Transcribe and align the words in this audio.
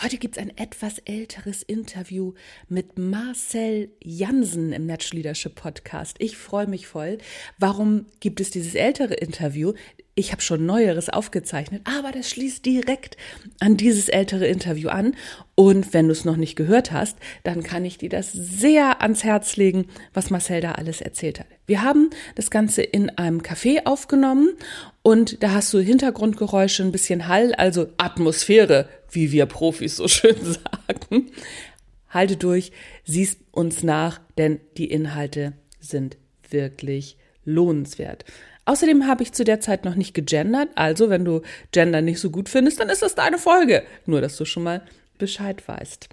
Heute 0.00 0.18
gibt 0.18 0.36
es 0.36 0.42
ein 0.42 0.56
etwas 0.56 1.00
älteres 1.00 1.64
Interview 1.64 2.34
mit 2.68 3.00
Marcel 3.00 3.90
Jansen 4.00 4.72
im 4.72 4.86
Match 4.86 5.12
Leadership 5.12 5.56
Podcast. 5.56 6.14
Ich 6.20 6.36
freue 6.36 6.68
mich 6.68 6.86
voll. 6.86 7.18
Warum 7.58 8.06
gibt 8.20 8.40
es 8.40 8.52
dieses 8.52 8.76
ältere 8.76 9.14
Interview? 9.14 9.72
Ich 10.14 10.30
habe 10.30 10.40
schon 10.40 10.66
Neueres 10.66 11.08
aufgezeichnet, 11.08 11.82
aber 11.82 12.12
das 12.12 12.30
schließt 12.30 12.64
direkt 12.64 13.16
an 13.58 13.76
dieses 13.76 14.08
ältere 14.08 14.46
Interview 14.46 14.88
an. 14.88 15.16
Und 15.56 15.92
wenn 15.92 16.06
du 16.06 16.12
es 16.12 16.24
noch 16.24 16.36
nicht 16.36 16.54
gehört 16.54 16.92
hast, 16.92 17.16
dann 17.42 17.64
kann 17.64 17.84
ich 17.84 17.98
dir 17.98 18.08
das 18.08 18.32
sehr 18.32 19.02
ans 19.02 19.24
Herz 19.24 19.56
legen, 19.56 19.86
was 20.14 20.30
Marcel 20.30 20.60
da 20.60 20.72
alles 20.72 21.00
erzählt 21.00 21.40
hat. 21.40 21.46
Wir 21.66 21.82
haben 21.82 22.10
das 22.36 22.50
Ganze 22.50 22.82
in 22.82 23.10
einem 23.10 23.40
Café 23.42 23.84
aufgenommen 23.84 24.50
und 25.02 25.42
da 25.42 25.52
hast 25.52 25.72
du 25.74 25.80
Hintergrundgeräusche, 25.80 26.84
ein 26.84 26.92
bisschen 26.92 27.26
Hall, 27.28 27.52
also 27.54 27.88
Atmosphäre, 27.96 28.88
wie 29.10 29.32
wir 29.32 29.46
Profis 29.46 29.96
so 29.96 30.08
schön 30.08 30.36
sagen. 30.36 31.30
Halte 32.10 32.36
durch, 32.36 32.72
siehst 33.04 33.40
uns 33.50 33.82
nach, 33.82 34.20
denn 34.38 34.60
die 34.76 34.90
Inhalte 34.90 35.52
sind 35.80 36.16
wirklich 36.50 37.16
lohnenswert. 37.44 38.24
Außerdem 38.64 39.06
habe 39.06 39.22
ich 39.22 39.32
zu 39.32 39.44
der 39.44 39.60
Zeit 39.60 39.84
noch 39.84 39.94
nicht 39.94 40.14
gegendert, 40.14 40.68
also 40.74 41.08
wenn 41.08 41.24
du 41.24 41.42
Gender 41.72 42.02
nicht 42.02 42.20
so 42.20 42.30
gut 42.30 42.48
findest, 42.48 42.80
dann 42.80 42.90
ist 42.90 43.02
das 43.02 43.14
deine 43.14 43.38
Folge. 43.38 43.82
Nur, 44.04 44.20
dass 44.20 44.36
du 44.36 44.44
schon 44.44 44.62
mal 44.62 44.82
Bescheid 45.18 45.66
weißt. 45.66 46.08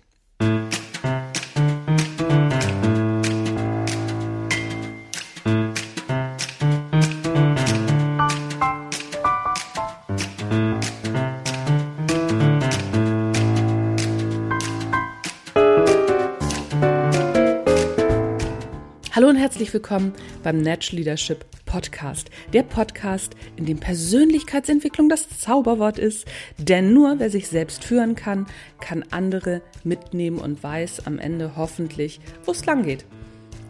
Willkommen 19.76 20.14
beim 20.42 20.62
Natural 20.62 21.00
Leadership 21.00 21.44
Podcast. 21.66 22.30
Der 22.54 22.64
Podcast, 22.64 23.36
in 23.58 23.66
dem 23.66 23.78
Persönlichkeitsentwicklung 23.78 25.10
das 25.10 25.28
Zauberwort 25.28 26.00
ist. 26.00 26.26
Denn 26.58 26.94
nur 26.94 27.20
wer 27.20 27.30
sich 27.30 27.50
selbst 27.50 27.84
führen 27.84 28.16
kann, 28.16 28.46
kann 28.80 29.04
andere 29.12 29.62
mitnehmen 29.84 30.38
und 30.38 30.64
weiß 30.64 31.06
am 31.08 31.20
Ende 31.20 31.58
hoffentlich, 31.58 32.22
wo 32.46 32.52
es 32.54 32.66
lang 32.66 32.84
geht. 32.84 33.06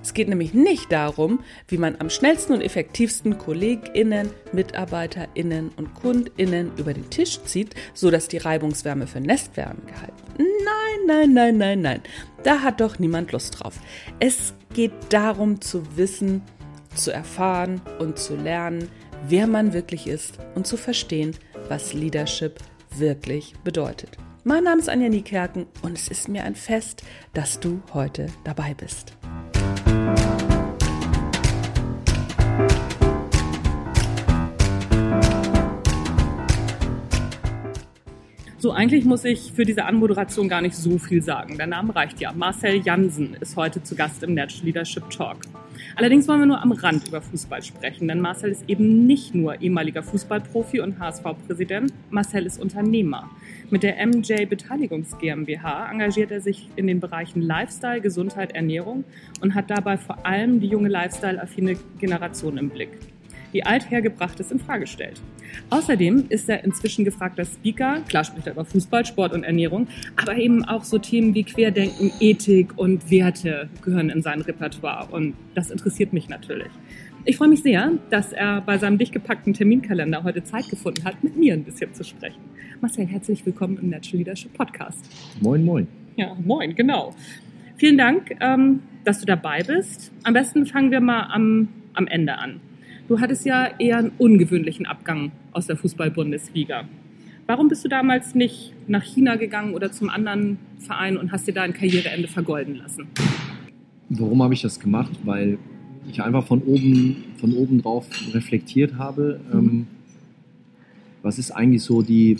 Es 0.05 0.13
geht 0.13 0.29
nämlich 0.29 0.53
nicht 0.53 0.91
darum, 0.91 1.39
wie 1.67 1.79
man 1.79 1.95
am 1.97 2.11
schnellsten 2.11 2.53
und 2.53 2.61
effektivsten 2.61 3.39
KollegInnen, 3.39 4.29
MitarbeiterInnen 4.53 5.71
und 5.77 5.95
KundInnen 5.95 6.71
über 6.77 6.93
den 6.93 7.09
Tisch 7.09 7.41
zieht, 7.41 7.73
sodass 7.95 8.27
die 8.27 8.37
Reibungswärme 8.37 9.07
für 9.07 9.19
Nestwärme 9.19 9.81
gehalten 9.87 10.13
wird. 10.27 10.37
Nein, 10.37 11.07
nein, 11.07 11.33
nein, 11.33 11.57
nein, 11.57 11.81
nein. 11.81 12.01
Da 12.43 12.61
hat 12.61 12.81
doch 12.81 12.99
niemand 12.99 13.31
Lust 13.31 13.59
drauf. 13.59 13.79
Es 14.19 14.53
geht 14.75 14.93
darum 15.09 15.59
zu 15.59 15.97
wissen, 15.97 16.43
zu 16.93 17.11
erfahren 17.11 17.81
und 17.97 18.19
zu 18.19 18.35
lernen, 18.35 18.89
wer 19.27 19.47
man 19.47 19.73
wirklich 19.73 20.05
ist 20.05 20.37
und 20.53 20.67
zu 20.67 20.77
verstehen, 20.77 21.35
was 21.67 21.93
Leadership 21.93 22.59
wirklich 22.95 23.55
bedeutet. 23.63 24.11
Mein 24.43 24.65
Name 24.65 24.79
ist 24.79 24.89
Anja 24.89 25.09
Niekerken 25.09 25.65
und 25.81 25.97
es 25.97 26.09
ist 26.09 26.29
mir 26.29 26.43
ein 26.43 26.53
Fest, 26.53 27.01
dass 27.33 27.59
du 27.59 27.81
heute 27.91 28.27
dabei 28.43 28.75
bist. 28.75 29.17
So, 38.65 38.71
eigentlich 38.71 39.05
muss 39.05 39.23
ich 39.25 39.51
für 39.53 39.63
diese 39.63 39.85
Anmoderation 39.85 40.49
gar 40.49 40.59
nicht 40.59 40.75
so 40.75 40.97
viel 40.97 41.21
sagen. 41.21 41.55
Der 41.55 41.67
Name 41.67 41.95
reicht 41.95 42.19
ja. 42.19 42.33
Marcel 42.33 42.81
Jansen 42.81 43.35
ist 43.39 43.55
heute 43.55 43.83
zu 43.83 43.93
Gast 43.95 44.23
im 44.23 44.33
Natural 44.33 44.65
Leadership 44.65 45.07
Talk. 45.11 45.37
Allerdings 45.95 46.27
wollen 46.27 46.39
wir 46.39 46.47
nur 46.47 46.63
am 46.63 46.71
Rand 46.71 47.07
über 47.07 47.21
Fußball 47.21 47.61
sprechen, 47.61 48.07
denn 48.07 48.19
Marcel 48.19 48.49
ist 48.49 48.67
eben 48.67 49.05
nicht 49.05 49.35
nur 49.35 49.61
ehemaliger 49.61 50.01
Fußballprofi 50.01 50.79
und 50.79 50.97
HSV-Präsident, 50.97 51.93
Marcel 52.09 52.47
ist 52.47 52.59
Unternehmer. 52.59 53.29
Mit 53.69 53.83
der 53.83 54.03
MJ 54.03 54.47
Beteiligungs 54.47 55.15
GmbH 55.19 55.91
engagiert 55.91 56.31
er 56.31 56.41
sich 56.41 56.67
in 56.75 56.87
den 56.87 56.99
Bereichen 56.99 57.43
Lifestyle, 57.43 58.01
Gesundheit, 58.01 58.55
Ernährung 58.55 59.03
und 59.41 59.53
hat 59.53 59.69
dabei 59.69 59.99
vor 59.99 60.25
allem 60.25 60.59
die 60.59 60.67
junge 60.69 60.89
Lifestyle-affine 60.89 61.77
Generation 61.99 62.57
im 62.57 62.71
Blick 62.71 62.97
die 63.55 63.65
Althergebrachtes 63.65 64.51
in 64.51 64.59
Frage 64.59 64.85
stellt. 64.85 65.21
Außerdem 65.69 66.25
ist 66.27 66.49
er 66.49 66.65
inzwischen 66.65 67.05
gefragter 67.05 67.45
Speaker, 67.45 68.01
klar 68.07 68.25
spricht 68.25 68.47
er 68.47 68.53
über 68.53 68.65
Fußball, 68.65 69.05
Sport 69.05 69.33
und 69.33 69.43
Ernährung, 69.43 69.87
aber 70.17 70.35
eben 70.35 70.65
auch 70.65 70.83
so 70.83 70.97
Themen 70.97 71.33
wie 71.33 71.45
Querdenken, 71.45 72.11
Ethik 72.19 72.77
und 72.77 73.09
Werte 73.09 73.69
gehören 73.81 74.09
in 74.09 74.21
sein 74.21 74.41
Repertoire 74.41 75.07
und 75.09 75.35
das 75.55 75.71
interessiert 75.71 76.11
mich 76.11 76.27
natürlich. 76.27 76.67
Ich 77.23 77.37
freue 77.37 77.47
mich 77.47 77.63
sehr, 77.63 77.93
dass 78.09 78.33
er 78.33 78.59
bei 78.59 78.77
seinem 78.77 78.97
dicht 78.97 79.13
gepackten 79.13 79.53
Terminkalender 79.53 80.23
heute 80.23 80.43
Zeit 80.43 80.69
gefunden 80.69 81.05
hat, 81.05 81.23
mit 81.23 81.37
mir 81.37 81.53
ein 81.53 81.63
bisschen 81.63 81.93
zu 81.93 82.03
sprechen. 82.03 82.41
Marcel, 82.81 83.07
herzlich 83.07 83.45
willkommen 83.45 83.79
im 83.81 83.89
Natural 83.89 84.17
Leadership 84.17 84.53
Podcast. 84.53 85.09
Moin, 85.39 85.63
moin. 85.63 85.87
Ja, 86.17 86.35
moin, 86.43 86.75
genau. 86.75 87.15
Vielen 87.77 87.97
Dank, 87.97 88.35
ähm, 88.41 88.81
dass 89.05 89.21
du 89.21 89.25
dabei 89.25 89.63
bist. 89.63 90.11
Am 90.23 90.33
besten 90.33 90.65
fangen 90.65 90.91
wir 90.91 90.99
mal 90.99 91.29
am, 91.31 91.69
am 91.93 92.05
Ende 92.07 92.37
an. 92.37 92.59
Du 93.07 93.19
hattest 93.19 93.45
ja 93.45 93.69
eher 93.77 93.97
einen 93.97 94.11
ungewöhnlichen 94.17 94.87
Abgang 94.87 95.31
aus 95.51 95.67
der 95.67 95.77
Fußball-Bundesliga. 95.77 96.85
Warum 97.45 97.67
bist 97.67 97.85
du 97.85 97.87
damals 97.87 98.33
nicht 98.33 98.73
nach 98.87 99.03
China 99.03 99.35
gegangen 99.35 99.75
oder 99.75 99.91
zum 99.91 100.09
anderen 100.09 100.57
Verein 100.79 101.15
und 101.15 101.31
hast 101.31 101.47
dir 101.47 101.53
da 101.53 101.61
ein 101.61 101.73
Karriereende 101.73 102.27
vergolden 102.27 102.75
lassen? 102.75 103.05
Warum 104.09 104.41
habe 104.41 104.55
ich 104.55 104.63
das 104.63 104.79
gemacht? 104.79 105.11
Weil 105.23 105.59
ich 106.09 106.21
einfach 106.23 106.47
von 106.47 106.63
oben, 106.63 107.23
von 107.37 107.53
oben 107.53 107.83
drauf 107.83 108.07
reflektiert 108.33 108.97
habe. 108.97 109.39
Mhm. 109.51 109.59
Ähm, 109.59 109.87
was 111.21 111.37
ist 111.37 111.51
eigentlich 111.51 111.83
so 111.83 112.01
die, 112.01 112.37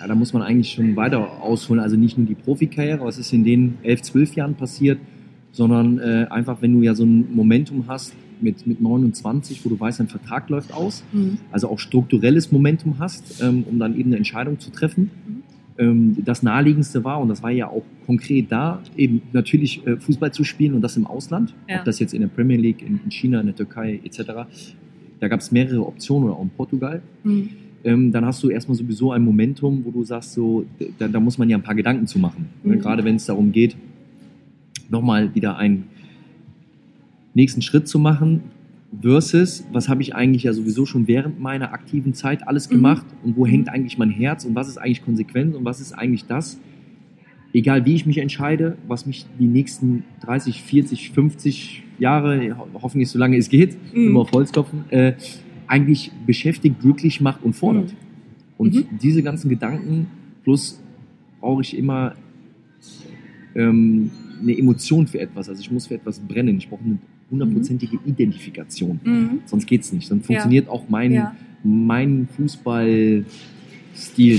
ja, 0.00 0.08
da 0.08 0.16
muss 0.16 0.32
man 0.32 0.42
eigentlich 0.42 0.72
schon 0.72 0.96
weiter 0.96 1.40
ausholen, 1.40 1.80
also 1.80 1.96
nicht 1.96 2.18
nur 2.18 2.26
die 2.26 2.34
Profikarriere, 2.34 3.04
was 3.04 3.18
ist 3.18 3.32
in 3.32 3.44
den 3.44 3.78
elf, 3.84 4.02
zwölf 4.02 4.34
Jahren 4.34 4.56
passiert, 4.56 4.98
sondern 5.52 5.98
äh, 6.00 6.26
einfach, 6.30 6.62
wenn 6.62 6.72
du 6.72 6.82
ja 6.82 6.96
so 6.96 7.04
ein 7.04 7.32
Momentum 7.32 7.84
hast, 7.86 8.12
mit, 8.42 8.66
mit 8.66 8.80
29, 8.80 9.64
wo 9.64 9.68
du 9.68 9.78
weißt, 9.78 10.00
dein 10.00 10.08
Vertrag 10.08 10.48
läuft 10.48 10.72
aus, 10.72 11.04
mhm. 11.12 11.38
also 11.50 11.68
auch 11.68 11.78
strukturelles 11.78 12.52
Momentum 12.52 12.98
hast, 12.98 13.42
ähm, 13.42 13.64
um 13.68 13.78
dann 13.78 13.96
eben 13.96 14.10
eine 14.10 14.16
Entscheidung 14.16 14.58
zu 14.58 14.70
treffen. 14.70 15.10
Mhm. 15.26 15.42
Ähm, 15.78 16.16
das 16.24 16.42
naheliegendste 16.42 17.04
war, 17.04 17.20
und 17.20 17.28
das 17.28 17.42
war 17.42 17.50
ja 17.50 17.68
auch 17.68 17.84
konkret 18.06 18.52
da, 18.52 18.82
eben 18.96 19.22
natürlich 19.32 19.86
äh, 19.86 19.96
Fußball 19.96 20.32
zu 20.32 20.44
spielen 20.44 20.74
und 20.74 20.82
das 20.82 20.96
im 20.96 21.06
Ausland, 21.06 21.54
ja. 21.68 21.78
ob 21.78 21.84
das 21.84 21.98
jetzt 21.98 22.12
in 22.12 22.20
der 22.20 22.28
Premier 22.28 22.58
League, 22.58 22.82
in, 22.82 23.00
in 23.04 23.10
China, 23.10 23.40
in 23.40 23.46
der 23.46 23.56
Türkei 23.56 24.00
etc. 24.04 24.20
Da 25.20 25.28
gab 25.28 25.40
es 25.40 25.52
mehrere 25.52 25.86
Optionen 25.86 26.28
oder 26.28 26.36
auch 26.36 26.42
in 26.42 26.50
Portugal. 26.50 27.02
Mhm. 27.24 27.48
Ähm, 27.82 28.12
dann 28.12 28.26
hast 28.26 28.42
du 28.42 28.50
erstmal 28.50 28.76
sowieso 28.76 29.12
ein 29.12 29.24
Momentum, 29.24 29.82
wo 29.84 29.90
du 29.90 30.04
sagst, 30.04 30.34
so, 30.34 30.66
da, 30.98 31.08
da 31.08 31.18
muss 31.18 31.38
man 31.38 31.48
ja 31.48 31.56
ein 31.56 31.62
paar 31.62 31.74
Gedanken 31.74 32.06
zu 32.06 32.18
machen. 32.18 32.50
Ne? 32.62 32.76
Mhm. 32.76 32.80
Gerade 32.80 33.04
wenn 33.04 33.16
es 33.16 33.24
darum 33.24 33.52
geht, 33.52 33.76
nochmal 34.90 35.34
wieder 35.34 35.56
ein 35.56 35.84
nächsten 37.34 37.62
Schritt 37.62 37.88
zu 37.88 37.98
machen 37.98 38.42
versus, 39.00 39.64
was 39.72 39.88
habe 39.88 40.02
ich 40.02 40.14
eigentlich 40.14 40.44
ja 40.44 40.52
sowieso 40.52 40.84
schon 40.84 41.06
während 41.06 41.40
meiner 41.40 41.72
aktiven 41.72 42.12
Zeit 42.12 42.46
alles 42.48 42.68
mhm. 42.68 42.74
gemacht 42.74 43.06
mhm. 43.06 43.30
und 43.30 43.36
wo 43.36 43.46
hängt 43.46 43.68
eigentlich 43.68 43.98
mein 43.98 44.10
Herz 44.10 44.44
und 44.44 44.54
was 44.54 44.68
ist 44.68 44.78
eigentlich 44.78 45.04
konsequent 45.04 45.54
und 45.54 45.64
was 45.64 45.80
ist 45.80 45.92
eigentlich 45.92 46.26
das, 46.26 46.58
egal 47.52 47.84
wie 47.84 47.94
ich 47.94 48.06
mich 48.06 48.18
entscheide, 48.18 48.76
was 48.88 49.06
mich 49.06 49.26
die 49.38 49.46
nächsten 49.46 50.04
30, 50.22 50.62
40, 50.62 51.10
50 51.10 51.84
Jahre, 51.98 52.56
hoffentlich 52.74 53.08
so 53.08 53.18
lange 53.18 53.36
es 53.36 53.48
geht, 53.48 53.76
mhm. 53.94 54.08
immer 54.08 54.20
auf 54.20 54.32
Holz 54.32 54.52
klopfen, 54.52 54.84
äh, 54.90 55.12
eigentlich 55.66 56.10
beschäftigt, 56.26 56.80
glücklich 56.80 57.20
macht 57.20 57.44
und 57.44 57.54
fordert. 57.54 57.92
Mhm. 57.92 57.96
Und 58.58 58.74
mhm. 58.74 58.84
diese 59.00 59.22
ganzen 59.22 59.48
Gedanken, 59.48 60.08
plus 60.42 60.80
brauche 61.40 61.62
ich 61.62 61.76
immer 61.76 62.14
ähm, 63.54 64.10
eine 64.40 64.56
Emotion 64.56 65.06
für 65.06 65.20
etwas. 65.20 65.48
Also 65.48 65.60
ich 65.60 65.70
muss 65.70 65.86
für 65.86 65.94
etwas 65.94 66.18
brennen. 66.20 66.58
Ich 66.58 66.68
brauche 66.68 66.84
eine 66.84 66.98
hundertprozentige 67.30 67.96
mhm. 67.96 68.02
Identifikation. 68.06 69.00
Mhm. 69.02 69.40
Sonst 69.46 69.66
geht 69.66 69.82
es 69.82 69.92
nicht. 69.92 70.10
Dann 70.10 70.20
funktioniert 70.20 70.66
ja. 70.66 70.72
auch 70.72 70.88
mein, 70.88 71.12
ja. 71.12 71.36
mein 71.62 72.28
Fußballstil 72.36 73.24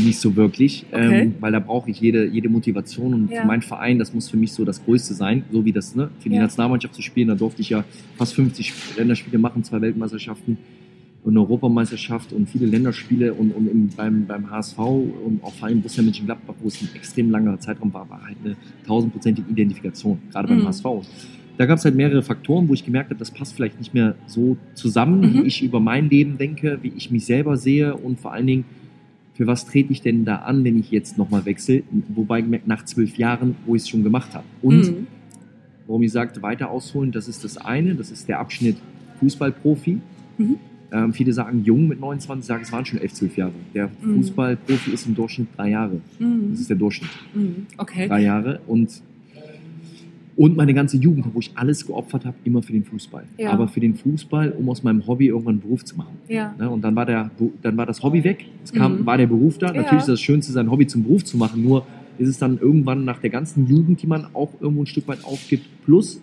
nicht 0.01 0.19
so 0.19 0.35
wirklich, 0.35 0.85
okay. 0.91 1.21
ähm, 1.21 1.35
weil 1.39 1.51
da 1.51 1.59
brauche 1.59 1.89
ich 1.89 1.99
jede, 2.01 2.25
jede 2.25 2.49
Motivation 2.49 3.13
und 3.13 3.31
ja. 3.31 3.41
für 3.41 3.47
meinen 3.47 3.61
Verein, 3.61 3.99
das 3.99 4.13
muss 4.13 4.29
für 4.29 4.37
mich 4.37 4.51
so 4.53 4.65
das 4.65 4.83
Größte 4.83 5.13
sein, 5.13 5.43
so 5.51 5.63
wie 5.65 5.71
das 5.71 5.95
ne, 5.95 6.09
für 6.19 6.29
die 6.29 6.37
Nationalmannschaft 6.37 6.95
zu 6.95 7.01
spielen, 7.01 7.29
da 7.29 7.35
durfte 7.35 7.61
ich 7.61 7.69
ja 7.69 7.83
fast 8.17 8.33
50 8.35 8.73
Länderspiele 8.97 9.37
machen, 9.37 9.63
zwei 9.63 9.81
Weltmeisterschaften 9.81 10.57
und 11.23 11.33
eine 11.33 11.41
Europameisterschaft 11.41 12.33
und 12.33 12.49
viele 12.49 12.65
Länderspiele 12.65 13.33
und, 13.33 13.51
und 13.51 13.67
im, 13.67 13.89
beim, 13.89 14.25
beim 14.25 14.49
HSV 14.49 14.79
und 14.79 15.39
auch 15.43 15.53
vor 15.53 15.67
allem 15.67 15.81
Borussia 15.81 16.03
Mönchengladbach, 16.03 16.55
wo 16.61 16.67
es 16.67 16.81
ein 16.81 16.89
extrem 16.95 17.29
langer 17.29 17.59
Zeitraum 17.59 17.93
war, 17.93 18.09
war 18.09 18.25
halt 18.25 18.37
eine 18.43 18.55
tausendprozentige 18.87 19.49
Identifikation, 19.49 20.19
gerade 20.31 20.47
beim 20.47 20.59
mhm. 20.59 20.67
HSV 20.67 20.85
da 21.61 21.67
gab 21.67 21.77
es 21.77 21.85
halt 21.85 21.93
mehrere 21.95 22.23
Faktoren, 22.23 22.67
wo 22.67 22.73
ich 22.73 22.83
gemerkt 22.83 23.11
habe, 23.11 23.19
das 23.19 23.29
passt 23.29 23.53
vielleicht 23.53 23.77
nicht 23.77 23.93
mehr 23.93 24.15
so 24.25 24.57
zusammen, 24.73 25.19
mhm. 25.21 25.33
wie 25.35 25.41
ich 25.47 25.61
über 25.61 25.79
mein 25.79 26.09
Leben 26.09 26.39
denke, 26.39 26.79
wie 26.81 26.91
ich 26.97 27.11
mich 27.11 27.23
selber 27.27 27.55
sehe 27.55 27.95
und 27.95 28.19
vor 28.19 28.33
allen 28.33 28.47
Dingen, 28.47 28.65
für 29.35 29.45
was 29.45 29.67
trete 29.67 29.91
ich 29.93 30.01
denn 30.01 30.25
da 30.25 30.37
an, 30.37 30.63
wenn 30.63 30.79
ich 30.79 30.89
jetzt 30.89 31.19
nochmal 31.19 31.45
wechsle? 31.45 31.83
Wobei 32.15 32.43
nach 32.65 32.83
zwölf 32.85 33.15
Jahren, 33.15 33.55
wo 33.67 33.75
ich 33.75 33.83
es 33.83 33.89
schon 33.89 34.01
gemacht 34.01 34.33
habe. 34.33 34.43
Und 34.63 34.87
Mhm. 34.87 35.07
warum 35.85 36.01
ich 36.01 36.11
sagte, 36.11 36.41
weiter 36.41 36.71
ausholen, 36.71 37.11
das 37.11 37.27
ist 37.27 37.43
das 37.43 37.57
eine, 37.57 37.93
das 37.93 38.09
ist 38.09 38.27
der 38.27 38.39
Abschnitt 38.39 38.77
Fußballprofi. 39.19 39.99
Mhm. 40.39 40.55
Ähm, 40.91 41.13
viele 41.13 41.31
sagen 41.31 41.63
jung 41.63 41.87
mit 41.87 41.99
29, 41.99 42.43
sagen, 42.47 42.63
es 42.63 42.71
waren 42.71 42.85
schon 42.87 42.97
11, 42.99 43.13
12 43.13 43.37
Jahre. 43.37 43.53
Der 43.75 43.91
Mhm. 44.01 44.15
Fußballprofi 44.15 44.91
ist 44.93 45.05
im 45.05 45.13
Durchschnitt 45.13 45.49
drei 45.55 45.69
Jahre. 45.69 46.01
Mhm. 46.17 46.49
Das 46.49 46.59
ist 46.61 46.71
der 46.71 46.77
Durchschnitt. 46.77 47.11
Mhm. 47.35 47.67
Okay. 47.77 48.07
Drei 48.07 48.23
Jahre. 48.23 48.61
Und, 48.65 48.89
und 50.37 50.55
meine 50.55 50.73
ganze 50.73 50.97
Jugend, 50.97 51.25
wo 51.33 51.39
ich 51.39 51.51
alles 51.55 51.85
geopfert 51.85 52.25
habe, 52.25 52.35
immer 52.45 52.61
für 52.61 52.71
den 52.73 52.83
Fußball. 52.83 53.23
Ja. 53.37 53.51
Aber 53.51 53.67
für 53.67 53.79
den 53.81 53.95
Fußball, 53.95 54.51
um 54.57 54.69
aus 54.69 54.81
meinem 54.83 55.05
Hobby 55.05 55.27
irgendwann 55.27 55.55
einen 55.55 55.61
Beruf 55.61 55.83
zu 55.83 55.95
machen. 55.97 56.13
Ja. 56.27 56.55
Ne? 56.57 56.69
Und 56.69 56.81
dann 56.83 56.95
war, 56.95 57.05
der, 57.05 57.29
dann 57.61 57.75
war 57.77 57.85
das 57.85 58.01
Hobby 58.01 58.23
weg. 58.23 58.45
Es 58.63 58.71
kam, 58.71 59.01
Mhm. 59.01 59.05
war 59.05 59.17
der 59.17 59.27
Beruf 59.27 59.57
da. 59.57 59.67
Ja. 59.67 59.81
Natürlich 59.81 60.01
ist 60.01 60.09
das 60.09 60.21
Schönste, 60.21 60.51
sein 60.53 60.71
Hobby 60.71 60.87
zum 60.87 61.03
Beruf 61.03 61.23
zu 61.25 61.37
machen. 61.37 61.61
Nur 61.63 61.85
ist 62.17 62.29
es 62.29 62.37
dann 62.37 62.57
irgendwann 62.59 63.03
nach 63.05 63.19
der 63.19 63.29
ganzen 63.29 63.67
Jugend, 63.67 64.01
die 64.01 64.07
man 64.07 64.27
auch 64.33 64.49
irgendwo 64.59 64.83
ein 64.83 64.87
Stück 64.87 65.07
weit 65.07 65.23
aufgibt, 65.25 65.65
plus 65.85 66.21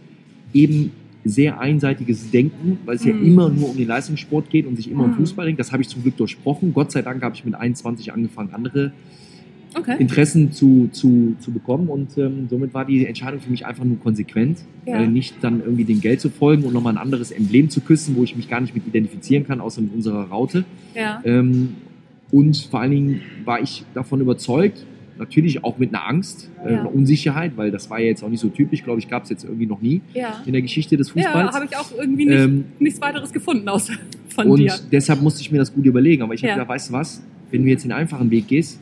eben 0.55 0.91
sehr 1.25 1.61
einseitiges 1.61 2.31
Denken, 2.31 2.79
weil 2.87 2.97
es 2.97 3.05
ja 3.05 3.13
Mhm. 3.13 3.27
immer 3.27 3.49
nur 3.51 3.71
um 3.71 3.77
den 3.77 3.89
Leistungssport 3.89 4.49
geht 4.49 4.67
und 4.67 4.77
sich 4.77 4.91
immer 4.91 5.05
um 5.05 5.11
Mhm. 5.11 5.15
Fußball 5.17 5.45
denkt. 5.45 5.61
Das 5.61 5.73
habe 5.73 5.83
ich 5.83 5.89
zum 5.89 6.03
Glück 6.03 6.17
durchbrochen. 6.17 6.73
Gott 6.73 6.93
sei 6.93 7.03
Dank 7.03 7.23
habe 7.23 7.35
ich 7.35 7.45
mit 7.45 7.55
21 7.55 8.13
angefangen, 8.13 8.51
andere 8.55 8.93
Okay. 9.77 9.97
Interessen 9.99 10.51
zu, 10.53 10.89
zu, 10.93 11.37
zu 11.41 11.51
bekommen 11.53 11.89
und 11.89 12.17
ähm, 12.17 12.47
somit 12.49 12.73
war 12.75 12.85
die 12.85 13.07
Entscheidung 13.07 13.41
für 13.41 13.51
mich 13.51 13.67
einfach 13.67 13.85
nur 13.85 13.99
konsequent, 14.01 14.59
Ja. 14.87 14.95
äh, 15.03 15.07
nicht 15.07 15.35
dann 15.43 15.61
irgendwie 15.61 15.85
dem 15.85 16.01
Geld 16.01 16.21
zu 16.21 16.31
folgen 16.31 16.65
und 16.65 16.73
nochmal 16.73 16.95
ein 16.95 16.99
anderes 16.99 17.31
Emblem 17.31 17.69
zu 17.69 17.81
küssen, 17.83 18.17
wo 18.17 18.25
ich 18.25 18.35
mich 18.35 18.49
gar 18.49 18.61
nicht 18.61 18.75
mit 18.75 18.87
identifizieren 18.87 19.47
kann, 19.47 19.61
außer 19.61 19.81
mit 19.83 19.93
unserer 19.95 20.25
Raute. 20.25 20.65
Ja. 20.95 21.21
Ähm, 21.25 21.75
und 22.31 22.57
vor 22.71 22.81
allen 22.81 22.91
Dingen 22.91 23.21
war 23.45 23.61
ich 23.61 23.85
davon 23.95 24.21
überzeugt, 24.21 24.85
natürlich 25.19 25.65
auch 25.65 25.79
mit 25.79 25.93
einer 25.95 26.07
Angst, 26.07 26.49
äh, 26.65 26.73
Ja. 26.75 26.81
einer 26.81 26.95
Unsicherheit, 26.95 27.57
weil 27.57 27.71
das 27.71 27.91
war 27.91 27.99
ja 28.01 28.07
jetzt 28.07 28.23
auch 28.23 28.29
nicht 28.29 28.41
so 28.41 28.49
typisch, 28.49 28.85
glaube 28.85 29.01
ich, 29.01 29.09
gab 29.09 29.25
es 29.25 29.31
jetzt 29.31 29.45
irgendwie 29.45 29.67
noch 29.67 29.81
nie 29.83 30.01
Ja. 30.15 30.43
in 30.47 30.53
der 30.53 30.63
Geschichte 30.63 30.97
des 30.97 31.09
Ja, 31.09 31.25
Fußballs. 31.25 31.55
habe 31.55 31.65
ich 31.69 31.77
auch 31.77 31.91
irgendwie 31.99 32.25
nicht, 32.27 32.39
ähm, 32.39 32.65
nichts 32.79 33.01
weiteres 33.01 33.33
gefunden 33.33 33.69
außer 33.69 33.95
von 34.29 34.47
und 34.49 34.61
dir. 34.61 34.73
deshalb 34.93 35.21
musste 35.23 35.41
ich 35.41 35.51
mir 35.51 35.59
das 35.59 35.75
gut 35.75 35.85
überlegen. 35.85 36.23
Aber 36.23 36.35
ich 36.35 36.41
habe 36.43 36.49
Ja. 36.51 36.55
gedacht, 36.55 36.69
weißt 36.71 36.89
du 36.91 36.93
was, 36.95 37.23
wenn 37.51 37.65
du 37.65 37.69
jetzt 37.69 37.85
den 37.85 37.93
einfachen 37.93 38.31
Weg 38.31 38.47
gehst, 38.47 38.79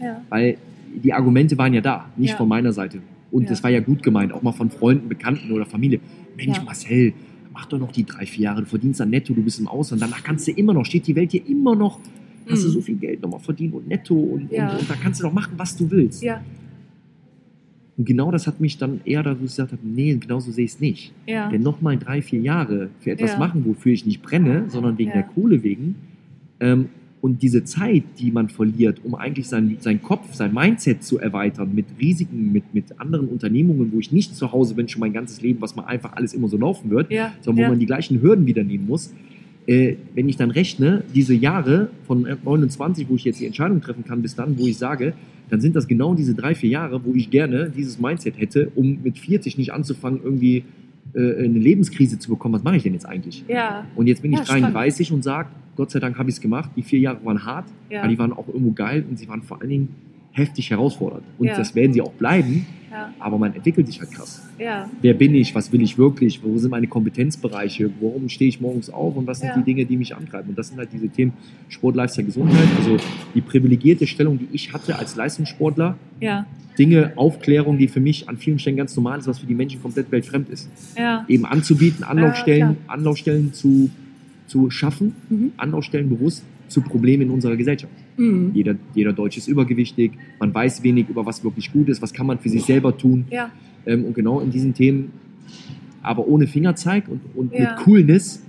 Ja. 0.00 0.22
weil 0.28 0.56
die 1.04 1.12
Argumente 1.12 1.56
waren 1.58 1.74
ja 1.74 1.80
da, 1.80 2.06
nicht 2.16 2.30
Ja. 2.30 2.36
von 2.36 2.48
meiner 2.48 2.72
Seite. 2.72 2.98
Und 3.30 3.42
Ja. 3.44 3.48
das 3.50 3.62
war 3.62 3.70
ja 3.70 3.80
gut 3.80 4.02
gemeint, 4.02 4.32
auch 4.32 4.42
mal 4.42 4.52
von 4.52 4.70
Freunden, 4.70 5.08
Bekannten 5.08 5.52
oder 5.52 5.66
Familie. 5.66 6.00
Mensch. 6.36 6.62
Marcel, 6.64 7.12
mach 7.52 7.66
doch 7.66 7.78
noch 7.78 7.92
die 7.92 8.04
drei, 8.04 8.24
vier 8.26 8.44
Jahre, 8.44 8.60
du 8.62 8.66
verdienst 8.66 9.00
dann 9.00 9.10
netto, 9.10 9.34
du 9.34 9.42
bist 9.42 9.58
im 9.60 9.68
Ausland, 9.68 10.00
danach 10.02 10.22
kannst 10.22 10.46
du 10.48 10.52
immer 10.52 10.72
noch, 10.72 10.84
steht 10.86 11.06
die 11.06 11.14
Welt 11.16 11.32
dir 11.32 11.42
immer 11.46 11.74
noch, 11.76 12.00
hast 12.48 12.62
du 12.64 12.68
Mhm. 12.68 12.72
so 12.72 12.80
viel 12.80 12.96
Geld 12.96 13.20
nochmal 13.20 13.40
verdient 13.40 13.74
und 13.74 13.86
netto 13.88 14.14
und, 14.14 14.50
und, 14.50 14.58
und 14.80 14.90
da 14.90 14.94
kannst 15.02 15.20
du 15.20 15.24
doch 15.24 15.32
machen, 15.32 15.52
was 15.56 15.76
du 15.76 15.90
willst. 15.90 16.24
Und 17.96 18.04
genau 18.04 18.30
das 18.30 18.46
hat 18.46 18.60
mich 18.60 18.78
dann 18.78 19.00
eher 19.04 19.22
dazu 19.24 19.42
gesagt, 19.42 19.72
habe, 19.72 19.82
nee, 19.84 20.14
genau 20.14 20.38
so 20.38 20.52
sehe 20.52 20.64
ich 20.64 20.72
es 20.72 20.80
nicht. 20.80 21.12
Ja. 21.26 21.48
Denn 21.50 21.62
nochmal 21.62 21.98
drei, 21.98 22.22
vier 22.22 22.40
Jahre 22.40 22.90
für 23.00 23.10
etwas 23.10 23.32
Ja. 23.32 23.38
machen, 23.38 23.64
wofür 23.66 23.92
ich 23.92 24.06
nicht 24.06 24.22
brenne, 24.22 24.64
sondern 24.68 24.96
wegen 24.98 25.10
Ja. 25.10 25.14
der 25.16 25.22
Kohle 25.24 25.62
wegen. 25.64 25.96
Ähm, 26.60 26.88
und 27.20 27.42
diese 27.42 27.64
Zeit, 27.64 28.04
die 28.18 28.30
man 28.30 28.48
verliert, 28.48 29.00
um 29.04 29.14
eigentlich 29.14 29.48
sein, 29.48 29.76
sein 29.80 30.00
Kopf, 30.02 30.34
sein 30.34 30.54
Mindset 30.54 31.02
zu 31.02 31.18
erweitern 31.18 31.74
mit 31.74 31.86
Risiken, 32.00 32.52
mit, 32.52 32.74
mit 32.74 33.00
anderen 33.00 33.28
Unternehmungen, 33.28 33.92
wo 33.92 33.98
ich 33.98 34.12
nicht 34.12 34.36
zu 34.36 34.52
Hause 34.52 34.74
bin, 34.74 34.88
schon 34.88 35.00
mein 35.00 35.12
ganzes 35.12 35.40
Leben, 35.40 35.60
was 35.60 35.74
mal 35.74 35.84
einfach 35.84 36.12
alles 36.14 36.32
immer 36.34 36.48
so 36.48 36.56
laufen 36.56 36.90
wird, 36.90 37.10
Ja. 37.10 37.32
sondern 37.40 37.62
ja. 37.62 37.68
wo 37.68 37.72
man 37.72 37.80
die 37.80 37.86
gleichen 37.86 38.22
Hürden 38.22 38.46
wieder 38.46 38.62
nehmen 38.62 38.86
muss. 38.86 39.12
Äh, 39.66 39.96
wenn 40.14 40.28
ich 40.28 40.36
dann 40.36 40.50
rechne, 40.50 41.02
diese 41.14 41.34
Jahre 41.34 41.90
von 42.06 42.26
29, 42.44 43.08
wo 43.08 43.16
ich 43.16 43.24
jetzt 43.24 43.40
die 43.40 43.46
Entscheidung 43.46 43.80
treffen 43.80 44.04
kann, 44.04 44.22
bis 44.22 44.34
dann, 44.34 44.58
wo 44.58 44.66
ich 44.66 44.78
sage, 44.78 45.12
dann 45.50 45.60
sind 45.60 45.76
das 45.76 45.88
genau 45.88 46.14
diese 46.14 46.34
drei, 46.34 46.54
vier 46.54 46.70
Jahre, 46.70 47.04
wo 47.04 47.14
ich 47.14 47.30
gerne 47.30 47.70
dieses 47.74 47.98
Mindset 47.98 48.38
hätte, 48.38 48.70
um 48.74 48.98
mit 49.02 49.18
40 49.18 49.58
nicht 49.58 49.72
anzufangen, 49.72 50.20
irgendwie 50.22 50.64
äh, 51.14 51.44
eine 51.44 51.58
Lebenskrise 51.58 52.18
zu 52.18 52.28
bekommen. 52.30 52.54
Was 52.54 52.62
mache 52.64 52.76
ich 52.76 52.82
denn 52.82 52.92
jetzt 52.94 53.06
eigentlich? 53.06 53.44
ja. 53.48 53.84
Und 53.96 54.06
jetzt 54.06 54.22
bin 54.22 54.32
ich 54.32 54.38
Ja, 54.40 54.44
spannend. 54.44 54.74
33 54.74 55.12
und 55.12 55.22
sage, 55.24 55.48
Gott 55.76 55.90
sei 55.90 56.00
Dank 56.00 56.18
habe 56.18 56.28
ich 56.28 56.36
es 56.36 56.40
gemacht. 56.40 56.70
Die 56.76 56.82
vier 56.82 56.98
Jahre 56.98 57.24
waren 57.24 57.44
hart, 57.44 57.66
Ja. 57.90 58.00
aber 58.00 58.08
die 58.08 58.18
waren 58.18 58.32
auch 58.32 58.48
irgendwo 58.48 58.72
geil 58.72 59.04
und 59.08 59.18
sie 59.18 59.28
waren 59.28 59.42
vor 59.42 59.60
allen 59.60 59.70
Dingen 59.70 59.88
heftig 60.32 60.70
herausfordernd. 60.70 61.24
Und 61.38 61.46
Ja. 61.46 61.56
das 61.56 61.74
werden 61.74 61.92
sie 61.92 62.00
auch 62.02 62.12
bleiben, 62.12 62.66
Ja. 62.90 63.12
aber 63.18 63.38
man 63.38 63.54
entwickelt 63.54 63.86
sich 63.86 64.00
halt 64.00 64.10
krass. 64.12 64.42
Ja. 64.58 64.88
Wer 65.02 65.14
bin 65.14 65.34
ich? 65.34 65.54
Was 65.54 65.70
will 65.72 65.82
ich 65.82 65.98
wirklich? 65.98 66.42
Wo 66.42 66.56
sind 66.58 66.70
meine 66.70 66.86
Kompetenzbereiche? 66.86 67.90
Warum 68.00 68.28
stehe 68.28 68.48
ich 68.48 68.60
morgens 68.60 68.88
auf? 68.90 69.16
Und 69.16 69.26
was 69.26 69.40
sind 69.40 69.48
Ja. 69.50 69.56
die 69.58 69.62
Dinge, 69.62 69.84
die 69.84 69.96
mich 69.96 70.14
antreiben? 70.16 70.50
Und 70.50 70.58
das 70.58 70.68
sind 70.68 70.78
halt 70.78 70.90
diese 70.92 71.08
Themen 71.08 71.32
Sport, 71.68 71.96
Lifestyle, 71.96 72.26
Gesundheit. 72.26 72.68
Also 72.78 72.96
die 73.34 73.40
privilegierte 73.40 74.06
Stellung, 74.06 74.38
die 74.38 74.48
ich 74.52 74.72
hatte 74.72 74.98
als 74.98 75.16
Leistungssportler. 75.16 75.96
Dinge, 76.78 77.12
Aufklärung, 77.16 77.76
die 77.76 77.88
für 77.88 78.00
mich 78.00 78.28
an 78.28 78.36
vielen 78.36 78.58
Stellen 78.60 78.76
ganz 78.76 78.94
normal 78.94 79.18
ist, 79.18 79.26
was 79.26 79.40
für 79.40 79.46
die 79.46 79.54
Menschen 79.54 79.82
komplett 79.82 80.10
weltfremd 80.12 80.48
ist. 80.48 80.68
Eben 81.28 81.44
anzubieten, 81.44 82.04
Anlaufstellen. 82.04 82.76
Anlaufstellen 82.86 83.52
zu, 83.52 83.90
zu 84.46 84.70
schaffen, 84.70 85.14
Mhm. 85.28 85.52
Anlaufstellen 85.56 86.08
bewusst 86.08 86.44
zu 86.68 86.80
Problemen 86.80 87.24
in 87.24 87.30
unserer 87.30 87.56
Gesellschaft. 87.56 87.92
Mhm. 88.18 88.50
Jeder, 88.52 88.74
jeder 88.94 89.12
Deutsche 89.12 89.38
ist 89.38 89.48
übergewichtig, 89.48 90.12
man 90.40 90.52
weiß 90.52 90.82
wenig 90.82 91.08
über 91.08 91.24
was 91.24 91.42
wirklich 91.44 91.72
gut 91.72 91.88
ist, 91.88 92.02
was 92.02 92.12
kann 92.12 92.26
man 92.26 92.38
für 92.38 92.48
sich 92.48 92.64
selber 92.64 92.96
tun. 92.96 93.24
Ja. 93.30 93.50
Ähm, 93.86 94.04
und 94.04 94.14
genau 94.14 94.40
in 94.40 94.50
diesen 94.50 94.74
Themen, 94.74 95.12
aber 96.02 96.26
ohne 96.26 96.46
Fingerzeig 96.46 97.08
und, 97.08 97.20
und 97.34 97.52
Ja. 97.54 97.60
mit 97.60 97.76
Coolness, 97.84 98.44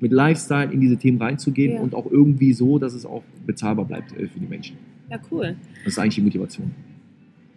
mit 0.00 0.10
Lifestyle 0.12 0.72
in 0.72 0.80
diese 0.80 0.96
Themen 0.96 1.18
reinzugehen 1.18 1.74
Ja. 1.74 1.80
und 1.80 1.94
auch 1.94 2.10
irgendwie 2.10 2.52
so, 2.54 2.78
dass 2.78 2.94
es 2.94 3.04
auch 3.04 3.22
bezahlbar 3.46 3.84
bleibt 3.84 4.12
äh, 4.16 4.26
für 4.26 4.40
die 4.40 4.46
Menschen. 4.46 4.76
Ja, 5.10 5.18
cool. 5.30 5.56
Das 5.84 5.92
ist 5.94 5.98
eigentlich 5.98 6.14
die 6.14 6.22
Motivation. 6.22 6.70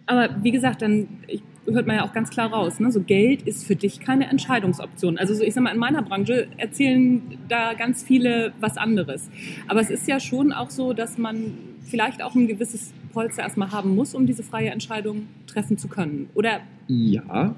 Aber 0.06 0.28
wie 0.42 0.50
gesagt, 0.50 0.82
dann 0.82 1.06
ich, 1.28 1.42
hört 1.66 1.86
man 1.86 1.96
ja 1.96 2.04
auch 2.04 2.12
ganz 2.12 2.30
klar 2.30 2.52
raus, 2.52 2.80
ne? 2.80 2.90
so 2.90 3.00
Geld 3.00 3.42
ist 3.42 3.64
für 3.64 3.76
dich 3.76 4.00
keine 4.00 4.28
Entscheidungsoption. 4.28 5.18
Also 5.18 5.34
so, 5.34 5.42
ich 5.42 5.54
sag 5.54 5.62
mal, 5.62 5.72
in 5.72 5.78
meiner 5.78 6.02
Branche 6.02 6.48
erzählen 6.56 7.22
da 7.48 7.74
ganz 7.74 8.02
viele 8.02 8.52
was 8.60 8.76
anderes. 8.76 9.30
Aber 9.68 9.80
es 9.80 9.90
ist 9.90 10.06
ja 10.06 10.20
schon 10.20 10.52
auch 10.52 10.70
so, 10.70 10.92
dass 10.92 11.18
man 11.18 11.54
vielleicht 11.82 12.22
auch 12.22 12.34
ein 12.34 12.48
gewisses 12.48 12.92
Polster 13.12 13.42
erstmal 13.42 13.70
haben 13.70 13.94
muss, 13.94 14.14
um 14.14 14.26
diese 14.26 14.42
freie 14.42 14.70
Entscheidung 14.70 15.26
treffen 15.46 15.78
zu 15.78 15.88
können. 15.88 16.28
Oder 16.34 16.60
Ja, 16.88 17.54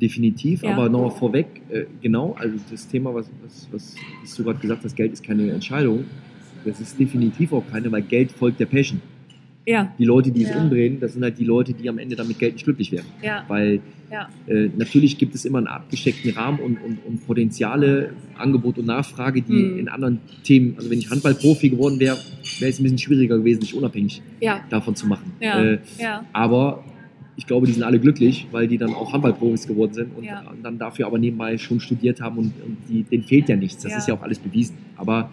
definitiv. 0.00 0.62
Ja. 0.62 0.72
Aber 0.72 0.88
nochmal 0.88 1.12
vorweg, 1.12 1.62
äh, 1.70 1.84
genau, 2.02 2.36
also 2.38 2.56
das 2.70 2.88
Thema, 2.88 3.14
was, 3.14 3.30
was, 3.42 3.68
was, 3.70 3.96
was 4.22 4.34
du 4.34 4.44
gerade 4.44 4.58
gesagt 4.58 4.84
hast, 4.84 4.96
Geld 4.96 5.12
ist 5.12 5.24
keine 5.24 5.50
Entscheidung. 5.50 6.04
Das 6.64 6.80
ist 6.80 6.98
definitiv 6.98 7.52
auch 7.52 7.64
keine, 7.70 7.90
weil 7.92 8.02
Geld 8.02 8.32
folgt 8.32 8.58
der 8.58 8.66
Passion. 8.66 9.00
Ja, 9.66 9.92
Die 9.98 10.04
Leute, 10.04 10.30
die 10.30 10.42
es 10.42 10.50
Ja. 10.50 10.56
umdrehen, 10.56 11.00
das 11.00 11.12
sind 11.14 11.22
halt 11.22 11.38
die 11.38 11.44
Leute, 11.44 11.72
die 11.74 11.88
am 11.88 11.98
Ende 11.98 12.16
damit 12.16 12.38
Geld 12.38 12.54
nicht 12.54 12.64
glücklich 12.64 12.92
werden. 12.92 13.08
ja, 13.22 13.44
Weil 13.48 13.80
äh, 14.46 14.68
natürlich 14.76 15.18
gibt 15.18 15.34
es 15.34 15.44
immer 15.44 15.58
einen 15.58 15.66
abgesteckten 15.66 16.30
Rahmen 16.30 16.60
und, 16.60 16.76
und, 16.76 17.04
und 17.04 17.26
Potenziale, 17.26 18.10
Angebot 18.34 18.78
und 18.78 18.86
Nachfrage, 18.86 19.42
die 19.42 19.52
Mhm. 19.52 19.78
in 19.78 19.88
anderen 19.88 20.20
Themen, 20.44 20.74
also 20.76 20.88
wenn 20.90 20.98
ich 21.00 21.10
Handballprofi 21.10 21.68
geworden 21.70 21.98
wäre, 21.98 22.16
wäre 22.60 22.70
es 22.70 22.78
ein 22.78 22.84
bisschen 22.84 22.98
schwieriger 22.98 23.38
gewesen, 23.38 23.62
sich 23.62 23.74
unabhängig 23.74 24.22
davon 24.70 24.94
zu 24.94 25.06
machen. 25.08 25.32
Äh, 25.74 25.78
aber 26.32 26.84
ich 27.38 27.46
glaube, 27.46 27.66
die 27.66 27.72
sind 27.72 27.82
alle 27.82 27.98
glücklich, 27.98 28.46
weil 28.52 28.68
die 28.68 28.78
dann 28.78 28.94
auch 28.94 29.12
Handballprofis 29.12 29.66
geworden 29.66 29.92
sind 29.92 30.16
und 30.16 30.24
Ja. 30.24 30.44
dann 30.62 30.78
dafür 30.78 31.06
aber 31.08 31.18
nebenbei 31.18 31.58
schon 31.58 31.80
studiert 31.80 32.20
haben 32.20 32.38
und, 32.38 32.52
und 32.64 32.76
die, 32.88 33.02
denen 33.02 33.24
fehlt 33.24 33.48
ja 33.48 33.56
nichts. 33.56 33.82
Das 33.82 33.92
Ja. 33.92 33.98
ist 33.98 34.06
ja 34.08 34.14
auch 34.14 34.22
alles 34.22 34.38
bewiesen. 34.38 34.76
Aber 34.96 35.32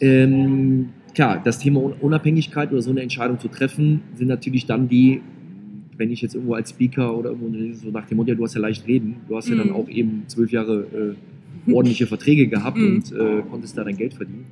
ähm, 0.00 0.88
klar, 1.14 1.40
das 1.44 1.58
Thema 1.58 1.80
Un- 1.82 1.94
Unabhängigkeit 2.00 2.72
oder 2.72 2.82
so 2.82 2.90
eine 2.90 3.00
Entscheidung 3.02 3.38
zu 3.38 3.48
treffen, 3.48 4.02
sind 4.14 4.28
natürlich 4.28 4.66
dann 4.66 4.88
die, 4.88 5.20
wenn 5.96 6.10
ich 6.10 6.22
jetzt 6.22 6.34
irgendwo 6.34 6.54
als 6.54 6.70
Speaker 6.70 7.16
oder 7.16 7.30
irgendwo 7.30 7.74
so 7.74 7.90
nach 7.90 8.06
dem 8.06 8.16
Motto, 8.16 8.30
ja, 8.30 8.34
du 8.34 8.44
hast 8.44 8.54
ja 8.54 8.60
leicht 8.60 8.86
reden, 8.86 9.16
du 9.28 9.36
hast 9.36 9.48
ja 9.48 9.56
dann 9.56 9.68
Mhm. 9.68 9.74
auch 9.74 9.88
eben 9.88 10.22
zwölf 10.28 10.50
Jahre 10.50 11.16
äh, 11.66 11.72
ordentliche 11.72 12.06
Verträge 12.06 12.46
gehabt 12.48 12.78
Mhm. 12.78 12.86
und 12.96 13.12
äh, 13.12 13.42
konntest 13.50 13.76
da 13.76 13.84
dein 13.84 13.96
Geld 13.96 14.14
verdienen. 14.14 14.46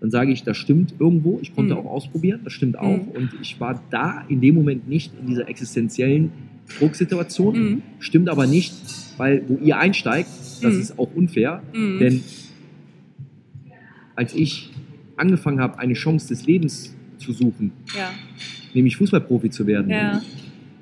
Dann 0.00 0.10
sage 0.10 0.30
ich, 0.32 0.42
das 0.42 0.56
stimmt 0.58 0.94
irgendwo. 0.98 1.38
Ich 1.42 1.54
konnte 1.54 1.74
Mhm. 1.74 1.80
auch 1.80 1.86
ausprobieren, 1.86 2.40
das 2.44 2.52
stimmt 2.52 2.78
auch. 2.78 2.98
Mhm. 2.98 3.08
Und 3.14 3.30
ich 3.42 3.58
war 3.60 3.82
da 3.90 4.24
in 4.28 4.40
dem 4.40 4.54
Moment 4.54 4.88
nicht 4.88 5.12
in 5.20 5.26
dieser 5.26 5.48
existenziellen 5.48 6.30
Drucksituation. 6.78 7.58
mhm. 7.58 7.82
Stimmt 8.00 8.28
aber 8.28 8.46
nicht, 8.46 8.74
weil 9.18 9.42
wo 9.48 9.58
ihr 9.62 9.78
einsteigt, 9.78 10.28
das 10.62 10.74
ist 10.74 10.98
auch 10.98 11.14
unfair. 11.14 11.62
Denn 11.74 12.22
als 14.14 14.34
ich 14.34 14.70
angefangen 15.16 15.60
habe, 15.60 15.78
eine 15.78 15.94
Chance 15.94 16.28
des 16.28 16.46
Lebens 16.46 16.94
zu 17.18 17.32
suchen, 17.32 17.72
ja, 17.96 18.10
nämlich 18.74 18.96
Fußballprofi 18.96 19.50
zu 19.50 19.66
werden, 19.66 19.90
ja, 19.90 20.22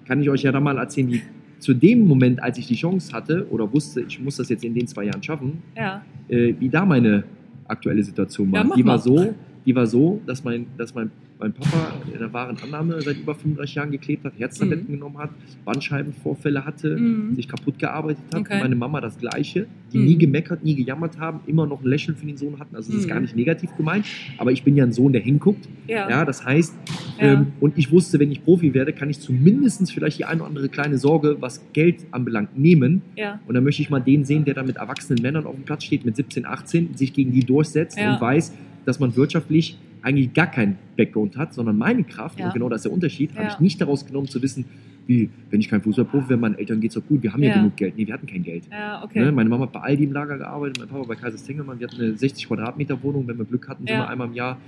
kann 0.07 0.21
ich 0.21 0.29
euch 0.29 0.43
ja 0.43 0.53
da 0.53 0.61
mal 0.61 0.77
erzählen, 0.79 1.11
wie 1.11 1.23
zu 1.59 1.73
dem 1.73 2.07
Moment, 2.07 2.43
als 2.43 2.59
ich 2.59 2.67
die 2.67 2.75
Chance 2.75 3.13
hatte 3.13 3.47
oder 3.51 3.73
wusste, 3.73 4.03
ich 4.03 4.21
muss 4.21 4.37
das 4.37 4.49
jetzt 4.49 4.65
in 4.65 4.75
den 4.75 4.87
zwei 4.87 5.05
Jahren 5.05 5.23
schaffen, 5.23 5.63
ja, 5.77 6.03
äh, 6.29 6.55
wie 6.59 6.69
da 6.69 6.85
meine 6.85 7.25
aktuelle 7.67 8.03
Situation 8.03 8.53
war. 8.53 8.65
Die 8.77 8.85
war 8.85 8.97
mal. 8.97 8.99
so, 8.99 9.35
die 9.67 9.75
war 9.75 9.87
so, 9.87 10.21
dass 10.27 10.45
mein, 10.45 10.67
dass 10.77 10.95
mein, 10.95 11.11
mein 11.41 11.53
Papa 11.53 11.93
in 12.13 12.19
der 12.19 12.33
wahren 12.33 12.57
Annahme 12.63 13.01
seit 13.03 13.17
über 13.17 13.35
35 13.35 13.75
Jahren 13.75 13.91
geklebt 13.91 14.25
hat, 14.25 14.35
Herztabletten 14.39 14.87
Mhm. 14.89 14.93
genommen 14.93 15.19
hat, 15.19 15.31
Bandscheibenvorfälle 15.65 16.65
hatte, 16.65 16.97
Mhm. 16.97 17.35
sich 17.35 17.49
kaputt 17.49 17.79
gearbeitet 17.79 18.23
hat. 18.33 18.41
Okay. 18.41 18.59
Meine 18.61 18.77
Mama 18.77 19.01
das 19.01 19.19
Gleiche, 19.19 19.67
die 19.93 19.99
Mhm. 19.99 20.05
nie 20.05 20.19
gemeckert, 20.19 20.65
nie 20.65 20.75
gejammert 20.75 21.19
haben, 21.19 21.41
immer 21.47 21.67
noch 21.67 21.83
ein 21.83 21.87
Lächeln 21.87 22.17
für 22.17 22.27
den 22.27 22.37
Sohn 22.37 22.59
hatten. 22.59 22.75
Also 22.77 22.91
das 22.93 23.01
ist 23.01 23.07
Mhm. 23.07 23.11
gar 23.11 23.21
nicht 23.21 23.37
negativ 23.37 23.71
gemeint, 23.77 24.07
aber 24.39 24.53
ich 24.53 24.63
bin 24.63 24.77
ja 24.77 24.85
ein 24.85 24.93
Sohn, 24.93 25.13
der 25.13 25.23
hinguckt. 25.23 25.69
Ja. 25.89 26.09
Ja, 26.09 26.25
das 26.25 26.45
heißt, 26.45 26.75
Ja. 27.21 27.33
ähm, 27.33 27.49
und 27.61 27.77
ich 27.79 27.91
wusste, 27.91 28.19
wenn 28.21 28.31
ich 28.31 28.43
Profi 28.45 28.73
werde, 28.75 28.93
kann 28.93 29.11
ich 29.11 29.21
zumindest 29.21 29.93
vielleicht 29.93 30.19
die 30.19 30.25
eine 30.25 30.41
oder 30.41 30.49
andere 30.49 30.69
kleine 30.69 30.99
Sorge, 30.99 31.37
was 31.41 31.61
Geld 31.73 32.05
anbelangt, 32.13 32.57
nehmen. 32.59 33.03
ja. 33.17 33.41
Und 33.47 33.55
dann 33.55 33.65
möchte 33.65 33.83
ich 33.83 33.91
mal 33.91 34.01
den 34.01 34.25
sehen, 34.25 34.45
der 34.45 34.55
da 34.55 34.63
mit 34.63 34.77
erwachsenen 34.77 35.21
Männern 35.23 35.47
auf 35.47 35.55
dem 35.57 35.65
Platz 35.65 35.85
steht, 35.85 36.05
mit 36.05 36.17
17, 36.17 36.47
18, 36.47 36.95
sich 36.95 37.13
gegen 37.13 37.33
die 37.33 37.41
durchsetzt 37.45 37.99
und 37.99 38.21
weiß, 38.21 38.53
dass 38.85 39.01
man 39.01 39.15
wirtschaftlich 39.17 39.79
eigentlich 40.03 40.33
gar 40.35 40.47
keinen 40.47 40.77
Background 40.97 41.37
hat, 41.37 41.55
sondern 41.55 41.79
meine 41.79 42.05
Kraft, 42.05 42.39
Ja. 42.39 42.47
und 42.47 42.55
genau 42.55 42.69
das 42.69 42.79
ist 42.81 42.85
der 42.85 42.93
Unterschied, 42.93 43.33
habe 43.35 43.45
Ja. 43.45 43.49
ich 43.53 43.61
nicht 43.61 43.81
daraus 43.81 44.05
genommen 44.05 44.29
zu 44.29 44.41
wissen, 44.43 44.65
wie, 45.07 45.29
wenn 45.51 45.61
ich 45.61 45.69
kein 45.69 45.83
Fußballprofi 45.83 46.31
wäre, 46.31 46.41
meinen 46.41 46.57
Eltern 46.57 46.81
geht's 46.81 46.95
doch 46.95 47.07
gut, 47.07 47.23
wir 47.23 47.33
haben 47.33 47.43
ja, 47.43 47.51
Ja. 47.51 47.57
genug 47.57 47.77
Geld. 47.77 47.95
Nee, 47.97 48.07
wir 48.07 48.15
hatten 48.15 48.27
kein 48.27 48.43
Geld. 48.43 48.65
Okay. 49.03 49.21
Ne? 49.21 49.33
Meine 49.33 49.49
Mama 49.51 49.65
hat 49.65 49.73
bei 49.73 49.81
Aldi 49.81 50.05
im 50.05 50.13
Lager 50.13 50.39
gearbeitet, 50.39 50.79
mein 50.79 50.89
Papa 50.89 51.05
bei 51.07 51.15
Kaisers 51.15 51.43
Tengelmann. 51.45 51.79
Wir 51.79 51.89
hatten 51.89 52.01
eine 52.01 52.17
60 52.17 52.47
Quadratmeter 52.49 53.03
Wohnung. 53.03 53.27
Wenn 53.29 53.37
wir 53.39 53.45
Glück 53.45 53.69
hatten, 53.69 53.87
sind 53.87 53.97
wir 53.97 54.09
einmal 54.09 54.29
im 54.29 54.35
Jahr 54.35 54.59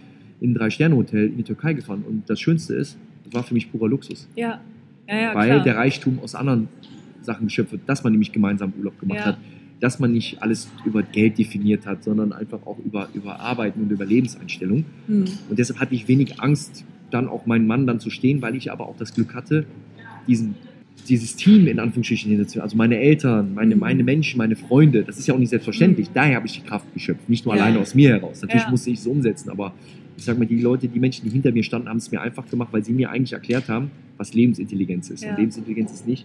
in 0.41 0.51
ein 0.51 0.55
Drei-Sterne-Hotel 0.55 1.27
in 1.29 1.37
die 1.39 1.43
Türkei 1.43 1.73
gefahren. 1.73 2.05
Und 2.07 2.29
das 2.29 2.39
Schönste 2.39 2.75
ist, 2.75 2.99
das 3.25 3.33
war 3.35 3.43
für 3.45 3.55
mich 3.55 3.71
purer 3.73 3.89
Luxus. 3.89 4.29
Ja. 4.37 4.61
Ja, 5.09 5.17
ja, 5.17 5.35
weil 5.35 5.49
klar. 5.51 5.63
der 5.65 5.77
Reichtum 5.77 6.19
aus 6.23 6.35
anderen 6.35 6.69
Sachen 7.23 7.47
geschöpft 7.47 7.73
wird, 7.73 7.83
dass 7.87 8.05
man 8.05 8.13
nämlich 8.13 8.33
gemeinsam 8.33 8.73
Urlaub 8.79 8.99
gemacht 9.01 9.25
hat. 9.25 9.39
Dass 9.81 9.99
man 9.99 10.13
nicht 10.13 10.43
alles 10.43 10.69
über 10.87 11.03
Geld 11.03 11.37
definiert 11.39 11.85
hat, 11.87 12.03
sondern 12.03 12.33
einfach 12.33 12.67
auch 12.67 12.79
über, 12.85 13.09
über 13.13 13.41
Arbeiten 13.41 13.83
und 13.83 13.91
über 13.91 14.07
Lebenseinstellung. 14.07 14.85
Hm. 15.07 15.25
Und 15.51 15.59
deshalb 15.59 15.81
hatte 15.81 15.95
ich 15.95 16.09
wenig 16.09 16.41
Angst, 16.41 16.85
dann 17.11 17.29
auch 17.29 17.45
meinen 17.47 17.67
Mann 17.67 17.87
dann 17.87 18.01
zu 18.01 18.09
stehen, 18.11 18.41
weil 18.43 18.57
ich 18.57 18.73
aber 18.73 18.89
auch 18.89 18.97
das 18.97 19.15
Glück 19.15 19.35
hatte, 19.35 19.67
diesen, 20.27 20.55
dieses 21.09 21.37
Team 21.37 21.67
in 21.69 21.79
Anführungsstrichen 21.79 22.31
hinzuziehen. 22.33 22.63
Also 22.63 22.77
meine 22.77 22.99
Eltern, 22.99 23.55
meine, 23.55 23.75
Mhm. 23.75 23.81
meine 23.81 24.03
Menschen, 24.03 24.39
meine 24.39 24.57
Freunde. 24.57 25.05
Das 25.05 25.19
ist 25.19 25.29
ja 25.29 25.35
auch 25.35 25.39
nicht 25.39 25.51
selbstverständlich. 25.51 26.09
Mhm. 26.09 26.15
Daher 26.15 26.37
habe 26.37 26.47
ich 26.47 26.55
die 26.55 26.67
Kraft 26.67 26.93
geschöpft. 26.95 27.29
Nicht 27.29 27.45
nur 27.45 27.55
Ja. 27.55 27.63
alleine 27.63 27.79
aus 27.81 27.95
mir 27.95 28.09
heraus. 28.15 28.41
Natürlich 28.43 28.65
Ja. 28.65 28.71
musste 28.71 28.91
ich 28.91 28.99
es 28.99 29.07
umsetzen, 29.07 29.51
aber 29.51 29.75
ich 30.17 30.25
sag 30.25 30.39
mal, 30.39 30.47
die 30.47 30.59
Leute, 30.61 30.89
die 30.89 30.99
Menschen, 30.99 31.25
die 31.27 31.31
hinter 31.31 31.53
mir 31.53 31.63
standen, 31.63 31.89
haben 31.91 31.99
es 31.99 32.11
mir 32.11 32.23
einfach 32.23 32.49
gemacht, 32.49 32.71
weil 32.73 32.83
sie 32.83 32.93
mir 32.95 33.11
eigentlich 33.11 33.35
erklärt 33.35 33.69
haben, 33.69 33.91
was 34.17 34.33
Lebensintelligenz 34.33 35.11
ist. 35.11 35.23
Ja. 35.23 35.31
Und 35.31 35.37
Lebensintelligenz 35.39 35.93
ist 35.93 36.09
nicht, 36.09 36.25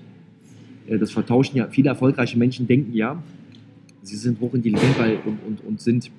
äh, 0.88 0.98
das 0.98 1.12
vertauschen 1.12 1.58
ja, 1.58 1.67
viele 1.67 1.89
erfolgreiche 1.89 2.39
Menschen 2.39 2.65
denken 2.65 2.93
ja, 2.96 3.22
sie 4.03 4.15
sind 4.15 4.39
hochintelligent 4.39 4.98
weil, 5.00 5.17
und, 5.25 5.38
und, 5.48 5.63
und 5.65 5.81
sind 5.81 6.10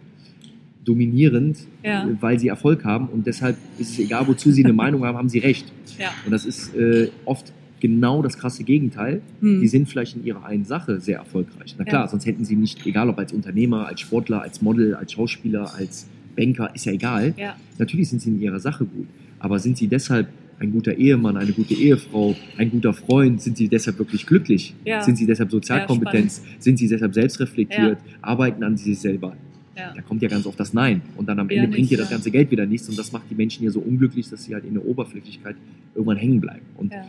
dominierend, 0.84 1.58
Ja. 1.84 2.04
äh, 2.08 2.16
weil 2.20 2.38
sie 2.38 2.48
Erfolg 2.48 2.84
haben 2.84 3.06
und 3.08 3.26
deshalb 3.26 3.56
ist 3.78 3.90
es 3.92 3.98
egal, 3.98 4.26
wozu 4.26 4.50
sie 4.50 4.64
eine 4.64 4.72
Meinung 4.82 5.04
haben, 5.04 5.16
haben 5.16 5.28
sie 5.28 5.38
recht. 5.38 5.66
Ja. 5.98 6.10
Und 6.24 6.32
das 6.32 6.44
ist 6.44 6.74
äh, 6.74 7.08
oft 7.24 7.52
genau 7.80 8.22
das 8.22 8.36
krasse 8.38 8.64
Gegenteil. 8.64 9.22
Hm. 9.40 9.60
Die 9.60 9.68
sind 9.68 9.88
vielleicht 9.88 10.16
in 10.16 10.24
ihrer 10.24 10.44
einen 10.44 10.64
Sache 10.64 11.00
sehr 11.00 11.18
erfolgreich. 11.18 11.74
Na 11.78 11.84
klar, 11.84 12.02
Ja. 12.04 12.08
sonst 12.08 12.26
hätten 12.26 12.44
sie 12.44 12.56
nicht, 12.56 12.84
egal 12.86 13.08
ob 13.08 13.18
als 13.18 13.32
Unternehmer, 13.32 13.86
als 13.86 14.00
Sportler, 14.00 14.42
als 14.42 14.62
Model, 14.62 14.94
als 14.94 15.12
Schauspieler, 15.12 15.72
als 15.74 16.06
Banker, 16.36 16.74
ist 16.74 16.84
ja 16.86 16.92
egal. 16.92 17.34
Natürlich 17.78 18.08
sind 18.08 18.22
sie 18.22 18.30
in 18.30 18.40
ihrer 18.40 18.60
Sache 18.60 18.84
gut. 18.84 19.06
Aber 19.38 19.58
sind 19.58 19.76
sie 19.76 19.88
deshalb 19.88 20.28
ein 20.62 20.70
guter 20.72 20.94
Ehemann, 20.96 21.36
eine 21.36 21.52
gute 21.52 21.74
Ehefrau, 21.74 22.36
ein 22.56 22.70
guter 22.70 22.92
Freund? 22.92 23.42
Sind 23.42 23.56
sie 23.56 23.68
deshalb 23.68 23.98
wirklich 23.98 24.24
glücklich? 24.26 24.74
Ja. 24.84 25.02
Sind 25.02 25.16
sie 25.16 25.26
deshalb 25.26 25.50
Sozialkompetenz? 25.50 26.40
sind 26.60 26.78
sie 26.78 26.88
deshalb 26.88 27.12
selbstreflektiert? 27.14 27.98
Arbeiten 28.22 28.62
an 28.62 28.76
sich 28.76 28.98
selber? 28.98 29.36
Ja. 29.76 29.92
Da 29.94 30.02
kommt 30.02 30.22
ja 30.22 30.28
ganz 30.28 30.46
oft 30.46 30.60
das 30.60 30.72
Nein. 30.72 31.02
Und 31.16 31.28
dann 31.28 31.38
am 31.40 31.50
Ja, 31.50 31.62
Ende 31.62 31.74
bringt 31.74 31.90
dir 31.90 31.98
das 31.98 32.10
ja. 32.10 32.16
ganze 32.16 32.30
Geld 32.30 32.50
wieder 32.50 32.64
nichts. 32.66 32.88
Und 32.88 32.96
das 32.98 33.10
macht 33.10 33.24
die 33.30 33.34
Menschen 33.34 33.60
hier 33.62 33.70
so 33.72 33.80
unglücklich, 33.80 34.28
dass 34.30 34.44
sie 34.44 34.54
halt 34.54 34.64
in 34.64 34.74
der 34.74 34.86
Oberflächlichkeit 34.86 35.56
irgendwann 35.94 36.18
hängen 36.18 36.40
bleiben. 36.40 36.64
Und 36.76 36.92
Ja. 36.92 37.04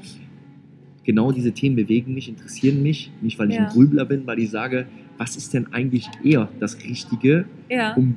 genau 1.03 1.31
diese 1.31 1.51
Themen 1.51 1.75
bewegen 1.75 2.13
mich, 2.15 2.29
interessieren 2.29 2.81
mich. 2.81 3.11
Nicht, 3.21 3.37
weil 3.37 3.49
ich 3.51 3.57
Ja. 3.57 3.67
ein 3.67 3.71
Grübler 3.71 4.05
bin, 4.05 4.25
weil 4.25 4.39
ich 4.39 4.49
sage, 4.49 4.87
was 5.17 5.35
ist 5.35 5.53
denn 5.53 5.67
eigentlich 5.73 6.07
eher 6.23 6.49
das 6.59 6.83
Richtige, 6.83 7.45
Ja. 7.69 7.93
um, 7.93 8.15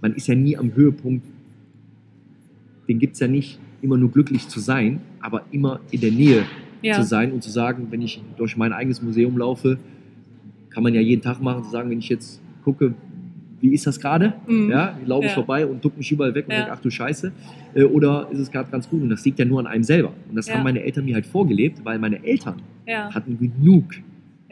man 0.00 0.14
ist 0.14 0.26
ja 0.28 0.34
nie 0.34 0.56
am 0.56 0.74
Höhepunkt, 0.74 1.26
den 2.88 2.98
gibt 2.98 3.14
es 3.14 3.20
ja 3.20 3.28
nicht, 3.28 3.58
immer 3.82 3.96
nur 3.96 4.10
glücklich 4.10 4.48
zu 4.48 4.60
sein, 4.60 5.00
aber 5.20 5.42
immer 5.50 5.80
in 5.90 6.00
der 6.00 6.10
Nähe 6.12 6.44
Ja. 6.82 6.94
zu 6.94 7.02
sein 7.02 7.32
und 7.32 7.42
zu 7.42 7.50
sagen, 7.50 7.88
wenn 7.90 8.02
ich 8.02 8.20
durch 8.36 8.56
mein 8.56 8.72
eigenes 8.72 9.02
Museum 9.02 9.36
laufe, 9.36 9.78
kann 10.70 10.82
man 10.82 10.94
ja 10.94 11.00
jeden 11.00 11.22
Tag 11.22 11.40
machen, 11.40 11.64
zu 11.64 11.70
sagen, 11.70 11.90
wenn 11.90 11.98
ich 11.98 12.08
jetzt 12.08 12.40
gucke, 12.64 12.94
wie 13.60 13.72
ist 13.74 13.86
das 13.86 13.98
gerade? 13.98 14.34
Mhm. 14.46 14.70
Ja, 14.70 14.96
laufe 15.04 15.26
ich 15.26 15.32
Ja. 15.32 15.34
vorbei 15.34 15.66
und 15.66 15.84
duck 15.84 15.96
mich 15.98 16.12
überall 16.12 16.34
weg 16.34 16.46
und 16.46 16.52
Ja. 16.54 16.60
denke, 16.60 16.72
ach 16.72 16.80
du 16.80 16.90
Scheiße. 16.90 17.32
Äh, 17.74 17.82
Oder 17.84 18.28
ist 18.30 18.38
es 18.38 18.50
gerade 18.52 18.70
ganz 18.70 18.88
gut? 18.88 19.02
Und 19.02 19.08
das 19.08 19.24
liegt 19.24 19.38
ja 19.40 19.44
nur 19.44 19.58
an 19.58 19.66
einem 19.66 19.82
selber. 19.82 20.12
Und 20.28 20.36
das 20.36 20.46
Ja. 20.48 20.54
haben 20.54 20.62
meine 20.62 20.82
Eltern 20.82 21.04
mir 21.04 21.14
halt 21.16 21.26
vorgelebt, 21.26 21.84
weil 21.84 21.98
meine 21.98 22.22
Eltern 22.24 22.56
hatten 23.10 23.36
genug. 23.38 23.84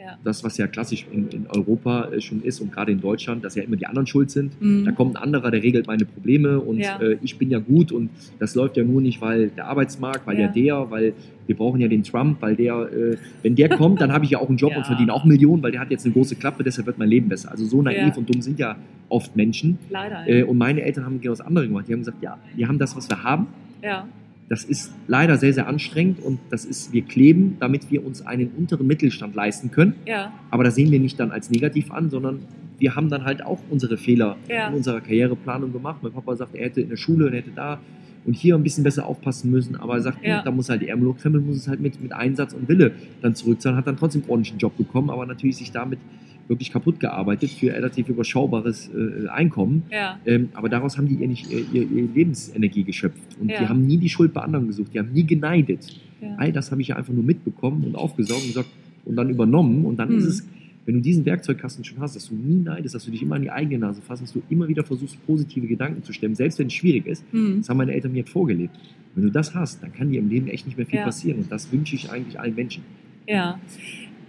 Ja. 0.07 0.17
Das, 0.23 0.43
was 0.43 0.57
ja 0.57 0.67
klassisch 0.67 1.05
in, 1.11 1.27
in 1.29 1.47
Europa 1.47 2.05
äh, 2.11 2.21
schon 2.21 2.41
ist 2.41 2.61
und 2.61 2.71
gerade 2.71 2.91
in 2.93 3.01
Deutschland, 3.01 3.43
dass 3.43 3.55
ja 3.55 3.63
immer 3.63 3.75
die 3.75 3.85
anderen 3.87 4.07
schuld 4.07 4.31
sind. 4.31 4.59
Mhm. 4.61 4.85
Da 4.85 4.91
kommt 4.93 5.17
ein 5.17 5.21
anderer, 5.21 5.51
der 5.51 5.61
regelt 5.61 5.85
meine 5.87 6.05
Probleme 6.05 6.59
und 6.59 6.79
Ja. 6.79 6.97
äh, 7.01 7.17
ich 7.21 7.37
bin 7.37 7.49
ja 7.49 7.59
gut 7.59 7.91
und 7.91 8.09
das 8.39 8.55
läuft 8.55 8.77
ja 8.77 8.83
nur 8.85 9.01
nicht, 9.01 9.19
weil 9.21 9.49
der 9.49 9.65
Arbeitsmarkt, 9.67 10.25
weil 10.25 10.39
Ja. 10.39 10.47
der, 10.47 10.89
weil 10.89 11.13
wir 11.45 11.55
brauchen 11.55 11.79
ja 11.81 11.87
den 11.87 12.03
Trump, 12.03 12.41
weil 12.41 12.55
der, 12.55 12.89
äh, 12.91 13.17
wenn 13.43 13.55
der 13.55 13.69
kommt, 13.69 13.99
dann 14.01 14.11
habe 14.13 14.23
ich 14.25 14.31
ja 14.31 14.39
auch 14.39 14.47
einen 14.49 14.57
Job 14.57 14.71
und 14.77 14.85
verdiene 14.85 15.13
auch 15.13 15.25
Millionen, 15.25 15.61
weil 15.63 15.71
der 15.71 15.81
hat 15.81 15.91
jetzt 15.91 16.05
eine 16.05 16.13
große 16.13 16.35
Klappe, 16.37 16.63
deshalb 16.63 16.87
wird 16.87 16.97
mein 16.97 17.09
Leben 17.09 17.27
besser. 17.29 17.51
Also 17.51 17.65
so 17.65 17.81
naiv 17.81 18.15
und 18.17 18.29
dumm 18.33 18.41
sind 18.41 18.59
ja 18.59 18.75
oft 19.09 19.35
Menschen. 19.35 19.77
Leider. 19.89 20.27
Äh, 20.27 20.43
und 20.43 20.57
meine 20.57 20.81
Eltern 20.83 21.05
haben 21.05 21.19
genau 21.19 21.33
das 21.33 21.41
andere 21.41 21.67
gemacht. 21.67 21.85
Die 21.87 21.93
haben 21.93 21.99
gesagt, 21.99 22.21
ja, 22.21 22.37
wir 22.55 22.67
haben 22.67 22.79
das, 22.79 22.95
was 22.95 23.09
wir 23.09 23.21
haben. 23.23 23.47
ja. 23.83 24.07
Das 24.49 24.63
ist 24.63 24.93
leider 25.07 25.37
sehr, 25.37 25.51
sehr 25.53 25.67
anstrengend 25.67 26.19
und 26.23 26.39
das 26.49 26.63
ist, 26.63 26.93
wir 26.93 27.01
kleben, 27.01 27.57
damit 27.59 27.91
wir 27.91 28.05
uns 28.05 28.25
einen 28.25 28.49
unteren 28.57 28.87
Mittelstand 28.87 29.35
leisten 29.35 29.71
können. 29.71 29.95
Ja. 30.05 30.31
Aber 30.51 30.63
das 30.63 30.75
sehen 30.75 30.89
wir 30.91 30.99
nicht 30.99 31.19
dann 31.19 31.31
als 31.31 31.49
negativ 31.49 31.91
an, 31.91 32.09
sondern 32.09 32.39
wir 32.79 32.95
haben 32.95 33.09
dann 33.09 33.25
halt 33.25 33.43
auch 33.43 33.59
unsere 33.69 33.97
Fehler 33.97 34.37
Ja. 34.47 34.69
in 34.69 34.75
unserer 34.75 35.01
Karriereplanung 35.01 35.73
gemacht. 35.73 35.97
Mein 36.01 36.13
Papa 36.13 36.35
sagt, 36.35 36.55
er 36.55 36.65
hätte 36.65 36.79
in 36.81 36.89
der 36.89 36.95
Schule, 36.97 37.29
er 37.29 37.37
hätte 37.37 37.51
da 37.53 37.79
und 38.25 38.33
hier 38.35 38.55
ein 38.55 38.63
bisschen 38.63 38.83
besser 38.83 39.05
aufpassen 39.05 39.51
müssen, 39.51 39.75
aber 39.75 39.95
er 39.95 40.01
sagt, 40.01 40.25
Ja. 40.25 40.41
da 40.43 40.51
muss 40.51 40.69
halt 40.69 40.81
die 40.81 40.87
Ärmel 40.87 41.09
hochkrempeln, 41.09 41.45
muss 41.45 41.57
es 41.57 41.67
halt 41.67 41.79
mit, 41.81 42.01
mit 42.01 42.13
Einsatz 42.13 42.53
und 42.53 42.69
Wille 42.69 42.91
dann 43.21 43.35
zurückzahlen, 43.35 43.77
hat 43.77 43.87
dann 43.87 43.97
trotzdem 43.97 44.21
einen 44.23 44.29
ordentlichen 44.31 44.59
Job 44.59 44.77
bekommen, 44.77 45.09
aber 45.09 45.25
natürlich 45.25 45.57
sich 45.57 45.71
damit 45.71 45.99
wirklich 46.47 46.71
kaputt 46.71 46.99
gearbeitet 46.99 47.49
für 47.51 47.73
relativ 47.73 48.07
überschaubares 48.09 48.89
äh, 48.95 49.27
Einkommen. 49.27 49.83
Ja. 49.91 50.19
Ähm, 50.25 50.49
aber 50.53 50.69
daraus 50.69 50.97
haben 50.97 51.07
die 51.07 51.15
ihr 51.15 51.27
nicht 51.27 51.51
ihr, 51.51 51.65
ihr, 51.73 51.85
Lebensenergie 52.15 52.83
geschöpft. 52.83 53.37
Und 53.41 53.49
Ja. 53.51 53.59
die 53.59 53.67
haben 53.67 53.85
nie 53.85 53.97
die 53.97 54.09
Schuld 54.09 54.33
bei 54.33 54.41
anderen 54.41 54.67
gesucht, 54.67 54.93
die 54.93 54.99
haben 54.99 55.11
nie 55.11 55.25
geneidet. 55.25 55.99
Ja. 56.21 56.35
All 56.37 56.51
das 56.51 56.71
habe 56.71 56.81
ich 56.81 56.89
ja 56.89 56.95
einfach 56.95 57.13
nur 57.13 57.23
mitbekommen 57.23 57.83
und 57.83 57.95
aufgesaugt 57.95 58.41
und 58.41 58.47
gesagt 58.47 58.69
und 59.05 59.15
dann 59.15 59.29
übernommen. 59.29 59.85
Und 59.85 59.97
dann 59.97 60.09
Mhm. 60.11 60.17
ist 60.19 60.25
es, 60.25 60.47
wenn 60.85 60.95
du 60.95 61.01
diesen 61.01 61.25
Werkzeugkasten 61.25 61.83
schon 61.83 61.99
hast, 61.99 62.15
dass 62.15 62.29
du 62.29 62.35
nie 62.35 62.63
neidest, 62.63 62.95
dass 62.95 63.03
du 63.03 63.11
dich 63.11 63.21
immer 63.21 63.35
an 63.35 63.41
die 63.41 63.51
eigene 63.51 63.77
Nase 63.79 64.01
fasst, 64.01 64.23
dass 64.23 64.31
du 64.31 64.41
immer 64.49 64.69
wieder 64.69 64.85
versuchst, 64.85 65.17
positive 65.27 65.67
Gedanken 65.67 66.01
zu 66.03 66.13
stemmen, 66.13 66.35
selbst 66.35 66.59
wenn 66.59 66.67
es 66.67 66.73
schwierig 66.73 67.05
ist. 67.07 67.25
Mhm. 67.33 67.57
Das 67.57 67.69
haben 67.69 67.77
meine 67.77 67.91
Eltern 67.93 68.13
mir 68.13 68.25
vorgelebt. 68.25 68.73
Wenn 69.15 69.25
du 69.25 69.31
das 69.31 69.53
hast, 69.53 69.83
dann 69.83 69.91
kann 69.91 70.11
dir 70.11 70.19
im 70.19 70.29
Leben 70.29 70.47
echt 70.47 70.65
nicht 70.65 70.77
mehr 70.77 70.85
viel 70.87 70.99
passieren. 71.01 71.39
Und 71.39 71.51
das 71.51 71.71
wünsche 71.73 71.95
ich 71.95 72.09
eigentlich 72.09 72.39
allen 72.39 72.55
Menschen. 72.55 72.83
Ja. 73.27 73.59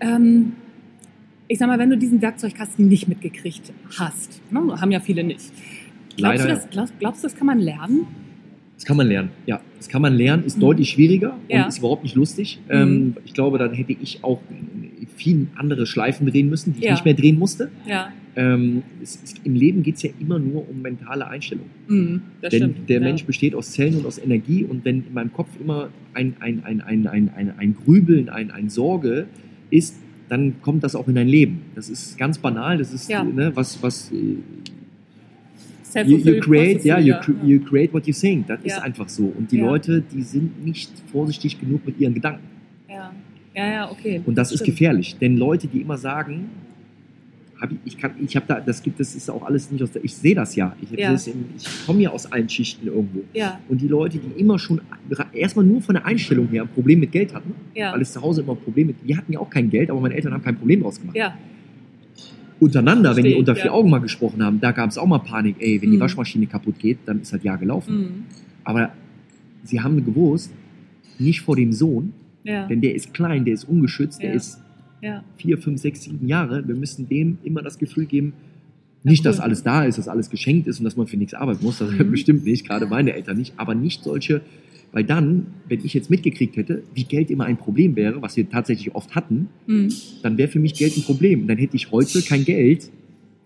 Ähm, 0.01 0.53
ich 1.49 1.59
sag 1.59 1.67
mal, 1.69 1.79
wenn 1.79 1.91
du 1.91 1.97
diesen 1.97 2.21
Werkzeugkasten 2.23 2.89
nicht 2.89 3.09
mitgekriegt 3.09 3.73
hast, 3.99 4.41
ne, 4.53 4.61
haben 4.81 4.91
ja 4.91 5.01
viele 5.01 5.25
nicht. 5.25 5.41
Glaubst, 6.17 6.21
Leider, 6.21 6.43
du, 6.45 6.49
das, 6.49 6.71
glaubst, 6.71 6.99
glaubst 6.99 7.23
du, 7.25 7.29
das 7.29 7.37
kann 7.37 7.47
man 7.47 7.59
lernen? 7.59 8.07
Das 8.75 8.85
kann 8.85 8.97
man 8.97 9.09
lernen. 9.09 9.31
Ja, 9.47 9.61
das 9.77 9.89
kann 9.89 10.03
man 10.03 10.15
lernen, 10.15 10.45
ist 10.45 10.57
Mhm. 10.57 10.61
deutlich 10.63 10.91
schwieriger 10.91 11.33
und 11.33 11.51
Ja. 11.51 11.67
ist 11.67 11.79
überhaupt 11.79 12.03
nicht 12.05 12.15
lustig. 12.15 12.61
Mhm. 12.69 12.75
Ähm, 12.75 13.17
ich 13.25 13.35
glaube, 13.35 13.59
dann 13.59 13.73
hätte 13.73 13.93
ich 13.93 14.23
auch 14.23 14.41
viel 15.17 15.49
andere 15.57 15.85
Schleifen 15.87 16.27
drehen 16.29 16.49
müssen, 16.49 16.75
die 16.75 16.81
ich 16.81 16.85
Ja. 16.85 16.93
nicht 16.93 17.05
mehr 17.05 17.15
drehen 17.15 17.39
musste. 17.39 17.71
Ja. 17.87 18.13
Ähm, 18.37 18.85
es, 19.03 19.19
es, 19.25 19.35
Im 19.43 19.55
Leben 19.57 19.83
geht 19.83 19.97
es 19.97 20.03
ja 20.03 20.11
immer 20.21 20.39
nur 20.39 20.69
um 20.69 20.81
mentale 20.81 21.27
Einstellung. 21.27 21.67
Mhm. 21.89 22.23
Das 22.41 22.51
Denn 22.53 22.71
stimmt. 22.75 22.89
der 22.89 23.01
ja. 23.01 23.07
Mensch 23.07 23.25
besteht 23.25 23.55
aus 23.57 23.73
Zellen 23.73 23.97
und 23.97 24.07
aus 24.07 24.19
Energie 24.19 24.63
und 24.65 24.85
wenn 24.85 24.99
in 25.07 25.13
meinem 25.15 25.33
Kopf 25.33 25.49
immer 25.61 25.89
ein, 26.15 26.37
ein, 26.39 26.63
ein, 26.65 26.81
ein, 26.81 27.07
ein, 27.09 27.31
ein, 27.35 27.53
ein 27.59 27.75
Grübeln, 27.85 28.29
ein, 28.29 28.53
ein 28.53 28.69
Sorge 28.71 29.27
ist, 29.71 29.97
dann 30.29 30.61
kommt 30.63 30.85
das 30.85 30.95
auch 30.95 31.09
in 31.09 31.15
dein 31.15 31.29
Leben. 31.29 31.63
Das 31.75 31.89
ist 31.89 32.19
ganz 32.19 32.39
banal, 32.39 32.79
das 32.79 32.93
ist 32.93 33.09
Ja. 33.11 33.25
ne, 33.25 33.51
was, 33.55 33.83
was 33.83 34.11
äh, 34.13 36.03
you, 36.05 36.19
you 36.19 36.41
create, 36.41 36.85
ja, 36.85 36.99
you, 36.99 37.15
you 37.45 37.61
create 37.61 37.93
what 37.95 38.07
you 38.07 38.13
think. 38.13 38.47
Das 38.47 38.61
Ja. 38.65 38.77
ist 38.77 38.83
einfach 38.83 39.09
so. 39.09 39.33
Und 39.37 39.51
die 39.53 39.59
Ja. 39.59 39.67
Leute, 39.67 40.03
die 40.13 40.23
sind 40.23 40.65
nicht 40.65 40.91
vorsichtig 41.11 41.59
genug 41.61 41.87
mit 41.87 41.99
ihren 41.99 42.15
Gedanken. 42.15 42.43
Ja. 42.89 43.13
ja, 43.55 43.67
ja, 43.73 43.91
okay. 43.91 44.21
Und 44.27 44.37
das 44.37 44.53
ist 44.53 44.61
stimmt. 44.61 44.77
gefährlich, 44.77 45.17
denn 45.21 45.37
Leute, 45.37 45.67
die 45.67 45.81
immer 45.81 45.97
sagen, 45.99 46.51
hab 47.61 47.73
ich, 47.73 47.79
ich 47.85 47.99
kann, 47.99 48.13
ich 48.21 48.37
habe 48.37 48.47
da, 48.47 48.61
das 48.61 48.83
gibt, 48.83 49.01
das 49.01 49.15
ist 49.15 49.29
auch 49.31 49.43
alles 49.43 49.71
nicht 49.71 49.83
aus 49.83 49.91
der, 49.91 50.05
ich 50.05 50.15
sehe 50.15 50.35
das 50.35 50.55
ja. 50.57 50.77
Ich, 50.81 50.91
Ja. 50.99 51.11
das 51.13 51.27
in- 51.27 51.47
ich 51.57 51.87
komme 51.87 52.03
ja 52.03 52.11
aus 52.11 52.31
allen 52.31 52.49
Schichten 52.49 52.87
irgendwo. 52.87 53.21
Ja, 53.35 53.59
Und 53.69 53.81
die 53.81 53.89
Leute, 53.89 54.19
die 54.19 54.41
immer 54.41 54.59
schon 54.59 54.81
erstmal 55.33 55.65
nur 55.65 55.81
von 55.83 55.95
der 55.97 56.07
Einstellung 56.07 56.47
her 56.49 56.63
ein 56.63 56.69
Problem 56.69 57.01
mit 57.01 57.11
Geld 57.13 57.35
hatten, 57.35 57.53
ja. 57.75 57.93
weil 57.93 58.01
es 58.03 58.13
zu 58.13 58.23
Hause 58.23 58.43
immer 58.43 58.53
ein 58.53 58.61
Problem 58.61 58.87
mit, 58.89 58.97
wir 59.05 59.17
hatten 59.17 59.33
ja 59.33 59.41
auch 59.41 59.51
kein 59.51 59.71
Geld, 59.71 59.91
aber 59.91 60.01
meine 60.01 60.15
Eltern 60.15 60.33
haben 60.35 60.43
kein 60.45 60.57
Problem 60.57 60.83
draus 60.83 61.01
gemacht. 61.01 61.17
ja, 61.17 61.35
untereinander, 62.61 63.11
wenn 63.11 63.23
die 63.25 63.31
Verstehe, 63.31 63.39
unter 63.39 63.55
ja. 63.57 63.63
vier 63.63 63.75
Augen 63.75 63.91
mal 63.91 64.01
gesprochen 64.01 64.43
haben, 64.43 64.61
da 64.61 64.73
gab 64.73 64.91
es 64.91 64.99
auch 64.99 65.07
mal 65.07 65.19
Panik. 65.21 65.57
Ey, 65.61 65.81
wenn 65.81 65.91
die 65.91 65.97
Mhm. 65.97 66.01
Waschmaschine 66.01 66.47
kaputt 66.47 66.79
geht, 66.79 66.99
dann 67.07 67.21
ist 67.21 67.33
das 67.33 67.43
Jahr 67.43 67.57
gelaufen. 67.59 67.97
Mhm. 68.01 68.09
Aber 68.65 68.93
sie 69.63 69.81
haben 69.81 70.05
gewusst, 70.05 70.53
nicht 71.19 71.41
vor 71.41 71.55
dem 71.57 71.73
Sohn, 71.73 72.13
Ja. 72.45 72.67
denn 72.67 72.81
der 72.81 72.95
ist 72.95 73.15
klein, 73.15 73.45
der 73.45 73.55
ist 73.55 73.65
ungeschützt, 73.65 74.23
der 74.23 74.31
Ja. 74.31 74.37
ist 74.37 74.59
ja. 75.03 75.25
vier, 75.37 75.59
fünf, 75.59 75.81
sechs, 75.81 76.03
sieben 76.03 76.27
Jahre. 76.29 76.67
Wir 76.67 76.75
müssen 76.75 77.09
dem 77.09 77.39
immer 77.45 77.63
das 77.63 77.79
Gefühl 77.79 78.07
geben, 78.07 78.33
nicht, 79.05 79.25
dass 79.25 79.39
alles 79.41 79.63
da 79.63 79.85
ist, 79.85 79.97
dass 79.99 80.09
alles 80.09 80.29
geschenkt 80.29 80.67
ist 80.67 80.81
und 80.81 80.85
dass 80.85 80.97
man 80.97 81.07
für 81.07 81.17
nichts 81.17 81.33
arbeiten 81.35 81.65
muss. 81.65 81.79
Das 81.79 81.91
Mhm. 81.91 82.11
bestimmt 82.11 82.45
nicht, 82.45 82.67
gerade 82.67 82.87
meine 82.87 83.13
Eltern 83.15 83.37
nicht. 83.39 83.55
Aber 83.57 83.75
nicht 83.75 84.03
solche, 84.03 84.41
weil 84.93 85.05
dann, 85.05 85.47
wenn 85.69 85.85
ich 85.85 85.95
jetzt 85.95 86.11
mitgekriegt 86.11 86.57
hätte, 86.57 86.83
wie 86.95 87.05
Geld 87.05 87.31
immer 87.31 87.45
ein 87.45 87.57
Problem 87.57 87.95
wäre, 87.97 88.21
was 88.23 88.37
wir 88.37 88.49
tatsächlich 88.51 88.95
oft 88.95 89.15
hatten, 89.15 89.49
Mhm. 89.67 89.89
dann 90.23 90.37
wäre 90.37 90.49
für 90.49 90.59
mich 90.59 90.75
Geld 90.75 90.97
ein 90.97 91.03
Problem. 91.05 91.47
Dann 91.47 91.59
hätte 91.59 91.77
ich 91.77 91.91
heute 91.93 92.21
kein 92.23 92.45
Geld, 92.45 92.91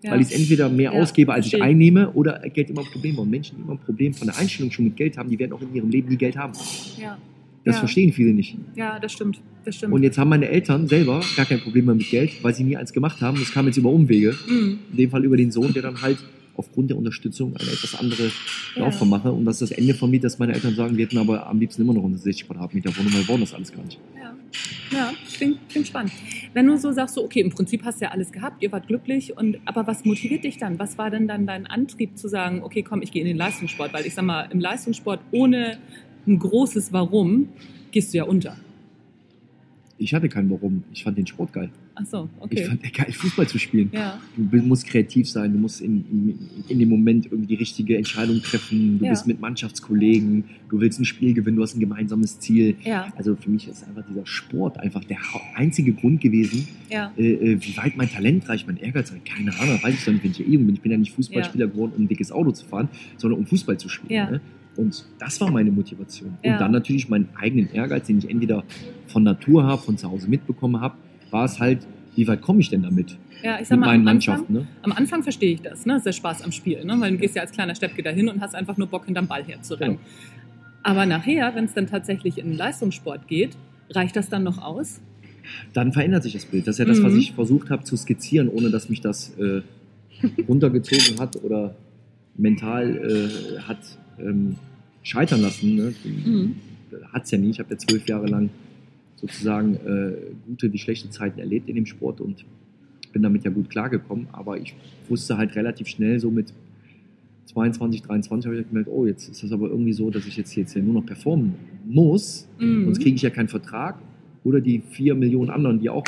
ja. 0.03 0.11
weil 0.11 0.21
ich 0.21 0.31
es 0.31 0.33
entweder 0.39 0.69
mehr 0.69 0.91
Ja, 0.93 0.99
ausgebe, 1.01 1.31
als 1.33 1.45
ich 1.45 1.61
einnehme, 1.61 2.11
oder 2.13 2.39
Geld 2.49 2.69
immer 2.71 2.81
ein 2.81 2.87
Problem. 2.91 3.19
Und 3.19 3.29
Menschen, 3.29 3.57
die 3.57 3.61
immer 3.63 3.73
ein 3.73 3.79
Problem 3.79 4.13
von 4.13 4.27
der 4.27 4.37
Einstellung 4.37 4.71
schon 4.71 4.85
mit 4.85 4.95
Geld 4.97 5.17
haben, 5.17 5.29
die 5.29 5.37
werden 5.37 5.53
auch 5.53 5.61
in 5.61 5.73
ihrem 5.73 5.89
Leben 5.91 6.09
nie 6.09 6.17
Geld 6.17 6.35
haben. 6.35 6.53
ja. 6.99 7.17
Das 7.65 7.77
verstehen 7.79 8.11
viele 8.11 8.33
nicht. 8.33 8.57
Ja, 8.75 8.99
das 8.99 9.13
stimmt. 9.13 9.39
Das 9.65 9.75
stimmt. 9.75 9.93
Und 9.93 10.03
jetzt 10.03 10.17
haben 10.17 10.29
meine 10.29 10.49
Eltern 10.49 10.87
selber 10.87 11.21
gar 11.35 11.45
kein 11.45 11.59
Problem 11.59 11.85
mehr 11.85 11.95
mit 11.95 12.09
Geld, 12.09 12.43
weil 12.43 12.53
sie 12.53 12.63
nie 12.63 12.75
eins 12.77 12.91
gemacht 12.93 13.21
haben. 13.21 13.39
Das 13.39 13.51
kam 13.51 13.65
jetzt 13.67 13.77
über 13.77 13.89
Umwege. 13.89 14.35
Mhm. 14.47 14.79
In 14.91 14.97
dem 14.97 15.09
Fall 15.09 15.23
über 15.23 15.37
den 15.37 15.51
Sohn, 15.51 15.73
der 15.73 15.81
dann 15.81 16.01
halt 16.01 16.17
aufgrund 16.55 16.89
der 16.89 16.97
Unterstützung 16.97 17.55
eine 17.57 17.69
etwas 17.71 17.95
andere 17.95 18.31
Ja. 18.75 18.83
Laufbahn 18.83 19.09
mache. 19.09 19.31
Und 19.31 19.45
das 19.45 19.61
ist 19.61 19.71
das 19.71 19.77
Ende 19.77 19.93
von 19.93 20.09
mir, 20.09 20.19
dass 20.19 20.37
meine 20.39 20.53
Eltern 20.53 20.75
sagen, 20.75 20.97
wir 20.97 21.05
hätten 21.05 21.17
aber 21.17 21.47
am 21.47 21.59
liebsten 21.59 21.81
immer 21.81 21.93
noch 21.93 22.05
eine 22.05 22.17
60 22.17 22.47
Quadratmeter 22.47 22.95
Wohnung, 22.95 23.13
weil 23.13 23.21
wir 23.21 23.27
wollen 23.27 23.41
das 23.41 23.53
alles 23.53 23.71
gar 23.71 23.83
nicht. 23.83 23.99
Ja, 24.15 24.35
ja 24.91 25.13
klingt, 25.35 25.57
klingt 25.69 25.87
spannend. 25.87 26.11
Wenn 26.53 26.67
du 26.67 26.77
so 26.77 26.91
sagst, 26.91 27.15
so, 27.15 27.23
okay, 27.23 27.41
im 27.41 27.49
Prinzip 27.49 27.83
hast 27.83 28.01
du 28.01 28.05
ja 28.05 28.11
alles 28.11 28.31
gehabt, 28.31 28.61
ihr 28.61 28.71
wart 28.71 28.87
glücklich, 28.87 29.35
und, 29.35 29.57
aber 29.65 29.87
was 29.87 30.05
motiviert 30.05 30.43
dich 30.43 30.57
dann? 30.57 30.77
Was 30.77 30.97
war 30.97 31.09
denn 31.09 31.27
dann 31.27 31.47
dein 31.47 31.65
Antrieb 31.65 32.17
zu 32.17 32.27
sagen, 32.27 32.61
okay, 32.61 32.83
komm, 32.83 33.01
ich 33.01 33.11
gehe 33.11 33.21
in 33.21 33.27
den 33.27 33.37
Leistungssport? 33.37 33.93
Weil 33.93 34.05
ich 34.05 34.13
sag 34.13 34.25
mal, 34.25 34.47
im 34.51 34.59
Leistungssport 34.59 35.21
ohne 35.31 35.79
ein 36.27 36.37
großes 36.37 36.93
Warum 36.93 37.49
gehst 37.91 38.13
du 38.13 38.19
ja 38.19 38.23
unter. 38.25 38.57
Ich 40.03 40.13
hatte 40.13 40.27
kein 40.29 40.49
Warum. 40.49 40.83
Ich 40.91 41.03
fand 41.03 41.17
den 41.17 41.25
Sport 41.25 41.53
geil. 41.53 41.69
Ach 41.95 42.05
so, 42.05 42.29
Ich 42.37 42.43
okay. 42.43 42.63
fand 42.65 42.93
geil, 42.93 43.11
Fußball 43.11 43.47
zu 43.47 43.57
spielen. 43.57 43.89
Ja, 43.93 44.19
Du 44.35 44.57
musst 44.63 44.85
kreativ 44.85 45.29
sein, 45.29 45.53
du 45.53 45.59
musst 45.59 45.79
in, 45.81 46.03
in, 46.11 46.39
in 46.67 46.79
dem 46.79 46.89
Moment 46.89 47.25
irgendwie 47.27 47.47
die 47.47 47.55
richtige 47.55 47.97
Entscheidung 47.97 48.41
treffen. 48.41 48.99
Du 48.99 49.05
Ja. 49.05 49.11
bist 49.11 49.27
mit 49.27 49.39
Mannschaftskollegen, 49.39 50.43
du 50.69 50.79
willst 50.81 50.99
ein 50.99 51.05
Spiel 51.05 51.33
gewinnen, 51.33 51.55
du 51.57 51.63
hast 51.63 51.75
ein 51.75 51.79
gemeinsames 51.79 52.39
Ziel. 52.39 52.75
ja, 52.83 53.07
Also 53.15 53.35
für 53.35 53.49
mich 53.49 53.67
ist 53.67 53.87
einfach 53.87 54.03
dieser 54.07 54.25
Sport 54.25 54.79
einfach 54.79 55.03
der 55.03 55.17
einzige 55.55 55.93
Grund 55.93 56.21
gewesen, 56.21 56.67
ja, 56.89 57.11
äh, 57.17 57.31
äh, 57.53 57.57
wie 57.61 57.77
weit 57.77 57.95
mein 57.97 58.09
Talent 58.09 58.47
reicht, 58.49 58.67
mein 58.67 58.77
Ehrgeiz 58.77 59.11
reicht. 59.11 59.25
Keine 59.25 59.57
Ahnung, 59.59 59.79
weiß 59.81 59.93
ich 59.93 60.03
doch 60.05 60.11
nicht, 60.11 60.23
wenn 60.23 60.31
ich 60.31 60.39
ja 60.39 60.45
jung 60.45 60.65
bin. 60.65 60.75
Ich 60.75 60.81
bin 60.81 60.91
ja 60.91 60.97
nicht 60.97 61.11
Fußballspieler 61.13 61.67
geworden, 61.67 61.93
um 61.97 62.03
ein 62.03 62.07
dickes 62.07 62.31
Auto 62.31 62.51
zu 62.51 62.65
fahren, 62.65 62.89
sondern 63.17 63.39
um 63.39 63.45
Fußball 63.45 63.77
zu 63.77 63.87
spielen. 63.89 64.09
Ne? 64.31 64.41
Und 64.75 65.05
das 65.19 65.39
war 65.41 65.51
meine 65.51 65.71
Motivation. 65.71 66.37
Ja. 66.43 66.53
Und 66.53 66.61
dann 66.61 66.71
natürlich 66.71 67.09
meinen 67.09 67.29
eigenen 67.35 67.71
Ehrgeiz, 67.71 68.07
den 68.07 68.19
ich 68.19 68.29
entweder 68.29 68.63
von 69.07 69.23
Natur 69.23 69.63
habe, 69.65 69.81
von 69.81 69.97
zu 69.97 70.09
Hause 70.09 70.27
mitbekommen 70.29 70.81
habe, 70.81 70.95
war 71.31 71.45
es 71.45 71.59
halt, 71.59 71.85
wie 72.15 72.27
weit 72.27 72.41
komme 72.41 72.59
ich 72.59 72.69
denn 72.69 72.83
damit? 72.83 73.17
ja. 73.43 73.59
Ich 73.59 73.67
sag 73.67 73.79
mal, 73.79 73.87
meinen 73.87 74.01
am 74.01 74.15
Anfang, 74.15 74.35
Mannschaften. 74.35 74.53
Ne? 74.53 74.67
am 74.83 74.91
Anfang 74.93 75.23
verstehe 75.23 75.53
ich 75.53 75.61
das, 75.61 75.85
ne? 75.85 75.93
Das 75.93 75.99
ist 76.01 76.05
der 76.05 76.11
Spaß 76.13 76.41
am 76.43 76.51
Spiel, 76.51 76.83
ne? 76.85 76.95
Weil 76.99 77.11
du 77.11 77.17
gehst 77.17 77.35
ja 77.35 77.41
als 77.41 77.51
kleiner 77.51 77.75
Steppke 77.75 78.01
dahin 78.03 78.29
und 78.29 78.41
hast 78.41 78.55
einfach 78.55 78.77
nur 78.77 78.87
Bock, 78.87 79.05
hinterm 79.05 79.27
Ball 79.27 79.43
herzurennen. 79.43 79.97
Genau. 79.97 80.09
Aber 80.83 81.05
nachher, 81.05 81.53
wenn 81.55 81.65
es 81.65 81.73
dann 81.73 81.87
tatsächlich 81.87 82.37
in 82.37 82.49
den 82.49 82.57
Leistungssport 82.57 83.27
geht, 83.27 83.57
reicht 83.89 84.15
das 84.15 84.29
dann 84.29 84.43
noch 84.43 84.59
aus? 84.61 85.01
Dann 85.73 85.91
verändert 85.93 86.23
sich 86.23 86.33
das 86.33 86.45
Bild. 86.45 86.67
Das 86.67 86.75
ist 86.75 86.79
ja 86.79 86.85
das, 86.85 87.03
was 87.03 87.13
Mhm. 87.13 87.19
ich 87.19 87.33
versucht 87.33 87.69
habe 87.69 87.83
zu 87.83 87.95
skizzieren, 87.97 88.47
ohne 88.49 88.69
dass 88.69 88.89
mich 88.89 89.01
das 89.01 89.33
äh, 89.37 89.61
runtergezogen 90.47 91.19
hat 91.19 91.41
oder 91.43 91.75
mental 92.37 92.97
äh, 92.97 93.59
hat 93.61 93.77
ähm, 94.19 94.55
scheitern 95.03 95.41
lassen. 95.41 95.75
Ne? 95.75 95.93
Mhm. 96.03 96.55
Hat 97.11 97.25
es 97.25 97.31
ja 97.31 97.37
nie. 97.37 97.49
Ich 97.49 97.59
habe 97.59 97.71
ja 97.71 97.77
zwölf 97.77 98.07
Jahre 98.07 98.27
lang 98.27 98.49
sozusagen 99.15 99.75
äh, 99.75 100.13
gute 100.47 100.71
wie 100.73 100.77
schlechte 100.77 101.09
Zeiten 101.09 101.39
erlebt 101.39 101.69
in 101.69 101.75
dem 101.75 101.85
Sport 101.85 102.21
und 102.21 102.45
bin 103.11 103.21
damit 103.23 103.43
ja 103.45 103.51
gut 103.51 103.69
klargekommen. 103.69 104.27
Aber 104.31 104.57
ich 104.57 104.75
wusste 105.09 105.37
halt 105.37 105.55
relativ 105.55 105.87
schnell, 105.87 106.19
so 106.19 106.29
mit 106.31 106.53
22, 107.45 108.01
23 108.01 108.47
habe 108.49 108.59
ich 108.59 108.67
gemerkt, 108.67 108.89
oh, 108.89 109.05
jetzt 109.05 109.29
ist 109.29 109.43
das 109.43 109.51
aber 109.51 109.69
irgendwie 109.69 109.93
so, 109.93 110.09
dass 110.09 110.25
ich 110.25 110.37
jetzt, 110.37 110.55
jetzt 110.55 110.73
hier 110.73 110.81
nur 110.81 110.95
noch 110.95 111.05
performen 111.05 111.55
muss. 111.85 112.47
Mhm. 112.59 112.85
Sonst 112.85 113.01
kriege 113.01 113.15
ich 113.15 113.21
ja 113.21 113.29
keinen 113.29 113.49
Vertrag. 113.49 113.99
Oder 114.43 114.59
die 114.59 114.81
vier 114.89 115.15
Millionen 115.15 115.49
anderen, 115.49 115.79
die 115.79 115.89
auch 115.89 116.03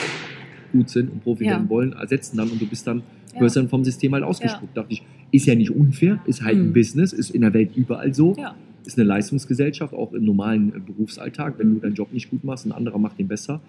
gut 0.74 0.90
sind 0.90 1.10
und 1.12 1.24
Profi 1.24 1.46
Ja. 1.46 1.52
werden 1.52 1.70
wollen, 1.70 1.94
ersetzen 1.94 2.38
dann 2.38 2.50
und 2.50 2.62
du 2.62 2.66
bist 2.66 2.86
dann, 2.88 3.04
Ja. 3.36 3.42
wirst 3.42 3.56
dann 3.58 3.70
vom 3.70 3.84
System 3.84 4.14
halt 4.14 4.24
ausgespuckt. 4.24 4.76
Dachte 4.76 4.94
ich, 4.94 5.04
ist 5.32 5.46
ja 5.46 5.56
nicht 5.56 5.72
unfair, 5.72 6.20
ist 6.26 6.42
halt 6.44 6.58
Mhm. 6.58 6.64
ein 6.70 6.74
Business, 6.74 7.14
ist 7.14 7.30
in 7.32 7.42
der 7.42 7.54
Welt 7.54 7.76
überall 7.76 8.14
so, 8.14 8.36
ist 8.86 8.98
eine 8.98 9.08
Leistungsgesellschaft, 9.08 9.94
auch 9.94 10.14
im 10.14 10.26
normalen 10.26 10.70
äh, 10.76 10.80
Berufsalltag. 10.80 11.56
Wenn 11.58 11.70
Mhm. 11.70 11.74
du 11.76 11.80
deinen 11.82 11.96
Job 11.96 12.14
nicht 12.14 12.30
gut 12.30 12.44
machst, 12.44 12.66
ein 12.66 12.72
anderer 12.72 12.98
macht 13.00 13.18
den 13.20 13.28
besser, 13.28 13.62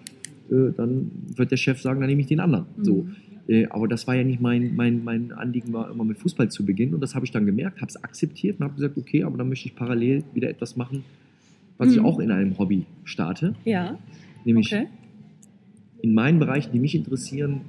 äh, 0.51 0.71
dann 0.75 1.11
wird 1.35 1.51
der 1.51 1.57
Chef 1.57 1.81
sagen, 1.81 1.99
dann 1.99 2.09
nehme 2.09 2.21
ich 2.21 2.27
den 2.27 2.39
anderen. 2.39 2.65
So. 2.81 3.03
Mhm. 3.03 3.15
Äh, 3.49 3.65
aber 3.67 3.87
das 3.87 4.05
war 4.07 4.15
ja 4.15 4.23
nicht 4.23 4.41
mein, 4.41 4.75
mein, 4.75 5.03
mein 5.03 5.31
Anliegen, 5.31 5.71
war 5.73 5.89
immer 5.89 6.03
mit 6.03 6.17
Fußball 6.17 6.49
zu 6.49 6.65
beginnen. 6.65 6.93
Und 6.93 7.01
das 7.01 7.15
habe 7.15 7.25
ich 7.25 7.31
dann 7.31 7.45
gemerkt, 7.45 7.81
habe 7.81 7.89
es 7.89 8.01
akzeptiert 8.03 8.59
und 8.59 8.65
habe 8.65 8.75
gesagt, 8.75 8.97
okay, 8.97 9.23
aber 9.23 9.37
dann 9.37 9.47
möchte 9.49 9.67
ich 9.67 9.75
parallel 9.75 10.23
wieder 10.33 10.49
etwas 10.49 10.75
machen, 10.75 11.03
was 11.77 11.91
ich 11.91 11.99
Mhm. 11.99 12.05
auch 12.05 12.19
in 12.19 12.29
einem 12.31 12.57
Hobby 12.57 12.85
starte. 13.05 13.55
Ja, 13.65 13.97
Nämlich 14.45 14.67
okay. 14.73 14.87
in 16.01 16.13
meinen 16.13 16.39
Bereichen, 16.39 16.71
die 16.73 16.79
mich 16.79 16.93
interessieren, 16.95 17.61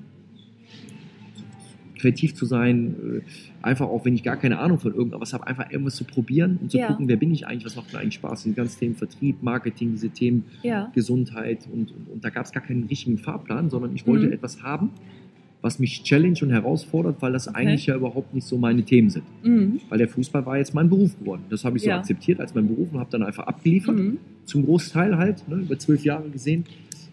kreativ 1.99 2.35
zu 2.35 2.47
sein, 2.47 2.95
äh, 2.95 3.21
einfach 3.63 3.87
auch 3.87 4.05
wenn 4.05 4.15
ich 4.15 4.23
gar 4.23 4.37
keine 4.37 4.59
Ahnung 4.59 4.79
von 4.79 4.95
irgendwas 4.95 5.33
habe, 5.33 5.47
einfach 5.47 5.71
irgendwas 5.71 5.97
zu 5.97 6.05
probieren 6.05 6.57
und 6.63 6.71
zu 6.71 6.79
Ja. 6.79 6.87
gucken, 6.89 7.09
wer 7.09 7.17
bin 7.17 7.31
ich 7.33 7.47
eigentlich, 7.47 7.65
was 7.67 7.77
macht 7.77 7.93
mir 7.93 7.99
eigentlich 7.99 8.15
Spaß, 8.15 8.45
diese 8.45 8.55
ganzen 8.55 8.79
Themen 8.79 8.95
Vertrieb, 8.95 9.43
Marketing, 9.43 9.91
diese 9.93 10.11
Themen 10.11 10.45
Ja, 10.63 10.91
Gesundheit 10.95 11.67
und, 11.73 11.91
und, 11.93 12.09
und 12.09 12.25
da 12.25 12.31
gab 12.31 12.47
es 12.47 12.53
gar 12.53 12.63
keinen 12.63 12.85
richtigen 12.85 13.19
Fahrplan, 13.19 13.69
sondern 13.71 13.95
ich 13.95 14.07
wollte 14.07 14.27
Mhm. 14.27 14.33
etwas 14.33 14.63
haben, 14.63 14.91
was 15.61 15.79
mich 15.81 16.05
challenge 16.05 16.39
und 16.43 16.51
herausfordert, 16.51 17.21
weil 17.21 17.33
das 17.33 17.49
Okay. 17.49 17.57
eigentlich 17.59 17.87
ja 17.87 17.97
überhaupt 17.97 18.33
nicht 18.33 18.47
so 18.47 18.59
meine 18.59 18.85
Themen 18.85 19.11
sind. 19.11 19.25
mhm. 19.43 19.81
Weil 19.89 19.99
der 19.99 20.09
Fußball 20.09 20.45
war 20.47 20.57
jetzt 20.59 20.75
mein 20.75 20.89
Beruf 20.89 21.19
geworden. 21.19 21.43
Das 21.51 21.65
habe 21.65 21.77
ich 21.79 21.83
so 21.83 21.89
Ja. 21.91 21.97
akzeptiert 21.99 22.41
als 22.41 22.55
mein 22.55 22.69
Beruf 22.69 22.93
und 22.93 23.01
habe 23.01 23.11
dann 23.11 23.23
einfach 23.23 23.47
abgeliefert 23.47 23.97
Mhm. 23.97 24.19
zum 24.45 24.65
Großteil 24.65 25.17
halt, 25.17 25.49
ne, 25.49 25.57
über 25.57 25.79
zwölf 25.79 26.05
Jahre 26.05 26.29
gesehen. 26.31 26.65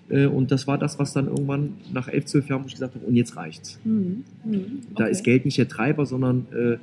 Äh, 0.09 0.25
Und 0.27 0.51
das 0.51 0.67
war 0.67 0.77
das, 0.77 0.99
was 0.99 1.13
dann 1.13 1.27
irgendwann 1.27 1.73
nach 1.93 2.07
elf, 2.07 2.25
zwölf 2.25 2.47
Jahren, 2.49 2.63
wo 2.63 2.67
ich 2.67 2.73
gesagt 2.73 2.95
habe, 2.95 3.05
und 3.05 3.15
jetzt 3.15 3.35
reicht's. 3.37 3.79
Mhm. 3.83 4.23
Mhm. 4.43 4.65
Da 4.95 5.03
Okay. 5.05 5.11
ist 5.11 5.23
Geld 5.23 5.45
nicht 5.45 5.57
der 5.57 5.67
Treiber, 5.67 6.05
sondern 6.05 6.45
äh, 6.51 6.55
da- 6.73 6.79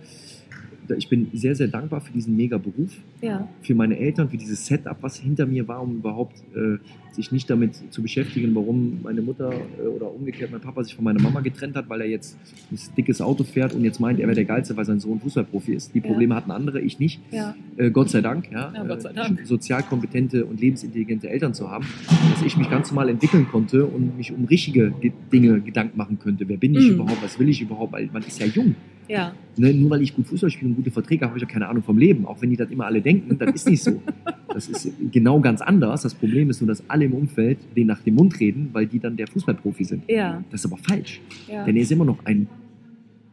ich 0.97 1.09
bin 1.09 1.29
sehr, 1.33 1.55
sehr 1.55 1.69
dankbar 1.69 2.01
für 2.01 2.13
diesen 2.13 2.37
mega 2.37 2.59
Beruf, 2.59 2.91
Ja, 3.21 3.49
für 3.63 3.75
meine 3.75 3.99
Eltern, 3.99 4.29
für 4.29 4.37
dieses 4.37 4.67
Setup, 4.67 4.97
was 5.01 5.17
hinter 5.17 5.47
mir 5.47 5.67
war, 5.69 5.83
um 5.83 5.97
überhaupt 5.97 6.37
äh, 6.55 6.79
sich 7.15 7.31
nicht 7.31 7.51
damit 7.51 7.75
zu 7.93 8.01
beschäftigen, 8.01 8.55
warum 8.55 9.01
meine 9.03 9.21
Mutter 9.21 9.53
äh, 9.79 9.87
oder 9.87 10.11
umgekehrt 10.15 10.51
mein 10.51 10.61
Papa 10.63 10.83
sich 10.83 10.95
von 10.95 11.05
meiner 11.05 11.21
Mama 11.21 11.41
getrennt 11.41 11.77
hat, 11.77 11.89
weil 11.91 12.01
er 12.01 12.09
jetzt 12.09 12.39
ein 12.71 12.79
dickes 12.97 13.21
Auto 13.21 13.45
fährt 13.45 13.75
und 13.75 13.85
jetzt 13.85 14.01
meint, 14.01 14.19
er 14.19 14.27
wäre 14.27 14.35
der 14.35 14.47
Geilste, 14.47 14.77
weil 14.77 14.87
sein 14.87 14.99
Sohn 14.99 15.21
Fußballprofi 15.21 15.75
ist. 15.75 15.95
Die 15.95 15.99
Ja. 15.99 16.07
Probleme 16.07 16.35
hatten 16.35 16.51
andere, 16.51 16.81
ich 16.81 16.99
nicht. 16.99 17.21
ja, 17.31 17.55
Äh, 17.77 17.91
Gott 17.91 18.09
sei 18.11 18.21
Dank, 18.23 18.51
ja. 18.51 18.73
Ja, 18.75 18.85
Gott 18.85 19.03
sei 19.03 19.11
äh, 19.11 19.15
Dank. 19.15 19.41
Sozial 19.47 19.83
kompetente 19.83 20.45
und 20.47 20.61
lebensintelligente 20.61 21.29
Eltern 21.29 21.53
zu 21.55 21.71
haben, 21.71 21.85
dass 22.33 22.43
ich 22.47 22.57
mich 22.57 22.71
ganz 22.71 22.91
normal 22.91 23.09
entwickeln 23.11 23.47
konnte 23.51 23.85
und 23.87 24.17
mich 24.17 24.33
um 24.33 24.45
richtige 24.47 24.93
Ge- 25.01 25.13
Dinge 25.33 25.61
Gedanken 25.61 25.97
machen 25.99 26.19
könnte. 26.19 26.49
Wer 26.49 26.57
bin 26.57 26.75
ich 26.75 26.89
Mhm. 26.89 26.95
überhaupt? 26.95 27.23
Was 27.23 27.39
will 27.39 27.49
ich 27.51 27.61
überhaupt? 27.61 27.93
Weil 27.93 28.09
man 28.13 28.23
ist 28.23 28.39
ja 28.41 28.47
jung. 28.47 28.75
Ja, 29.13 29.35
Ne? 29.57 29.75
Nur 29.75 29.91
weil 29.91 30.01
ich 30.03 30.15
gut 30.15 30.27
Fußball 30.27 30.49
spiele 30.51 30.71
und 30.71 30.77
gute 30.77 30.91
Verträge 30.91 31.23
habe, 31.25 31.31
habe 31.33 31.39
ich 31.39 31.43
ja 31.43 31.49
keine 31.49 31.69
Ahnung 31.69 31.83
vom 31.83 31.99
Leben. 31.99 32.25
Auch 32.25 32.41
wenn 32.41 32.49
die 32.51 32.57
das 32.57 32.71
immer 32.71 32.87
alle 32.87 33.03
denken, 33.03 33.37
das 33.39 33.55
ist 33.55 33.69
nicht 33.69 33.83
so. 33.83 34.01
Das 34.49 34.67
ist 34.69 34.91
genau 35.13 35.41
ganz 35.41 35.61
anders. 35.61 36.03
Das 36.03 36.15
Problem 36.15 36.49
ist 36.51 36.61
nur, 36.63 36.69
dass 36.69 36.83
alle 36.89 37.05
im 37.05 37.13
Umfeld 37.13 37.59
den 37.77 37.87
nach 37.87 38.01
dem 38.01 38.15
Mund 38.15 38.39
reden, 38.41 38.71
weil 38.73 38.87
die 38.87 38.99
dann 38.99 39.17
der 39.17 39.27
Fußballprofi 39.27 39.85
sind. 39.85 40.05
ja, 40.09 40.43
Das 40.51 40.65
ist 40.65 40.73
aber 40.73 40.79
falsch. 40.79 41.21
ja. 41.49 41.65
Denn 41.65 41.77
er 41.77 41.83
ist 41.83 41.93
immer 41.93 42.05
noch 42.07 42.25
ein, 42.25 42.49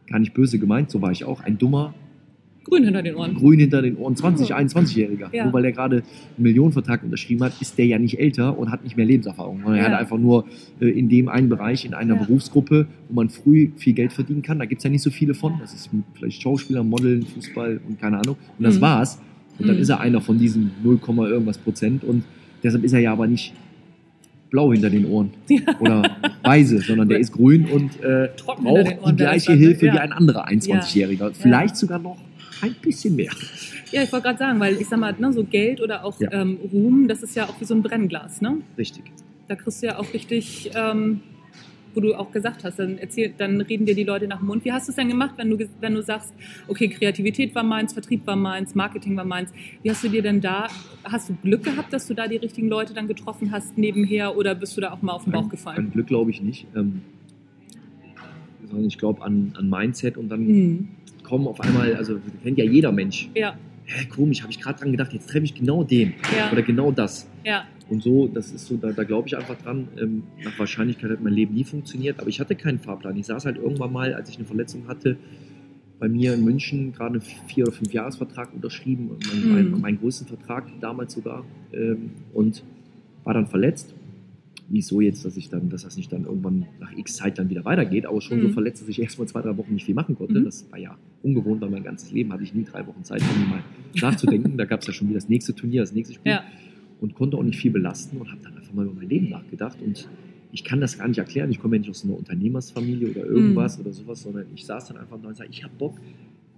gar 0.06 0.18
nicht 0.18 0.34
böse 0.34 0.58
gemeint, 0.58 0.90
so 0.90 1.00
war 1.00 1.10
ich 1.10 1.24
auch, 1.24 1.40
ein 1.40 1.56
dummer, 1.56 1.94
Grün 2.64 2.84
hinter 2.84 3.02
den 3.02 3.14
Ohren. 3.14 3.34
grün 3.34 3.58
hinter 3.58 3.80
den 3.82 3.96
Ohren 3.96 4.14
20, 4.16 4.54
21-Jähriger. 4.54 5.34
Ja. 5.34 5.44
Nur 5.44 5.52
weil 5.54 5.64
er 5.64 5.72
gerade 5.72 5.96
einen 5.96 6.04
Millionenvertrag 6.42 7.02
unterschrieben 7.02 7.42
hat, 7.42 7.52
ist 7.60 7.78
der 7.78 7.86
ja 7.86 7.98
nicht 7.98 8.18
älter 8.20 8.58
und 8.58 8.70
hat 8.70 8.84
nicht 8.84 8.96
mehr 8.96 9.06
Lebenserfahrung. 9.06 9.60
sondern 9.62 9.76
Er 9.80 9.86
Ja. 9.86 9.92
hat 9.92 9.98
einfach 10.00 10.18
nur 10.18 10.44
äh, 10.80 10.86
in 10.88 11.08
dem 11.08 11.28
einen 11.28 11.48
Bereich, 11.48 11.84
in 11.84 11.94
einer 11.94 12.14
Ja. 12.16 12.22
Berufsgruppe, 12.22 12.86
wo 13.08 13.14
man 13.14 13.30
früh 13.30 13.70
viel 13.76 13.94
Geld 13.94 14.12
verdienen 14.12 14.42
kann. 14.42 14.58
Da 14.58 14.66
gibt 14.66 14.80
es 14.80 14.84
ja 14.84 14.90
nicht 14.90 15.02
so 15.02 15.10
viele 15.10 15.32
von. 15.34 15.54
Das 15.60 15.72
ist 15.72 15.88
vielleicht 16.14 16.42
Schauspieler, 16.42 16.84
Modeln, 16.84 17.22
Fußball 17.22 17.80
und 17.88 17.98
keine 18.00 18.18
Ahnung. 18.18 18.36
Und 18.58 18.64
das 18.64 18.76
Mhm. 18.76 18.80
war's. 18.82 19.20
Und 19.58 19.66
dann 19.66 19.76
Mhm. 19.76 19.82
ist 19.82 19.88
er 19.88 20.00
einer 20.00 20.20
von 20.20 20.38
diesen 20.38 20.70
0, 20.82 20.98
irgendwas 21.30 21.58
Prozent. 21.58 22.04
Und 22.04 22.24
deshalb 22.62 22.84
ist 22.84 22.92
er 22.92 23.00
ja 23.00 23.12
aber 23.12 23.26
nicht 23.26 23.52
blau 24.50 24.72
hinter 24.72 24.90
den 24.90 25.06
Ohren 25.06 25.30
Ja. 25.48 25.60
oder 25.80 26.02
weise, 26.42 26.78
sondern 26.80 27.08
der 27.08 27.20
ist 27.20 27.32
grün 27.32 27.66
und 27.66 28.02
äh, 28.02 28.28
braucht 28.44 29.12
die 29.12 29.16
gleiche? 29.16 29.52
Hilfe 29.54 29.86
wie 29.86 29.90
ein 29.98 30.12
anderer 30.12 30.46
21-Jähriger. 30.48 31.30
Vielleicht 31.32 31.76
sogar 31.76 31.98
noch 31.98 32.16
ein 32.62 32.74
bisschen 32.80 33.16
mehr. 33.16 33.32
Ja, 33.92 34.02
ich 34.02 34.12
wollte 34.12 34.24
gerade 34.26 34.38
sagen, 34.38 34.60
weil 34.60 34.80
ich 34.80 34.88
sag 34.88 34.98
mal, 34.98 35.14
ne, 35.18 35.32
so 35.32 35.44
Geld 35.44 35.80
oder 35.80 36.04
auch 36.04 36.18
Ja. 36.20 36.30
ähm, 36.32 36.58
Ruhm, 36.72 37.08
das 37.08 37.22
ist 37.22 37.34
ja 37.36 37.48
auch 37.48 37.60
wie 37.60 37.64
so 37.64 37.74
ein 37.74 37.82
Brennglas, 37.82 38.40
ne? 38.40 38.58
Richtig. 38.78 39.04
Da 39.48 39.56
kriegst 39.56 39.82
du 39.82 39.86
ja 39.86 39.98
auch 39.98 40.12
richtig, 40.12 40.70
ähm, 40.74 41.20
wo 41.92 42.00
du 42.00 42.14
auch 42.14 42.30
gesagt 42.30 42.62
hast, 42.62 42.78
dann, 42.78 42.98
erzähl, 42.98 43.34
dann 43.36 43.60
reden 43.60 43.84
dir 43.84 43.96
die 43.96 44.04
Leute 44.04 44.28
nach 44.28 44.38
dem 44.38 44.46
Mund. 44.46 44.64
Wie 44.64 44.70
hast 44.70 44.86
du 44.86 44.92
es 44.92 44.96
denn 44.96 45.08
gemacht, 45.08 45.34
wenn 45.38 45.50
du, 45.50 45.58
wenn 45.80 45.94
du 45.94 46.02
sagst, 46.02 46.32
okay, 46.68 46.86
Kreativität 46.88 47.52
war 47.56 47.64
meins, 47.64 47.92
Vertrieb 47.92 48.24
war 48.28 48.36
meins, 48.36 48.76
Marketing 48.76 49.16
war 49.16 49.24
meins. 49.24 49.50
Wie 49.82 49.90
hast 49.90 50.04
du 50.04 50.08
dir 50.08 50.22
denn 50.22 50.40
da, 50.40 50.68
hast 51.02 51.30
du 51.30 51.34
Glück 51.42 51.64
gehabt, 51.64 51.92
dass 51.92 52.06
du 52.06 52.14
da 52.14 52.28
die 52.28 52.36
richtigen 52.36 52.68
Leute 52.68 52.94
dann 52.94 53.08
getroffen 53.08 53.50
hast 53.50 53.76
nebenher 53.76 54.36
oder 54.36 54.54
bist 54.54 54.76
du 54.76 54.80
da 54.80 54.92
auch 54.92 55.02
mal 55.02 55.12
auf 55.12 55.24
den 55.24 55.32
Bauch 55.32 55.48
gefallen? 55.48 55.78
An 55.78 55.90
Glück 55.90 56.06
glaube 56.06 56.30
ich 56.30 56.40
nicht. 56.40 56.66
Ähm, 56.76 57.00
sondern 58.68 58.86
ich 58.86 58.98
glaube 58.98 59.22
an, 59.22 59.52
an 59.56 59.68
Mindset 59.68 60.16
und 60.16 60.28
dann 60.28 60.46
Mhm. 60.46 60.88
Kommen 61.30 61.46
auf 61.46 61.60
einmal, 61.60 61.94
also 61.94 62.18
kennt 62.42 62.58
ja 62.58 62.64
jeder 62.64 62.92
Mensch. 62.92 63.30
Ja, 63.34 63.54
Hä, 63.84 64.04
komisch, 64.06 64.42
habe 64.42 64.52
ich 64.52 64.60
gerade 64.60 64.78
dran 64.80 64.90
gedacht, 64.92 65.12
jetzt 65.12 65.28
treffe 65.30 65.44
ich 65.44 65.54
genau 65.54 65.82
den 65.84 66.12
ja, 66.36 66.50
oder 66.52 66.62
genau 66.62 66.90
das. 66.92 67.28
ja. 67.44 67.64
Und 67.88 68.04
so, 68.04 68.28
das 68.28 68.52
ist 68.52 68.66
so, 68.66 68.76
da, 68.76 68.92
da 68.92 69.02
glaube 69.02 69.26
ich 69.26 69.36
einfach 69.36 69.56
dran. 69.56 69.88
Ähm, 70.00 70.22
nach 70.44 70.56
Wahrscheinlichkeit 70.60 71.10
hat 71.10 71.20
mein 71.22 71.32
Leben 71.32 71.54
nie 71.54 71.64
funktioniert, 71.64 72.20
aber 72.20 72.28
ich 72.28 72.38
hatte 72.38 72.54
keinen 72.54 72.78
Fahrplan. 72.78 73.16
Ich 73.16 73.26
saß 73.26 73.46
halt 73.46 73.56
irgendwann 73.56 73.92
mal, 73.92 74.14
als 74.14 74.28
ich 74.30 74.36
eine 74.36 74.44
Verletzung 74.44 74.86
hatte, 74.86 75.16
bei 75.98 76.08
mir 76.08 76.34
in 76.34 76.44
München 76.44 76.92
gerade 76.92 77.14
einen 77.14 77.20
vier 77.20 77.64
oder 77.64 77.72
fünf 77.72 77.92
Jahresvertrag 77.92 78.54
unterschrieben, 78.54 79.08
und 79.10 79.26
mein, 79.26 79.40
Mhm. 79.64 79.70
mein, 79.72 79.80
meinen 79.80 79.98
größten 79.98 80.28
Vertrag 80.28 80.68
damals 80.80 81.14
sogar, 81.14 81.44
ähm, 81.72 82.10
und 82.32 82.62
war 83.24 83.34
dann 83.34 83.48
verletzt. 83.48 83.92
Nicht 84.72 84.86
so 84.86 85.00
jetzt, 85.00 85.24
dass 85.24 85.36
ich 85.36 85.48
dann, 85.50 85.68
dass 85.68 85.82
das 85.82 85.96
nicht 85.96 86.12
dann 86.12 86.24
irgendwann 86.24 86.64
nach 86.78 86.96
X 86.96 87.16
Zeit 87.16 87.38
dann 87.38 87.50
wieder 87.50 87.64
weitergeht, 87.64 88.06
aber 88.06 88.20
schon 88.20 88.40
so 88.40 88.46
Mhm. 88.48 88.52
verletzt, 88.52 88.80
dass 88.82 88.88
ich 88.88 89.02
erst 89.02 89.18
mal 89.18 89.26
zwei, 89.26 89.42
drei 89.42 89.56
Wochen 89.56 89.74
nicht 89.74 89.84
viel 89.84 89.96
machen 89.96 90.14
konnte. 90.14 90.38
Mhm. 90.40 90.44
Das 90.44 90.64
war 90.70 90.78
ja 90.78 90.96
ungewohnt, 91.24 91.60
weil 91.60 91.70
mein 91.70 91.82
ganzes 91.82 92.12
Leben 92.12 92.32
hatte 92.32 92.44
ich 92.44 92.54
nie 92.54 92.62
drei 92.64 92.86
Wochen 92.86 93.02
Zeit, 93.02 93.20
um 93.20 93.50
mal 93.50 93.62
nachzudenken. 94.00 94.56
da 94.56 94.64
gab 94.66 94.80
es 94.80 94.86
ja 94.86 94.92
schon 94.92 95.08
wieder 95.08 95.18
das 95.18 95.28
nächste 95.28 95.54
Turnier, 95.54 95.82
das 95.82 95.92
nächste 95.92 96.14
Spiel 96.14 96.32
Ja. 96.32 96.44
und 97.00 97.14
konnte 97.14 97.36
auch 97.36 97.42
nicht 97.42 97.58
viel 97.58 97.72
belasten 97.72 98.16
und 98.18 98.30
habe 98.30 98.40
dann 98.44 98.56
einfach 98.56 98.72
mal 98.72 98.84
über 98.84 98.94
mein 98.94 99.08
Leben 99.08 99.28
nachgedacht 99.28 99.78
und 99.84 100.08
ich 100.52 100.62
kann 100.64 100.80
das 100.80 100.98
gar 100.98 101.06
nicht 101.08 101.18
erklären. 101.18 101.50
Ich 101.50 101.60
komme 101.60 101.76
ja 101.76 101.80
nicht 101.80 101.90
aus 101.90 102.04
einer 102.04 102.16
Unternehmersfamilie 102.16 103.10
oder 103.10 103.24
irgendwas 103.26 103.76
Mhm. 103.78 103.84
oder 103.84 103.92
sowas, 103.92 104.22
sondern 104.22 104.46
ich 104.54 104.66
saß 104.66 104.86
dann 104.88 104.96
einfach 104.98 105.18
da 105.20 105.28
und 105.28 105.36
sagte, 105.36 105.52
ich 105.52 105.64
habe 105.64 105.74
Bock, 105.78 105.96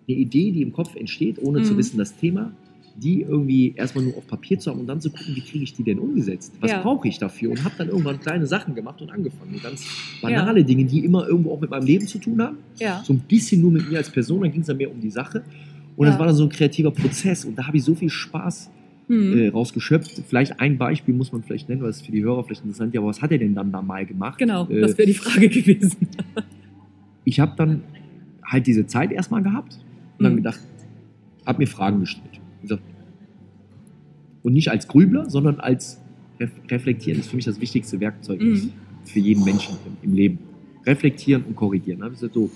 eine 0.09 0.17
Idee, 0.19 0.51
die 0.51 0.61
im 0.63 0.73
Kopf 0.73 0.97
entsteht, 0.97 1.37
ohne 1.41 1.63
zu 1.63 1.73
Mhm. 1.75 1.79
wissen, 1.79 1.99
das 1.99 2.15
Thema, 2.17 2.53
die 2.95 3.23
irgendwie 3.23 3.75
erstmal 3.75 4.05
nur 4.05 4.17
auf 4.17 4.27
Papier 4.27 4.59
zu 4.59 4.71
haben 4.71 4.81
und 4.81 4.87
dann 4.87 5.01
zu 5.01 5.11
gucken, 5.11 5.35
wie 5.35 5.41
kriege 5.41 5.65
ich 5.65 5.73
die 5.73 5.83
denn 5.83 5.99
umgesetzt? 5.99 6.53
Was 6.61 6.71
Ja. 6.73 6.83
brauche 6.83 7.09
ich 7.09 7.19
dafür? 7.19 7.51
Und 7.51 7.65
habe 7.65 7.75
dann 7.79 7.89
irgendwann 7.89 8.21
kleine 8.21 8.47
Sachen 8.47 8.75
gemacht 8.75 9.01
und 9.01 9.11
angefangen. 9.11 9.61
Ganz 9.63 9.87
banale 10.21 10.65
Dinge, 10.65 10.85
die 10.85 11.05
immer 11.05 11.27
irgendwo 11.27 11.53
auch 11.53 11.61
mit 11.61 11.71
meinem 11.71 11.87
Leben 11.87 12.07
zu 12.07 12.19
tun 12.19 12.43
haben 12.43 12.59
Ja. 12.81 13.03
so 13.05 13.13
ein 13.15 13.21
bisschen 13.21 13.61
nur 13.63 13.71
mit 13.73 13.89
mir 13.89 13.99
als 13.99 14.11
Person, 14.11 14.43
dann 14.43 14.53
ging 14.53 14.61
es 14.61 14.67
dann 14.67 14.77
mehr 14.77 14.91
um 14.91 15.01
die 15.01 15.11
Sache. 15.11 15.43
Und 15.97 16.07
das 16.07 16.15
Ja. 16.15 16.19
war 16.21 16.27
dann 16.27 16.37
so 16.37 16.45
ein 16.45 16.49
kreativer 16.51 16.91
Prozess 16.91 17.45
und 17.45 17.57
da 17.57 17.67
habe 17.67 17.77
ich 17.77 17.85
so 17.85 17.95
viel 17.95 18.11
Spaß 18.11 18.71
Mhm. 19.09 19.33
äh, 19.37 19.49
rausgeschöpft. 19.49 20.11
Vielleicht 20.29 20.61
ein 20.61 20.79
Beispiel 20.79 21.13
muss 21.15 21.33
man 21.33 21.43
vielleicht 21.43 21.69
nennen, 21.69 21.83
weil 21.83 21.91
es 21.91 22.01
für 22.03 22.13
die 22.13 22.23
Hörer 22.23 22.45
vielleicht 22.45 22.63
interessant 22.63 22.89
ist, 22.91 22.95
ja, 22.95 23.01
aber 23.01 23.09
was 23.09 23.21
hat 23.21 23.33
er 23.33 23.39
denn 23.39 23.55
dann 23.55 23.73
da 23.73 23.83
mal 23.83 24.07
gemacht? 24.07 24.39
Genau, 24.39 24.67
Äh, 24.69 24.81
das 24.81 24.97
wäre 24.99 25.07
die 25.07 25.15
Frage 25.15 25.49
gewesen. 25.49 25.97
ich 27.25 27.41
habe 27.41 27.53
dann 27.57 27.83
halt 28.45 28.67
diese 28.67 28.87
Zeit 28.87 29.13
erstmal 29.13 29.43
gehabt 29.43 29.79
und 30.19 30.25
dann 30.25 30.33
Mhm. 30.35 30.37
gedacht, 30.37 30.61
habe 31.47 31.59
mir 31.59 31.67
Fragen 31.67 32.01
gestellt. 32.01 32.41
Und 32.63 32.69
gesagt, 32.69 32.83
Und 34.43 34.53
nicht 34.55 34.71
als 34.71 34.89
Grübler, 34.89 35.29
sondern 35.31 35.61
als 35.61 36.01
Ref 36.41 36.51
Reflektieren. 36.71 37.19
Das 37.19 37.27
ist 37.27 37.31
für 37.31 37.37
mich 37.37 37.45
das 37.45 37.61
wichtigste 37.61 38.01
Werkzeug 38.01 38.41
Mhm. 38.41 38.73
für 39.05 39.19
jeden 39.21 39.45
Menschen 39.45 39.77
im, 39.87 40.11
im 40.11 40.17
Leben. 40.17 40.39
Reflektieren 40.87 41.45
und 41.45 41.55
korrigieren. 41.55 42.01
Da 42.01 42.07
habe 42.07 42.15
ich 42.15 42.21
gesagt, 42.21 42.35
so, 42.35 42.51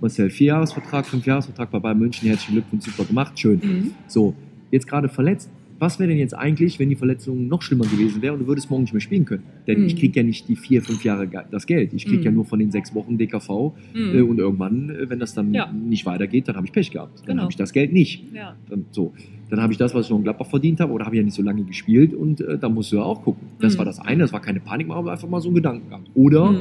Marcel, 0.00 0.30
Vierjahresvertrag, 0.30 1.06
Fünfjahresvertrag 1.06 1.70
bei 1.70 1.78
Bayern 1.78 1.98
München, 1.98 2.28
herzlichen 2.28 2.52
Glückwunsch, 2.54 2.84
super 2.84 3.04
gemacht, 3.04 3.38
schön. 3.38 3.60
Mhm. 3.62 3.90
So, 4.06 4.34
jetzt 4.70 4.86
gerade 4.86 5.08
verletzt. 5.08 5.50
Was 5.78 5.98
wäre 5.98 6.08
denn 6.08 6.18
jetzt 6.18 6.32
eigentlich, 6.34 6.78
wenn 6.78 6.88
die 6.88 6.96
Verletzung 6.96 7.48
noch 7.48 7.60
schlimmer 7.60 7.84
gewesen 7.84 8.22
wäre 8.22 8.32
und 8.32 8.40
du 8.40 8.46
würdest 8.46 8.70
morgen 8.70 8.84
nicht 8.84 8.94
mehr 8.94 9.00
spielen 9.00 9.24
können? 9.26 9.42
Denn 9.66 9.80
Mhm. 9.80 9.86
ich 9.88 9.96
kriege 9.96 10.18
ja 10.20 10.24
nicht 10.26 10.48
die 10.48 10.56
vier, 10.56 10.80
fünf 10.80 11.04
Jahre 11.04 11.28
das 11.50 11.66
Geld. 11.66 11.92
Ich 11.92 12.04
kriege 12.06 12.18
Mhm. 12.18 12.24
ja 12.24 12.30
nur 12.30 12.44
von 12.46 12.58
den 12.58 12.70
sechs 12.70 12.94
Wochen 12.94 13.18
DKV 13.18 13.74
Mhm. 13.94 14.14
äh, 14.18 14.20
und 14.22 14.38
irgendwann, 14.38 14.88
äh, 14.90 15.10
wenn 15.10 15.18
das 15.18 15.34
dann 15.34 15.52
Ja. 15.52 15.70
nicht 15.70 16.06
weitergeht, 16.06 16.48
dann 16.48 16.56
habe 16.56 16.66
ich 16.66 16.72
Pech 16.72 16.90
gehabt. 16.90 17.18
Dann 17.20 17.26
Genau. 17.26 17.42
habe 17.42 17.52
ich 17.52 17.56
das 17.56 17.72
Geld 17.74 17.92
nicht. 17.92 18.24
Ja. 18.34 18.54
Dann, 18.70 18.86
so. 18.90 19.12
dann 19.50 19.60
habe 19.60 19.72
ich 19.72 19.78
das, 19.78 19.94
was 19.94 20.06
ich 20.06 20.10
noch 20.10 20.16
in 20.18 20.24
Gladbach 20.24 20.46
verdient 20.46 20.80
habe, 20.80 20.92
oder 20.92 21.04
habe 21.04 21.14
ich 21.14 21.18
ja 21.20 21.24
nicht 21.24 21.34
so 21.34 21.42
lange 21.42 21.62
gespielt 21.64 22.14
und 22.14 22.40
äh, 22.40 22.58
da 22.58 22.68
musst 22.68 22.90
du 22.92 22.96
ja 22.96 23.02
auch 23.02 23.22
gucken. 23.22 23.46
Das 23.60 23.74
Mhm. 23.74 23.78
war 23.78 23.84
das 23.84 24.00
eine, 24.00 24.22
das 24.22 24.32
war 24.32 24.40
keine 24.40 24.60
Panik, 24.60 24.88
aber 24.90 25.12
einfach 25.12 25.28
mal 25.28 25.40
so 25.40 25.50
ein 25.50 25.54
Gedankengang. 25.54 26.02
Oder 26.14 26.54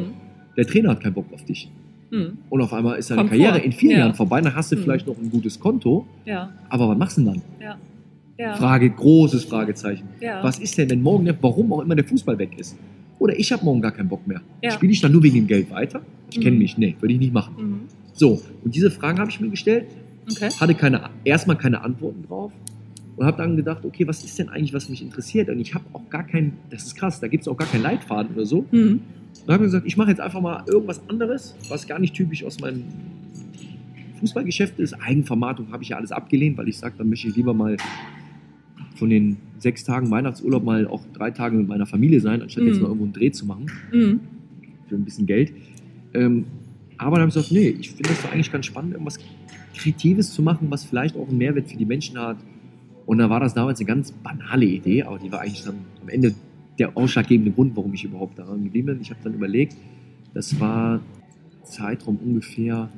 der 0.58 0.68
Trainer 0.68 0.90
hat 0.90 1.02
keinen 1.02 1.14
Bock 1.14 1.26
auf 1.34 1.44
dich. 1.46 1.70
Und 2.50 2.62
auf 2.62 2.72
einmal 2.72 2.98
ist 2.98 3.10
deine 3.12 3.22
Kommt 3.22 3.32
Karriere 3.32 3.56
vor. 3.56 3.64
in 3.66 3.72
vier 3.74 3.92
Ja. 3.92 3.98
Jahren 4.00 4.14
vorbei, 4.14 4.40
dann 4.40 4.56
hast 4.56 4.72
du 4.72 4.78
vielleicht 4.78 5.06
noch 5.08 5.18
ein 5.18 5.30
gutes 5.30 5.60
Konto, 5.60 6.06
Ja. 6.26 6.50
aber 6.70 6.88
was 6.90 6.98
machst 6.98 7.18
du 7.18 7.24
denn 7.24 7.34
dann? 7.34 7.42
Ja. 8.38 8.56
Frage, 8.56 8.90
großes 8.90 9.46
Fragezeichen. 9.46 10.08
ja. 10.20 10.44
Was 10.44 10.60
ist 10.60 10.78
denn, 10.78 10.90
wenn 10.90 11.02
morgen, 11.02 11.30
warum 11.42 11.72
auch 11.74 11.82
immer 11.82 11.96
der 11.96 12.04
Fußball 12.06 12.38
weg 12.38 12.52
ist? 12.58 12.76
Oder 13.18 13.40
ich 13.40 13.52
habe 13.54 13.64
morgen 13.64 13.82
gar 13.82 13.92
keinen 13.94 14.10
Bock 14.10 14.28
mehr. 14.28 14.42
Ja. 14.62 14.72
Spiele 14.72 14.92
ich 14.92 15.00
dann 15.00 15.14
nur 15.14 15.24
wegen 15.24 15.36
dem 15.36 15.48
Geld 15.48 15.70
weiter? 15.72 16.02
Ich 16.32 16.40
kenne 16.42 16.52
Mhm. 16.52 16.58
mich, 16.58 16.78
nee, 16.78 16.96
würde 17.00 17.14
ich 17.14 17.20
nicht 17.20 17.34
machen. 17.34 17.54
Mhm. 17.58 17.80
So, 18.14 18.42
und 18.64 18.76
diese 18.76 18.92
Fragen 18.92 19.20
habe 19.20 19.30
ich 19.30 19.40
mir 19.40 19.50
gestellt, 19.50 19.86
Okay. 20.30 20.50
hatte 20.60 20.74
keine, 20.76 21.10
erstmal 21.24 21.58
keine 21.58 21.82
Antworten 21.82 22.24
drauf 22.28 22.52
und 23.16 23.26
habe 23.26 23.38
dann 23.38 23.56
gedacht, 23.56 23.86
okay, 23.86 24.06
was 24.08 24.24
ist 24.26 24.38
denn 24.38 24.50
eigentlich, 24.50 24.74
was 24.74 24.90
mich 24.90 25.02
interessiert? 25.02 25.48
Und 25.50 25.60
ich 25.60 25.74
habe 25.74 25.86
auch 25.94 26.10
gar 26.10 26.24
keinen, 26.24 26.54
das 26.72 26.84
ist 26.88 26.96
krass, 26.96 27.20
da 27.22 27.28
gibt 27.28 27.44
es 27.44 27.48
auch 27.48 27.56
gar 27.56 27.68
keinen 27.70 27.84
Leitfaden 27.84 28.36
oder 28.36 28.46
so. 28.46 28.66
Mhm. 28.72 29.02
Dann 29.46 29.54
habe 29.54 29.64
ich 29.66 29.68
gesagt, 29.70 29.86
ich 29.88 29.96
mache 29.96 30.10
jetzt 30.10 30.20
einfach 30.20 30.42
mal 30.42 30.64
irgendwas 30.68 31.00
anderes, 31.08 31.56
was 31.70 31.88
gar 31.88 32.00
nicht 32.00 32.14
typisch 32.16 32.44
aus 32.44 32.60
meinem 32.60 32.84
Fußballgeschäft 34.20 34.80
ist. 34.80 34.94
Eigenvermarktung 34.94 35.72
habe 35.72 35.84
ich 35.84 35.90
ja 35.90 35.98
alles 35.98 36.12
abgelehnt, 36.12 36.58
weil 36.58 36.68
ich 36.70 36.78
sage, 36.78 36.96
dann 36.98 37.08
möchte 37.10 37.28
ich 37.28 37.36
lieber 37.36 37.54
mal 37.54 37.78
von 38.96 39.10
den 39.10 39.38
sechs 39.60 39.84
Tagen 39.84 40.10
Weihnachtsurlaub 40.12 40.64
mal 40.64 40.88
auch 40.88 41.04
drei 41.14 41.32
Tage 41.32 41.56
mit 41.58 41.68
meiner 41.68 41.86
Familie 41.86 42.20
sein, 42.22 42.42
anstatt 42.42 42.66
jetzt 42.66 42.78
Mhm. 42.78 42.82
mal 42.84 42.88
irgendwo 42.90 43.04
einen 43.06 43.14
Dreh 43.14 43.32
zu 43.32 43.46
machen 43.46 43.66
Mhm. 43.92 44.20
für 44.88 44.96
ein 44.96 45.04
bisschen 45.06 45.26
Geld. 45.26 45.52
Ähm, 46.14 46.46
aber 46.98 47.18
dann 47.18 47.22
habe 47.22 47.30
ich 47.30 47.36
gesagt, 47.36 47.52
nee, 47.52 47.68
ich 47.70 47.90
finde 47.92 48.10
das 48.10 48.22
doch 48.22 48.32
eigentlich 48.32 48.52
ganz 48.52 48.66
spannend, 48.66 48.94
irgendwas 48.94 49.20
Kreatives 49.76 50.34
zu 50.34 50.42
machen, 50.42 50.68
was 50.70 50.86
vielleicht 50.86 51.16
auch 51.18 51.28
einen 51.28 51.38
Mehrwert 51.38 51.70
für 51.70 51.78
die 51.78 51.86
Menschen 51.86 52.18
hat. 52.18 52.38
Und 53.06 53.18
da 53.18 53.30
war 53.30 53.40
das 53.40 53.54
damals 53.54 53.80
eine 53.80 53.88
ganz 53.88 54.12
banale 54.12 54.66
Idee, 54.66 55.04
aber 55.04 55.20
die 55.20 55.32
war 55.32 55.42
eigentlich 55.42 55.64
dann 55.64 55.76
am 56.02 56.10
Ende 56.10 56.34
der 56.80 56.96
ausschlaggebende 56.98 57.52
Grund, 57.52 57.76
warum 57.76 57.94
ich 57.94 58.04
überhaupt 58.04 58.40
daran 58.40 58.64
geblieben 58.64 58.88
bin. 58.88 59.02
Ich 59.02 59.10
habe 59.10 59.20
dann 59.24 59.34
überlegt, 59.34 59.76
das 60.34 60.60
war 60.60 61.02
Zeitraum 61.64 62.18
ungefähr 62.24 62.90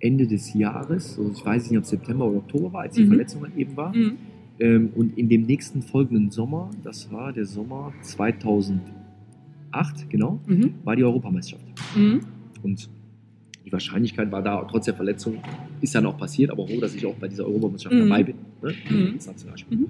Ende 0.00 0.26
des 0.26 0.52
Jahres, 0.54 1.14
so 1.14 1.30
ich 1.34 1.44
weiß 1.44 1.70
nicht, 1.70 1.78
ob 1.78 1.84
September 1.86 2.26
oder 2.26 2.38
Oktober 2.38 2.72
war, 2.72 2.82
als 2.82 2.94
die 2.96 3.04
Mhm. 3.04 3.08
Verletzung 3.08 3.42
halt 3.42 3.56
eben 3.56 3.76
war. 3.76 3.94
Mhm. 3.96 4.12
Ähm, 4.60 4.90
und 4.94 5.18
in 5.18 5.28
dem 5.28 5.42
nächsten 5.42 5.82
folgenden 5.82 6.30
Sommer, 6.30 6.70
das 6.84 7.10
war 7.10 7.32
der 7.32 7.44
Sommer 7.44 7.92
2008, 8.02 8.80
genau, 10.08 10.38
Mhm. 10.46 10.74
war 10.84 10.94
die 10.96 11.02
Europameisterschaft. 11.04 11.64
Mhm. 11.96 12.20
Und 12.62 12.88
die 13.66 13.72
Wahrscheinlichkeit 13.72 14.30
war 14.30 14.42
da, 14.42 14.64
trotz 14.70 14.84
der 14.84 14.94
Verletzung, 14.94 15.38
ist 15.80 15.94
dann 15.94 16.06
auch 16.06 16.16
passiert, 16.16 16.50
aber 16.50 16.66
froh, 16.68 16.80
dass 16.80 16.94
ich 16.94 17.04
auch 17.06 17.14
bei 17.14 17.26
dieser 17.28 17.46
Europameisterschaft 17.46 17.94
Mhm. 18.04 18.08
dabei 18.08 18.22
bin. 18.22 18.34
Ne? 18.62 18.74
Mhm. 18.90 18.96
Mhm. 19.70 19.86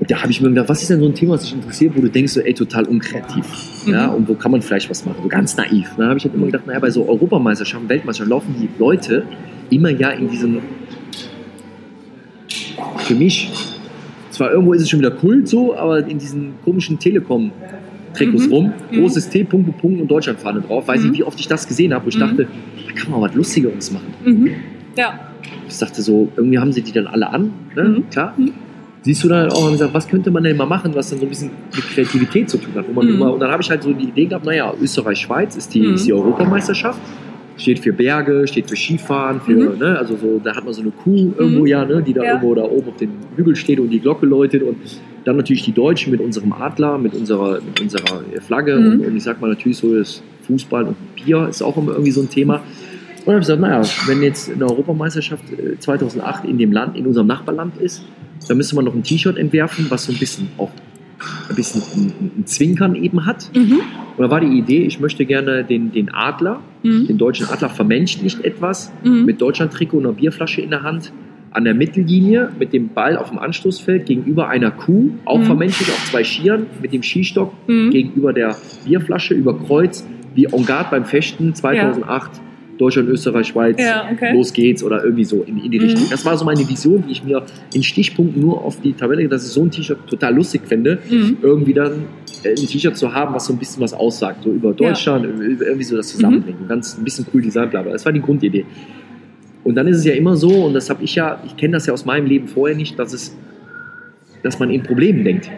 Und 0.00 0.10
da 0.10 0.22
habe 0.22 0.30
ich 0.30 0.40
mir 0.40 0.48
gedacht, 0.48 0.68
was 0.68 0.80
ist 0.82 0.90
denn 0.90 1.00
so 1.00 1.06
ein 1.06 1.14
Thema, 1.14 1.34
was 1.34 1.42
dich 1.42 1.52
interessiert, 1.54 1.94
wo 1.96 2.00
du 2.00 2.08
denkst, 2.08 2.32
so, 2.32 2.40
ey, 2.40 2.54
total 2.54 2.86
unkreativ. 2.86 3.44
Mhm. 3.86 3.92
Ja, 3.92 4.08
und 4.08 4.28
wo 4.28 4.34
kann 4.34 4.50
man 4.52 4.62
vielleicht 4.62 4.88
was 4.88 5.04
machen? 5.04 5.18
So 5.22 5.28
ganz 5.28 5.56
naiv. 5.56 5.90
Da 5.98 6.08
habe 6.08 6.18
ich 6.18 6.24
halt 6.24 6.34
immer 6.34 6.46
gedacht, 6.46 6.66
naja, 6.66 6.78
bei 6.78 6.90
so 6.90 7.06
Europameisterschaften, 7.06 7.88
Weltmeisterschaften 7.88 8.30
laufen 8.30 8.54
die 8.60 8.68
Leute 8.78 9.24
immer 9.70 9.90
ja 9.90 10.10
in 10.10 10.28
diesem, 10.30 10.58
für 12.98 13.14
mich, 13.14 13.50
zwar 14.40 14.52
irgendwo 14.52 14.72
ist 14.72 14.82
es 14.82 14.88
schon 14.88 15.00
wieder 15.00 15.10
Kult 15.10 15.48
so, 15.48 15.76
aber 15.76 16.06
in 16.06 16.18
diesen 16.18 16.54
komischen 16.64 16.98
Telekom-Trikots 16.98 18.46
Mhm. 18.46 18.52
rum, 18.52 18.72
Mhm. 18.90 18.96
großes 19.00 19.28
T, 19.28 19.44
Punkt, 19.44 19.66
Punkt, 19.66 19.80
Punkt 19.82 20.00
und 20.00 20.10
Deutschlandfahne 20.10 20.62
drauf. 20.62 20.88
Weiß 20.88 21.02
Mhm. 21.02 21.12
ich, 21.12 21.18
wie 21.18 21.24
oft 21.24 21.38
ich 21.38 21.46
das 21.48 21.68
gesehen 21.68 21.92
habe, 21.92 22.04
wo 22.06 22.08
ich 22.08 22.16
Mhm. 22.16 22.20
dachte, 22.20 22.46
da 22.86 22.92
kann 22.94 23.10
man 23.12 23.20
was 23.20 23.34
Lustigeres 23.34 23.90
machen. 23.92 24.06
Mhm. 24.24 24.50
Ja. 24.96 25.20
Ich 25.68 25.78
dachte 25.78 26.00
so, 26.02 26.28
irgendwie 26.36 26.58
haben 26.58 26.72
sie 26.72 26.80
die 26.82 26.92
dann 26.92 27.06
alle 27.06 27.30
an, 27.30 27.50
ne? 27.76 27.84
Mhm. 27.84 28.10
klar. 28.10 28.34
Mhm. 28.36 28.52
Siehst 29.02 29.24
du 29.24 29.28
dann 29.28 29.50
auch 29.50 29.64
und 29.66 29.72
gesagt, 29.72 29.94
was 29.94 30.06
könnte 30.08 30.30
man 30.30 30.42
denn 30.42 30.56
mal 30.56 30.66
machen, 30.66 30.94
was 30.94 31.08
dann 31.10 31.18
so 31.18 31.24
ein 31.26 31.28
bisschen 31.30 31.50
mit 31.74 31.84
Kreativität 31.88 32.50
zu 32.50 32.58
tun 32.58 32.74
hat? 32.74 32.84
Wo 32.88 32.92
man 32.92 33.06
Mhm. 33.06 33.14
immer, 33.14 33.32
und 33.32 33.40
dann 33.40 33.50
habe 33.50 33.62
ich 33.62 33.70
halt 33.70 33.82
so 33.82 33.92
die 33.92 34.04
Idee 34.08 34.26
gehabt, 34.26 34.44
naja, 34.44 34.72
Österreich-Schweiz 34.80 35.56
ist 35.56 35.72
die, 35.74 35.80
Mhm. 35.80 35.94
ist 35.94 36.06
die 36.06 36.12
Europameisterschaft. 36.12 36.98
Steht 37.60 37.78
für 37.80 37.92
Berge, 37.92 38.46
steht 38.48 38.68
für 38.70 38.76
Skifahren, 38.76 39.40
für, 39.40 39.52
Mhm. 39.52 39.78
ne, 39.78 39.98
also 39.98 40.16
so, 40.16 40.40
da 40.42 40.56
hat 40.56 40.64
man 40.64 40.72
so 40.72 40.80
eine 40.80 40.90
Kuh 40.90 41.32
irgendwo 41.36 41.66
ja, 41.66 41.84
ne, 41.84 42.02
die 42.02 42.14
da 42.14 42.22
Ja. 42.22 42.28
irgendwo 42.30 42.54
da 42.54 42.62
oben 42.62 42.88
auf 42.88 42.96
dem 42.96 43.10
Hügel 43.36 43.54
steht 43.54 43.78
und 43.80 43.90
die 43.90 44.00
Glocke 44.00 44.24
läutet 44.26 44.62
und 44.62 44.76
dann 45.24 45.36
natürlich 45.36 45.62
die 45.64 45.72
Deutschen 45.72 46.10
mit 46.10 46.20
unserem 46.22 46.52
Adler, 46.54 46.96
mit 46.96 47.12
unserer, 47.14 47.60
mit 47.60 47.78
unserer 47.80 48.22
Flagge 48.40 48.76
Mhm. 48.76 48.86
und, 49.00 49.06
und 49.06 49.16
ich 49.16 49.22
sag 49.22 49.40
mal 49.40 49.48
natürlich 49.48 49.76
so 49.76 49.94
das 49.94 50.22
Fußball 50.46 50.84
und 50.84 50.96
Bier 51.16 51.48
ist 51.50 51.60
auch 51.62 51.76
immer 51.76 51.92
irgendwie 51.92 52.10
so 52.12 52.22
ein 52.22 52.30
Thema. 52.30 52.54
Und 52.56 53.26
dann 53.26 53.34
habe 53.34 53.40
ich 53.42 53.46
gesagt, 53.46 53.60
naja, 53.60 53.82
wenn 54.06 54.22
jetzt 54.22 54.50
eine 54.50 54.64
Europameisterschaft 54.66 55.44
äh, 55.52 55.78
2008 55.78 56.46
in 56.46 56.56
dem 56.56 56.72
Land, 56.72 56.96
in 56.96 57.06
unserem 57.06 57.26
Nachbarland 57.26 57.76
ist, 57.78 58.02
dann 58.48 58.56
müsste 58.56 58.74
man 58.74 58.86
noch 58.86 58.94
ein 58.94 59.02
T-Shirt 59.02 59.36
entwerfen, 59.36 59.84
was 59.90 60.06
so 60.06 60.12
ein 60.12 60.18
bisschen 60.18 60.48
auch 60.56 60.70
ein 61.48 61.54
bisschen 61.56 61.82
ein, 61.94 62.12
ein 62.38 62.46
Zwinkern 62.46 62.94
eben 62.94 63.26
hat. 63.26 63.50
Mhm. 63.54 63.80
Und 64.16 64.24
da 64.24 64.30
war 64.30 64.40
die 64.40 64.58
Idee, 64.58 64.84
ich 64.84 65.00
möchte 65.00 65.24
gerne 65.26 65.64
den, 65.64 65.92
den 65.92 66.12
Adler, 66.14 66.60
Mhm. 66.82 67.06
den 67.08 67.18
deutschen 67.18 67.46
Adler 67.48 67.68
vermenschlicht 67.68 68.42
etwas, 68.44 68.92
Mhm. 69.04 69.24
mit 69.26 69.40
Deutschland-Trikot 69.40 69.98
und 69.98 70.04
einer 70.06 70.14
Bierflasche 70.14 70.60
in 70.62 70.70
der 70.70 70.82
Hand, 70.82 71.12
an 71.52 71.64
der 71.64 71.74
Mittellinie 71.74 72.50
mit 72.58 72.72
dem 72.72 72.88
Ball 72.90 73.16
auf 73.16 73.30
dem 73.30 73.38
Anstoßfeld 73.38 74.06
gegenüber 74.06 74.48
einer 74.48 74.70
Kuh, 74.70 75.10
auch 75.24 75.38
Mhm. 75.40 75.44
vermenschlicht 75.44 75.90
auf 75.90 76.10
zwei 76.10 76.22
Skiern, 76.24 76.66
mit 76.80 76.92
dem 76.92 77.02
Skistock 77.02 77.52
Mhm. 77.66 77.90
gegenüber 77.90 78.32
der 78.32 78.56
Bierflasche 78.86 79.34
über 79.34 79.58
Kreuz 79.58 80.06
wie 80.34 80.52
On 80.52 80.64
Guard 80.64 80.90
beim 80.90 81.04
Fechten 81.04 81.54
2008, 81.54 82.30
Deutschland, 82.80 83.08
Österreich, 83.10 83.48
Schweiz, 83.48 83.76
Ja, 83.78 84.08
okay. 84.10 84.32
los 84.32 84.52
geht's 84.52 84.82
oder 84.82 85.04
irgendwie 85.04 85.24
so 85.24 85.42
in, 85.42 85.58
in 85.62 85.70
die 85.70 85.78
Mhm. 85.78 85.84
Richtung. 85.84 86.04
Das 86.10 86.24
war 86.24 86.36
so 86.36 86.44
meine 86.44 86.66
Vision, 86.68 87.04
die 87.06 87.12
ich 87.12 87.22
mir 87.22 87.42
in 87.74 87.82
Stichpunkten 87.82 88.40
nur 88.40 88.64
auf 88.64 88.80
die 88.80 88.92
Tabelle, 88.94 89.28
dass 89.28 89.44
ich 89.46 89.52
so 89.52 89.62
ein 89.62 89.70
T-Shirt 89.70 89.98
total 90.08 90.34
lustig 90.34 90.62
finde, 90.66 90.98
Mhm. 91.10 91.36
irgendwie 91.42 91.74
dann 91.74 91.92
äh, 92.42 92.50
ein 92.50 92.56
T-Shirt 92.66 92.96
zu 92.96 93.12
haben, 93.12 93.34
was 93.34 93.44
so 93.46 93.52
ein 93.52 93.58
bisschen 93.58 93.82
was 93.82 93.92
aussagt, 93.92 94.44
so 94.44 94.50
über 94.50 94.72
Deutschland, 94.72 95.26
über- 95.26 95.66
irgendwie 95.66 95.84
so 95.84 95.96
das 95.96 96.08
zusammenbringen. 96.08 96.66
Ganz 96.68 96.96
ein 96.96 97.04
bisschen 97.04 97.26
cool 97.34 97.42
Design, 97.42 97.68
bla 97.70 97.82
bla. 97.82 97.92
Das 97.92 98.04
war 98.06 98.12
die 98.12 98.20
Grundidee. 98.22 98.64
Und 99.62 99.74
dann 99.74 99.86
ist 99.86 99.98
es 99.98 100.04
ja 100.06 100.14
immer 100.14 100.36
so, 100.36 100.48
und 100.64 100.72
das 100.72 100.88
habe 100.88 101.04
ich 101.04 101.14
ja, 101.14 101.38
ich 101.44 101.54
kenne 101.56 101.74
das 101.74 101.84
ja 101.86 101.92
aus 101.92 102.06
meinem 102.06 102.24
Leben 102.26 102.48
vorher 102.48 102.74
nicht, 102.74 102.98
dass 102.98 103.12
es, 103.12 103.36
dass 104.42 104.58
man 104.58 104.70
in 104.70 104.82
Problemen 104.82 105.22
denkt. 105.22 105.50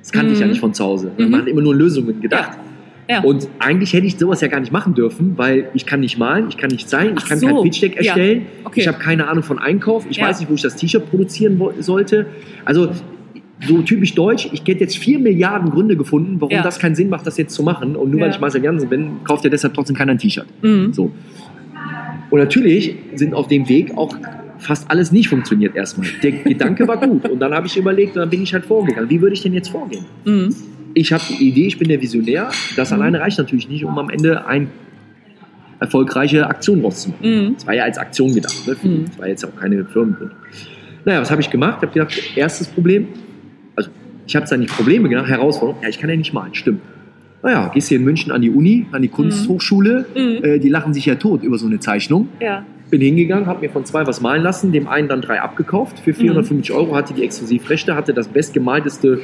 Das 0.00 0.12
kannte 0.12 0.32
ich 0.34 0.38
ja 0.40 0.44
Mhm. 0.44 0.50
nicht 0.52 0.60
von 0.60 0.74
zu 0.74 0.84
Hause. 0.84 1.10
Mhm. 1.16 1.30
Man 1.30 1.40
hat 1.40 1.48
immer 1.48 1.62
nur 1.62 1.74
Lösungen 1.74 2.20
gedacht. 2.20 2.58
Ja. 2.58 2.64
Und 3.24 3.48
eigentlich 3.58 3.92
hätte 3.92 4.06
ich 4.06 4.16
sowas 4.16 4.40
ja 4.40 4.48
gar 4.48 4.60
nicht 4.60 4.70
machen 4.72 4.94
dürfen, 4.94 5.32
weil 5.36 5.68
ich 5.74 5.84
kann 5.86 6.00
nicht 6.00 6.16
malen, 6.18 6.46
ich 6.48 6.56
kann 6.56 6.70
nicht 6.70 6.88
zeigen, 6.88 7.16
ich 7.16 7.24
Ach 7.24 7.28
kann 7.28 7.38
so. 7.38 7.46
kein 7.48 7.62
Pitch 7.62 7.82
Deck 7.82 7.92
Ja. 7.96 8.02
erstellen, 8.14 8.46
Okay. 8.64 8.80
ich 8.80 8.88
habe 8.88 8.98
keine 8.98 9.26
Ahnung 9.28 9.42
von 9.42 9.58
Einkauf, 9.58 10.06
ich 10.08 10.18
Ja. 10.18 10.28
weiß 10.28 10.40
nicht, 10.40 10.48
wo 10.50 10.54
ich 10.54 10.62
das 10.62 10.76
T-Shirt 10.76 11.10
produzieren 11.10 11.60
sollte. 11.80 12.26
Also 12.64 12.90
so 13.66 13.82
typisch 13.82 14.14
deutsch, 14.14 14.48
ich 14.52 14.60
hätte 14.60 14.80
jetzt 14.80 14.96
vier 14.96 15.18
Milliarden 15.18 15.70
Gründe 15.70 15.96
gefunden, 15.96 16.36
warum 16.40 16.54
Ja. 16.54 16.62
das 16.62 16.78
keinen 16.78 16.94
Sinn 16.94 17.08
macht, 17.10 17.26
das 17.26 17.36
jetzt 17.36 17.52
zu 17.54 17.62
machen. 17.62 17.96
Und 17.96 18.10
nur 18.10 18.20
Ja. 18.20 18.26
weil 18.26 18.32
ich 18.32 18.40
Marcel 18.40 18.62
Jansen 18.64 18.88
bin, 18.88 19.24
kauft 19.24 19.44
ja 19.44 19.50
deshalb 19.50 19.74
trotzdem 19.74 19.96
keiner 19.96 20.12
ein 20.12 20.18
T-Shirt. 20.18 20.46
Mhm. 20.62 20.92
So. 20.92 21.10
Und 22.30 22.38
natürlich 22.38 22.94
sind 23.16 23.34
auf 23.34 23.48
dem 23.48 23.68
Weg 23.68 23.96
auch 23.96 24.16
fast 24.58 24.90
alles 24.90 25.10
nicht 25.10 25.28
funktioniert 25.28 25.74
erstmal. 25.74 26.06
Der 26.22 26.32
Gedanke 26.32 26.86
war 26.86 26.98
gut 26.98 27.28
und 27.28 27.38
dann 27.40 27.52
habe 27.52 27.66
ich 27.66 27.76
überlegt, 27.76 28.14
und 28.14 28.20
dann 28.20 28.30
bin 28.30 28.42
ich 28.42 28.52
halt 28.54 28.64
vorgegangen. 28.66 29.08
Wie 29.10 29.20
würde 29.20 29.34
ich 29.34 29.42
denn 29.42 29.52
jetzt 29.54 29.68
vorgehen? 29.70 30.04
Mhm. 30.24 30.54
Ich 30.94 31.12
habe 31.12 31.22
die 31.28 31.48
Idee, 31.48 31.66
ich 31.66 31.78
bin 31.78 31.88
der 31.88 32.00
Visionär. 32.00 32.50
Das 32.76 32.90
Mhm. 32.90 32.96
alleine 33.00 33.20
reicht 33.20 33.38
natürlich 33.38 33.68
nicht, 33.68 33.84
um 33.84 33.98
am 33.98 34.10
Ende 34.10 34.46
eine 34.46 34.66
erfolgreiche 35.78 36.46
Aktion 36.46 36.80
rauszumachen. 36.82 37.46
Mhm. 37.48 37.54
Das 37.54 37.66
war 37.66 37.74
ja 37.74 37.84
als 37.84 37.98
Aktion 37.98 38.34
gedacht. 38.34 38.66
Ne? 38.66 38.76
Mhm. 38.82 39.04
Das 39.06 39.18
war 39.18 39.28
jetzt 39.28 39.44
auch 39.44 39.54
keine 39.56 39.84
Firmengründung. 39.84 40.36
Naja, 41.04 41.20
was 41.20 41.30
habe 41.30 41.40
ich 41.40 41.48
gemacht? 41.50 41.78
Ich 41.80 41.88
habe 41.88 41.92
gedacht, 41.94 42.36
erstes 42.36 42.66
Problem, 42.68 43.08
also 43.76 43.88
ich 44.26 44.36
habe 44.36 44.44
es 44.44 44.50
dann 44.50 44.60
nicht 44.60 44.74
Probleme 44.76 45.08
genannt, 45.08 45.28
Herausforderung, 45.28 45.82
ja, 45.82 45.88
ich 45.88 45.98
kann 45.98 46.10
ja 46.10 46.16
nicht 46.16 46.34
malen, 46.34 46.54
stimmt. 46.54 46.82
Naja, 47.42 47.70
gehst 47.72 47.88
hier 47.88 47.96
in 47.98 48.04
München 48.04 48.32
an 48.32 48.42
die 48.42 48.50
Uni, 48.50 48.84
an 48.92 49.00
die 49.00 49.08
Kunsthochschule, 49.08 50.04
Mhm. 50.14 50.44
äh, 50.44 50.58
die 50.58 50.68
lachen 50.68 50.92
sich 50.92 51.06
ja 51.06 51.14
tot 51.14 51.42
über 51.42 51.56
so 51.56 51.66
eine 51.66 51.78
Zeichnung. 51.80 52.28
Ja. 52.38 52.66
Bin 52.90 53.00
hingegangen, 53.00 53.46
habe 53.46 53.60
mir 53.62 53.70
von 53.70 53.86
zwei 53.86 54.06
was 54.06 54.20
malen 54.20 54.42
lassen, 54.42 54.72
dem 54.72 54.88
einen 54.88 55.08
dann 55.08 55.22
drei 55.22 55.40
abgekauft 55.40 56.00
für 56.00 56.12
450 56.12 56.74
Euro, 56.74 56.94
hatte 56.96 57.14
die 57.14 57.22
Exklusivrechte, 57.22 57.94
hatte 57.94 58.12
das 58.12 58.28
bestgemalteste 58.28 59.20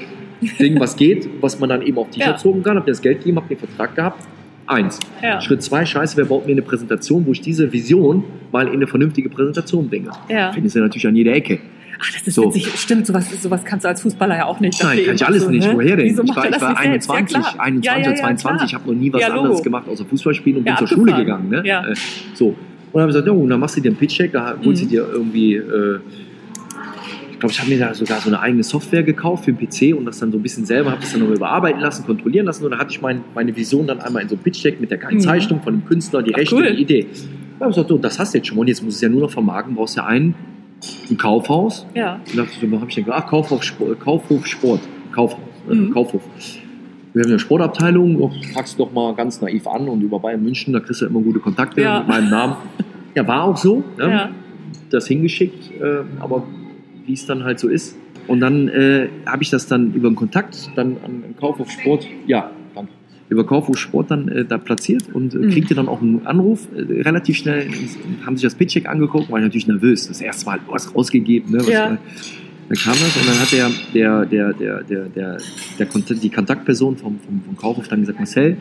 Ding, 0.58 0.78
was 0.80 0.96
geht, 0.96 1.28
was 1.40 1.58
man 1.58 1.68
dann 1.68 1.82
eben 1.82 1.98
auf 1.98 2.10
T-Shirts 2.10 2.42
drucken 2.42 2.62
kann, 2.62 2.76
habe 2.76 2.86
dir 2.86 2.92
das 2.92 3.02
Geld 3.02 3.18
gegeben, 3.18 3.36
habe 3.38 3.48
den 3.48 3.58
Vertrag 3.58 3.94
gehabt. 3.94 4.22
Eins. 4.68 4.98
Ja. 5.22 5.40
Schritt 5.40 5.62
zwei, 5.62 5.86
scheiße, 5.86 6.16
wer 6.16 6.24
baut 6.24 6.44
mir 6.46 6.52
eine 6.52 6.62
Präsentation, 6.62 7.24
wo 7.24 7.32
ich 7.32 7.40
diese 7.40 7.72
Vision 7.72 8.24
mal 8.50 8.66
in 8.66 8.74
eine 8.74 8.86
vernünftige 8.88 9.28
Präsentation 9.28 9.88
bringe. 9.88 10.10
Ja. 10.28 10.52
Findest 10.52 10.74
du 10.74 10.80
natürlich 10.80 11.06
an 11.06 11.14
jeder 11.14 11.34
Ecke. 11.34 11.60
Ach, 12.00 12.12
das 12.12 12.26
ist 12.26 12.34
So. 12.34 12.46
witzig. 12.46 12.66
Stimmt, 12.76 13.06
sowas, 13.06 13.30
sowas 13.42 13.64
kannst 13.64 13.84
du 13.84 13.88
als 13.88 14.02
Fußballer 14.02 14.36
ja 14.36 14.44
auch 14.46 14.58
nicht. 14.60 14.82
Nein, 14.82 14.98
kann 15.06 15.14
ich 15.14 15.24
alles 15.26 15.44
so, 15.44 15.50
nicht. 15.50 15.72
Woher 15.72 15.96
denn? 15.96 16.06
Ich 16.06 16.16
war, 16.18 16.24
ich 16.24 16.34
war 16.34 16.44
nicht 16.48 16.50
selbst? 16.60 17.10
21, 17.10 17.36
ja, 17.36 17.40
klar. 17.42 17.60
21 17.64 17.84
ja, 17.84 17.98
ja, 17.98 18.08
oder 18.08 18.16
22, 18.16 18.42
klar. 18.56 18.64
ich 18.66 18.74
habe 18.74 18.92
noch 18.92 19.00
nie 19.00 19.12
was 19.12 19.20
Ja, 19.22 19.28
anderes 19.28 19.62
gemacht 19.62 19.88
außer 19.88 20.04
Fußball 20.04 20.34
spielen 20.34 20.56
und 20.58 20.66
Ja, 20.66 20.74
bin 20.76 20.86
zur 20.86 20.96
Schule 20.98 21.14
gegangen. 21.14 21.48
Ne? 21.48 21.62
Ja. 21.64 21.86
Äh, 21.86 21.94
So. 22.34 22.48
Und 22.48 22.56
dann 22.92 23.02
habe 23.02 23.10
ich 23.12 23.16
gesagt, 23.24 23.26
ja, 23.40 23.46
dann 23.48 23.60
machst 23.60 23.76
du 23.76 23.80
dir 23.80 23.88
einen 23.90 23.96
Pitch-Check, 23.98 24.32
da 24.32 24.56
holst 24.64 24.82
du 24.82 24.86
Mhm. 24.86 24.90
dir 24.90 25.06
irgendwie, 25.12 25.54
äh, 25.56 25.98
ich 27.36 27.40
glaube, 27.40 27.52
ich 27.52 27.60
habe 27.60 27.68
mir 27.70 27.78
da 27.78 27.92
sogar 27.92 28.18
so 28.20 28.28
eine 28.30 28.40
eigene 28.40 28.62
Software 28.62 29.02
gekauft 29.02 29.44
für 29.44 29.52
den 29.52 29.58
PC 29.68 29.94
und 29.94 30.06
das 30.06 30.18
dann 30.20 30.32
so 30.32 30.38
ein 30.38 30.42
bisschen 30.42 30.64
selber, 30.64 30.90
habe 30.90 31.02
das 31.02 31.12
dann 31.12 31.20
noch 31.20 31.28
überarbeiten 31.34 31.80
lassen, 31.82 32.06
kontrollieren 32.06 32.46
lassen 32.46 32.64
und 32.64 32.70
dann 32.70 32.80
hatte 32.80 32.92
ich 32.92 33.02
mein, 33.02 33.20
meine 33.34 33.54
Vision 33.54 33.86
dann 33.86 34.00
einmal 34.00 34.22
in 34.22 34.28
so 34.30 34.36
einem 34.36 34.42
Pitch-Check 34.42 34.80
mit 34.80 34.90
der 34.90 34.96
geilen 34.98 35.16
Mhm. 35.16 35.20
Zeichnung 35.20 35.60
von 35.62 35.74
dem 35.74 35.84
Künstler, 35.84 36.22
die 36.22 36.34
Ach, 36.34 36.38
Rechte, 36.38 36.54
cool. 36.56 36.72
die 36.74 36.80
Idee. 36.82 37.06
Da 37.58 37.64
habe 37.66 37.70
ich 37.70 37.76
gesagt, 37.76 37.88
so, 37.90 37.98
das 37.98 38.18
hast 38.18 38.32
du 38.32 38.38
jetzt 38.38 38.46
schon 38.48 38.56
mal 38.56 38.62
und 38.62 38.68
jetzt 38.68 38.82
musst 38.82 38.94
du 38.94 38.96
es 38.96 39.00
ja 39.02 39.08
nur 39.10 39.20
noch 39.20 39.30
vermarkten, 39.30 39.74
brauchst 39.74 39.96
ja 39.98 40.06
einen, 40.06 40.34
ein 41.10 41.16
Kaufhaus, 41.18 41.86
Ja. 41.94 42.20
da 42.34 42.42
dachte 42.42 42.52
ich, 42.60 42.70
wo 42.70 42.76
habe 42.80 42.88
ich 42.88 42.94
denn 42.94 43.04
gedacht? 43.04 43.24
Ach, 43.26 43.30
Kaufhof, 43.30 43.62
Sport, 43.62 44.00
Kaufhof 44.00 44.46
Sport. 44.46 44.80
Kaufhaus. 45.12 45.40
äh, 45.70 45.74
Mhm. 45.74 45.90
Kaufhof. 45.92 46.22
Wir 47.12 47.22
haben 47.22 47.30
eine 47.30 47.38
Sportabteilung, 47.38 48.20
oh, 48.20 48.30
fragst 48.54 48.78
doch 48.80 48.92
mal 48.92 49.14
ganz 49.14 49.40
naiv 49.42 49.66
an 49.66 49.88
und 49.88 50.00
über 50.02 50.18
Bayern 50.20 50.42
München, 50.42 50.72
da 50.72 50.80
kriegst 50.80 51.00
du 51.02 51.06
immer 51.06 51.20
gute 51.20 51.38
Kontakte 51.40 51.82
Ja. 51.82 51.98
mit 52.00 52.08
meinem 52.08 52.30
Namen. 52.30 52.56
Ja, 53.14 53.26
war 53.28 53.44
auch 53.44 53.56
so. 53.56 53.82
Ne? 53.98 54.10
Ja. 54.10 54.30
Das 54.90 55.06
hingeschickt, 55.08 55.72
äh, 55.80 56.02
aber 56.20 56.44
wie 57.06 57.12
es 57.12 57.26
dann 57.26 57.44
halt 57.44 57.58
so 57.58 57.68
ist. 57.68 57.96
Und 58.26 58.40
dann 58.40 58.68
äh, 58.68 59.08
habe 59.26 59.42
ich 59.42 59.50
das 59.50 59.66
dann 59.66 59.92
über 59.94 60.08
einen 60.08 60.16
Kontakt 60.16 60.70
dann 60.74 60.96
an, 61.04 61.22
an 61.24 61.34
Kaufhof 61.38 61.70
Sport, 61.70 62.06
ja, 62.26 62.50
danke, 62.74 62.90
über 63.28 63.46
Kaufhof 63.46 63.78
Sport 63.78 64.10
dann 64.10 64.28
äh, 64.28 64.44
da 64.44 64.58
platziert 64.58 65.04
und 65.12 65.34
äh, 65.34 65.38
Mhm. 65.38 65.50
kriegte 65.50 65.74
dann 65.76 65.88
auch 65.88 66.02
einen 66.02 66.26
Anruf 66.26 66.66
äh, 66.76 67.02
relativ 67.02 67.36
schnell, 67.36 67.68
haben 68.24 68.36
sich 68.36 68.42
das 68.42 68.54
Pitcheck 68.56 68.88
angeguckt, 68.88 69.30
war 69.30 69.38
ich 69.38 69.44
natürlich 69.44 69.66
nervös. 69.68 70.08
Das 70.08 70.20
erste 70.20 70.46
Mal 70.46 70.58
was 70.68 70.94
rausgegeben, 70.94 71.52
ne? 71.52 71.58
Was, 71.58 71.68
Ja. 71.68 71.88
dann 71.88 71.98
kam 72.78 72.94
das 72.94 73.16
und 73.16 73.28
dann 73.28 73.38
hat 73.40 73.52
der, 73.52 73.70
der, 73.94 74.24
der, 74.26 74.52
der, 74.52 74.82
der, 74.82 75.04
der, 75.08 75.36
der 75.78 75.86
Kontakt, 75.86 76.20
die 76.22 76.30
Kontaktperson 76.30 76.96
vom, 76.96 77.20
vom, 77.20 77.40
vom 77.42 77.56
Kaufhof 77.56 77.86
dann 77.86 78.00
gesagt, 78.00 78.18
Marcel, 78.18 78.56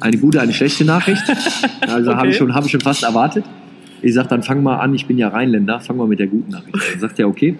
eine 0.00 0.18
gute, 0.18 0.40
eine 0.40 0.52
schlechte 0.52 0.84
Nachricht. 0.84 1.22
Also 1.86 2.16
habe 2.16 2.28
ich, 2.28 2.34
Okay. 2.34 2.38
schon- 2.38 2.54
habe 2.54 2.66
ich 2.66 2.72
schon 2.72 2.80
fast 2.80 3.04
erwartet. 3.04 3.44
Ich 4.04 4.12
sage, 4.14 4.28
dann 4.28 4.42
fang 4.42 4.62
mal 4.62 4.76
an, 4.76 4.94
ich 4.94 5.06
bin 5.06 5.16
ja 5.18 5.28
Rheinländer, 5.28 5.80
fang 5.80 5.96
mal 5.96 6.06
mit 6.06 6.18
der 6.18 6.26
guten 6.26 6.50
Nachricht 6.50 6.74
an. 6.74 6.80
Dann 6.92 7.00
sagt 7.00 7.18
er, 7.18 7.28
okay, 7.28 7.56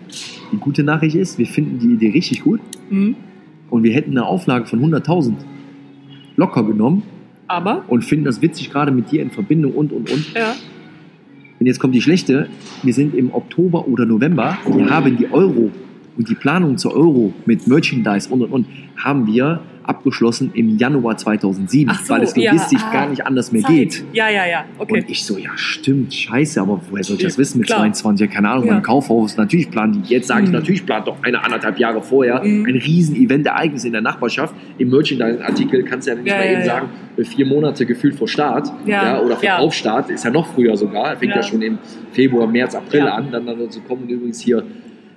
die 0.53 0.57
gute 0.59 0.83
Nachricht 0.83 1.17
ist, 1.17 1.39
wir 1.39 1.47
finden 1.47 1.79
die 1.79 1.95
Idee 1.95 2.11
richtig 2.11 2.43
gut 2.43 2.61
Mhm. 2.91 3.17
und 3.71 3.83
wir 3.83 3.93
hätten 3.95 4.11
eine 4.11 4.27
Auflage 4.27 4.67
von 4.67 4.79
100.000 4.81 5.33
locker 6.37 6.63
genommen 6.65 7.03
Aber, 7.49 7.85
und 7.89 8.05
finden 8.05 8.27
das 8.27 8.43
witzig 8.43 8.71
gerade 8.71 8.93
mit 8.93 9.11
dir 9.11 9.23
in 9.23 9.31
Verbindung 9.31 9.73
und, 9.73 9.91
und, 9.93 10.11
und. 10.13 10.35
ja. 10.35 10.55
Und 11.61 11.67
jetzt 11.67 11.79
kommt 11.79 11.95
die 11.95 12.03
schlechte. 12.03 12.49
Wir 12.83 12.93
sind 12.93 13.15
im 13.15 13.33
Oktober 13.33 13.87
oder 13.89 14.05
November. 14.05 14.59
Wir 14.71 14.91
haben 14.91 15.17
die 15.17 15.31
Euro 15.33 15.71
und 16.19 16.29
die 16.29 16.35
Planung 16.35 16.77
zur 16.77 16.95
Euro 16.95 17.33
mit 17.47 17.67
Merchandise 17.67 18.29
und 18.29 18.43
und 18.43 18.51
und 18.53 18.67
haben 18.97 19.27
wir 19.27 19.61
abgeschlossen 19.85 20.51
im 20.55 20.77
Januar 20.79 21.17
2007, 21.17 21.91
Ach 21.95 22.05
so, 22.05 22.15
weil 22.15 22.23
es 22.23 22.35
ja, 22.37 22.53
logistisch 22.53 22.83
ah, 22.85 22.93
gar 22.93 23.09
nicht 23.09 23.27
anders 23.27 23.53
mehr 23.53 23.63
Zeit. 23.63 23.71
geht. 23.73 24.05
Ja, 24.13 24.29
ja, 24.29 24.47
ja. 24.47 24.65
Okay. 24.79 25.01
Und 25.03 25.11
ich 25.11 25.25
so, 25.25 25.37
ja, 25.39 25.51
stimmt, 25.57 26.13
scheiße, 26.15 26.61
aber 26.61 26.81
woher 26.91 27.05
soll 27.05 27.17
ich 27.17 27.23
das 27.23 27.35
Ja, 27.35 27.39
wissen 27.39 27.59
mit 27.59 27.67
klar. 27.67 27.81
22? 27.81 28.27
Ja, 28.29 28.35
keine 28.35 28.49
Ahnung, 28.51 28.67
Ja. 28.67 28.75
beim 28.75 28.83
Kaufhaus, 28.83 29.37
natürlich 29.37 29.71
planen 29.71 30.03
die, 30.03 30.13
jetzt 30.15 30.29
sage 30.29 30.43
ich, 30.45 30.49
Mhm. 30.49 30.55
natürlich 30.55 30.85
plant 30.87 31.07
doch 31.07 31.17
eine 31.23 31.43
anderthalb 31.45 31.79
Jahre 31.79 32.03
vorher 32.03 32.43
Mhm. 32.45 32.65
ein 32.67 32.77
riesen 32.77 33.17
Event-Ereignis 33.17 33.85
in 33.85 33.93
der 33.93 34.01
Nachbarschaft. 34.03 34.55
Im 34.79 34.91
Merchandise-Artikel 34.91 35.85
kannst 35.85 36.07
du 36.07 36.13
ja 36.13 36.17
nicht 36.17 36.27
Ja, 36.29 36.37
mal 36.37 36.45
ja, 36.47 36.51
eben 36.53 36.61
ja. 36.61 36.67
sagen, 36.67 36.89
äh, 37.17 37.25
vier 37.25 37.47
Monate 37.47 37.87
gefühlt 37.87 38.15
vor 38.15 38.29
Start 38.29 38.73
Ja, 38.87 39.05
ja. 39.05 39.21
oder 39.21 39.37
vor 39.37 39.45
ja. 39.45 39.59
Aufstart, 39.59 40.11
ist 40.11 40.25
ja 40.25 40.31
noch 40.31 40.47
früher 40.55 40.77
sogar, 40.77 41.17
fängt 41.17 41.31
ja, 41.33 41.37
Ja. 41.37 41.43
schon 41.43 41.63
im 41.63 41.79
Februar, 42.13 42.47
März, 42.47 42.75
April 42.75 43.01
Ja. 43.01 43.15
an, 43.15 43.29
dann, 43.31 43.47
dann 43.47 43.71
zu 43.71 43.81
kommen 43.81 44.03
und 44.05 44.11
übrigens 44.11 44.41
hier 44.41 44.63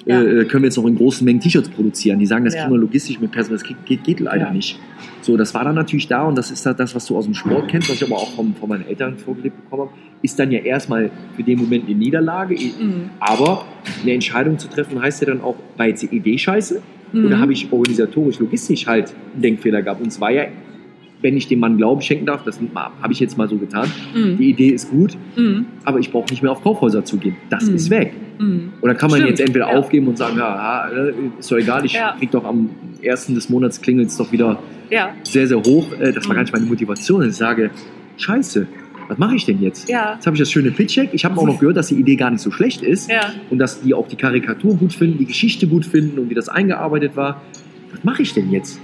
Ja. 0.08 0.22
äh, 0.22 0.46
können 0.46 0.64
wir 0.64 0.68
jetzt 0.68 0.78
noch 0.78 0.86
in 0.86 0.96
großen 0.96 1.26
Mengen 1.26 1.40
T-Shirts 1.40 1.70
produzieren. 1.70 2.20
Die 2.20 2.26
sagen, 2.26 2.46
das 2.46 2.54
Ja. 2.56 2.62
kriegen 2.62 2.74
wir 2.74 2.80
logistisch 2.80 3.20
mit 3.20 3.32
Personal, 3.32 3.60
das 3.60 3.68
geht, 3.86 4.04
geht, 4.04 4.20
leider 4.20 4.46
Ja. 4.48 4.54
nicht. 4.54 4.80
So, 5.22 5.36
das 5.38 5.54
war 5.54 5.64
dann 5.66 5.76
natürlich 5.76 6.08
da 6.08 6.24
und 6.24 6.38
das 6.38 6.52
ist 6.52 6.66
halt 6.66 6.80
das, 6.80 6.96
was 6.96 7.06
du 7.06 7.18
aus 7.18 7.26
dem 7.26 7.34
Sport 7.34 7.68
kennst, 7.68 7.90
was 7.90 7.98
ich 7.98 8.04
aber 8.04 8.16
auch 8.16 8.32
vom, 8.32 8.56
von 8.56 8.70
meinen 8.70 8.88
Eltern 8.88 9.18
vorgelebt 9.18 9.62
bekommen 9.64 9.84
habe, 9.90 9.92
ist 10.22 10.40
dann 10.40 10.52
ja 10.52 10.60
erstmal 10.60 11.12
für 11.36 11.44
den 11.44 11.60
Moment 11.60 11.86
eine 11.86 11.96
Niederlage. 11.96 12.56
Mhm. 12.56 13.10
Aber 13.20 13.66
eine 14.02 14.14
Entscheidung 14.14 14.58
zu 14.58 14.70
treffen 14.70 15.02
heißt 15.02 15.22
ja 15.22 15.28
dann 15.28 15.42
auch, 15.42 15.56
war 15.76 15.88
jetzt 15.88 16.02
die 16.04 16.16
Idee 16.16 16.38
scheiße? 16.38 16.82
Mhm. 17.14 17.26
Oder 17.26 17.40
habe 17.40 17.54
ich 17.54 17.72
organisatorisch, 17.72 18.40
logistisch 18.40 18.88
halt 18.88 19.14
einen 19.34 19.42
Denkfehler 19.42 19.82
gehabt? 19.82 20.02
Und 20.02 20.12
zwar 20.12 20.32
ja, 20.32 20.46
wenn 21.22 21.36
ich 21.36 21.48
dem 21.48 21.60
Mann 21.60 21.78
Glauben 21.78 22.02
schenken 22.02 22.26
darf, 22.28 22.44
das 22.44 22.60
habe 23.02 23.12
ich 23.14 23.20
jetzt 23.20 23.38
mal 23.38 23.50
so 23.50 23.58
getan, 23.58 23.90
Mhm. 24.16 24.38
die 24.38 24.50
Idee 24.50 24.70
ist 24.70 24.90
gut, 24.92 25.18
Mhm. 25.36 25.66
aber 25.84 26.00
ich 26.00 26.12
brauche 26.12 26.30
nicht 26.30 26.44
mehr 26.44 26.52
auf 26.52 26.62
Kaufhäuser 26.64 27.04
zugehen. 27.06 27.36
Das 27.50 27.66
Mhm. 27.68 27.76
ist 27.76 27.90
weg. 27.90 28.14
Mhm. 28.40 28.74
Oder 28.82 28.94
kann 28.94 29.10
man 29.10 29.20
Stimmt, 29.22 29.40
jetzt 29.40 29.48
entweder 29.48 29.72
ja. 29.72 29.78
aufgeben 29.80 30.08
und 30.08 30.18
sagen, 30.18 30.38
ja, 30.38 30.88
äh, 30.90 31.14
ist 31.40 31.52
doch 31.52 31.58
egal, 31.58 31.84
ich 31.86 31.94
Ja. 31.94 32.16
krieg 32.20 32.30
doch 32.32 32.44
am 32.46 32.70
ersten 33.02 33.34
des 33.36 33.50
Monats 33.50 33.82
klingelt 33.82 34.10
es 34.10 34.18
doch 34.18 34.32
wieder 34.32 34.60
Ja, 34.90 35.10
sehr, 35.24 35.48
sehr 35.48 35.58
hoch. 35.58 35.92
Äh, 36.00 36.14
Das 36.14 36.24
war 36.26 36.34
Mhm. 36.34 36.36
gar 36.36 36.42
nicht 36.44 36.54
meine 36.54 36.66
Motivation. 36.66 37.28
Ich 37.28 37.36
sage, 37.36 37.72
scheiße, 38.18 38.68
was 39.10 39.18
mache 39.18 39.36
ich 39.36 39.46
denn 39.46 39.62
jetzt? 39.62 39.90
ja, 39.90 40.14
Jetzt 40.16 40.26
habe 40.28 40.36
ich 40.36 40.40
das 40.40 40.52
schöne 40.52 40.72
Pitch-Check. 40.72 41.10
Ich 41.14 41.26
habe 41.26 41.38
auch 41.40 41.46
noch 41.46 41.60
gehört, 41.60 41.78
dass 41.78 41.88
die 41.88 41.96
Idee 41.96 42.16
gar 42.16 42.30
nicht 42.32 42.42
so 42.42 42.52
schlecht 42.52 42.82
ist 42.84 43.10
ja. 43.10 43.22
und 43.50 43.58
dass 43.60 43.82
die 43.82 43.94
auch 43.94 44.08
die 44.08 44.16
Karikatur 44.16 44.76
gut 44.76 44.94
finden, 44.94 45.18
die 45.18 45.26
Geschichte 45.26 45.68
gut 45.68 45.86
finden 45.86 46.20
und 46.20 46.30
wie 46.30 46.36
das 46.36 46.48
eingearbeitet 46.50 47.16
war. 47.16 47.42
Was 47.92 48.04
mache 48.04 48.22
ich 48.22 48.34
denn 48.34 48.52
jetzt? 48.52 48.80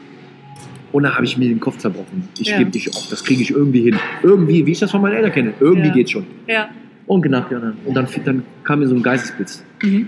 Und 0.93 1.03
da 1.03 1.15
habe 1.15 1.25
ich 1.25 1.37
mir 1.37 1.49
den 1.49 1.59
Kopf 1.59 1.77
zerbrochen. 1.79 2.29
Ich 2.39 2.47
Ja. 2.47 2.59
gebe 2.59 2.69
nicht 2.71 2.95
auf, 2.95 3.07
das 3.09 3.23
kriege 3.25 3.41
ich 3.41 3.49
irgendwie 3.51 3.81
hin. 3.81 3.97
Irgendwie, 4.21 4.65
wie 4.65 4.71
ich 4.71 4.79
das 4.79 4.91
von 4.91 5.01
meinen 5.01 5.15
Eltern 5.15 5.31
kenne. 5.33 5.53
Irgendwie 5.59 5.87
Ja. 5.89 5.93
geht's 5.93 6.11
schon. 6.11 6.25
Ja. 6.47 6.69
Und 7.07 7.21
genau, 7.23 7.39
ja, 7.49 7.59
dann- 7.59 7.75
und 7.85 7.93
dann, 7.95 8.07
dann 8.23 8.43
kam 8.63 8.79
mir 8.79 8.87
so 8.87 8.95
ein 8.95 9.03
Geistesblitz. 9.03 9.63
Mhm. 9.83 10.07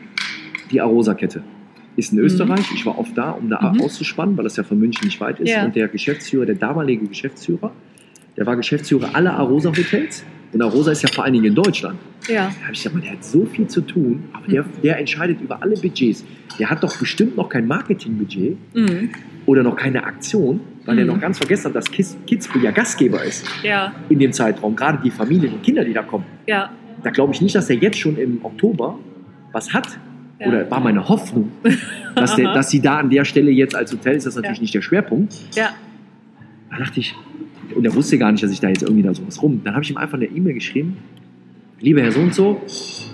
Die 0.72 0.80
Arosa-Kette. 0.80 1.42
Ist 1.98 2.12
in 2.14 2.20
Mhm. 2.20 2.26
Österreich. 2.26 2.66
Ich 2.74 2.86
war 2.86 2.98
oft 3.00 3.18
da, 3.18 3.32
um 3.32 3.50
da 3.50 3.74
Mhm. 3.74 3.82
auszuspannen, 3.82 4.38
weil 4.38 4.44
das 4.46 4.56
ja 4.58 4.64
von 4.64 4.78
München 4.80 5.06
nicht 5.06 5.20
weit 5.20 5.40
ist. 5.40 5.50
Ja. 5.50 5.66
Und 5.66 5.76
der 5.76 5.88
Geschäftsführer, 5.88 6.46
der 6.46 6.56
damalige 6.56 7.06
Geschäftsführer, 7.08 7.72
der 8.38 8.46
war 8.46 8.56
Geschäftsführer 8.56 9.10
aller 9.14 9.34
Arosa-Hotels. 9.34 10.24
Und 10.54 10.62
Arosa 10.62 10.92
ist 10.92 11.02
ja 11.04 11.10
vor 11.12 11.24
allen 11.24 11.34
Dingen 11.34 11.46
in 11.46 11.56
Deutschland. 11.56 11.98
Ja. 12.30 12.36
Da 12.60 12.64
habe 12.64 12.74
ich 12.74 12.80
gesagt, 12.80 12.96
man, 12.96 13.02
der 13.04 13.12
hat 13.14 13.26
so 13.26 13.46
viel 13.46 13.68
zu 13.68 13.82
tun, 13.82 14.24
aber 14.34 14.48
der, 14.48 14.66
der 14.84 15.00
entscheidet 15.00 15.42
über 15.42 15.62
alle 15.62 15.76
Budgets. 15.76 16.24
Der 16.60 16.70
hat 16.70 16.84
doch 16.84 16.96
bestimmt 16.98 17.36
noch 17.36 17.50
kein 17.50 17.68
Marketingbudget 17.68 18.58
Mhm. 18.74 19.10
oder 19.46 19.64
noch 19.64 19.76
keine 19.76 20.04
Aktion. 20.06 20.60
Weil 20.86 20.98
er 21.00 21.06
Mhm. 21.06 21.12
noch 21.12 21.20
ganz 21.20 21.38
vergessen 21.38 21.66
hat, 21.70 21.76
dass 21.76 21.86
Kids- 21.92 22.18
Kitzbühel 22.28 22.64
ja 22.66 22.72
Gastgeber 22.72 23.24
ist 23.24 23.46
Ja, 23.64 23.94
in 24.10 24.20
dem 24.20 24.32
Zeitraum. 24.34 24.76
Gerade 24.76 25.00
die 25.04 25.12
Familien 25.12 25.54
und 25.54 25.64
Kinder, 25.64 25.84
die 25.84 25.94
da 25.94 26.04
kommen. 26.04 26.26
ja, 26.48 26.70
Da 27.04 27.10
glaube 27.12 27.34
ich 27.34 27.42
nicht, 27.42 27.54
dass 27.56 27.70
er 27.70 27.76
jetzt 27.78 27.98
schon 28.00 28.18
im 28.18 28.40
Oktober 28.44 28.98
was 29.52 29.74
hat. 29.74 29.88
ja. 30.40 30.48
Oder 30.48 30.70
war 30.72 30.80
meine 30.80 31.08
Hoffnung, 31.08 31.52
dass, 32.16 32.36
der, 32.36 32.54
dass 32.54 32.70
sie 32.70 32.82
da 32.82 32.98
an 33.00 33.10
der 33.10 33.26
Stelle 33.26 33.52
jetzt 33.52 33.76
als 33.76 33.92
Hotel 33.94 34.16
ist, 34.16 34.26
das 34.26 34.34
ist 34.36 34.42
natürlich 34.42 34.62
nicht 34.62 34.74
der 34.74 34.82
Schwerpunkt. 34.82 35.34
ja. 35.56 35.70
Da 36.72 36.78
dachte 36.78 37.00
ich, 37.00 37.16
und 37.74 37.86
er 37.86 37.94
wusste 37.96 38.18
gar 38.18 38.32
nicht, 38.32 38.44
dass 38.44 38.52
ich 38.52 38.60
da 38.60 38.68
jetzt 38.68 38.82
irgendwie 38.84 39.02
da 39.04 39.14
sowas 39.14 39.42
rum. 39.42 39.62
Dann 39.64 39.74
habe 39.76 39.84
ich 39.84 39.92
ihm 39.92 39.98
einfach 39.98 40.18
eine 40.18 40.26
E-Mail 40.26 40.56
geschrieben. 40.56 40.98
Lieber 41.80 42.02
Herr 42.02 42.12
so 42.12 42.20
und 42.20 42.34
so, 42.34 42.62
ich 42.68 43.12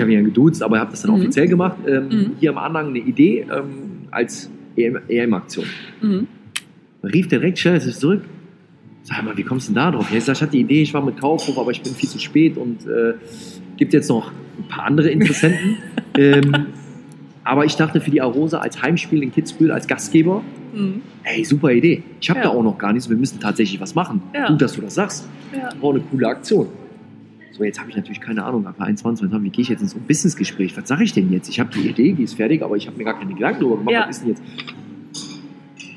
habe 0.00 0.10
ihn 0.12 0.18
ja 0.18 0.22
geduzt, 0.22 0.62
aber 0.62 0.76
ich 0.76 0.80
habe 0.80 0.90
das 0.92 1.02
dann 1.02 1.12
Mhm. 1.12 1.20
offiziell 1.20 1.48
gemacht. 1.48 1.76
Ähm, 1.86 2.08
Mhm. 2.08 2.30
Hier 2.40 2.50
am 2.50 2.58
Anhang 2.58 2.88
eine 2.88 2.98
Idee 2.98 3.46
ähm, 3.52 4.06
als 4.10 4.50
EM-Aktion. 4.76 5.64
Mhm. 7.02 7.08
Rief 7.08 7.28
direkt 7.28 7.58
schnell 7.58 7.80
zurück. 7.80 8.22
Sag 9.02 9.22
mal, 9.24 9.36
wie 9.36 9.42
kommst 9.42 9.68
du 9.68 9.72
denn 9.72 9.82
da 9.82 9.90
drauf? 9.90 10.10
Ja, 10.10 10.18
ich, 10.18 10.24
sag, 10.24 10.34
ich 10.36 10.42
hatte 10.42 10.52
die 10.52 10.60
Idee, 10.60 10.82
ich 10.82 10.92
war 10.94 11.02
mit 11.04 11.18
Kaufhof, 11.20 11.58
aber 11.58 11.70
ich 11.70 11.80
bin 11.82 11.94
viel 11.94 12.08
zu 12.08 12.18
spät 12.18 12.56
und 12.58 12.86
äh, 12.86 13.14
gibt 13.76 13.92
jetzt 13.94 14.08
noch 14.08 14.30
ein 14.58 14.68
paar 14.68 14.84
andere 14.84 15.08
Interessenten. 15.10 15.78
ähm, 16.18 16.66
aber 17.42 17.64
ich 17.64 17.74
dachte 17.76 18.00
für 18.00 18.10
die 18.10 18.20
Arosa 18.20 18.58
als 18.58 18.82
Heimspiel 18.82 19.22
in 19.22 19.32
Kitzbühel 19.32 19.70
als 19.72 19.86
Gastgeber, 19.86 20.42
Mhm. 20.72 21.00
ey, 21.24 21.44
super 21.44 21.72
Idee. 21.72 22.04
Ich 22.20 22.30
habe 22.30 22.38
Ja. 22.38 22.44
da 22.44 22.50
auch 22.50 22.62
noch 22.62 22.78
gar 22.78 22.92
nichts, 22.92 23.08
wir 23.10 23.16
müssen 23.16 23.40
tatsächlich 23.40 23.80
was 23.80 23.96
machen. 23.96 24.22
Ja. 24.32 24.46
Gut, 24.48 24.62
dass 24.62 24.74
du 24.74 24.82
das 24.82 24.94
sagst. 24.94 25.28
Ja. 25.52 25.68
War 25.82 25.90
eine 25.90 26.00
coole 26.00 26.28
Aktion. 26.28 26.68
So, 27.50 27.64
jetzt 27.64 27.80
habe 27.80 27.90
ich 27.90 27.96
natürlich 27.96 28.20
keine 28.20 28.44
Ahnung, 28.44 28.64
ab 28.68 28.76
21, 28.78 29.28
wie 29.32 29.50
gehe 29.50 29.62
ich 29.62 29.68
jetzt 29.68 29.80
in 29.82 29.88
so 29.88 29.96
ein 29.98 30.04
Businessgespräch? 30.06 30.76
Was 30.76 30.86
sage 30.86 31.02
ich 31.02 31.12
denn 31.12 31.32
jetzt? 31.32 31.48
Ich 31.48 31.58
habe 31.58 31.70
die 31.74 31.88
Idee, 31.88 32.12
die 32.12 32.22
ist 32.22 32.34
fertig, 32.34 32.62
aber 32.62 32.76
ich 32.76 32.86
habe 32.86 32.96
mir 32.96 33.02
gar 33.04 33.18
keine 33.18 33.34
Gedanken 33.34 33.60
darüber 33.62 33.78
gemacht, 33.78 33.92
Ja. 33.92 34.04
was 34.06 34.18
ist 34.18 34.20
denn 34.22 34.28
jetzt? 34.28 34.42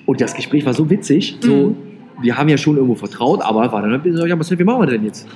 Und 0.05 0.19
das 0.21 0.33
Gespräch 0.35 0.65
war 0.65 0.73
so 0.73 0.89
witzig, 0.89 1.37
so, 1.39 1.69
Mhm. 1.69 1.75
wir 2.23 2.37
haben 2.37 2.49
ja 2.49 2.57
schon 2.57 2.75
irgendwo 2.75 2.95
vertraut, 2.95 3.41
aber 3.41 3.71
war 3.71 3.81
dann, 3.81 4.01
ja, 4.27 4.35
Marcel, 4.35 4.59
wie 4.59 4.63
machen 4.63 4.81
wir 4.81 4.87
denn 4.87 5.03
jetzt? 5.05 5.27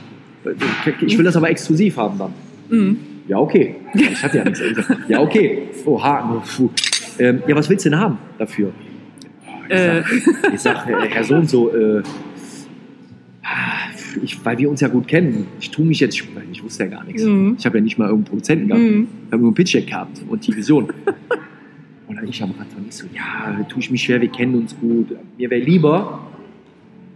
Ich 1.06 1.18
will 1.18 1.26
das 1.26 1.36
aber 1.36 1.50
exklusiv 1.50 1.98
haben 1.98 2.18
dann. 2.18 2.34
Mhm. 2.70 2.98
Ja, 3.28 3.38
okay. 3.40 3.76
Ich 3.94 4.24
hatte 4.24 4.38
ja 4.38 4.44
nichts. 4.46 4.62
Ja, 5.10 5.20
okay. 5.22 5.64
Oha, 5.86 6.42
puh. 6.56 6.70
Ähm, 7.20 7.42
ja, 7.48 7.56
was 7.56 7.70
willst 7.70 7.86
du 7.86 7.90
denn 7.90 8.00
haben 8.00 8.18
dafür? 8.38 8.72
Ich 9.68 9.74
Äh. 9.76 10.02
sag, 10.04 10.54
ich 10.54 10.60
sag 10.62 10.86
Herr 10.86 11.24
so 11.24 11.36
und 11.36 11.50
so, 11.50 11.70
äh, 11.76 12.02
ich, 14.24 14.44
weil 14.46 14.58
wir 14.58 14.70
uns 14.70 14.82
ja 14.82 14.88
gut 14.88 15.08
kennen, 15.08 15.48
ich 15.60 15.70
tue 15.72 15.86
mich 15.86 16.00
jetzt, 16.00 16.22
ich 16.52 16.64
wusste 16.64 16.84
ja 16.86 16.90
gar 16.90 17.04
nichts. 17.04 17.24
Mhm. 17.24 17.56
Ich 17.60 17.66
habe 17.66 17.78
ja 17.78 17.84
nicht 17.84 17.98
mal 17.98 18.06
irgendeinen 18.06 18.30
Produzenten 18.30 18.68
gehabt. 18.68 18.84
Mhm. 18.84 19.08
Ich 19.28 19.32
habe 19.34 19.38
nur 19.42 19.50
einen 19.50 19.56
Pitch-Deck 19.56 19.88
gehabt 19.88 20.22
und 20.28 20.46
die 20.48 20.56
Vision. 20.56 20.88
Und 22.08 22.16
dann 22.16 22.28
ich 22.28 22.42
am 22.42 22.52
Rad 22.52 22.68
und 22.78 22.88
ich 22.88 22.96
so, 22.96 23.08
ja, 23.14 23.64
tue 23.70 23.80
ich 23.80 23.92
mich 23.92 24.04
schwer, 24.04 24.22
wir 24.22 24.30
kennen 24.30 24.56
uns 24.56 24.76
gut. 24.80 25.16
Mir 25.38 25.50
wäre 25.50 25.62
lieber, 25.62 26.20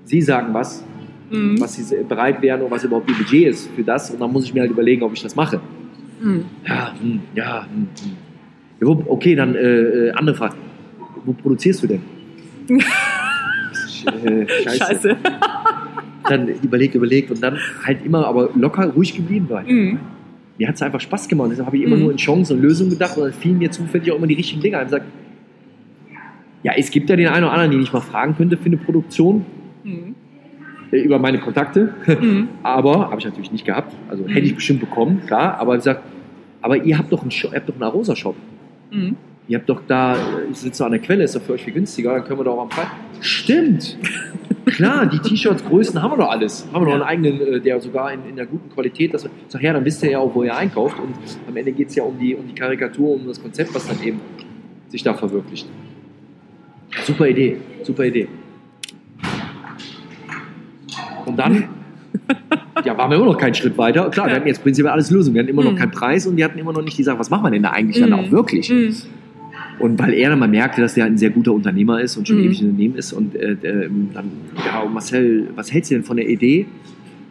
Sie 0.05 0.21
sagen 0.21 0.53
was, 0.53 0.83
Mhm. 1.31 1.61
was 1.61 1.75
Sie 1.75 2.03
bereit 2.03 2.41
wären 2.41 2.61
und 2.61 2.71
was 2.71 2.83
überhaupt 2.83 3.09
Ihr 3.09 3.15
Budget 3.15 3.47
ist 3.47 3.69
für 3.75 3.83
das. 3.83 4.11
Und 4.11 4.19
dann 4.19 4.31
muss 4.31 4.43
ich 4.43 4.53
mir 4.53 4.61
halt 4.61 4.71
überlegen, 4.71 5.01
ob 5.03 5.13
ich 5.13 5.23
das 5.23 5.35
mache. 5.35 5.61
Mhm. 6.21 6.45
Ja, 6.67 6.93
hm, 7.01 7.19
ja, 7.33 7.63
hm, 7.65 7.87
hm. 8.03 8.11
ja 8.81 8.87
wo, 8.87 9.03
okay, 9.07 9.35
dann 9.35 9.55
äh, 9.55 9.59
äh, 9.59 10.11
andere 10.11 10.35
Frage. 10.35 10.55
Wo 11.25 11.33
produzierst 11.33 11.83
du 11.83 11.87
denn? 11.87 12.01
äh, 14.25 14.47
scheiße. 14.47 14.77
Scheiße. 14.77 15.17
Dann 16.27 16.47
überlegt, 16.47 16.95
überlegt 16.95 17.31
und 17.31 17.41
dann 17.41 17.57
halt 17.85 18.05
immer 18.05 18.27
aber 18.27 18.49
locker 18.55 18.87
ruhig 18.87 19.15
geblieben 19.15 19.49
war. 19.49 19.63
Mhm. 19.63 19.99
Mir 20.57 20.67
hat 20.67 20.75
es 20.75 20.81
einfach 20.81 20.99
Spaß 21.01 21.27
gemacht. 21.27 21.49
Deshalb 21.51 21.67
habe 21.67 21.77
ich 21.77 21.83
immer 21.83 21.95
Mhm. 21.95 22.01
nur 22.03 22.11
in 22.11 22.17
Chancen 22.17 22.57
und 22.57 22.61
Lösungen 22.61 22.91
gedacht 22.91 23.17
und 23.17 23.23
dann 23.23 23.33
fielen 23.33 23.57
mir 23.57 23.71
zufällig 23.71 24.11
auch 24.11 24.17
immer 24.17 24.27
die 24.27 24.35
richtigen 24.35 24.61
Dinge 24.61 24.77
ein. 24.77 24.83
Ich 24.85 24.91
gesagt, 24.91 25.05
ja, 26.63 26.73
es 26.77 26.91
gibt 26.91 27.09
ja 27.09 27.15
den 27.15 27.27
einen 27.27 27.43
oder 27.45 27.53
anderen, 27.53 27.71
den 27.71 27.81
ich 27.81 27.91
mal 27.91 28.01
fragen 28.01 28.35
könnte 28.35 28.57
für 28.57 28.65
eine 28.67 28.77
Produktion 28.77 29.45
Mhm. 29.83 30.15
äh, 30.91 30.97
über 31.01 31.17
meine 31.17 31.39
Kontakte. 31.39 31.93
Mhm. 32.05 32.49
Aber 32.63 33.09
habe 33.09 33.19
ich 33.19 33.25
natürlich 33.25 33.51
nicht 33.51 33.65
gehabt. 33.65 33.95
Also 34.09 34.27
hätte 34.27 34.45
ich 34.45 34.53
bestimmt 34.55 34.79
bekommen, 34.81 35.21
klar. 35.25 35.57
Aber 35.59 35.73
ich 35.73 35.79
gesagt, 35.79 36.01
aber 36.61 36.77
ihr 36.77 36.95
habt 36.99 37.11
doch 37.11 37.21
einen, 37.23 37.31
Shop, 37.31 37.51
ihr 37.53 37.57
habt 37.57 37.67
doch 37.69 37.73
einen 37.73 37.83
Arosa-Shop. 37.83 38.35
Ihr 39.51 39.57
habt 39.57 39.67
doch 39.69 39.81
da, 39.85 40.15
ich 40.49 40.59
sitze 40.59 40.85
an 40.85 40.91
der 40.91 41.01
Quelle, 41.01 41.25
ist 41.25 41.35
doch 41.35 41.41
für 41.41 41.51
euch 41.51 41.63
viel 41.65 41.73
günstiger, 41.73 42.13
dann 42.13 42.23
können 42.23 42.39
wir 42.39 42.45
doch 42.45 42.53
auch 42.57 42.61
am 42.61 42.69
Preis. 42.69 42.87
Stimmt! 43.19 43.97
Klar, 44.63 45.07
die 45.07 45.19
T-Shirts, 45.19 45.65
Größen 45.65 46.01
haben 46.01 46.11
wir 46.13 46.17
doch 46.23 46.29
alles. 46.29 46.65
Haben 46.71 46.83
wir 46.85 46.85
doch 46.85 46.93
einen 46.93 47.03
eigenen, 47.03 47.41
äh, 47.55 47.59
der 47.59 47.81
sogar 47.81 48.13
in, 48.13 48.21
in 48.29 48.37
der 48.37 48.45
guten 48.45 48.69
Qualität, 48.69 49.13
dass 49.13 49.25
wir, 49.25 49.31
sag 49.49 49.61
ja, 49.61 49.73
dann 49.73 49.83
wisst 49.83 50.03
ihr 50.03 50.11
ja 50.11 50.19
auch, 50.19 50.33
wo 50.33 50.43
ihr 50.43 50.55
einkauft. 50.55 50.97
Und 50.99 51.15
am 51.49 51.57
Ende 51.57 51.73
geht 51.73 51.89
es 51.89 51.95
ja 51.95 52.03
um 52.03 52.17
die, 52.17 52.33
um 52.33 52.47
die 52.47 52.55
Karikatur, 52.55 53.13
um 53.15 53.27
das 53.27 53.41
Konzept, 53.41 53.75
was 53.75 53.85
dann 53.89 54.01
eben 54.01 54.21
sich 54.87 55.03
da 55.03 55.13
verwirklicht. 55.13 55.67
Super 57.03 57.27
Idee, 57.27 57.57
super 57.83 58.05
Idee. 58.05 58.29
Und 61.25 61.37
dann, 61.37 61.65
ja, 62.85 62.97
waren 62.97 63.09
wir 63.11 63.17
immer 63.17 63.25
noch 63.25 63.37
keinen 63.37 63.53
Schritt 63.55 63.77
weiter. 63.77 64.09
Klar, 64.11 64.27
wir 64.27 64.31
Ja. 64.31 64.37
hatten 64.37 64.47
jetzt 64.47 64.63
prinzipiell 64.63 64.93
alles 64.93 65.11
Lösung. 65.11 65.33
Wir 65.33 65.41
hatten 65.41 65.49
immer 65.49 65.63
noch 65.65 65.73
Mhm. 65.73 65.77
keinen 65.77 65.91
Preis 65.91 66.25
und 66.25 66.37
wir 66.37 66.45
hatten 66.45 66.57
immer 66.57 66.71
noch 66.71 66.83
nicht 66.83 66.97
die 66.97 67.03
Sache, 67.03 67.19
was 67.19 67.29
machen 67.29 67.43
wir 67.43 67.51
denn 67.51 67.63
da 67.63 67.71
eigentlich 67.71 67.99
dann 67.99 68.11
Mhm. 68.11 68.15
auch 68.15 68.31
wirklich? 68.31 68.69
Mhm. 68.69 68.95
Und 69.81 69.99
weil 69.99 70.13
er 70.13 70.29
dann 70.29 70.39
mal 70.39 70.47
merkte, 70.47 70.81
dass 70.81 70.93
der 70.93 71.05
ein 71.05 71.17
sehr 71.17 71.29
guter 71.31 71.53
Unternehmer 71.53 71.99
ist 72.01 72.17
und 72.17 72.27
schon 72.27 72.37
Mhm. 72.37 72.45
ewig 72.45 72.61
im 72.61 72.67
Unternehmen 72.69 72.95
ist 72.95 73.13
und 73.13 73.35
äh, 73.35 73.51
äh, 73.53 73.89
dann, 74.13 74.25
ja, 74.65 74.85
Marcel, 74.85 75.47
was 75.55 75.71
hältst 75.73 75.91
du 75.91 75.95
denn 75.95 76.03
von 76.03 76.17
der 76.17 76.29
Idee, 76.29 76.65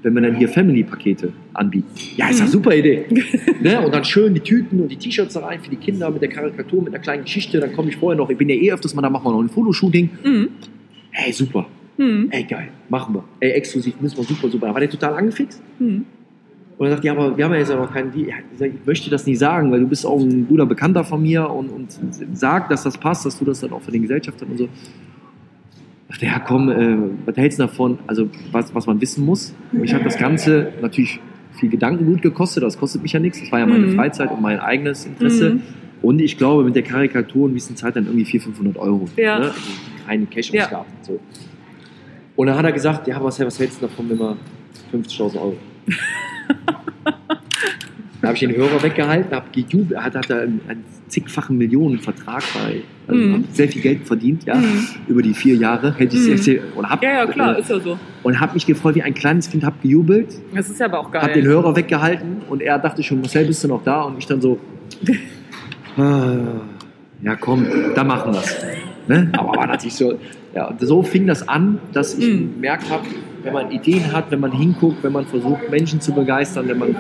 wenn 0.03 0.15
wir 0.15 0.23
dann 0.23 0.37
hier 0.37 0.49
Family-Pakete 0.49 1.33
anbieten? 1.55 1.87
Ja, 2.17 2.29
ist 2.31 2.39
ja 2.41 2.47
Mhm. 2.47 2.51
super 2.51 2.75
Idee. 2.75 3.05
ne? 3.63 3.81
Und 3.81 3.95
dann 3.95 4.05
schön 4.05 4.35
die 4.35 4.41
Tüten 4.41 4.81
und 4.81 4.89
die 4.91 4.97
T-Shirts 4.97 5.35
da 5.35 5.41
rein 5.41 5.61
für 5.61 5.71
die 5.71 5.77
Kinder 5.77 6.11
mit 6.11 6.23
der 6.23 6.29
Karikatur, 6.31 6.83
mit 6.83 6.93
einer 6.95 7.03
kleinen 7.03 7.25
Geschichte. 7.25 7.61
Dann 7.61 7.73
komme 7.73 7.89
ich 7.91 7.97
vorher 7.97 8.17
noch, 8.19 8.31
ich 8.31 8.37
bin 8.39 8.49
ja 8.49 8.57
eh 8.57 8.73
öfters 8.73 8.95
mal, 8.95 9.03
da 9.03 9.11
machen 9.11 9.25
wir 9.27 9.33
noch 9.33 9.43
ein 9.43 9.49
Fotoshooting. 9.49 10.09
Mhm. 10.25 10.49
Hey, 11.11 11.33
super. 11.33 11.67
Mhm. 11.99 12.29
Ey, 12.31 12.45
geil. 12.45 12.69
Machen 12.89 13.15
wir. 13.15 13.25
Ey, 13.41 13.51
exklusiv 13.51 13.95
müssen 14.01 14.17
wir 14.17 14.25
super, 14.25 14.49
super. 14.49 14.67
Da 14.69 14.73
war 14.73 14.81
der 14.81 14.89
total 14.91 15.15
angefixt. 15.15 15.61
Mhm. 15.79 16.05
Und 16.81 16.87
er 16.87 16.93
sagt, 16.93 17.05
ja, 17.05 17.13
aber 17.13 17.37
wir 17.37 17.45
haben 17.45 17.53
ja 17.53 17.59
jetzt 17.59 17.69
noch 17.69 17.93
keinen 17.93 18.11
Deal. 18.11 18.29
Ich, 18.59 18.63
ich 18.63 18.87
möchte 18.87 19.11
das 19.11 19.27
nicht 19.27 19.39
sagen, 19.39 19.71
weil 19.71 19.81
du 19.81 19.87
bist 19.87 20.07
auch 20.07 20.19
ein 20.19 20.49
guter 20.49 20.65
Bekannter 20.65 21.05
von 21.05 21.21
mir 21.21 21.51
und, 21.51 21.69
und 21.69 21.89
sag, 22.33 22.71
dass 22.71 22.85
das 22.85 22.97
passt, 22.97 23.27
dass 23.27 23.39
du 23.39 23.45
das 23.45 23.61
dann 23.61 23.73
auch 23.73 23.83
für 23.83 23.91
den 23.91 24.01
Gesellschafter 24.01 24.47
und 24.49 24.57
so. 24.57 24.65
Ich 26.09 26.15
dachte, 26.15 26.25
ja, 26.25 26.39
komm, 26.39 26.71
äh, 26.71 26.97
was 27.27 27.37
hältst 27.37 27.59
du 27.59 27.65
davon? 27.65 27.99
Also, 28.07 28.31
was, 28.51 28.75
was 28.75 28.87
man 28.87 28.99
wissen 28.99 29.27
muss. 29.27 29.53
Mich 29.73 29.93
hat 29.93 30.07
das 30.07 30.17
Ganze 30.17 30.73
natürlich 30.81 31.21
viel 31.53 31.69
Gedankengut 31.69 32.23
gekostet, 32.23 32.63
das 32.63 32.79
kostet 32.79 33.03
mich 33.03 33.13
ja 33.13 33.21
nichts. 33.21 33.41
Das 33.41 33.53
war 33.53 33.59
ja 33.59 33.67
meine 33.67 33.87
Mhm. 33.89 33.97
Freizeit 33.97 34.31
und 34.33 34.41
mein 34.41 34.59
eigenes 34.59 35.05
Interesse. 35.05 35.51
Mhm. 35.57 35.63
Und 36.01 36.19
ich 36.23 36.39
glaube, 36.39 36.65
mit 36.65 36.75
der 36.77 36.83
Karikatur 36.83 37.45
und 37.45 37.51
ein 37.51 37.55
bisschen 37.55 37.77
Zeit 37.77 37.95
dann 37.95 38.07
irgendwie 38.07 38.25
400, 38.25 38.57
500 38.57 38.83
Euro. 38.83 39.05
Ja. 39.17 39.39
Ne? 39.39 39.45
Also 39.49 39.61
keine 40.07 40.25
cash 40.25 40.51
Ja. 40.51 40.65
ausgaben 40.65 40.89
So. 41.03 41.21
Und 42.37 42.47
dann 42.47 42.57
hat 42.57 42.65
er 42.65 42.73
gesagt, 42.73 43.07
ja, 43.07 43.23
was, 43.23 43.39
was 43.39 43.59
hältst 43.59 43.83
du 43.83 43.87
davon, 43.87 44.09
wenn 44.09 44.19
wir 44.19 44.35
50.000 44.95 45.35
Euro? 45.37 45.57
Da 48.23 48.29
habe 48.29 48.35
ich 48.35 48.41
den 48.41 48.55
Hörer 48.55 48.83
weggehalten, 48.83 49.35
habe 49.35 49.47
gejubelt, 49.53 49.99
hat, 50.03 50.15
hat 50.15 50.29
er 50.31 50.43
einen, 50.43 50.61
einen 50.69 50.85
zigfachen 51.09 51.57
Millionenvertrag 51.57 52.43
bei, 52.55 52.83
also 53.09 53.21
Mhm. 53.21 53.35
hat 53.35 53.57
sehr 53.57 53.69
viel 53.69 53.81
Geld 53.83 54.07
verdient, 54.07 54.45
ja, 54.45 54.57
Mhm. 54.57 54.87
über 55.09 55.23
die 55.23 55.33
vier 55.35 55.55
Jahre. 55.57 55.95
Hätte 55.97 56.15
ich 56.17 56.21
Mhm. 56.23 56.25
sehr, 56.27 56.39
sehr, 56.39 56.61
oder 56.77 56.91
hab, 56.91 57.03
Ja, 57.03 57.11
ja, 57.13 57.27
klar, 57.27 57.57
äh, 57.57 57.61
ist 57.61 57.71
ja 57.71 57.81
so. 57.81 57.99
und 58.23 58.39
habe 58.39 58.55
mich 58.55 58.67
gefreut 58.67 58.95
wie 58.95 59.03
ein 59.03 59.15
kleines 59.15 59.51
Kind, 59.51 59.65
habe 59.65 59.77
gejubelt, 59.83 60.29
Das 60.55 60.69
ist 60.69 60.79
ja 60.79 60.87
aber 60.87 61.01
auch 61.01 61.11
geil. 61.11 61.23
habe 61.23 61.33
den 61.33 61.47
Hörer 61.47 61.75
weggehalten 61.75 62.43
und 62.49 62.61
er 62.63 62.79
dachte 62.79 63.03
schon, 63.03 63.21
Marcel, 63.21 63.47
bist 63.47 63.65
du 63.65 63.69
noch 63.69 63.83
da? 63.85 64.03
Und 64.03 64.19
ich 64.19 64.27
dann 64.27 64.41
so, 64.41 64.59
ah, 65.97 66.61
ja 67.23 67.37
komm, 67.37 67.67
da 67.95 68.05
machen 68.05 68.33
wir 68.35 68.41
es. 68.41 68.57
Ne? 69.09 69.31
Aber 69.33 69.57
war 69.57 69.67
natürlich 69.67 69.95
so, 69.95 70.19
ja, 70.55 70.69
und 70.69 70.81
so 70.81 71.03
fing 71.03 71.27
das 71.27 71.47
an, 71.49 71.79
dass 71.93 72.15
ich 72.15 72.29
Mhm. 72.29 72.55
gemerkt 72.55 72.91
habe, 72.91 73.05
wenn 73.43 73.53
man 73.53 73.71
Ideen 73.71 74.13
hat, 74.13 74.31
wenn 74.31 74.41
man 74.41 74.53
hinguckt, 74.53 75.03
wenn 75.03 75.13
man 75.13 75.25
versucht, 75.27 75.69
Menschen 75.71 76.01
zu 76.01 76.13
begeistern, 76.13 76.69
wenn 76.69 76.79
man 76.79 76.97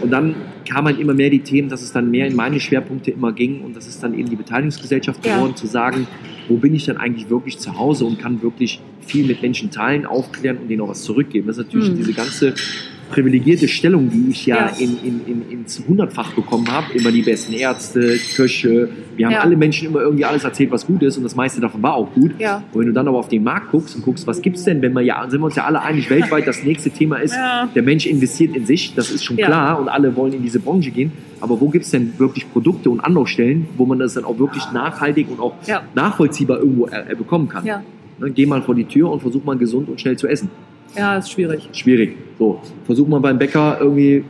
und 0.00 0.10
dann 0.10 0.34
kamen 0.66 0.86
halt 0.86 1.00
immer 1.00 1.12
mehr 1.14 1.28
die 1.30 1.40
Themen, 1.42 1.68
dass 1.68 1.82
es 1.82 1.92
dann 1.92 2.10
mehr 2.10 2.26
in 2.28 2.36
meine 2.36 2.60
Schwerpunkte 2.60 3.10
immer 3.10 3.32
ging 3.32 3.62
und 3.62 3.74
das 3.76 3.88
ist 3.88 4.02
dann 4.02 4.14
eben 4.14 4.30
die 4.30 4.36
Beteiligungsgesellschaft 4.36 5.24
Ja. 5.24 5.34
geworden, 5.34 5.56
zu 5.56 5.66
sagen, 5.66 6.06
wo 6.46 6.56
bin 6.56 6.74
ich 6.74 6.84
denn 6.84 6.96
eigentlich 6.98 7.28
wirklich 7.30 7.58
zu 7.58 7.76
Hause 7.76 8.04
und 8.04 8.18
kann 8.18 8.40
wirklich 8.42 8.80
viel 9.00 9.24
mit 9.26 9.42
Menschen 9.42 9.70
teilen, 9.70 10.06
aufklären 10.06 10.58
und 10.58 10.68
denen 10.68 10.82
auch 10.82 10.88
was 10.88 11.02
zurückgeben. 11.02 11.48
Das 11.48 11.58
ist 11.58 11.64
natürlich 11.66 11.90
Mhm. 11.90 11.96
diese 11.96 12.12
ganze 12.14 12.54
privilegierte 13.10 13.68
Stellung, 13.68 14.10
die 14.10 14.30
ich 14.30 14.46
ja, 14.46 14.56
Ja. 14.56 14.72
In, 14.78 14.98
in, 15.02 15.20
in, 15.26 15.50
ins 15.50 15.82
Hundertfach 15.86 16.32
bekommen 16.32 16.70
habe. 16.70 16.92
Immer 16.94 17.10
die 17.12 17.22
besten 17.22 17.52
Ärzte, 17.54 18.16
Köche. 18.36 18.88
Wir 19.16 19.26
haben 19.26 19.32
Ja. 19.32 19.40
alle 19.40 19.56
Menschen 19.56 19.88
immer 19.88 20.00
irgendwie 20.00 20.24
alles 20.24 20.44
erzählt, 20.44 20.70
was 20.70 20.86
gut 20.86 21.02
ist 21.02 21.16
und 21.16 21.24
das 21.24 21.34
meiste 21.34 21.60
davon 21.60 21.82
war 21.82 21.94
auch 21.94 22.12
gut. 22.14 22.32
Ja. 22.38 22.62
Und 22.72 22.80
wenn 22.80 22.86
du 22.88 22.92
dann 22.92 23.08
aber 23.08 23.18
auf 23.18 23.28
den 23.28 23.42
Markt 23.44 23.70
guckst 23.70 23.96
und 23.96 24.02
guckst, 24.04 24.26
was 24.26 24.40
gibt's 24.42 24.64
denn, 24.64 24.80
wenn 24.82 24.92
wir 24.92 25.02
ja, 25.02 25.26
sind 25.28 25.40
wir 25.40 25.46
uns 25.46 25.56
ja 25.56 25.64
alle 25.64 25.82
einig, 25.82 26.08
weltweit 26.10 26.46
das 26.46 26.62
nächste 26.62 26.90
Thema 26.90 27.16
ist, 27.16 27.34
der 27.74 27.82
Mensch 27.82 28.06
investiert 28.06 28.54
in 28.56 28.66
sich, 28.66 28.94
das 28.94 29.10
ist 29.10 29.24
schon 29.24 29.36
klar 29.36 29.80
und 29.80 29.88
alle 29.88 30.14
wollen 30.16 30.32
in 30.34 30.42
diese 30.42 30.60
Branche 30.60 30.90
gehen. 30.90 31.12
Aber 31.40 31.60
wo 31.60 31.68
gibt's 31.68 31.90
denn 31.90 32.12
wirklich 32.18 32.50
Produkte 32.52 32.90
und 32.90 33.00
Anlaufstellen, 33.00 33.68
wo 33.76 33.86
man 33.86 33.98
das 33.98 34.14
dann 34.14 34.24
auch 34.24 34.38
wirklich 34.38 34.64
nachhaltig 34.72 35.28
und 35.30 35.40
auch 35.40 35.54
nachvollziehbar 35.94 36.58
irgendwo 36.58 36.86
äh, 36.88 37.14
bekommen 37.16 37.48
kann? 37.48 37.64
Ne, 38.20 38.30
Geh 38.32 38.46
mal 38.46 38.62
vor 38.62 38.74
die 38.74 38.84
Tür 38.84 39.10
und 39.12 39.20
versuch 39.20 39.44
mal 39.44 39.56
gesund 39.56 39.88
und 39.88 40.00
schnell 40.00 40.16
zu 40.16 40.26
essen. 40.26 40.50
Ja, 40.96 41.16
ist 41.18 41.30
schwierig. 41.32 41.68
Schwierig. 41.72 42.16
So, 42.38 42.60
versuch 42.84 43.06
mal 43.08 43.20
beim 43.20 43.38
Bäcker 43.38 43.78
irgendwie 43.80 44.24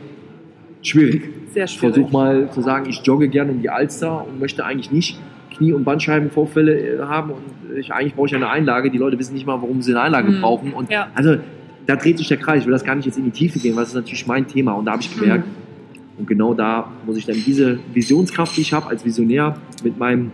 schwierig. 0.81 1.29
Sehr 1.53 1.67
schwierig. 1.67 1.95
Versuch 1.95 2.11
mal 2.11 2.49
zu 2.51 2.61
sagen, 2.61 2.87
ich 2.89 3.01
jogge 3.03 3.27
gerne 3.27 3.51
um 3.51 3.61
die 3.61 3.69
Alster 3.69 4.25
und 4.27 4.39
möchte 4.39 4.63
eigentlich 4.65 4.91
nicht 4.91 5.19
Knie- 5.55 5.73
und 5.73 5.83
Bandscheibenvorfälle 5.83 6.79
äh, 6.79 6.99
haben 6.99 7.31
und 7.31 7.77
ich, 7.77 7.91
eigentlich 7.91 8.15
brauche 8.15 8.27
ich 8.27 8.35
eine 8.35 8.49
Einlage. 8.49 8.89
Die 8.91 8.97
Leute 8.97 9.17
wissen 9.19 9.33
nicht 9.33 9.45
mal, 9.45 9.61
warum 9.61 9.81
sie 9.81 9.91
eine 9.91 10.01
Einlage 10.01 10.31
Mhm. 10.31 10.41
brauchen. 10.41 10.73
Und 10.73 10.89
Ja. 10.89 11.07
also 11.15 11.37
da 11.85 11.95
dreht 11.95 12.17
sich 12.17 12.27
der 12.27 12.37
Kreis. 12.37 12.61
Ich 12.61 12.65
will 12.65 12.73
das 12.73 12.83
gar 12.83 12.95
nicht 12.95 13.05
jetzt 13.05 13.17
in 13.17 13.25
die 13.25 13.31
Tiefe 13.31 13.59
gehen, 13.59 13.75
weil 13.75 13.81
das 13.83 13.89
ist 13.89 13.95
natürlich 13.95 14.25
mein 14.27 14.47
Thema. 14.47 14.73
Und 14.73 14.85
da 14.85 14.91
habe 14.93 15.01
ich 15.01 15.17
gemerkt, 15.19 15.45
und 16.17 16.27
genau 16.27 16.53
da 16.53 16.91
muss 17.05 17.17
ich 17.17 17.25
dann 17.25 17.35
diese 17.45 17.79
Visionskraft, 17.93 18.55
die 18.57 18.61
ich 18.61 18.73
habe 18.73 18.87
als 18.87 19.03
Visionär, 19.05 19.55
mit 19.83 19.97
meinem 19.97 20.31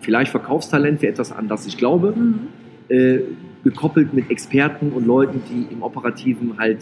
vielleicht 0.00 0.30
Verkaufstalent 0.32 1.00
für 1.00 1.06
etwas, 1.08 1.30
an 1.32 1.48
das 1.48 1.66
ich 1.66 1.76
glaube, 1.78 2.12
Mhm. 2.16 2.34
äh, 2.88 3.18
gekoppelt 3.64 4.12
mit 4.14 4.30
Experten 4.30 4.90
und 4.92 5.06
Leuten, 5.06 5.42
die 5.50 5.72
im 5.72 5.82
Operativen 5.82 6.58
halt 6.58 6.78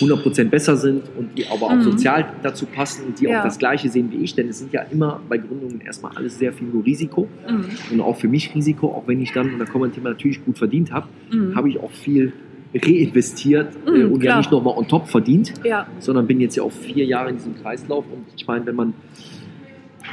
100% 0.00 0.48
besser 0.50 0.76
sind 0.76 1.02
und 1.16 1.36
die 1.38 1.46
aber 1.46 1.66
auch 1.66 1.76
Mhm. 1.76 1.82
sozial 1.82 2.26
dazu 2.42 2.66
passen 2.66 3.06
und 3.06 3.20
die 3.20 3.24
Ja. 3.26 3.38
auch 3.38 3.44
das 3.44 3.58
Gleiche 3.58 3.88
sehen 3.88 4.10
wie 4.10 4.16
ich. 4.24 4.34
Denn 4.34 4.48
es 4.48 4.58
sind 4.58 4.72
ja 4.72 4.82
immer 4.90 5.20
bei 5.28 5.38
Gründungen 5.38 5.80
erstmal 5.80 6.12
alles 6.16 6.38
sehr 6.38 6.52
viel 6.52 6.68
nur 6.68 6.84
Risiko 6.84 7.28
Mhm. 7.48 7.64
und 7.92 8.00
auch 8.00 8.16
für 8.16 8.28
mich 8.28 8.54
Risiko, 8.54 8.88
auch 8.88 9.06
wenn 9.06 9.20
ich 9.20 9.32
dann, 9.32 9.52
und 9.52 9.58
da 9.58 9.64
kommen 9.66 9.84
wir 9.84 9.92
Thema, 9.94 10.10
natürlich 10.10 10.44
gut 10.44 10.58
verdient 10.58 10.90
habe, 10.92 11.06
Mhm. 11.30 11.54
habe 11.54 11.68
ich 11.68 11.78
auch 11.78 11.92
viel 11.92 12.32
reinvestiert 12.74 13.68
äh, 13.86 13.90
Mhm, 14.04 14.12
und 14.12 14.22
ja 14.24 14.30
klar. 14.30 14.38
nicht 14.38 14.50
nochmal 14.50 14.74
on 14.76 14.88
top 14.88 15.06
verdient 15.06 15.54
Ja. 15.64 15.86
sondern 16.00 16.26
bin 16.26 16.40
jetzt 16.40 16.56
ja 16.56 16.64
auch 16.64 16.72
vier 16.72 17.04
Jahre 17.04 17.30
in 17.30 17.36
diesem 17.36 17.54
Kreislauf. 17.54 18.04
Und 18.12 18.24
ich 18.36 18.46
meine, 18.48 18.66
wenn 18.66 18.74
man 18.74 18.94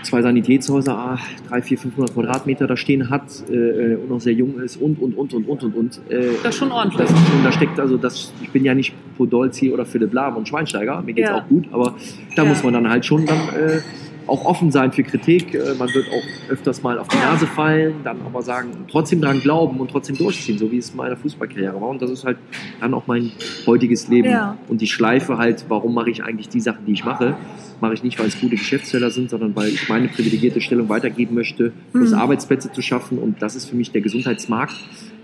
zwei 0.03 0.21
Sanitätshäuser, 0.21 0.97
ah, 0.97 1.19
drei, 1.49 1.61
vier, 1.61 1.77
500 1.77 2.13
Quadratmeter 2.13 2.67
da 2.67 2.75
stehen 2.77 3.09
hat 3.09 3.23
äh, 3.49 3.95
und 3.95 4.09
noch 4.09 4.19
sehr 4.21 4.33
jung 4.33 4.59
ist 4.59 4.77
und, 4.77 4.99
und, 5.01 5.17
und, 5.17 5.33
und, 5.33 5.45
und, 5.47 5.63
und, 5.63 5.75
und. 5.75 6.01
Äh, 6.09 6.29
Das 6.43 6.53
ist 6.53 6.59
schon 6.59 6.71
ordentlich. 6.71 7.07
das 7.07 7.09
schon, 7.09 7.43
da 7.43 7.51
steckt 7.51 7.79
also 7.79 7.97
das, 7.97 8.33
ich 8.41 8.49
bin 8.49 8.65
ja 8.65 8.73
nicht 8.73 8.93
Podolski 9.17 9.71
oder 9.71 9.85
Philipp 9.85 10.13
Lahm 10.13 10.37
und 10.37 10.47
Schweinsteiger, 10.47 11.01
mir 11.01 11.13
geht's 11.13 11.29
Ja. 11.29 11.37
auch 11.37 11.47
gut, 11.47 11.65
aber 11.71 11.95
da 12.35 12.43
Ja. 12.43 12.49
muss 12.49 12.63
man 12.63 12.73
dann 12.73 12.89
halt 12.89 13.05
schon 13.05 13.25
dann 13.25 13.37
äh, 13.49 13.79
auch 14.27 14.45
offen 14.45 14.71
sein 14.71 14.91
für 14.91 15.03
Kritik. 15.03 15.53
Äh, 15.53 15.73
man 15.77 15.93
wird 15.93 16.07
auch 16.09 16.51
öfters 16.51 16.83
mal 16.83 16.97
auf 16.99 17.07
die. 17.07 17.17
Nase 17.17 17.45
fallen, 17.47 17.95
dann 18.03 18.17
aber 18.25 18.41
sagen, 18.41 18.71
trotzdem 18.89 19.21
dran 19.21 19.41
glauben 19.41 19.79
und 19.79 19.91
trotzdem 19.91 20.17
durchziehen, 20.17 20.57
so 20.57 20.71
wie 20.71 20.77
es 20.77 20.89
in 20.91 20.97
meiner 20.97 21.15
Fußballkarriere 21.17 21.73
war. 21.79 21.89
Und 21.89 22.01
das 22.01 22.09
ist 22.09 22.25
halt 22.25 22.37
dann 22.79 22.93
auch 22.93 23.05
mein 23.07 23.31
heutiges 23.67 24.07
Leben. 24.07 24.29
Ja. 24.29 24.57
Und 24.67 24.81
die 24.81 24.87
Schleife 24.87 25.37
halt, 25.37 25.65
warum 25.69 25.93
mache 25.93 26.09
ich 26.09 26.23
eigentlich 26.23 26.49
die 26.49 26.59
Sachen, 26.59 26.85
die 26.85 26.93
ich 26.93 27.05
mache? 27.05 27.35
Mache 27.79 27.93
ich 27.93 28.03
nicht, 28.03 28.19
weil 28.19 28.27
es 28.27 28.39
gute 28.39 28.55
Geschäftsfelder 28.55 29.11
sind, 29.11 29.29
sondern 29.29 29.55
weil 29.55 29.69
ich 29.69 29.87
meine 29.89 30.07
privilegierte 30.07 30.61
Stellung 30.61 30.89
weitergeben 30.89 31.35
möchte, 31.35 31.71
plus 31.91 32.11
Mhm. 32.11 32.17
Arbeitsplätze 32.19 32.71
zu 32.71 32.81
schaffen. 32.81 33.17
Und 33.17 33.41
das 33.41 33.55
ist 33.55 33.69
für 33.69 33.75
mich 33.75 33.91
der 33.91 34.01
Gesundheitsmarkt. 34.01 34.75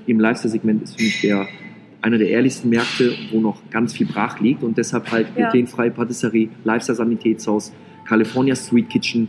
Im 0.05 0.19
Lifestyle-Segment 0.19 0.83
ist 0.83 0.97
für 0.97 1.03
mich 1.03 1.21
der 1.21 1.47
einer 2.01 2.19
der 2.19 2.29
ehrlichsten 2.29 2.69
Märkte, 2.69 3.13
wo 3.31 3.39
noch 3.41 3.57
ganz 3.71 3.91
viel 3.93 4.05
brach 4.05 4.39
liegt 4.39 4.61
und 4.63 4.77
deshalb 4.77 5.11
halt 5.11 5.27
Ja. 5.35 5.49
glutenfreie 5.49 5.89
Patisserie, 5.91 6.49
Lifestyle-Sanitätshaus, 6.63 7.73
California 8.07 8.55
Street 8.55 8.89
Kitchen. 8.89 9.27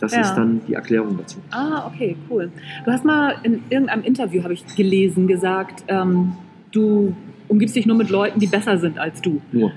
Das 0.00 0.12
Ja. 0.12 0.20
ist 0.22 0.34
dann 0.34 0.60
die 0.68 0.74
Erklärung 0.74 1.16
dazu. 1.16 1.38
Ah, 1.50 1.86
okay, 1.86 2.16
cool. 2.28 2.50
Du 2.84 2.90
hast 2.92 3.04
mal 3.04 3.36
in 3.44 3.62
irgendeinem 3.70 4.04
Interview, 4.04 4.42
habe 4.42 4.52
ich 4.52 4.64
gelesen, 4.76 5.26
gesagt, 5.26 5.84
ähm, 5.88 6.32
du 6.72 7.16
umgibst 7.48 7.76
dich 7.76 7.86
nur 7.86 7.96
mit 7.96 8.10
Leuten, 8.10 8.38
die 8.40 8.46
besser 8.46 8.76
sind 8.78 8.98
als 8.98 9.22
du. 9.22 9.40
Nur. 9.52 9.72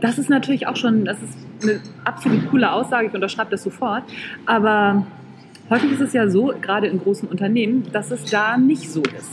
Das 0.00 0.18
ist 0.18 0.28
natürlich 0.28 0.66
auch 0.66 0.74
schon, 0.76 1.04
das 1.04 1.18
ist 1.22 1.38
eine 1.62 1.80
absolut 2.04 2.50
coole 2.50 2.72
Aussage, 2.72 3.06
ich 3.06 3.14
unterschreibe 3.14 3.50
das 3.52 3.62
sofort. 3.62 4.02
Aber 4.46 5.06
häufig 5.70 5.92
ist 5.92 6.00
es 6.00 6.12
ja 6.12 6.28
so, 6.28 6.52
gerade 6.60 6.88
in 6.88 6.98
großen 6.98 7.28
Unternehmen, 7.28 7.84
dass 7.92 8.10
es 8.10 8.24
da 8.24 8.56
nicht 8.56 8.90
so 8.90 9.02
ist. 9.02 9.30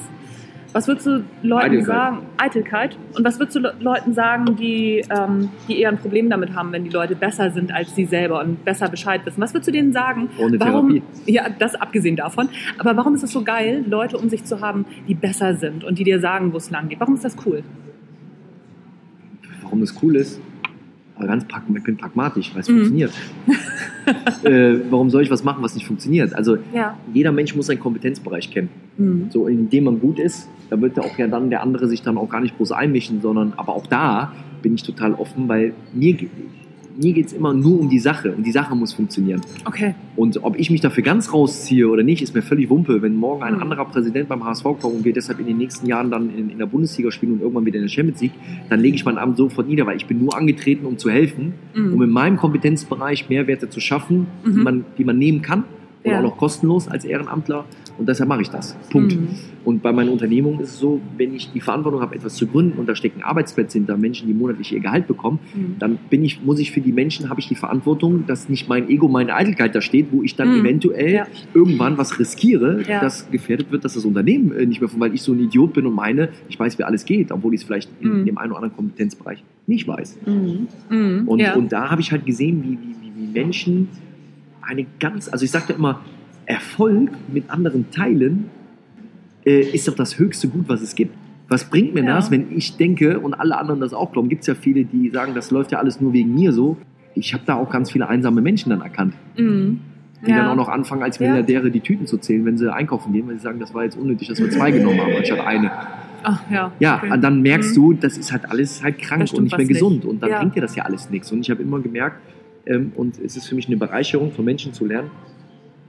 Was 0.73 0.87
würdest 0.87 1.05
du 1.05 1.23
Leuten 1.41 1.65
Eitelkeit. 1.65 1.85
sagen? 1.85 2.17
Eitelkeit. 2.37 2.97
Und 3.15 3.25
was 3.25 3.39
würdest 3.39 3.57
du 3.57 3.59
Le 3.59 3.73
Leuten 3.79 4.13
sagen, 4.13 4.55
die, 4.55 5.03
ähm, 5.09 5.49
die 5.67 5.79
eher 5.79 5.89
ein 5.89 5.97
Problem 5.97 6.29
damit 6.29 6.55
haben, 6.55 6.71
wenn 6.71 6.83
die 6.83 6.89
Leute 6.89 7.15
besser 7.15 7.51
sind 7.51 7.73
als 7.73 7.93
sie 7.93 8.05
selber 8.05 8.39
und 8.39 8.63
besser 8.63 8.87
Bescheid 8.87 9.25
wissen? 9.25 9.41
Was 9.41 9.53
würdest 9.53 9.67
du 9.67 9.71
denen 9.71 9.91
sagen? 9.91 10.29
Ohne 10.37 10.59
warum, 10.59 10.89
Therapie. 10.89 11.31
Ja, 11.31 11.47
das 11.59 11.75
abgesehen 11.75 12.15
davon. 12.15 12.49
Aber 12.77 12.95
warum 12.95 13.15
ist 13.15 13.23
es 13.23 13.31
so 13.31 13.43
geil, 13.43 13.83
Leute 13.87 14.17
um 14.17 14.29
sich 14.29 14.45
zu 14.45 14.61
haben, 14.61 14.85
die 15.07 15.13
besser 15.13 15.55
sind 15.55 15.83
und 15.83 15.99
die 15.99 16.03
dir 16.05 16.19
sagen, 16.19 16.53
wo 16.53 16.57
es 16.57 16.71
lang 16.71 16.87
geht? 16.87 16.99
Warum 16.99 17.15
ist 17.15 17.25
das 17.25 17.35
cool? 17.45 17.63
Warum 19.61 19.81
das 19.81 19.93
cool 20.01 20.15
ist? 20.15 20.39
Aber 21.21 21.27
ganz 21.27 21.45
ich 21.77 21.83
bin 21.83 21.97
pragmatisch, 21.97 22.51
weil 22.53 22.61
es 22.61 22.67
Mhm. 22.67 22.73
funktioniert. 22.73 23.11
äh, 24.43 24.79
warum 24.89 25.11
soll 25.11 25.21
ich 25.21 25.29
was 25.29 25.43
machen, 25.43 25.61
was 25.61 25.75
nicht 25.75 25.85
funktioniert? 25.85 26.33
Also 26.33 26.57
Ja. 26.73 26.97
jeder 27.13 27.31
Mensch 27.31 27.55
muss 27.55 27.67
seinen 27.67 27.79
Kompetenzbereich 27.79 28.49
kennen. 28.49 28.69
Mhm. 28.97 29.27
So, 29.29 29.45
in 29.47 29.69
dem 29.69 29.83
man 29.83 29.99
gut 29.99 30.17
ist, 30.17 30.49
da 30.71 30.81
wird 30.81 30.97
auch 30.99 31.15
ja 31.19 31.27
dann 31.27 31.51
der 31.51 31.61
andere 31.61 31.87
sich 31.87 32.01
dann 32.01 32.17
auch 32.17 32.27
gar 32.29 32.41
nicht 32.41 32.57
groß 32.57 32.71
einmischen, 32.71 33.21
sondern 33.21 33.53
aber 33.57 33.75
auch 33.75 33.85
da 33.85 34.31
bin 34.63 34.73
ich 34.73 34.81
total 34.81 35.13
offen, 35.13 35.47
weil 35.47 35.73
mir, 35.93 36.15
mir 36.97 37.13
geht 37.13 37.27
es 37.27 37.33
immer 37.33 37.53
nur 37.53 37.79
um 37.79 37.89
die 37.89 37.99
Sache 37.99 38.31
und 38.33 38.45
die 38.45 38.51
Sache 38.51 38.75
muss 38.75 38.93
funktionieren. 38.93 39.41
Okay. 39.65 39.95
Und 40.15 40.43
ob 40.43 40.57
ich 40.59 40.69
mich 40.69 40.81
dafür 40.81 41.03
ganz 41.03 41.33
rausziehe 41.33 41.87
oder 41.87 42.03
nicht, 42.03 42.21
ist 42.21 42.33
mir 42.35 42.41
völlig 42.41 42.69
Wumpe. 42.69 43.01
Wenn 43.01 43.15
morgen 43.15 43.43
ein 43.43 43.55
Mhm. 43.55 43.61
anderer 43.61 43.85
Präsident 43.85 44.29
beim 44.29 44.43
HSV 44.43 44.63
kommt 44.63 44.83
und 44.95 45.05
wir 45.05 45.13
deshalb 45.13 45.39
in 45.39 45.45
den 45.47 45.57
nächsten 45.57 45.85
Jahren 45.87 46.11
dann 46.11 46.29
in, 46.35 46.49
in 46.49 46.57
der 46.57 46.65
Bundesliga 46.65 47.11
spielen 47.11 47.33
und 47.33 47.41
irgendwann 47.41 47.65
wieder 47.65 47.77
in 47.77 47.83
der 47.83 47.89
Champions 47.89 48.21
League, 48.21 48.33
dann 48.69 48.79
lege 48.79 48.95
ich 48.95 49.05
mein 49.05 49.17
Amt 49.17 49.37
sofort 49.37 49.67
nieder, 49.67 49.85
weil 49.85 49.97
ich 49.97 50.05
bin 50.05 50.19
nur 50.19 50.35
angetreten, 50.37 50.85
um 50.85 50.97
zu 50.97 51.09
helfen, 51.09 51.53
Mhm. 51.75 51.93
um 51.93 52.01
in 52.03 52.09
meinem 52.09 52.37
Kompetenzbereich 52.37 53.29
Mehrwerte 53.29 53.69
zu 53.69 53.79
schaffen, 53.79 54.27
die, 54.45 54.49
Mhm. 54.49 54.63
man, 54.63 54.85
die 54.97 55.03
man 55.05 55.17
nehmen 55.17 55.41
kann 55.41 55.63
und 56.03 56.11
Ja. 56.11 56.19
auch 56.19 56.23
noch 56.23 56.37
kostenlos 56.37 56.87
als 56.87 57.05
Ehrenamtler. 57.05 57.65
Und 58.01 58.07
deshalb 58.09 58.29
mache 58.29 58.41
ich 58.41 58.49
das. 58.49 58.73
Punkt. 58.89 59.15
Mhm. 59.15 59.27
Und 59.63 59.83
bei 59.83 59.93
meinen 59.93 60.09
Unternehmungen 60.09 60.59
ist 60.59 60.69
es 60.71 60.79
so, 60.79 60.99
wenn 61.17 61.35
ich 61.35 61.51
die 61.51 61.61
Verantwortung 61.61 62.01
habe, 62.01 62.15
etwas 62.15 62.33
zu 62.33 62.47
gründen 62.47 62.79
und 62.79 62.89
da 62.89 62.95
stecken 62.95 63.21
Arbeitsplätze 63.21 63.77
hinter 63.77 63.95
Menschen, 63.95 64.27
die 64.27 64.33
monatlich 64.33 64.73
ihr 64.73 64.79
Gehalt 64.79 65.05
bekommen, 65.05 65.37
Mhm. 65.53 65.75
dann 65.77 65.99
bin 66.09 66.25
ich, 66.25 66.43
muss 66.43 66.57
ich 66.57 66.71
für 66.71 66.81
die 66.81 66.91
Menschen, 66.91 67.29
habe 67.29 67.39
ich 67.39 67.47
die 67.47 67.53
Verantwortung, 67.53 68.25
dass 68.25 68.49
nicht 68.49 68.67
mein 68.67 68.89
Ego, 68.89 69.07
meine 69.07 69.35
Eitelkeit 69.35 69.75
da 69.75 69.81
steht, 69.81 70.07
wo 70.11 70.23
ich 70.23 70.35
dann 70.35 70.51
Mhm. 70.51 70.61
eventuell 70.65 71.13
Ja. 71.13 71.27
irgendwann 71.53 71.99
was 71.99 72.17
riskiere, 72.17 72.81
Ja. 72.87 73.01
dass 73.01 73.29
gefährdet 73.29 73.71
wird, 73.71 73.85
dass 73.85 73.93
das 73.93 74.03
Unternehmen 74.03 74.51
äh, 74.51 74.65
nicht 74.65 74.81
mehr 74.81 74.89
weil 74.97 75.13
ich 75.13 75.21
so 75.21 75.31
ein 75.33 75.39
Idiot 75.39 75.73
bin 75.73 75.85
und 75.85 75.93
meine, 75.93 76.29
ich 76.49 76.59
weiß, 76.59 76.79
wie 76.79 76.83
alles 76.83 77.05
geht, 77.05 77.31
obwohl 77.31 77.53
ich 77.53 77.61
es 77.61 77.67
vielleicht 77.67 77.91
in 78.01 78.21
Mhm. 78.21 78.25
dem 78.25 78.37
einen 78.39 78.51
oder 78.53 78.63
anderen 78.63 78.75
Kompetenzbereich 78.75 79.43
nicht 79.67 79.87
weiß. 79.87 80.17
Mhm. 80.25 80.67
Mhm. 80.89 81.27
Und, 81.27 81.39
ja. 81.39 81.53
und 81.53 81.71
da 81.71 81.91
habe 81.91 82.01
ich 82.01 82.11
halt 82.11 82.25
gesehen, 82.25 82.63
wie, 82.63 82.71
wie, 82.81 82.95
wie, 82.99 83.27
wie 83.27 83.31
Menschen 83.31 83.89
eine 84.63 84.87
ganz, 84.99 85.29
also 85.29 85.45
ich 85.45 85.51
sagte 85.51 85.73
immer, 85.73 86.01
Erfolg 86.45 87.11
mit 87.31 87.49
anderen 87.49 87.89
teilen 87.91 88.49
äh, 89.45 89.61
ist 89.61 89.87
doch 89.87 89.95
das 89.95 90.17
höchste 90.19 90.47
Gut, 90.47 90.65
was 90.67 90.81
es 90.81 90.95
gibt. 90.95 91.15
Was 91.47 91.69
bringt 91.69 91.93
mir 91.93 92.03
Ja. 92.03 92.15
das, 92.15 92.31
wenn 92.31 92.55
ich 92.55 92.77
denke 92.77 93.19
und 93.19 93.33
alle 93.33 93.57
anderen 93.57 93.79
das 93.81 93.93
auch 93.93 94.11
glauben? 94.11 94.29
Gibt 94.29 94.41
es 94.41 94.47
ja 94.47 94.55
viele, 94.55 94.85
die 94.85 95.09
sagen, 95.09 95.33
das 95.35 95.51
läuft 95.51 95.71
ja 95.71 95.79
alles 95.79 95.99
nur 95.99 96.13
wegen 96.13 96.33
mir 96.33 96.53
so. 96.53 96.77
Ich 97.15 97.33
habe 97.33 97.43
da 97.45 97.55
auch 97.55 97.69
ganz 97.69 97.91
viele 97.91 98.07
einsame 98.07 98.41
Menschen 98.41 98.69
dann 98.69 98.81
erkannt, 98.81 99.13
Mhm. 99.37 99.79
die 100.25 100.31
Ja. 100.31 100.37
dann 100.37 100.47
auch 100.47 100.55
noch 100.55 100.69
anfangen, 100.69 101.03
als. 101.03 101.19
Milliardäre 101.19 101.69
die 101.71 101.81
Tüten 101.81 102.05
zu 102.05 102.17
zählen, 102.17 102.45
wenn 102.45 102.57
sie 102.57 102.71
einkaufen 102.73 103.11
gehen, 103.11 103.27
weil 103.27 103.35
sie 103.35 103.41
sagen, 103.41 103.59
das 103.59 103.73
war 103.73 103.83
jetzt 103.83 103.97
unnötig, 103.97 104.27
dass 104.29 104.39
wir 104.39 104.49
zwei 104.49 104.71
genommen 104.71 105.01
haben, 105.01 105.13
anstatt 105.15 105.45
eine. 105.45 105.71
Ach, 106.23 106.39
ja. 106.51 106.71
Ja, 106.79 106.97
okay. 106.97 107.11
und 107.11 107.21
dann 107.21 107.41
merkst 107.41 107.71
Mhm. 107.71 107.81
du, 107.81 107.93
das 107.93 108.17
ist 108.17 108.31
halt 108.31 108.49
alles 108.49 108.81
halt 108.83 108.99
krank 108.99 109.21
und 109.33 109.43
nicht 109.43 109.51
mehr 109.51 109.51
was 109.51 109.57
nicht. 109.57 109.67
gesund. 109.69 110.05
Und 110.05 110.21
dann 110.23 110.29
Ja. 110.29 110.39
bringt 110.39 110.55
dir 110.55 110.61
das 110.61 110.75
ja 110.75 110.83
alles 110.85 111.09
nichts. 111.09 111.31
Und 111.31 111.41
ich 111.41 111.49
habe 111.49 111.61
immer 111.63 111.79
gemerkt, 111.79 112.17
ähm, 112.67 112.91
und 112.95 113.19
es 113.19 113.35
ist 113.35 113.47
für 113.47 113.55
mich 113.55 113.67
eine 113.67 113.75
Bereicherung, 113.77 114.31
von 114.31 114.45
Menschen 114.45 114.71
zu 114.71 114.85
lernen, 114.85 115.09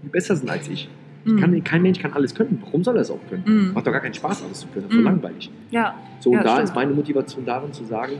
die 0.02 0.08
besser 0.08 0.36
sind 0.36 0.50
als 0.50 0.68
ich. 0.68 0.88
Mhm. 1.24 1.36
Kann, 1.38 1.64
kein 1.64 1.82
Mensch 1.82 2.00
kann 2.00 2.12
alles 2.14 2.34
können. 2.34 2.58
Warum 2.64 2.82
soll 2.82 2.96
er 2.96 3.02
es 3.02 3.10
auch 3.10 3.20
können? 3.30 3.44
Mhm. 3.46 3.72
Macht 3.74 3.86
doch 3.86 3.92
gar 3.92 4.00
keinen 4.00 4.14
Spaß, 4.14 4.42
alles 4.44 4.60
zu 4.60 4.66
können. 4.68 4.86
Das 4.86 4.90
ist 4.90 4.94
so 4.96 4.98
Mhm. 5.00 5.04
langweilig. 5.06 5.50
Ja. 5.70 5.94
So, 6.18 6.30
und 6.30 6.36
Ja, 6.38 6.42
da 6.42 6.50
stimmt. 6.54 6.64
ist 6.68 6.74
meine 6.74 6.92
Motivation 6.92 7.44
darin 7.44 7.72
zu 7.72 7.84
sagen, 7.84 8.12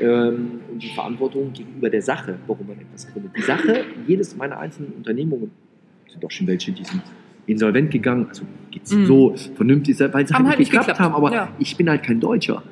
ähm, 0.00 0.60
und 0.72 0.82
die 0.82 0.88
Verantwortung 0.94 1.52
gegenüber 1.52 1.90
der 1.90 2.02
Sache, 2.02 2.36
warum 2.46 2.66
man 2.68 2.76
etwas 2.78 3.10
gründet. 3.12 3.32
Die 3.36 3.42
Sache, 3.42 3.84
jedes 4.06 4.36
meiner 4.36 4.58
einzelnen 4.58 4.92
Unternehmungen, 4.92 5.50
sind 6.08 6.22
doch 6.22 6.30
schon 6.30 6.46
welche, 6.46 6.72
die 6.72 6.84
sind 6.84 7.02
insolvent 7.46 7.90
gegangen, 7.90 8.26
also 8.28 8.42
geht's 8.70 8.94
Mhm. 8.94 9.06
so 9.06 9.34
vernünftig, 9.56 9.98
weil 9.98 10.26
sie 10.26 10.32
Haben 10.34 10.44
halt 10.44 10.50
halt 10.50 10.58
nicht 10.60 10.70
geklappt 10.70 10.88
geklappt. 10.88 11.00
haben, 11.00 11.14
aber 11.14 11.32
Ja. 11.32 11.48
ich 11.58 11.76
bin 11.76 11.88
halt 11.90 12.02
kein 12.02 12.20
Deutscher 12.20 12.62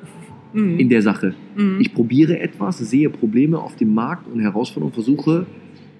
Mhm. 0.53 0.79
in 0.79 0.89
der 0.89 1.01
Sache. 1.01 1.33
Mhm. 1.55 1.79
Ich 1.81 1.93
probiere 1.93 2.39
etwas, 2.39 2.77
sehe 2.79 3.09
Probleme 3.09 3.59
auf 3.59 3.75
dem 3.75 3.93
Markt 3.93 4.27
und 4.27 4.39
Herausforderungen, 4.39 4.93
versuche 4.93 5.45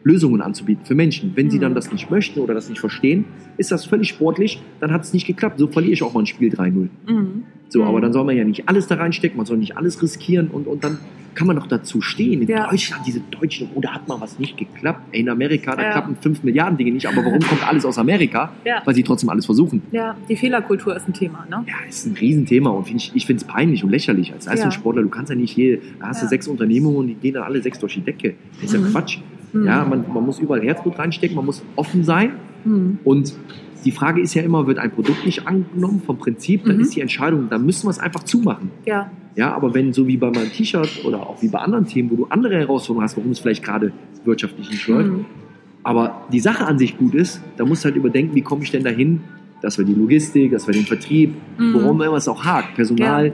Lösungen 0.03 0.41
anzubieten 0.41 0.85
für 0.85 0.95
Menschen. 0.95 1.31
Wenn 1.35 1.49
sie 1.49 1.57
Mhm. 1.57 1.61
dann 1.61 1.75
das 1.75 1.91
nicht 1.91 2.09
möchten 2.09 2.39
oder 2.39 2.53
das 2.53 2.69
nicht 2.69 2.79
verstehen, 2.79 3.25
ist 3.57 3.71
das 3.71 3.85
völlig 3.85 4.09
sportlich, 4.09 4.61
dann 4.79 4.91
hat 4.91 5.03
es 5.03 5.13
nicht 5.13 5.27
geklappt. 5.27 5.59
So 5.59 5.67
verliere 5.67 5.93
ich 5.93 6.03
auch 6.03 6.13
mal 6.13 6.21
ein 6.21 6.25
Spiel 6.25 6.49
3-0. 6.49 6.89
Mhm. 7.07 7.43
So, 7.67 7.81
Mhm. 7.81 7.87
aber 7.87 8.01
dann 8.01 8.13
soll 8.13 8.23
man 8.25 8.35
ja 8.37 8.43
nicht 8.43 8.67
alles 8.69 8.87
da 8.87 8.95
reinstecken, 8.95 9.37
man 9.37 9.45
soll 9.45 9.57
nicht 9.57 9.77
alles 9.77 10.01
riskieren 10.01 10.47
und, 10.47 10.67
und 10.67 10.83
dann 10.83 10.97
kann 11.35 11.45
man 11.47 11.55
doch 11.55 11.67
dazu 11.67 12.01
stehen. 12.01 12.41
In 12.41 12.47
Ja. 12.49 12.67
Deutschland, 12.69 13.05
diese 13.05 13.21
Deutschen, 13.31 13.69
oh, 13.75 13.79
da 13.79 13.93
hat 13.93 14.07
mal 14.07 14.19
was 14.19 14.39
nicht 14.39 14.57
geklappt. 14.57 15.01
Ey, 15.11 15.21
in 15.21 15.29
Amerika, 15.29 15.75
da 15.75 15.83
Ja. 15.83 15.91
klappen 15.91 16.17
5 16.19 16.43
Milliarden 16.43 16.77
Dinge 16.77 16.91
nicht, 16.91 17.05
aber 17.05 17.23
warum 17.23 17.39
kommt 17.39 17.65
alles 17.65 17.85
aus 17.85 17.97
Amerika? 17.97 18.51
Ja. 18.65 18.81
Weil 18.83 18.95
sie 18.95 19.03
trotzdem 19.03 19.29
alles 19.29 19.45
versuchen. 19.45 19.81
ja, 19.91 20.17
die 20.27 20.35
Fehlerkultur 20.35 20.95
ist 20.95 21.07
ein 21.07 21.13
Thema, 21.13 21.45
ne? 21.49 21.63
Ja, 21.67 21.75
ist 21.87 22.07
ein 22.07 22.15
Riesenthema 22.19 22.71
und 22.71 22.85
find 22.87 23.01
ich, 23.01 23.11
ich 23.13 23.25
finde 23.25 23.41
es 23.41 23.47
peinlich 23.47 23.83
und 23.83 23.91
lächerlich. 23.91 24.33
Als 24.33 24.47
Leistungssportler, 24.47 25.03
du 25.03 25.09
kannst 25.09 25.29
ja 25.29 25.35
nicht 25.37 25.55
jede, 25.55 25.81
da 25.99 26.07
hast 26.07 26.23
du 26.23 26.27
sechs 26.27 26.47
Unternehmungen 26.47 26.97
und 26.97 27.07
die 27.07 27.13
gehen 27.15 27.35
dann 27.35 27.43
alle 27.43 27.61
sechs 27.61 27.77
durch 27.79 27.93
die 27.93 28.01
Decke. 28.01 28.33
Das 28.55 28.63
ist 28.65 28.73
ja 28.73 28.79
Mhm. 28.79 28.91
Quatsch. 28.91 29.19
Mhm. 29.53 29.65
Ja, 29.65 29.85
man, 29.85 30.05
man 30.13 30.25
muss 30.25 30.39
überall 30.39 30.61
Herzblut 30.61 30.97
reinstecken, 30.99 31.35
man 31.35 31.45
muss 31.45 31.63
offen 31.75 32.03
sein 32.03 32.31
Mhm. 32.65 32.99
und 33.03 33.33
die 33.85 33.91
Frage 33.91 34.19
ist 34.19 34.33
ja 34.33 34.41
immer, 34.43 34.67
wird 34.67 34.77
ein 34.77 34.91
Produkt 34.91 35.25
nicht 35.25 35.47
angenommen 35.47 36.01
vom 36.05 36.17
Prinzip, 36.17 36.65
dann 36.65 36.75
Mhm. 36.75 36.81
ist 36.81 36.95
die 36.95 37.01
Entscheidung, 37.01 37.47
dann 37.49 37.65
müssen 37.65 37.85
wir 37.87 37.91
es 37.91 37.99
einfach 37.99 38.23
zumachen. 38.23 38.71
Ja. 38.85 39.09
Ja, 39.37 39.53
aber 39.55 39.73
wenn 39.73 39.93
so 39.93 40.05
wie 40.07 40.17
bei 40.17 40.29
meinem 40.29 40.51
T-Shirt 40.51 41.05
oder 41.05 41.21
auch 41.29 41.41
wie 41.41 41.47
bei 41.47 41.59
anderen 41.59 41.85
Themen, 41.85 42.11
wo 42.11 42.15
du 42.17 42.25
andere 42.25 42.55
Herausforderungen 42.57 43.05
hast, 43.05 43.15
warum 43.15 43.31
es 43.31 43.39
vielleicht 43.39 43.63
gerade 43.63 43.93
wirtschaftlich 44.25 44.69
nicht 44.69 44.85
läuft, 44.87 45.09
Mhm. 45.11 45.25
aber 45.83 46.23
die 46.33 46.41
Sache 46.41 46.65
an 46.67 46.77
sich 46.77 46.97
gut 46.97 47.15
ist, 47.15 47.41
da 47.55 47.63
musst 47.65 47.83
du 47.83 47.87
halt 47.87 47.95
überdenken, 47.95 48.35
wie 48.35 48.41
komme 48.41 48.63
ich 48.63 48.71
denn 48.71 48.83
dahin, 48.83 49.21
dass 49.61 49.77
wir 49.77 49.85
die 49.85 49.93
Logistik, 49.93 50.51
dass 50.51 50.67
wir 50.67 50.73
den 50.73 50.85
Vertrieb, 50.85 51.33
Mhm. 51.57 51.73
worum 51.75 52.01
immer 52.01 52.17
es 52.17 52.27
auch 52.27 52.43
hakt, 52.43 52.75
Personal, 52.75 53.27
Ja. 53.27 53.33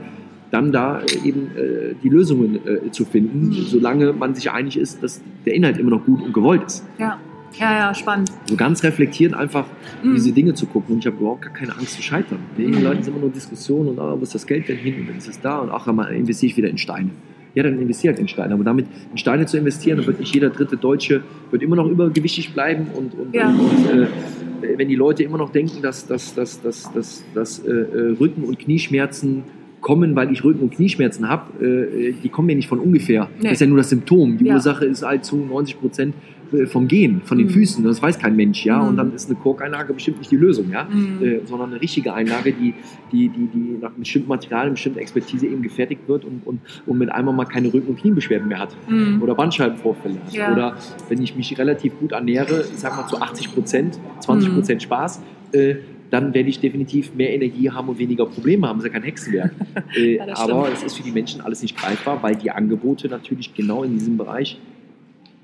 Dann 0.56 0.72
da 0.72 1.00
äh, 1.00 1.28
eben 1.28 1.50
äh, 1.56 1.94
die 2.02 2.08
Lösungen 2.08 2.56
äh, 2.66 2.90
zu 2.90 3.04
finden, 3.04 3.48
Mhm. 3.48 3.52
solange 3.52 4.12
man 4.12 4.34
sich 4.34 4.50
einig 4.50 4.78
ist, 4.78 5.02
dass 5.02 5.20
der 5.44 5.54
Inhalt 5.54 5.76
immer 5.78 5.90
noch 5.90 6.04
gut 6.04 6.22
und 6.22 6.32
gewollt 6.32 6.62
ist. 6.64 6.84
Ja, 6.98 7.18
ja, 7.58 7.72
ja, 7.78 7.94
spannend. 7.94 8.30
So 8.46 8.56
ganz 8.56 8.82
reflektiert 8.82 9.34
einfach 9.34 9.66
Mhm. 10.02 10.14
diese 10.14 10.32
Dinge 10.32 10.54
zu 10.54 10.66
gucken 10.66 10.94
und 10.94 10.98
ich 11.00 11.06
habe 11.06 11.16
überhaupt 11.18 11.42
gar 11.42 11.52
keine 11.52 11.72
Angst 11.76 11.94
zu 11.96 12.02
scheitern. 12.02 12.38
Den 12.56 12.70
Mhm. 12.70 12.82
Leuten 12.82 13.02
sind 13.02 13.12
immer 13.14 13.22
nur 13.26 13.30
Diskussionen 13.32 13.88
und 13.90 13.98
ah, 13.98 14.14
wo 14.18 14.22
ist 14.22 14.34
das 14.34 14.46
Geld 14.46 14.68
denn 14.68 14.78
hin 14.78 14.94
und 15.00 15.08
dann 15.08 15.18
ist 15.18 15.28
es 15.28 15.40
da 15.40 15.58
und 15.58 15.70
ach, 15.70 15.84
dann 15.86 15.98
investiere 16.14 16.50
ich 16.50 16.56
wieder 16.56 16.68
in 16.70 16.78
Steine. 16.78 17.10
Ja, 17.54 17.62
dann 17.62 17.78
investiere 17.80 18.12
halt 18.12 18.20
in 18.20 18.28
Steine. 18.28 18.52
Aber 18.54 18.64
damit 18.64 18.86
in 19.12 19.16
Steine 19.18 19.46
zu 19.46 19.56
investieren, 19.56 19.96
dann 19.98 20.06
wird 20.06 20.20
nicht 20.20 20.34
jeder 20.34 20.50
dritte 20.50 20.76
Deutsche 20.76 21.22
wird 21.50 21.62
immer 21.62 21.76
noch 21.76 21.86
übergewichtig 21.88 22.52
bleiben 22.52 22.86
und, 22.94 23.14
und, 23.14 23.34
Ja. 23.34 23.48
und, 23.48 23.58
und 23.60 24.02
äh, 24.02 24.78
wenn 24.78 24.88
die 24.88 24.94
Leute 24.94 25.22
immer 25.22 25.38
noch 25.38 25.50
denken, 25.50 25.80
dass, 25.82 26.06
dass, 26.06 26.34
dass, 26.34 26.60
dass, 26.60 26.92
dass, 26.92 27.24
dass 27.34 27.58
äh, 27.60 27.70
äh, 27.70 28.16
Rücken- 28.20 28.44
und 28.44 28.58
Knieschmerzen 28.58 29.44
kommen, 29.86 30.16
weil 30.16 30.32
ich 30.32 30.42
Rücken- 30.42 30.62
und 30.62 30.74
Knieschmerzen 30.74 31.28
habe, 31.28 31.64
äh, 31.64 32.12
die 32.20 32.28
kommen 32.28 32.46
mir 32.46 32.56
nicht 32.56 32.68
von 32.68 32.80
ungefähr. 32.80 33.28
Nee. 33.38 33.44
Das 33.44 33.52
ist 33.52 33.60
ja 33.60 33.68
nur 33.68 33.76
das 33.76 33.90
Symptom. 33.90 34.36
Die 34.36 34.46
Ja. 34.46 34.54
Ursache 34.54 34.84
ist 34.84 35.04
halt 35.06 35.24
zu 35.24 35.36
90 35.36 35.78
Prozent 35.78 36.14
äh, 36.52 36.66
vom 36.66 36.88
Gehen, 36.88 37.20
von 37.24 37.38
den 37.38 37.46
Mhm. 37.46 37.50
Füßen. 37.52 37.84
Das 37.84 38.02
weiß 38.02 38.18
kein 38.18 38.34
Mensch, 38.34 38.64
ja. 38.64 38.82
Mhm. 38.82 38.88
Und 38.88 38.96
dann 38.96 39.14
ist 39.14 39.30
eine 39.30 39.38
Korkeinlage 39.38 39.92
bestimmt 39.92 40.18
nicht 40.18 40.30
die 40.32 40.36
Lösung, 40.36 40.70
ja. 40.72 40.88
Mhm. 40.92 41.24
Äh, 41.24 41.40
sondern 41.44 41.70
eine 41.70 41.80
richtige 41.80 42.12
Einlage, 42.14 42.52
die, 42.52 42.74
die, 43.12 43.28
die, 43.28 43.46
die 43.54 43.78
nach 43.80 43.90
einem 43.90 44.00
bestimmten 44.00 44.28
Material, 44.28 44.62
einer 44.62 44.70
bestimmten 44.72 44.98
Expertise 44.98 45.46
eben 45.46 45.62
gefertigt 45.62 46.00
wird 46.08 46.24
und, 46.24 46.44
und, 46.44 46.58
und 46.86 46.98
mit 46.98 47.12
einmal 47.12 47.34
mal 47.34 47.44
keine 47.44 47.72
Rücken- 47.72 47.88
und 47.90 48.00
Kniebeschwerden 48.00 48.48
mehr 48.48 48.58
hat. 48.58 48.76
Mhm. 48.90 49.22
Oder 49.22 49.36
Bandscheibenvorfälle 49.36 50.16
hat. 50.24 50.32
Ja. 50.32 50.52
Oder 50.52 50.74
wenn 51.08 51.22
ich 51.22 51.36
mich 51.36 51.56
relativ 51.58 51.96
gut 52.00 52.10
ernähre, 52.10 52.64
ich 52.72 52.78
sag 52.78 52.96
mal 52.96 53.06
zu 53.06 53.20
80 53.20 53.54
Prozent, 53.54 54.00
20 54.18 54.52
Prozent 54.52 54.82
Spaß, 54.82 55.22
äh, 55.52 55.76
dann 56.10 56.32
werde 56.34 56.48
ich 56.48 56.60
definitiv 56.60 57.14
mehr 57.14 57.32
Energie 57.34 57.70
haben 57.70 57.88
und 57.88 57.98
weniger 57.98 58.26
Probleme 58.26 58.68
haben. 58.68 58.78
Das 58.78 58.84
ist 58.86 58.92
ja 58.92 58.98
kein 58.98 59.02
Hexenwerk. 59.04 59.50
äh, 59.96 60.16
Ja, 60.16 60.36
aber 60.36 60.70
es 60.72 60.82
ist 60.82 60.96
für 60.96 61.02
die 61.02 61.10
Menschen 61.12 61.40
alles 61.40 61.62
nicht 61.62 61.76
greifbar, 61.76 62.22
weil 62.22 62.36
die 62.36 62.50
Angebote 62.50 63.08
natürlich 63.08 63.54
genau 63.54 63.82
in 63.82 63.92
diesem 63.94 64.16
Bereich 64.16 64.58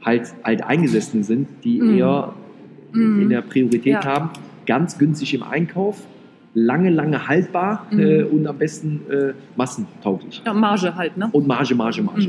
halt 0.04 0.32
alteingesessene 0.42 1.24
sind, 1.24 1.48
die 1.64 1.80
Mhm. 1.80 1.96
eher 1.98 2.34
Mhm. 2.92 3.22
in 3.22 3.28
der 3.30 3.42
Priorität 3.42 3.86
Ja. 3.86 4.04
haben, 4.04 4.30
ganz 4.66 4.98
günstig 4.98 5.34
im 5.34 5.42
Einkauf, 5.42 6.06
lange, 6.54 6.90
lange 6.90 7.26
haltbar 7.28 7.86
Mhm. 7.90 7.98
äh, 8.00 8.22
und 8.24 8.46
am 8.46 8.58
besten 8.58 9.00
äh, 9.10 9.32
massentauglich. 9.56 10.42
Ja, 10.44 10.52
Marge 10.52 10.94
halt, 10.94 11.16
ne? 11.16 11.28
Und 11.32 11.46
Marge, 11.46 11.74
Marge, 11.74 12.02
Marge. 12.02 12.28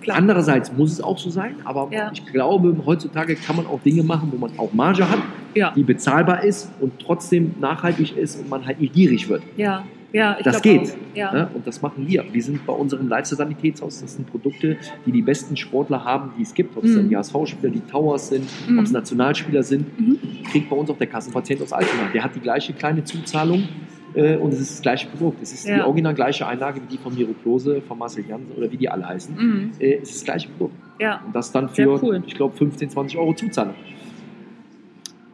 Klar. 0.00 0.16
Andererseits 0.16 0.72
muss 0.72 0.92
es 0.92 1.00
auch 1.00 1.18
so 1.18 1.30
sein, 1.30 1.56
aber 1.64 1.88
Ja. 1.90 2.10
ich 2.12 2.24
glaube, 2.26 2.74
heutzutage 2.86 3.34
kann 3.36 3.56
man 3.56 3.66
auch 3.66 3.80
Dinge 3.80 4.02
machen, 4.02 4.28
wo 4.32 4.38
man 4.38 4.50
auch 4.58 4.72
Marge 4.72 5.08
hat, 5.08 5.18
Ja, 5.54 5.72
die 5.74 5.82
bezahlbar 5.82 6.44
ist 6.44 6.70
und 6.80 6.92
trotzdem 7.00 7.54
nachhaltig 7.60 8.16
ist 8.16 8.40
und 8.40 8.48
man 8.48 8.64
halt 8.66 8.80
nicht 8.80 8.92
gierig 8.94 9.28
wird. 9.28 9.42
ja, 9.56 9.84
ja. 10.12 10.36
Ich 10.38 10.44
Das 10.44 10.60
geht. 10.62 10.96
Ja. 11.14 11.32
Ne? 11.32 11.48
Und 11.54 11.66
das 11.66 11.82
machen 11.82 12.06
wir. 12.08 12.24
Wir 12.32 12.42
sind 12.42 12.64
bei 12.66 12.72
unserem 12.72 13.08
Lifestyle-Sanitätshaus. 13.08 14.00
Das 14.00 14.14
sind 14.14 14.28
Produkte, 14.30 14.76
die 15.06 15.12
die 15.12 15.22
besten 15.22 15.56
Sportler 15.56 16.04
haben, 16.04 16.30
die 16.36 16.42
es 16.42 16.52
gibt. 16.54 16.76
Ob 16.76 16.84
es 16.84 16.92
Mhm. 16.92 16.96
dann 16.96 17.08
die 17.10 17.16
HSV-Spieler, 17.16 17.72
die 17.72 17.80
Towers 17.80 18.28
sind, 18.28 18.44
Mhm. 18.68 18.78
ob 18.78 18.84
es 18.86 18.90
Nationalspieler 18.92 19.62
sind, 19.62 20.00
Mhm. 20.00 20.18
kriegt 20.50 20.68
bei 20.70 20.76
uns 20.76 20.90
auch 20.90 20.98
der 20.98 21.06
Kassenpatient 21.08 21.62
aus 21.62 21.72
Altona. 21.72 22.08
Der 22.14 22.24
hat 22.24 22.34
die 22.34 22.40
gleiche 22.40 22.72
kleine 22.72 23.04
Zuzahlung 23.04 23.68
äh, 24.14 24.36
und 24.36 24.52
es 24.52 24.60
ist 24.60 24.72
das 24.74 24.82
gleiche 24.82 25.08
Produkt. 25.08 25.42
Es 25.42 25.52
ist 25.52 25.66
die 25.66 25.72
Ja. 25.72 25.86
original 25.86 26.14
gleiche 26.14 26.46
Einlage 26.46 26.80
wie 26.82 26.86
die 26.86 26.98
von 26.98 27.14
Miroklose, 27.14 27.80
von 27.82 27.98
Marcel 27.98 28.24
Jansen 28.26 28.52
oder 28.56 28.70
wie 28.70 28.76
die 28.76 28.88
alle 28.88 29.06
heißen. 29.08 29.34
Mhm. 29.36 29.70
Äh, 29.78 29.94
es 30.02 30.10
ist 30.10 30.16
das 30.18 30.24
gleiche 30.24 30.48
Produkt. 30.48 30.74
Ja, 31.00 31.22
Und 31.26 31.34
das 31.34 31.50
dann 31.52 31.68
für, 31.70 32.02
cool. 32.02 32.22
ich 32.26 32.34
glaube, 32.34 32.56
15, 32.56 32.90
20 32.90 33.18
Euro 33.18 33.32
Zuzahlung. 33.34 33.74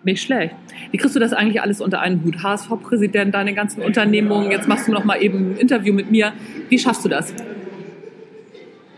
nicht 0.04 0.22
schlecht. 0.22 0.54
Wie 0.92 0.98
kriegst 0.98 1.16
du 1.16 1.20
das 1.20 1.32
eigentlich 1.32 1.60
alles 1.60 1.80
unter 1.80 2.00
einen 2.00 2.22
Hut? 2.22 2.40
HSV-Präsident, 2.40 3.34
deine 3.34 3.54
ganzen 3.54 3.82
Unternehmungen, 3.82 4.52
jetzt 4.52 4.68
machst 4.68 4.86
du 4.86 4.92
noch 4.92 5.04
mal 5.04 5.20
eben 5.20 5.54
ein 5.54 5.56
Interview 5.56 5.92
mit 5.92 6.12
mir. 6.12 6.32
Wie 6.68 6.78
schaffst 6.78 7.04
du 7.04 7.08
das? 7.08 7.34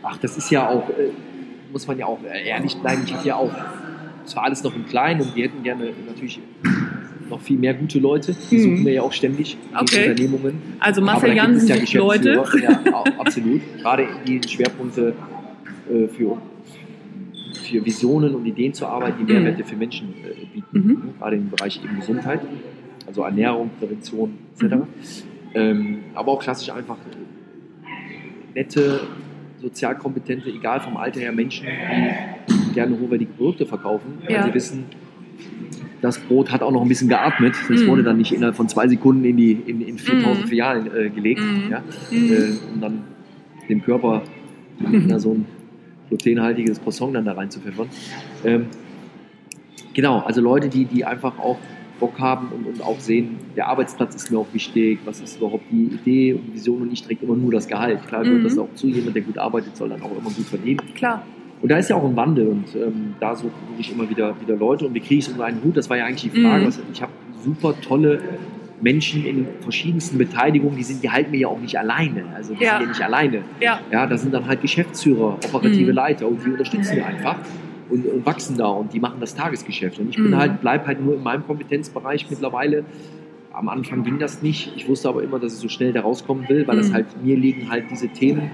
Ach, 0.02 0.18
das 0.18 0.36
ist 0.36 0.50
ja 0.50 0.68
auch, 0.68 0.88
äh, 0.90 1.10
muss 1.72 1.86
man 1.86 1.98
ja 1.98 2.04
auch 2.06 2.18
ehrlich 2.22 2.76
bleiben. 2.76 3.02
Ich 3.06 3.14
habe 3.14 3.26
ja 3.26 3.36
auch, 3.36 3.50
es 4.26 4.36
war 4.36 4.44
alles 4.44 4.62
noch 4.62 4.74
im 4.76 4.84
Kleinen 4.86 5.22
und 5.22 5.34
wir 5.34 5.44
hätten 5.44 5.62
gerne 5.62 5.92
natürlich 6.06 6.40
noch 7.30 7.40
viel 7.40 7.58
mehr 7.58 7.74
gute 7.74 7.98
Leute. 7.98 8.34
Die 8.50 8.56
Mhm. 8.56 8.60
suchen 8.62 8.86
wir 8.86 8.92
ja 8.94 9.02
auch 9.02 9.12
ständig 9.12 9.56
in 9.70 9.76
Okay. 9.76 10.10
Unternehmungen. 10.10 10.54
Also 10.80 11.00
Marcel 11.02 11.34
Jansen 11.34 11.66
sucht 11.68 11.94
Leute. 11.94 12.42
Ja, 12.62 13.04
absolut. 13.18 13.60
Gerade 13.80 14.06
die 14.26 14.40
Schwerpunkte 14.48 15.14
äh, 15.90 16.08
für, 16.08 16.38
für 17.62 17.84
Visionen 17.84 18.34
und 18.34 18.46
Ideen 18.46 18.72
zur 18.74 18.88
Arbeit, 18.88 19.14
die 19.20 19.24
Mehrwerte 19.24 19.64
für 19.64 19.76
Menschen 19.76 20.14
äh, 20.24 20.44
bieten. 20.54 20.66
Mhm. 20.72 21.02
Gerade 21.18 21.36
im 21.36 21.50
Bereich 21.50 21.80
eben 21.82 21.96
Gesundheit, 21.96 22.40
also 23.06 23.22
Ernährung, 23.22 23.70
Prävention 23.78 24.34
etc. 24.58 24.74
Mhm. 24.74 24.82
Ähm, 25.54 25.98
aber 26.14 26.32
auch 26.32 26.40
klassisch 26.40 26.70
einfach 26.70 26.96
äh, 26.96 28.54
nette, 28.54 29.00
sozial 29.60 29.96
kompetente, 29.96 30.50
egal 30.50 30.80
vom 30.80 30.96
Alter 30.96 31.20
her 31.20 31.32
Menschen, 31.32 31.66
die 32.48 32.74
gerne 32.74 32.98
hochwertige 32.98 33.32
Produkte 33.32 33.66
verkaufen, 33.66 34.18
weil 34.24 34.32
Ja. 34.34 34.44
sie 34.44 34.54
wissen, 34.54 34.84
das 36.00 36.18
Brot 36.18 36.52
hat 36.52 36.62
auch 36.62 36.70
noch 36.70 36.82
ein 36.82 36.88
bisschen 36.88 37.08
geatmet. 37.08 37.54
Das 37.68 37.82
Mhm. 37.82 37.86
wurde 37.86 38.02
dann 38.04 38.16
nicht 38.18 38.32
innerhalb 38.32 38.56
von 38.56 38.68
zwei 38.68 38.86
Sekunden 38.88 39.24
in, 39.24 39.36
die, 39.36 39.52
in, 39.52 39.80
in 39.80 39.98
4000 39.98 40.44
Mhm. 40.44 40.48
Filialen 40.48 40.86
äh, 40.96 41.10
gelegt. 41.10 41.40
Mhm. 41.40 41.70
Ja? 41.70 41.82
Mhm. 42.10 42.32
Äh, 42.32 42.72
um 42.74 42.80
dann 42.80 43.04
dem 43.68 43.82
Körper 43.82 44.22
Mhm. 44.80 45.08
ja, 45.10 45.18
so 45.18 45.32
ein 45.34 45.44
glutenhaltiges 46.08 46.80
Croissant 46.80 47.14
dann 47.16 47.24
da 47.24 47.32
rein 47.32 47.50
zu 47.50 47.58
pfeffern. 47.60 47.88
Ähm, 48.44 48.66
genau, 49.94 50.20
also 50.20 50.40
Leute, 50.40 50.68
die, 50.68 50.84
die 50.84 51.04
einfach 51.04 51.38
auch 51.38 51.58
Bock 51.98 52.18
haben 52.20 52.48
und, 52.56 52.64
und 52.66 52.80
auch 52.82 53.00
sehen, 53.00 53.38
der 53.56 53.66
Arbeitsplatz 53.66 54.14
ist 54.14 54.30
mir 54.30 54.38
auch 54.38 54.46
wichtig, 54.52 55.00
was 55.04 55.20
ist 55.20 55.38
überhaupt 55.38 55.64
die 55.72 55.86
Idee 55.96 56.34
und 56.34 56.46
die 56.46 56.54
Vision 56.54 56.82
und 56.82 56.90
nicht 56.90 57.04
direkt 57.04 57.24
immer 57.24 57.34
nur 57.34 57.50
das 57.50 57.66
Gehalt. 57.66 58.06
Klar 58.06 58.22
gehört 58.22 58.38
Mhm. 58.40 58.44
das 58.44 58.56
auch 58.56 58.68
zu, 58.76 58.86
jemand, 58.86 59.16
der 59.16 59.22
gut 59.22 59.36
arbeitet, 59.36 59.76
soll 59.76 59.88
dann 59.88 60.00
auch 60.02 60.12
immer 60.12 60.30
gut 60.30 60.46
verdienen. 60.46 60.80
Klar. 60.94 61.24
Und 61.60 61.70
da 61.70 61.76
ist 61.78 61.90
ja 61.90 61.96
auch 61.96 62.04
ein 62.04 62.14
Wandel 62.16 62.48
und 62.48 62.74
ähm, 62.76 63.14
da 63.18 63.34
suche 63.34 63.50
ich 63.78 63.92
immer 63.92 64.08
wieder, 64.08 64.34
wieder 64.40 64.54
Leute 64.56 64.86
und 64.86 64.94
wie 64.94 65.00
kriege 65.00 65.16
ich 65.16 65.26
es 65.26 65.32
unter 65.32 65.44
einen 65.44 65.62
Hut? 65.64 65.76
Das 65.76 65.90
war 65.90 65.96
ja 65.96 66.04
eigentlich 66.06 66.30
die 66.32 66.40
Frage. 66.42 66.62
Mhm. 66.62 66.66
Was, 66.68 66.80
ich 66.92 67.02
habe 67.02 67.12
super 67.42 67.74
tolle 67.80 68.20
Menschen 68.80 69.24
in 69.26 69.46
verschiedensten 69.60 70.18
Beteiligungen, 70.18 70.76
die 70.76 70.84
sind, 70.84 71.02
die 71.02 71.10
halten 71.10 71.32
mir 71.32 71.38
ja 71.40 71.48
auch 71.48 71.58
nicht 71.58 71.76
alleine. 71.76 72.24
Also 72.36 72.54
die 72.54 72.62
Ja. 72.62 72.72
sind 72.78 72.82
ja 72.82 72.88
nicht 72.88 73.02
alleine. 73.02 73.42
Ja. 73.60 73.80
Ja, 73.90 74.06
da 74.06 74.16
sind 74.16 74.32
dann 74.32 74.46
halt 74.46 74.62
Geschäftsführer, 74.62 75.36
operative 75.48 75.90
Mhm. 75.90 75.96
Leiter 75.96 76.28
und 76.28 76.44
die 76.44 76.50
unterstützen 76.50 76.94
wir 76.96 77.04
einfach 77.06 77.36
und, 77.90 78.06
und 78.06 78.24
wachsen 78.24 78.56
da 78.56 78.66
und 78.68 78.92
die 78.92 79.00
machen 79.00 79.16
das 79.18 79.34
Tagesgeschäft. 79.34 79.98
Und 79.98 80.10
ich 80.10 80.16
bin 80.16 80.30
Mhm. 80.30 80.36
halt, 80.36 80.60
bleib 80.60 80.86
halt 80.86 81.04
nur 81.04 81.14
in 81.16 81.22
meinem 81.24 81.44
Kompetenzbereich 81.44 82.26
mittlerweile. 82.30 82.84
Am 83.52 83.68
Anfang 83.68 84.04
ging 84.04 84.20
das 84.20 84.42
nicht. 84.42 84.72
Ich 84.76 84.88
wusste 84.88 85.08
aber 85.08 85.24
immer, 85.24 85.40
dass 85.40 85.54
ich 85.54 85.58
so 85.58 85.68
schnell 85.68 85.92
da 85.92 86.02
rauskommen 86.02 86.48
will, 86.48 86.64
weil 86.68 86.76
das 86.76 86.90
Mhm. 86.90 86.94
halt 86.94 87.06
mir 87.24 87.36
liegen 87.36 87.68
halt 87.68 87.86
diese 87.90 88.06
Themen, 88.08 88.48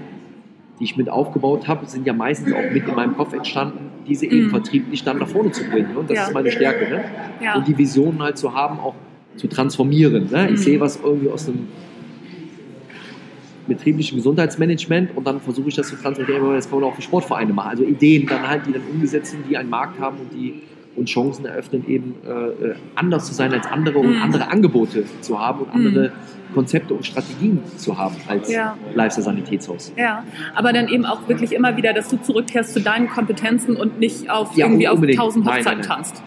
die 0.79 0.83
ich 0.83 0.97
mit 0.97 1.09
aufgebaut 1.09 1.67
habe, 1.67 1.85
sind 1.85 2.05
ja 2.05 2.13
meistens 2.13 2.53
auch 2.53 2.71
mit 2.73 2.87
in 2.87 2.95
meinem 2.95 3.15
Kopf 3.15 3.33
entstanden, 3.33 3.91
diese 4.07 4.25
eben 4.25 4.47
Mhm. 4.47 4.49
vertrieblich 4.49 5.03
dann 5.03 5.19
nach 5.19 5.27
vorne 5.27 5.51
zu 5.51 5.63
bringen. 5.69 5.93
Ne? 5.93 5.99
Und 5.99 6.09
das 6.09 6.17
Ja. 6.17 6.23
ist 6.27 6.33
meine 6.33 6.51
Stärke. 6.51 6.89
Ne? 6.89 7.03
Ja. 7.41 7.55
Und 7.55 7.67
die 7.67 7.77
Visionen 7.77 8.21
halt 8.21 8.37
zu 8.37 8.53
haben, 8.53 8.79
auch 8.79 8.93
zu 9.37 9.47
transformieren. 9.47 10.29
Ne? 10.31 10.47
Mhm. 10.49 10.53
Ich 10.55 10.61
sehe 10.61 10.79
was 10.79 10.99
irgendwie 11.01 11.29
aus 11.29 11.47
einem 11.47 11.67
betrieblichen 13.67 14.17
Gesundheitsmanagement 14.17 15.15
und 15.17 15.25
dann 15.25 15.39
versuche 15.41 15.69
ich 15.69 15.75
das 15.75 15.87
zu 15.87 15.95
transformieren, 15.95 16.53
das 16.53 16.69
kann 16.69 16.79
man 16.81 16.89
auch 16.89 16.95
für 16.95 17.01
Sportvereine 17.01 17.51
machen. 17.51 17.69
Also 17.69 17.83
Ideen 17.83 18.27
dann 18.27 18.47
halt, 18.47 18.67
die 18.67 18.71
dann 18.73 18.83
umgesetzt 18.91 19.31
sind, 19.31 19.43
die 19.49 19.57
einen 19.57 19.69
Markt 19.69 19.99
haben 19.99 20.17
und 20.19 20.31
die 20.39 20.61
und 20.95 21.05
Chancen 21.07 21.45
eröffnen, 21.45 21.85
eben 21.87 22.15
äh, 22.25 22.29
äh, 22.29 22.75
anders 22.95 23.25
zu 23.25 23.33
sein 23.33 23.53
als 23.53 23.67
andere 23.67 23.99
und 23.99 24.15
Mhm. 24.17 24.21
andere 24.23 24.49
Angebote 24.49 25.03
zu 25.21 25.39
haben 25.39 25.61
und 25.61 25.75
Mhm. 25.75 25.87
andere 25.87 26.11
Konzepte 26.53 26.93
und 26.93 27.05
Strategien 27.05 27.59
zu 27.77 27.97
haben 27.97 28.15
als 28.27 28.51
Ja. 28.51 28.77
Lifestyle-Sanitätshaus. 28.93 29.91
Ja, 29.97 30.23
aber 30.55 30.71
dann 30.73 30.87
eben 30.87 31.05
auch 31.05 31.27
wirklich 31.27 31.51
immer 31.53 31.75
wieder, 31.75 31.91
dass 31.93 32.07
du 32.07 32.17
zurückkehrst 32.21 32.73
zu 32.73 32.81
deinen 32.81 33.09
Kompetenzen 33.09 33.75
und 33.75 33.99
nicht 33.99 34.29
auf 34.29 34.55
Ja, 34.55 34.67
irgendwie 34.67 34.87
auf 34.87 34.99
tausend 35.15 35.45
Hochzeiten 35.45 35.81
tanzt. 35.81 36.23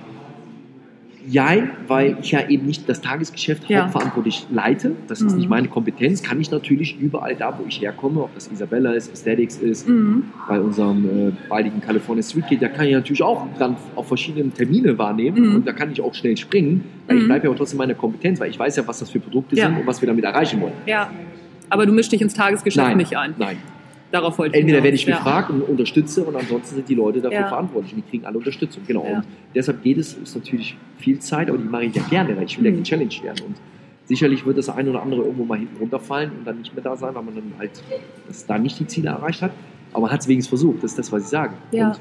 Jein, 1.31 1.71
weil 1.87 2.17
ich 2.23 2.31
ja 2.31 2.49
eben 2.49 2.67
nicht 2.67 2.89
das 2.89 3.01
Tagesgeschäft 3.03 3.69
Ja. 3.69 3.83
hauptverantwortlich 3.83 4.47
leite. 4.51 4.93
Das 5.09 5.21
ist 5.21 5.33
Mhm. 5.33 5.39
nicht 5.39 5.49
meine 5.51 5.69
Kompetenz. 5.69 6.23
Kann 6.23 6.41
ich 6.41 6.51
natürlich 6.51 6.99
überall 6.99 7.35
da, 7.35 7.59
wo 7.59 7.65
ich 7.69 7.81
herkomme, 7.83 8.23
ob 8.23 8.35
das 8.35 8.49
Isabella 8.51 8.93
ist, 8.93 9.11
Aesthetics 9.13 9.57
ist, 9.59 9.87
Mhm. 9.89 10.25
bei 10.49 10.59
unserem 10.59 11.05
äh, 11.29 11.33
baldigen 11.49 11.81
California 11.83 12.23
Street 12.23 12.47
Kid, 12.49 12.63
da 12.63 12.69
kann 12.69 12.87
ich 12.87 12.93
natürlich 12.95 13.23
auch 13.23 13.47
dann 13.59 13.77
auf 13.95 14.09
verschiedenen 14.09 14.55
Termine 14.55 14.97
wahrnehmen 14.97 15.49
Mhm. 15.51 15.55
und 15.57 15.67
da 15.67 15.73
kann 15.73 15.93
ich 15.93 16.01
auch 16.01 16.15
schnell 16.15 16.37
springen, 16.37 16.85
weil 17.07 17.17
ich 17.19 17.23
Mhm. 17.25 17.27
bleibe 17.27 17.47
ja 17.47 17.53
auch 17.53 17.57
trotzdem 17.57 17.79
meine 17.79 17.95
Kompetenz, 17.95 18.41
weil 18.41 18.51
ich 18.51 18.59
weiß 18.59 18.77
ja, 18.77 18.87
was 18.89 18.99
das 19.01 19.11
für 19.11 19.21
Produkte 19.21 19.55
Ja. 19.55 19.67
sind 19.67 19.79
und 19.81 19.87
was 19.87 20.01
wir 20.01 20.07
damit 20.07 20.25
erreichen 20.25 20.61
wollen. 20.63 20.73
Ja, 20.87 21.11
aber 21.69 21.85
du 21.85 21.93
mischst 21.93 22.11
dich 22.11 22.23
ins 22.23 22.33
Tagesgeschäft 22.33 22.87
Nein, 22.89 22.97
nicht 22.97 23.17
ein. 23.19 23.35
nein. 23.37 23.57
Darauf 24.11 24.39
wollte 24.39 24.57
ich 24.57 24.63
Entweder 24.63 24.83
werde 24.83 24.95
ich 24.95 25.05
ja. 25.05 25.17
gefragt 25.17 25.51
und 25.51 25.61
unterstütze 25.63 26.25
und 26.25 26.35
ansonsten 26.35 26.77
sind 26.77 26.89
die 26.89 26.95
Leute 26.95 27.21
dafür 27.21 27.41
Ja. 27.41 27.49
verantwortlich 27.49 27.93
und 27.95 28.05
die 28.05 28.11
kriegen 28.11 28.25
alle 28.25 28.39
Unterstützung. 28.39 28.83
Genau. 28.87 29.05
Ja. 29.05 29.17
Und 29.19 29.25
deshalb 29.55 29.83
geht 29.83 29.99
es, 29.99 30.15
ist 30.15 30.35
natürlich 30.35 30.77
viel 30.99 31.19
Zeit, 31.19 31.49
aber 31.51 31.59
die 31.59 31.65
mache 31.65 31.85
ich 31.85 31.95
ja 31.95 32.03
gerne, 32.09 32.35
weil 32.37 32.45
ich 32.45 32.59
will 32.59 32.65
ja 32.67 32.73
Mhm. 32.73 32.83
gechallenged 32.83 33.23
werden. 33.23 33.45
Und 33.49 33.57
sicherlich 34.07 34.47
wird 34.47 34.57
das 34.57 34.71
eine 34.71 34.89
oder 34.91 35.03
andere 35.03 35.23
irgendwo 35.23 35.45
mal 35.45 35.59
hinten 35.59 35.77
runterfallen 35.79 36.31
und 36.39 36.47
dann 36.47 36.59
nicht 36.59 36.75
mehr 36.75 36.83
da 36.83 36.97
sein, 36.97 37.15
weil 37.15 37.23
man 37.23 37.35
dann 37.35 37.53
halt 37.59 37.83
das 38.27 38.47
da 38.47 38.57
nicht 38.59 38.81
die 38.81 38.87
Ziele 38.87 39.11
erreicht 39.11 39.43
hat. 39.43 39.51
Aber 39.93 40.03
man 40.03 40.11
hat 40.11 40.21
es 40.21 40.29
wenigstens 40.29 40.49
versucht, 40.49 40.79
das 40.83 40.93
ist 40.93 40.99
das, 40.99 41.13
was 41.13 41.23
ich 41.25 41.29
sage. 41.29 41.53
Ja. 41.73 41.89
Und 41.89 42.01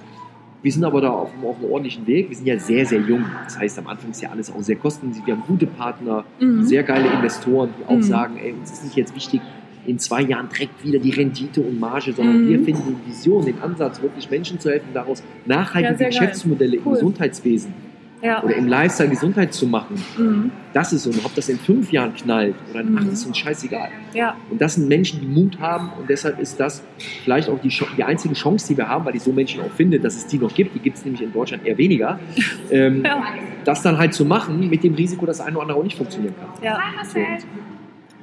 Wir 0.64 0.72
sind 0.72 0.84
aber 0.86 1.01
da 1.01 1.12
auf, 1.12 1.32
einem- 1.34 1.45
auf 1.45 1.58
einem 1.60 1.72
ordentlichen 1.72 2.08
Weg. 2.08 2.30
Wir 2.30 2.36
sind 2.36 2.47
ja 2.47 2.58
sehr, 2.58 2.84
sehr 2.86 2.99
jung. 2.99 3.24
Das 3.43 3.60
heißt, 3.60 3.78
am 3.78 3.88
Anfang 3.88 4.10
ist 4.10 4.22
ja 4.24 4.32
alles 4.32 4.51
auch 4.51 4.60
sehr 4.62 4.76
kostenintensiv. 4.76 5.26
Wir 5.28 5.36
haben 5.36 5.43
gute 5.47 5.68
Partner, 5.68 6.26
Mhm. 6.39 6.64
sehr 6.64 6.82
geile 6.82 7.08
Investoren, 7.14 7.70
die 7.80 7.86
auch 7.86 7.95
Mhm. 7.97 8.01
sagen, 8.01 8.38
ey, 8.38 8.53
uns 8.53 8.72
ist 8.72 8.84
nicht 8.84 8.95
jetzt 8.95 9.16
wichtig, 9.16 9.39
in 9.88 9.98
zwei 10.00 10.22
Jahren 10.22 10.50
direkt 10.50 10.84
wieder 10.86 11.00
die 11.00 11.12
Rendite 11.12 11.62
und 11.62 11.80
Marge, 11.80 12.14
sondern 12.14 12.44
Mhm. 12.46 12.50
wir 12.50 12.60
finden 12.64 12.98
die 13.06 13.10
Vision, 13.12 13.44
den 13.46 13.60
Ansatz, 13.62 14.02
wirklich 14.02 14.30
Menschen 14.30 14.60
zu 14.60 14.70
helfen, 14.70 14.90
daraus 14.94 15.24
nachhaltige 15.46 16.04
Ja. 16.04 16.10
Geschäftsmodelle 16.10 16.78
Cool. 16.78 16.86
im 16.86 16.94
Gesundheitswesen 16.94 17.74
Ja. 18.22 18.44
oder 18.44 18.56
im 18.56 18.68
Lifestyle 18.68 19.10
Gesundheit 19.10 19.54
zu 19.54 19.66
machen. 19.68 19.96
Mhm. 20.18 20.52
Das 20.74 20.92
ist 20.92 21.04
so. 21.04 21.10
Und 21.12 21.24
ob 21.24 21.34
das 21.36 21.50
in 21.50 21.58
fünf 21.58 21.92
Jahren 21.92 22.14
knallt 22.16 22.56
oder 22.72 22.82
in 22.82 22.92
Mhm. 22.92 22.98
acht, 22.98 23.08
ist 23.08 23.26
uns 23.26 23.38
scheißegal. 23.38 23.90
Ja. 24.14 24.36
Und 24.50 24.60
das 24.60 24.74
sind 24.76 24.88
Menschen, 24.90 25.22
die 25.22 25.28
Mut 25.28 25.60
haben 25.60 25.90
und 26.00 26.10
deshalb 26.10 26.40
ist 26.40 26.60
das 26.60 26.84
vielleicht 27.24 27.48
auch 27.50 27.60
die, 27.62 27.70
die 27.96 28.04
einzige 28.04 28.34
Chance, 28.34 28.68
die 28.70 28.78
wir 28.78 28.90
haben, 28.90 29.06
weil 29.06 29.16
ich 29.16 29.22
so 29.24 29.32
Menschen 29.32 29.62
auch 29.62 29.72
finde, 29.72 30.00
dass 30.00 30.16
es 30.18 30.28
die 30.28 30.38
noch 30.38 30.54
gibt. 30.54 30.76
Die 30.76 30.80
gibt 30.80 30.98
es 30.98 31.06
nämlich 31.06 31.22
in 31.22 31.32
Deutschland 31.32 31.66
eher 31.66 31.78
weniger. 31.78 32.20
Ähm, 32.72 33.04
Ja. 33.06 33.24
Das 33.64 33.82
dann 33.82 33.98
halt 33.98 34.14
zu 34.14 34.26
machen 34.26 34.70
mit 34.70 34.84
dem 34.84 34.94
Risiko, 34.96 35.26
dass 35.26 35.40
ein 35.42 35.54
oder 35.54 35.62
andere 35.64 35.78
auch 35.80 35.84
nicht 35.84 35.96
funktionieren 35.98 36.34
kann. 36.40 36.50
Ja. 36.64 36.80
So, 37.06 37.20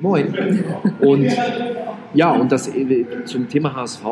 moin. 0.04 0.26
Und 1.00 1.30
ja, 2.14 2.30
und 2.32 2.52
das 2.52 2.68
äh, 2.68 3.04
zum 3.24 3.48
Thema 3.48 3.74
HSV 3.74 4.04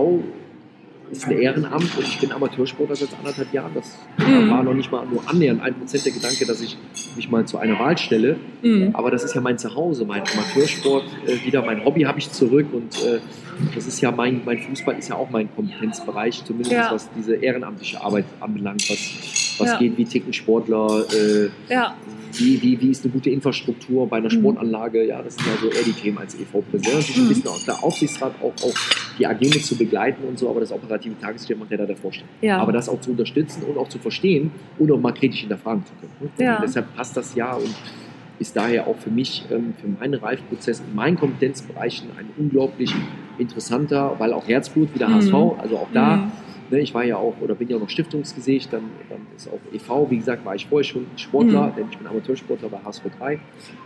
ist 1.12 1.26
ein 1.26 1.38
Ehrenamt 1.38 1.94
und 1.98 2.04
ich 2.04 2.18
bin 2.18 2.32
Amateursportler 2.32 2.96
seit 2.96 3.10
anderthalb 3.18 3.52
Jahren. 3.52 3.72
Das 3.74 3.98
Mhm. 4.16 4.50
war 4.50 4.62
noch 4.62 4.72
nicht 4.74 4.90
mal 4.90 5.04
nur 5.06 5.22
annähernd 5.28 5.60
ein 5.62 5.74
Prozent 5.74 6.06
der 6.06 6.12
Gedanke, 6.12 6.46
dass 6.46 6.60
ich 6.62 6.76
mich 7.16 7.30
mal 7.30 7.44
zu 7.44 7.58
einer 7.58 7.78
Wahl 7.78 7.98
stelle. 7.98 8.36
Mhm. 8.62 8.90
Aber 8.94 9.10
das 9.10 9.22
ist 9.22 9.34
ja 9.34 9.40
mein 9.42 9.58
Zuhause, 9.58 10.04
mein 10.06 10.22
Amateursport, 10.32 11.04
äh, 11.26 11.44
wieder 11.46 11.62
mein 11.64 11.84
Hobby 11.84 12.02
habe 12.02 12.18
ich 12.18 12.30
zurück 12.30 12.66
und 12.72 12.94
äh, 13.04 13.18
das 13.74 13.86
ist 13.86 14.00
ja 14.00 14.10
mein, 14.10 14.42
mein 14.44 14.58
Fußball 14.58 14.98
ist 14.98 15.08
ja 15.08 15.16
auch 15.16 15.30
mein 15.30 15.48
Kompetenzbereich, 15.54 16.44
zumindest 16.44 16.72
Ja. 16.72 16.90
was 16.92 17.08
diese 17.16 17.34
ehrenamtliche 17.36 18.00
Arbeit 18.02 18.24
anbelangt, 18.40 18.88
was, 18.90 19.56
was 19.58 19.70
Ja. 19.72 19.78
geht, 19.78 19.96
wie 19.98 20.04
ticken 20.04 20.32
Sportler, 20.32 21.04
äh, 21.12 21.48
Ja. 21.72 21.94
wie, 22.34 22.60
wie, 22.62 22.80
wie 22.80 22.90
ist 22.90 23.04
eine 23.04 23.12
gute 23.12 23.28
Infrastruktur 23.30 24.06
bei 24.08 24.16
einer 24.16 24.26
Mhm. 24.32 24.38
Sportanlage, 24.40 25.06
ja, 25.06 25.20
das 25.22 25.36
sind 25.36 25.46
ja 25.46 25.52
so 25.60 25.68
eher 25.68 25.84
die 25.84 25.92
Themen 25.92 26.18
als 26.18 26.34
EV-Präsident. 26.34 26.94
Natürlich 26.94 27.16
Mhm. 27.18 27.22
ein 27.24 27.28
bisschen 27.28 27.48
auch 27.48 27.64
der 27.64 27.84
Aufsichtsrat 27.84 28.32
auch, 28.40 28.64
auch 28.64 28.74
die 29.18 29.26
AG 29.26 29.40
mit 29.40 29.64
zu 29.64 29.76
begleiten 29.76 30.24
und 30.26 30.38
so, 30.38 30.48
aber 30.48 30.60
das 30.60 30.72
operative 30.72 31.18
Tagesgeschäft 31.20 31.60
macht 31.60 31.70
ja 31.70 31.76
da 31.76 31.84
der 31.86 31.96
Vorstand. 31.96 32.28
Aber 32.60 32.72
das 32.72 32.88
auch 32.88 33.00
zu 33.02 33.10
unterstützen 33.10 33.62
und 33.64 33.76
auch 33.76 33.88
zu 33.88 33.98
verstehen 33.98 34.50
und 34.78 34.90
auch 34.90 34.98
mal 34.98 35.12
kritisch 35.12 35.40
hinterfragen 35.40 35.84
zu 35.84 35.92
können. 36.00 36.12
ne? 36.38 36.58
Deshalb 36.62 36.94
passt 36.96 37.16
das 37.16 37.34
ja 37.34 37.52
und 37.54 37.68
ist 38.38 38.56
daher 38.56 38.86
auch 38.86 38.96
für 38.96 39.10
mich, 39.10 39.44
ähm, 39.50 39.74
für 39.80 39.88
meinen 39.88 40.14
Reifprozess 40.14 40.80
in 40.80 40.94
meinen 40.94 41.16
Kompetenzbereichen 41.16 42.08
ein 42.18 42.28
unglaublich 42.36 42.92
interessanter, 43.38 44.14
weil 44.18 44.32
auch 44.32 44.46
Herzblut 44.46 44.88
wie 44.94 44.98
der 44.98 45.08
Mhm. 45.08 45.14
HSV, 45.14 45.34
also 45.58 45.76
auch 45.78 45.88
da, 45.92 46.16
Mhm. 46.16 46.32
Ne, 46.72 46.80
ich 46.80 46.92
war 46.94 47.04
ja 47.04 47.16
auch 47.16 47.34
oder 47.40 47.54
bin 47.54 47.68
ja 47.68 47.76
auch 47.76 47.80
noch 47.80 47.88
Stiftungsgesicht, 47.90 48.72
dann, 48.72 48.82
dann 49.08 49.20
ist 49.36 49.48
auch 49.48 49.60
e.V., 49.72 50.10
wie 50.10 50.16
gesagt, 50.16 50.44
war 50.44 50.54
ich 50.54 50.66
vorher 50.66 50.84
schon 50.84 51.06
Sportler, 51.16 51.68
Mhm. 51.68 51.74
denn 51.76 51.86
ich 51.90 51.98
bin 51.98 52.06
Amateursportler 52.06 52.68
bei 52.68 52.78
HSV 52.84 53.02
3, 53.18 53.38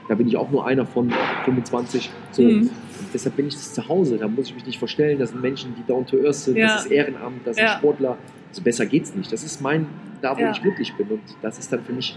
da 0.09 0.15
bin 0.15 0.29
ich 0.29 0.37
auch 0.37 0.51
nur 0.51 0.67
einer 0.67 0.87
von 0.87 1.13
25, 1.45 2.11
so. 2.31 2.43
Mhm. 2.43 2.71
Deshalb 3.13 3.37
bin 3.37 3.49
ich 3.49 3.59
zu 3.59 3.89
Hause, 3.89 4.17
da 4.19 4.29
muss 4.29 4.49
ich 4.49 4.55
mich 4.55 4.67
nicht 4.67 4.79
verstellen, 4.79 5.19
das 5.19 5.31
sind 5.31 5.43
Menschen, 5.43 5.75
die 5.77 5.85
down 5.87 6.07
to 6.07 6.17
earth 6.25 6.35
sind, 6.37 6.57
Ja. 6.57 6.69
das 6.77 6.87
ist 6.87 6.91
Ehrenamt, 6.93 7.45
das 7.47 7.57
sind 7.57 7.67
Ja. 7.67 7.77
Sportler, 7.79 8.17
also 8.49 8.63
besser 8.63 8.87
geht's 8.87 9.15
nicht, 9.15 9.31
das 9.33 9.43
ist 9.45 9.61
mein, 9.61 9.87
da 10.23 10.37
wo 10.37 10.41
Ja. 10.41 10.51
ich 10.53 10.63
glücklich 10.63 10.95
bin 10.95 11.09
und 11.09 11.21
das 11.43 11.59
ist 11.59 11.73
dann 11.73 11.83
für 11.83 11.93
mich 11.93 12.17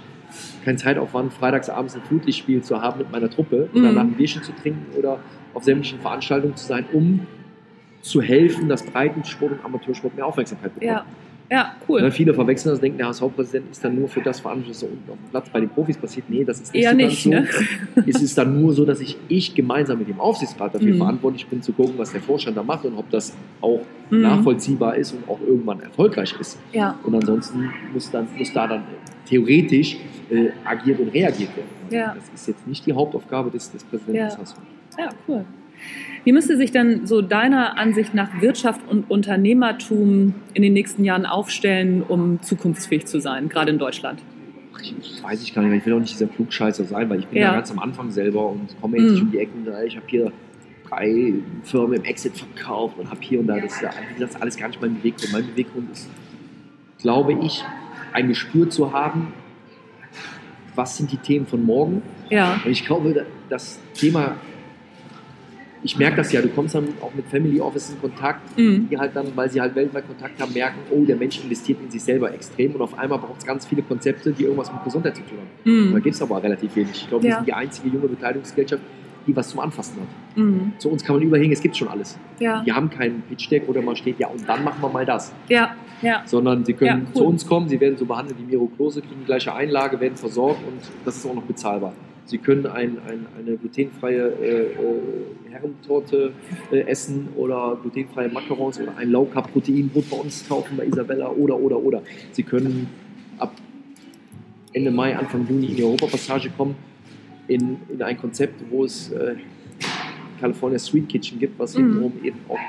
kein 0.64 0.78
Zeitaufwand, 0.78 1.34
freitagsabends 1.34 1.96
ein 1.96 2.02
Flutlichtspiel 2.04 2.62
zu 2.62 2.82
haben 2.82 3.00
mit 3.00 3.12
meiner 3.12 3.30
Truppe 3.30 3.70
und 3.74 3.82
Mhm. 3.82 3.84
danach 3.86 4.04
ein 4.04 4.14
Bierchen 4.14 4.44
zu 4.44 4.52
trinken 4.54 4.86
oder 4.98 5.20
auf 5.54 5.64
sämtlichen 5.64 6.00
Veranstaltungen 6.00 6.56
zu 6.56 6.66
sein, 6.66 6.86
um 6.94 7.26
zu 8.02 8.22
helfen, 8.22 8.70
dass 8.70 8.84
Breitensport 8.84 9.52
und 9.54 9.66
Amateursport 9.66 10.16
mehr 10.16 10.26
Aufmerksamkeit 10.26 10.74
bekommen. 10.74 10.92
Ja. 10.92 11.06
Ja, 11.52 11.74
cool. 11.88 12.00
Ne, 12.04 12.12
viele 12.12 12.32
verwechseln 12.32 12.74
das, 12.74 12.80
denken, 12.80 13.00
der 13.00 13.08
HSV-Präsident 13.08 13.72
ist 13.72 13.84
dann 13.84 13.96
nur 13.96 14.08
für 14.08 14.22
das 14.22 14.40
verantwortlich, 14.40 14.76
was 14.76 14.82
da 14.82 14.86
unten 14.86 15.10
auf 15.12 15.18
dem 15.18 15.30
Platz 15.32 15.50
bei 15.50 15.60
den 15.60 15.70
Profis 15.70 15.98
passiert. 15.98 16.30
Nee, 16.30 16.44
das 16.44 16.62
ist 16.62 16.72
nicht 16.76 16.84
Eher 16.84 16.92
so 16.92 16.96
nicht, 16.98 17.24
so. 17.24 17.30
ne? 17.32 17.48
Es 18.06 18.22
ist 18.22 18.38
dann 18.38 18.62
nur 18.62 18.72
so, 18.72 18.86
dass 18.86 19.00
ich, 19.02 19.18
ich 19.30 19.56
gemeinsam 19.56 19.98
mit 19.98 20.08
dem 20.10 20.20
Aufsichtsrat 20.20 20.76
dafür 20.76 20.94
Mhm. 20.94 20.98
verantwortlich 21.00 21.48
bin, 21.48 21.60
zu 21.64 21.74
gucken, 21.74 21.96
was 21.98 22.12
der 22.12 22.22
Vorstand 22.22 22.56
da 22.56 22.62
macht 22.62 22.86
und 22.86 22.96
ob 22.96 23.10
das 23.10 23.34
auch 23.62 23.82
Mhm. 24.12 24.22
nachvollziehbar 24.22 24.96
ist 24.96 25.12
und 25.14 25.28
auch 25.28 25.40
irgendwann 25.42 25.80
erfolgreich 25.80 26.36
ist. 26.40 26.60
Ja. 26.72 27.00
Und 27.04 27.16
ansonsten 27.16 27.72
muss, 27.94 28.12
dann, 28.12 28.28
muss 28.38 28.54
da 28.54 28.68
dann 28.68 28.84
theoretisch 29.26 29.98
äh, 30.30 30.50
agiert 30.64 31.00
und 31.00 31.08
reagiert 31.12 31.50
werden. 31.58 31.70
Ja. 31.90 32.14
Das 32.14 32.26
ist 32.32 32.48
jetzt 32.48 32.68
nicht 32.68 32.86
die 32.86 32.94
Hauptaufgabe 32.94 33.50
des, 33.50 33.72
des 33.72 33.84
Präsidenten 33.86 34.18
Ja. 34.20 34.28
des 34.28 34.38
HSV. 34.38 34.58
Ja, 35.00 35.10
cool. 35.28 35.46
Wie 36.26 36.32
müsste 36.34 36.58
sich 36.58 36.72
dann 36.72 37.06
so 37.08 37.22
deiner 37.22 37.78
Ansicht 37.78 38.14
nach 38.14 38.42
Wirtschaft 38.42 38.82
und 38.90 39.10
Unternehmertum 39.10 40.36
in 40.54 40.62
den 40.62 40.74
nächsten 40.74 41.04
Jahren 41.06 41.26
aufstellen, 41.26 42.04
um 42.08 42.42
zukunftsfähig 42.42 43.06
zu 43.06 43.20
sein, 43.22 43.50
gerade 43.50 43.72
in 43.72 43.78
Deutschland? 43.80 44.22
Ich, 44.82 45.24
weiß 45.24 45.42
ich 45.44 45.54
gar 45.54 45.62
nicht, 45.62 45.72
weil 45.72 45.80
ich 45.80 45.86
will 45.86 45.94
auch 45.94 46.00
nicht 46.00 46.14
dieser 46.14 46.28
Klugscheißer 46.28 46.86
sein, 46.86 47.10
weil 47.10 47.20
ich 47.20 47.28
bin 47.28 47.40
ja, 47.42 47.48
Ja. 47.50 47.54
ganz 47.56 47.72
am 47.72 47.80
Anfang 47.80 48.12
selber 48.12 48.50
und 48.50 48.70
komme 48.82 48.98
jetzt 48.98 49.12
nicht 49.12 49.22
Mhm. 49.22 49.28
um 49.28 49.32
die 49.32 49.38
Ecken. 49.40 49.66
sage, 49.66 49.88
Ich 49.88 49.96
habe 49.96 50.06
hier 50.08 50.32
drei 50.90 51.34
Firmen 51.64 51.98
im 51.98 52.04
Exit 52.06 52.38
verkauft 52.38 52.98
und 52.98 53.10
habe 53.10 53.20
hier 53.22 53.40
und 53.42 53.48
da, 53.48 53.60
das 53.60 53.74
ist 53.76 53.82
ja 53.82 53.90
gesagt, 54.18 54.42
alles 54.42 54.58
gar 54.58 54.68
nicht 54.70 54.82
mein 54.82 54.96
Beweggrund. 54.96 55.32
Mein 55.34 55.48
Beweggrund 55.48 55.92
ist, 55.92 56.10
glaube 57.02 57.34
ich, 57.44 57.64
ein 58.14 58.28
Gespür 58.28 58.70
zu 58.70 58.92
haben, 58.94 59.34
was 60.76 60.98
sind 60.98 61.12
die 61.12 61.18
Themen 61.18 61.46
von 61.46 61.64
morgen. 61.66 62.02
Ja. 62.30 62.60
Und 62.64 62.72
ich 62.72 62.86
glaube, 62.86 63.26
das 63.50 63.80
Thema, 63.94 64.36
ich 65.84 65.98
merke 65.98 66.18
das 66.18 66.32
ja, 66.32 66.42
du 66.42 66.50
kommst 66.50 66.76
dann 66.76 66.90
auch 67.02 67.14
mit 67.14 67.26
Family 67.28 67.60
Office 67.62 67.92
in 67.92 68.02
Kontakt, 68.02 68.58
Mhm. 68.58 68.90
die 68.90 68.98
halt 68.98 69.16
dann, 69.16 69.28
weil 69.36 69.50
sie 69.50 69.62
halt 69.62 69.76
weltweit 69.76 70.06
Kontakt 70.08 70.42
haben, 70.42 70.54
merken, 70.54 70.80
oh, 70.92 71.06
der 71.06 71.16
Mensch 71.16 71.42
investiert 71.44 71.80
in 71.84 71.90
sich 71.90 72.04
selber 72.04 72.34
extrem 72.34 72.76
und 72.76 72.82
auf 72.82 72.98
einmal 72.98 73.18
braucht 73.20 73.40
es 73.40 73.46
ganz 73.46 73.66
viele 73.66 73.82
Konzepte, 73.84 74.32
die 74.32 74.44
irgendwas 74.44 74.72
mit 74.72 74.84
Gesundheit 74.84 75.16
zu 75.16 75.22
tun 75.24 75.38
haben. 75.40 75.88
Mhm. 75.90 75.94
Da 75.94 76.00
gibt 76.00 76.16
es 76.16 76.22
aber 76.22 76.42
relativ 76.44 76.76
wenig. 76.76 76.92
Ich 76.94 77.08
glaube, 77.08 77.24
wir 77.24 77.30
Ja. 77.30 77.36
sind 77.38 77.48
die 77.48 77.54
einzige 77.54 77.90
junge 77.90 78.08
Beteiligungsgesellschaft, 78.08 78.82
die 79.28 79.36
was 79.36 79.50
zum 79.50 79.60
Anfassen 79.60 79.98
hat. 80.02 80.38
Mhm. 80.38 80.74
Zu 80.80 80.90
uns 80.90 81.04
kann 81.04 81.16
man 81.16 81.24
überhängen, 81.24 81.52
es 81.54 81.62
gibt 81.62 81.78
schon 81.78 81.88
alles. 81.88 82.18
Ja. 82.40 82.62
Wir 82.66 82.76
haben 82.76 82.90
keinen 82.90 83.22
Pitch-Deck, 83.30 83.64
wo 83.68 83.74
da 83.74 83.82
mal 83.82 83.96
steht, 83.96 84.20
ja, 84.20 84.28
und 84.28 84.48
dann 84.48 84.64
machen 84.64 84.82
wir 84.82 84.90
mal 84.90 85.06
das. 85.06 85.34
Ja. 85.50 85.76
Ja. 86.02 86.24
Sondern 86.26 86.64
sie 86.66 86.74
können 86.74 87.08
cool. 87.10 87.14
zu 87.16 87.26
uns 87.26 87.46
kommen, 87.46 87.68
sie 87.68 87.80
werden 87.80 87.98
so 87.98 88.06
behandelt 88.06 88.38
wie 88.40 88.44
Miro 88.44 88.68
Klose, 88.76 89.02
kriegen 89.02 89.20
die 89.20 89.26
gleiche 89.26 89.54
Einlage, 89.54 90.00
werden 90.00 90.16
versorgt 90.16 90.62
und 90.66 90.80
das 91.06 91.18
ist 91.18 91.26
auch 91.26 91.36
noch 91.36 91.44
bezahlbar. 91.44 91.94
Sie 92.30 92.38
können 92.38 92.68
ein, 92.68 92.98
ein, 93.08 93.26
eine 93.40 93.58
glutenfreie 93.58 94.32
äh, 94.40 94.62
äh, 94.66 94.72
Herrentorte 95.50 96.32
äh, 96.72 96.82
essen 96.82 97.30
oder 97.36 97.76
glutenfreie 97.82 98.30
Macarons 98.30 98.80
oder 98.80 98.96
ein 98.98 99.10
Low-Carb-Proteinbrot 99.10 100.10
bei 100.12 100.18
uns 100.18 100.48
kaufen 100.48 100.78
bei 100.78 100.86
Isabella 100.86 101.30
oder, 101.32 101.58
oder, 101.58 101.78
oder. 101.80 102.04
Sie 102.32 102.44
können 102.44 102.88
ab 103.40 103.52
Ende 104.74 104.92
Mai, 104.92 105.18
Anfang 105.18 105.48
Juni 105.50 105.68
in 105.68 105.76
die 105.78 105.84
Europapassage 105.84 106.52
kommen, 106.56 106.76
in, 107.48 107.78
in 107.90 108.00
ein 108.04 108.16
Konzept, 108.20 108.62
wo 108.70 108.86
es 108.86 109.12
äh, 109.12 109.34
California 110.40 110.78
Sweet 110.78 111.10
Kitchen 111.10 111.40
gibt, 111.40 111.58
was 111.58 111.76
Mhm. 111.76 111.82
hintenrum 111.82 112.14
eben 112.24 112.38
auch 112.48 112.60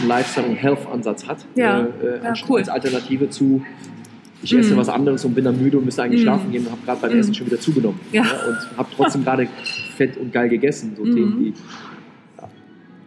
einen 0.00 0.08
Lifestyle- 0.08 0.48
und 0.48 0.56
Health-Ansatz 0.56 1.26
hat. 1.26 1.46
Ja. 1.54 1.80
Äh, 1.80 2.06
äh, 2.06 2.24
Ja, 2.24 2.34
cool. 2.46 2.58
als 2.58 2.68
Alternative 2.68 3.30
zu, 3.30 3.64
ich 4.42 4.52
Mhm. 4.52 4.60
esse 4.60 4.76
was 4.76 4.88
anderes 4.88 5.24
und 5.24 5.34
bin 5.34 5.44
dann 5.44 5.60
müde 5.60 5.78
und 5.78 5.84
müsste 5.84 6.02
eigentlich 6.02 6.20
Mhm. 6.20 6.24
schlafen 6.26 6.52
gehen 6.52 6.64
und 6.66 6.72
habe 6.72 6.80
gerade 6.84 7.00
beim 7.00 7.12
Mhm. 7.12 7.18
Essen 7.20 7.34
schon 7.34 7.46
wieder 7.46 7.60
zugenommen. 7.60 8.00
Ja. 8.12 8.22
und 8.22 8.76
habe 8.78 8.88
trotzdem 8.96 9.24
gerade 9.24 9.48
fett 9.96 10.16
und 10.16 10.32
geil 10.32 10.48
gegessen. 10.48 10.92
So 10.96 11.04
Mhm. 11.04 11.14
Themen 11.14 11.40
wie, 11.40 11.48
ja, 11.48 11.54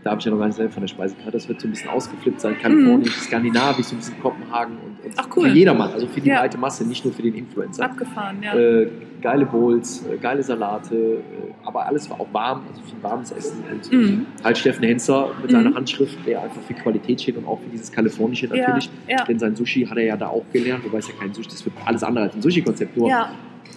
da 0.04 0.12
habe 0.12 0.20
ich 0.20 0.26
ja 0.26 0.32
noch 0.32 0.40
gar 0.40 0.48
nicht 0.48 0.56
selber 0.56 0.72
von 0.72 0.82
der 0.82 0.88
Speisekarte. 0.88 1.32
Das 1.32 1.48
wird 1.48 1.62
so 1.62 1.68
ein 1.68 1.72
bisschen 1.72 1.90
ausgeflippt 1.90 2.42
sein. 2.42 2.58
Kalifornien, 2.60 3.06
Skandinavisch, 3.10 3.86
so 3.88 3.96
ein 3.96 4.00
bisschen 4.00 4.20
Kopenhagen 4.22 4.76
und, 4.78 4.84
und 4.84 4.92
Mhm. 5.06 5.14
Ach, 5.18 5.28
cool. 5.36 5.50
für 5.50 5.56
jedermann, 5.56 5.92
also 5.92 6.08
für 6.08 6.22
die 6.22 6.30
Ja. 6.30 6.40
breite 6.42 6.58
Masse, 6.58 6.88
nicht 6.88 7.04
nur 7.06 7.14
für 7.14 7.22
den 7.24 7.34
Influencer. 7.36 7.84
Abgefahren, 7.86 8.38
ja. 8.44 8.56
Äh, 8.56 8.88
geile 9.22 9.46
Bowls, 9.46 10.04
äh, 10.12 10.18
geile 10.18 10.42
Salate, 10.44 10.96
äh, 10.96 11.22
aber 11.64 11.86
alles 11.86 12.10
war 12.10 12.20
auch 12.20 12.28
warm, 12.32 12.62
also 12.70 12.82
viel 12.84 13.02
warmes 13.04 13.32
Essen. 13.32 13.64
Und 13.72 13.92
Mhm. 13.92 14.26
halt 14.44 14.58
Steffen 14.58 14.84
Henzer 14.84 15.30
mit 15.42 15.52
Mhm. 15.52 15.56
seiner 15.56 15.74
Handschrift, 15.76 16.18
der 16.26 16.42
einfach 16.44 16.62
für 16.62 16.74
Qualität 16.74 17.22
steht 17.22 17.38
und 17.38 17.46
auch 17.48 17.60
für 17.60 17.70
dieses 17.70 17.92
Kalifornische 17.92 18.48
Ja. 18.48 18.56
natürlich. 18.58 18.90
Ja. 19.08 19.24
Denn 19.26 19.38
sein 19.40 19.56
Sushi 19.56 19.86
hat 19.86 19.98
er 19.98 20.06
ja 20.06 20.18
da 20.18 20.28
auch 20.28 20.46
gelernt, 20.54 20.84
wobei 20.86 21.00
es 21.00 21.08
ja 21.08 21.14
kein 21.20 21.34
Sushi, 21.34 21.50
das 21.50 21.64
wird 21.66 21.76
alles 21.86 22.04
andere 22.04 22.26
als 22.26 22.36
ein 22.36 22.42
Sushi-Konzept, 22.42 22.96
nur 22.98 23.10
Ja. 23.10 23.30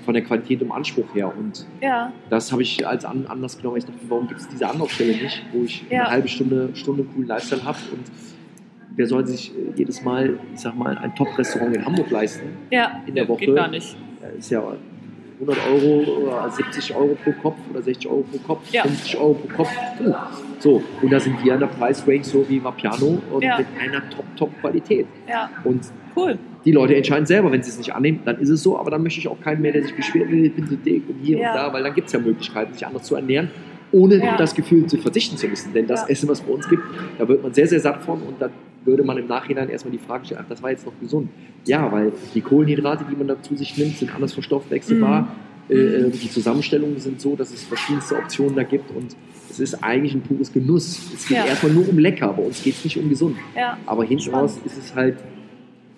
Von 0.04 0.14
der 0.14 0.22
Qualität 0.22 0.60
und 0.62 0.70
Anspruch 0.70 1.14
her. 1.14 1.32
Und 1.36 1.66
Ja. 1.80 2.12
das 2.30 2.52
habe 2.52 2.62
ich 2.62 2.86
als 2.86 3.04
An 3.04 3.26
Anlass 3.26 3.56
genommen, 3.56 3.74
weil 3.74 3.78
ich 3.80 3.84
dachte, 3.86 3.98
warum 4.08 4.28
gibt 4.28 4.40
es 4.40 4.48
diese 4.48 4.68
Anlaufstelle 4.68 5.12
nicht, 5.12 5.42
wo 5.52 5.64
ich 5.64 5.84
Ja. 5.90 6.02
eine 6.02 6.10
halbe 6.10 6.28
Stunde, 6.28 6.70
Stunde 6.74 7.04
coolen 7.04 7.26
Lifestyle 7.28 7.64
habe 7.64 7.78
und 7.92 8.02
wer 8.96 9.06
soll 9.06 9.26
sich 9.26 9.50
äh, 9.50 9.72
jedes 9.76 10.02
Mal, 10.02 10.38
ich 10.54 10.60
sag 10.60 10.76
mal, 10.76 10.96
ein 10.98 11.14
Top-Restaurant 11.14 11.74
in 11.76 11.84
Hamburg 11.84 12.10
leisten? 12.10 12.48
Ja. 12.70 13.02
In 13.06 13.14
der 13.14 13.26
Woche. 13.28 13.46
Geht 13.46 13.56
gar 13.56 13.68
nicht. 13.68 13.96
Ja, 14.22 14.28
ist 14.28 14.50
ja 14.50 14.62
100 15.40 15.58
Euro 15.68 16.04
oder 16.22 16.48
70 16.50 16.94
Euro 16.94 17.16
pro 17.24 17.32
Kopf 17.32 17.58
oder 17.70 17.82
60 17.82 18.08
Euro 18.08 18.22
pro 18.22 18.38
Kopf, 18.38 18.70
Ja. 18.72 18.82
50 18.82 19.16
Euro 19.18 19.34
pro 19.34 19.48
Kopf. 19.56 19.70
Uh, 20.00 20.12
So, 20.64 20.82
und 21.02 21.12
da 21.12 21.20
sind 21.20 21.44
wir 21.44 21.52
an 21.52 21.60
der 21.60 21.66
Preisrange 21.66 22.24
so 22.24 22.42
wie 22.48 22.64
Vapiano 22.64 23.18
und 23.30 23.44
Ja. 23.44 23.58
mit 23.58 23.66
einer 23.78 24.00
Top-Top-Qualität. 24.08 25.04
Ja. 25.28 25.50
Und 25.62 25.82
Cool. 26.16 26.38
die 26.64 26.72
Leute 26.72 26.96
entscheiden 26.96 27.26
selber, 27.26 27.52
wenn 27.52 27.62
sie 27.62 27.68
es 27.68 27.76
nicht 27.76 27.94
annehmen, 27.94 28.20
dann 28.24 28.38
ist 28.38 28.48
es 28.48 28.62
so, 28.62 28.78
aber 28.78 28.90
dann 28.90 29.02
möchte 29.02 29.20
ich 29.20 29.28
auch 29.28 29.38
keinen 29.42 29.60
mehr, 29.60 29.72
der 29.72 29.82
sich 29.82 29.94
beschwert, 29.94 30.30
"Nee, 30.30 30.46
ich 30.46 30.54
bin 30.54 30.66
so 30.66 30.76
dick 30.76 31.02
und 31.06 31.16
hier 31.22 31.36
Ja. 31.36 31.50
und 31.50 31.56
da, 31.58 31.72
weil 31.74 31.82
dann 31.82 31.92
gibt 31.92 32.06
es 32.06 32.14
ja 32.14 32.18
Möglichkeiten, 32.18 32.72
sich 32.72 32.86
anders 32.86 33.02
zu 33.02 33.14
ernähren 33.14 33.50
ohne 33.92 34.16
Ja. 34.16 34.38
das 34.38 34.54
Gefühl 34.54 34.86
zu 34.86 34.96
verzichten 34.96 35.36
zu 35.36 35.46
müssen. 35.48 35.74
Denn 35.74 35.86
das. 35.86 36.08
Essen, 36.08 36.28
was 36.30 36.40
bei 36.40 36.52
uns 36.54 36.66
gibt, 36.68 36.82
da 37.18 37.28
wird 37.28 37.42
man 37.42 37.52
sehr, 37.52 37.66
sehr 37.68 37.78
satt 37.80 38.00
von 38.02 38.22
und 38.22 38.40
dann 38.40 38.50
würde 38.86 39.02
man 39.04 39.18
im 39.18 39.26
Nachhinein 39.26 39.68
erstmal 39.68 39.92
die 39.92 39.98
Frage 39.98 40.24
stellen, 40.24 40.40
ach, 40.42 40.48
das 40.48 40.62
war 40.62 40.70
jetzt 40.70 40.84
noch 40.86 40.98
gesund. 40.98 41.28
Ja, 41.66 41.92
weil 41.92 42.10
die 42.34 42.40
Kohlenhydrate, 42.40 43.04
die 43.10 43.14
man 43.16 43.28
da 43.28 43.40
zu 43.42 43.54
sich 43.54 43.76
nimmt, 43.76 43.96
sind 43.98 44.14
anders 44.14 44.32
verstoffwechselbar. 44.32 45.20
Mhm. 45.22 45.26
Äh, 45.68 45.74
äh, 45.74 46.10
die 46.10 46.30
Zusammenstellungen 46.30 46.98
sind 46.98 47.20
so, 47.20 47.36
dass 47.36 47.52
es 47.52 47.62
verschiedenste 47.64 48.16
Optionen 48.16 48.54
da 48.56 48.62
gibt 48.62 48.90
und 48.94 49.16
es 49.50 49.60
ist 49.60 49.82
eigentlich 49.84 50.14
ein 50.14 50.20
pures 50.22 50.52
Genuss. 50.52 51.00
Es 51.14 51.28
geht 51.28 51.36
Ja. 51.38 51.46
erstmal 51.46 51.72
nur 51.72 51.88
um 51.88 51.98
lecker, 51.98 52.32
bei 52.32 52.42
uns 52.42 52.62
geht 52.62 52.74
es 52.74 52.84
nicht 52.84 52.98
um 52.98 53.08
gesund. 53.08 53.36
Ja. 53.56 53.78
Aber 53.86 54.04
hinten 54.04 54.34
raus 54.34 54.58
ist 54.64 54.76
es 54.76 54.94
halt 54.94 55.16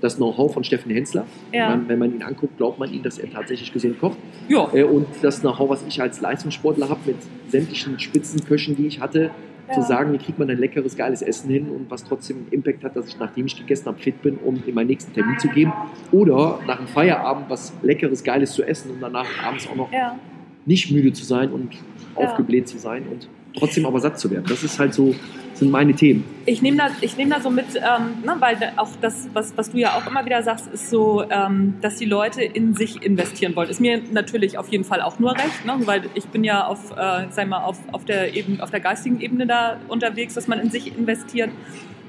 das 0.01 0.17
Know-how 0.17 0.53
von 0.53 0.63
Steffen 0.63 0.93
Hensler. 0.93 1.25
Ja. 1.53 1.71
Man, 1.71 1.89
wenn 1.89 1.99
man 1.99 2.15
ihn 2.15 2.23
anguckt, 2.23 2.59
glaubt 2.59 2.79
man 2.79 2.93
ihm, 2.93 3.03
dass 3.03 3.19
er 3.19 3.31
tatsächlich 3.31 3.73
gesund 3.73 3.99
kocht. 3.99 4.19
Ja. 4.49 4.69
Äh, 4.75 4.83
und 4.85 5.07
das 5.23 5.41
Know-how, 5.41 5.71
was 5.71 5.85
ich 5.89 6.01
als 6.03 6.21
Leistungssportler 6.21 6.89
habe, 6.91 7.01
mit 7.07 7.17
sämtlichen 7.49 7.99
Spitzenköchen, 7.99 8.77
die 8.77 8.87
ich 8.87 9.01
hatte, 9.01 9.31
Ja. 9.69 9.75
zu 9.75 9.83
sagen, 9.83 10.13
wie 10.13 10.19
kriegt 10.19 10.39
man 10.39 10.49
ein 10.51 10.59
leckeres, 10.59 10.97
geiles 10.97 11.23
Essen 11.23 11.51
hin 11.51 11.69
und 11.69 11.91
was 11.91 12.05
trotzdem 12.05 12.37
einen 12.39 12.49
Impact 12.51 12.85
hat, 12.85 12.95
dass 12.97 13.09
ich, 13.09 13.19
nachdem 13.19 13.47
ich 13.47 13.57
gegessen 13.57 13.87
habe, 13.87 13.99
fit 13.99 14.23
bin, 14.23 14.37
um 14.39 14.63
in 14.67 14.75
meinen 14.75 14.87
nächsten 14.89 15.13
Termin 15.13 15.39
zu 15.39 15.49
gehen. 15.49 15.73
Oder 16.13 16.61
nach 16.67 16.77
dem 16.79 16.87
Feierabend 16.87 17.51
was 17.51 17.73
leckeres, 17.83 18.23
geiles 18.23 18.53
zu 18.53 18.63
essen 18.63 18.93
und 18.93 19.01
danach 19.01 19.27
abends 19.45 19.69
auch 19.69 19.75
noch 19.77 19.93
Ja. 19.93 20.19
nicht 20.67 20.91
müde 20.93 21.13
zu 21.13 21.25
sein 21.25 21.51
und 21.51 21.75
aufgebläht 22.15 22.69
zu 22.69 22.79
sein 22.79 23.05
und 23.11 23.29
trotzdem 23.57 23.87
aber 23.87 24.01
satt 24.01 24.19
zu 24.19 24.31
werden. 24.31 24.45
Das 24.49 24.63
ist 24.63 24.79
halt 24.79 24.95
so, 24.95 25.15
sind 25.55 25.71
meine 25.71 25.95
Themen. 25.95 26.25
Ich 26.45 26.63
nehme 26.63 26.77
da, 26.77 26.89
ich 27.01 27.17
nehme 27.17 27.35
da 27.35 27.41
so 27.41 27.51
mit, 27.51 27.67
ähm, 27.77 28.23
ne, 28.25 28.37
weil 28.39 28.73
auch 28.77 28.91
das, 29.01 29.29
was, 29.33 29.57
was 29.57 29.71
du 29.71 29.79
ja 29.79 29.95
auch 29.95 30.07
immer 30.07 30.25
wieder 30.25 30.43
sagst, 30.43 30.69
ist 30.69 30.91
so, 30.91 31.25
ähm, 31.31 31.75
dass 31.81 31.97
die 31.97 32.05
Leute 32.05 32.43
in 32.43 32.75
sich 32.75 33.03
investieren 33.03 33.57
wollen. 33.57 33.69
Ist 33.69 33.81
mir 33.81 34.01
natürlich 34.13 34.59
auf 34.59 34.69
jeden 34.69 34.85
Fall 34.85 35.01
auch 35.01 35.19
nur 35.19 35.33
recht, 35.33 35.65
ne, 35.65 35.75
weil 35.87 36.03
ich 36.15 36.27
bin 36.27 36.45
ja 36.45 36.67
auf, 36.67 36.93
äh, 36.93 37.27
sag 37.31 37.49
mal, 37.49 37.65
auf, 37.65 37.79
auf, 37.93 38.05
der 38.05 38.37
Ebene, 38.37 38.63
auf 38.63 38.71
der 38.71 38.81
geistigen 38.81 39.21
Ebene 39.21 39.47
da 39.47 39.79
unterwegs, 39.89 40.35
dass 40.35 40.47
man 40.47 40.61
in 40.61 40.71
sich 40.71 40.97
investiert. 40.97 41.51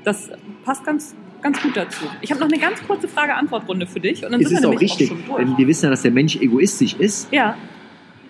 Das 0.04 0.30
passt 0.64 0.86
ganz, 0.86 1.16
ganz 1.42 1.62
gut 1.62 1.76
dazu. 1.76 2.06
Ich 2.22 2.32
habe 2.32 2.42
noch 2.42 2.50
eine 2.50 2.60
ganz 2.60 2.82
kurze 2.86 3.08
Frage-Antwort-Runde 3.08 3.88
für 3.88 4.00
dich 4.00 4.26
und 4.26 4.32
dann 4.32 4.42
Es 4.42 4.50
sind 4.50 4.58
ist 4.58 4.64
wir 4.64 4.70
auch 4.70 4.82
richtig, 4.82 5.12
auch 5.30 5.38
denn 5.38 5.58
wir 5.58 5.68
wissen 5.68 5.86
ja, 5.86 5.90
dass 5.90 6.02
der 6.02 6.12
Mensch 6.12 6.36
egoistisch 6.36 6.96
ist. 6.96 7.32
Ja, 7.32 7.56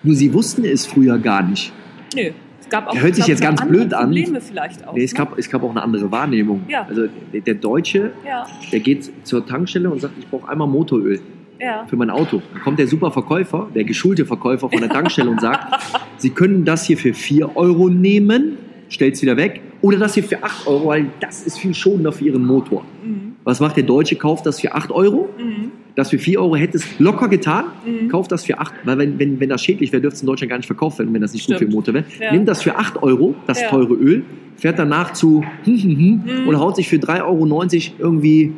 Nur 0.02 0.14
sie 0.14 0.32
wussten 0.32 0.64
es 0.64 0.86
früher 0.86 1.18
gar 1.18 1.42
nicht. 1.42 1.72
nö. 2.14 2.30
Es 2.68 2.72
gab 2.72 2.86
auch 2.86 2.94
Hört 3.00 3.14
sich 3.14 3.26
jetzt 3.26 3.40
ganz 3.40 3.66
blöd 3.66 3.94
an. 3.94 4.10
Probleme 4.10 4.42
vielleicht 4.42 4.86
auch. 4.86 4.92
Nee, 4.92 5.04
es 5.04 5.14
ne? 5.14 5.18
gab, 5.18 5.38
es 5.38 5.48
gab 5.48 5.62
auch 5.62 5.70
eine 5.70 5.82
andere 5.82 6.12
Wahrnehmung. 6.12 6.64
Ja. 6.68 6.86
Also 6.86 7.06
der, 7.32 7.40
der 7.40 7.54
Deutsche, 7.54 8.12
Ja, 8.26 8.46
der 8.70 8.80
geht 8.80 9.10
zur 9.26 9.46
Tankstelle 9.46 9.88
und 9.88 10.02
sagt, 10.02 10.18
ich 10.18 10.28
brauche 10.28 10.46
einmal 10.50 10.68
Motoröl 10.68 11.18
ja, 11.58 11.86
für 11.86 11.96
mein 11.96 12.10
Auto. 12.10 12.42
Dann 12.52 12.62
kommt 12.62 12.78
der 12.78 12.86
super 12.86 13.10
Verkäufer, 13.10 13.68
der 13.74 13.84
geschulte 13.84 14.26
Verkäufer 14.26 14.68
von 14.68 14.80
der 14.80 14.90
Tankstelle 14.90 15.30
und 15.30 15.40
sagt, 15.40 15.82
Sie 16.18 16.28
können 16.28 16.66
das 16.66 16.84
hier 16.84 16.98
für 16.98 17.14
4 17.14 17.56
Euro 17.56 17.88
nehmen, 17.88 18.58
stellt 18.90 19.14
es 19.14 19.22
wieder 19.22 19.38
weg, 19.38 19.62
oder 19.80 19.96
das 19.96 20.12
hier 20.12 20.24
für 20.24 20.42
8 20.42 20.66
Euro, 20.66 20.88
weil 20.88 21.06
das 21.20 21.44
ist 21.44 21.58
viel 21.58 21.72
schonender 21.72 22.12
für 22.12 22.24
Ihren 22.24 22.44
Motor. 22.44 22.84
mhm. 23.02 23.36
Was 23.44 23.60
macht 23.60 23.78
der 23.78 23.84
Deutsche? 23.84 24.16
Kauft 24.16 24.44
das 24.44 24.60
für 24.60 24.74
8 24.74 24.90
Euro. 24.90 25.30
Mhm. 25.38 25.70
Das 25.98 26.10
für 26.10 26.18
4 26.20 26.40
Euro 26.40 26.54
hätte 26.54 26.76
es 26.76 26.86
locker 27.00 27.26
getan. 27.26 27.64
Mhm. 27.84 28.06
Kauft 28.08 28.30
das 28.30 28.44
für 28.44 28.60
8, 28.60 28.72
weil 28.84 28.98
wenn, 28.98 29.18
wenn, 29.18 29.40
wenn 29.40 29.48
das 29.48 29.64
schädlich 29.64 29.90
wäre, 29.90 30.00
dürfte 30.00 30.14
es 30.14 30.22
in 30.22 30.26
Deutschland 30.28 30.48
gar 30.48 30.56
nicht 30.56 30.68
verkauft 30.68 31.00
werden, 31.00 31.12
wenn 31.12 31.20
das 31.22 31.32
nicht 31.32 31.46
gut 31.48 31.56
für 31.56 31.64
Stimmt. 31.64 31.74
Motor 31.74 31.94
wäre. 31.94 32.04
Ja. 32.20 32.30
Nimmt 32.32 32.46
das 32.46 32.62
für 32.62 32.76
8 32.76 33.02
Euro, 33.02 33.34
das 33.48 33.60
Ja. 33.60 33.68
teure 33.68 33.94
Öl, 33.94 34.22
fährt 34.54 34.78
danach 34.78 35.12
zu 35.14 35.42
hm, 35.64 35.76
hm, 35.76 35.96
hm, 35.96 36.22
Mhm. 36.42 36.48
und 36.48 36.56
haut 36.60 36.76
sich 36.76 36.88
für 36.88 37.00
3,90 37.00 37.94
Euro 37.98 38.10
irgendwie 38.10 38.52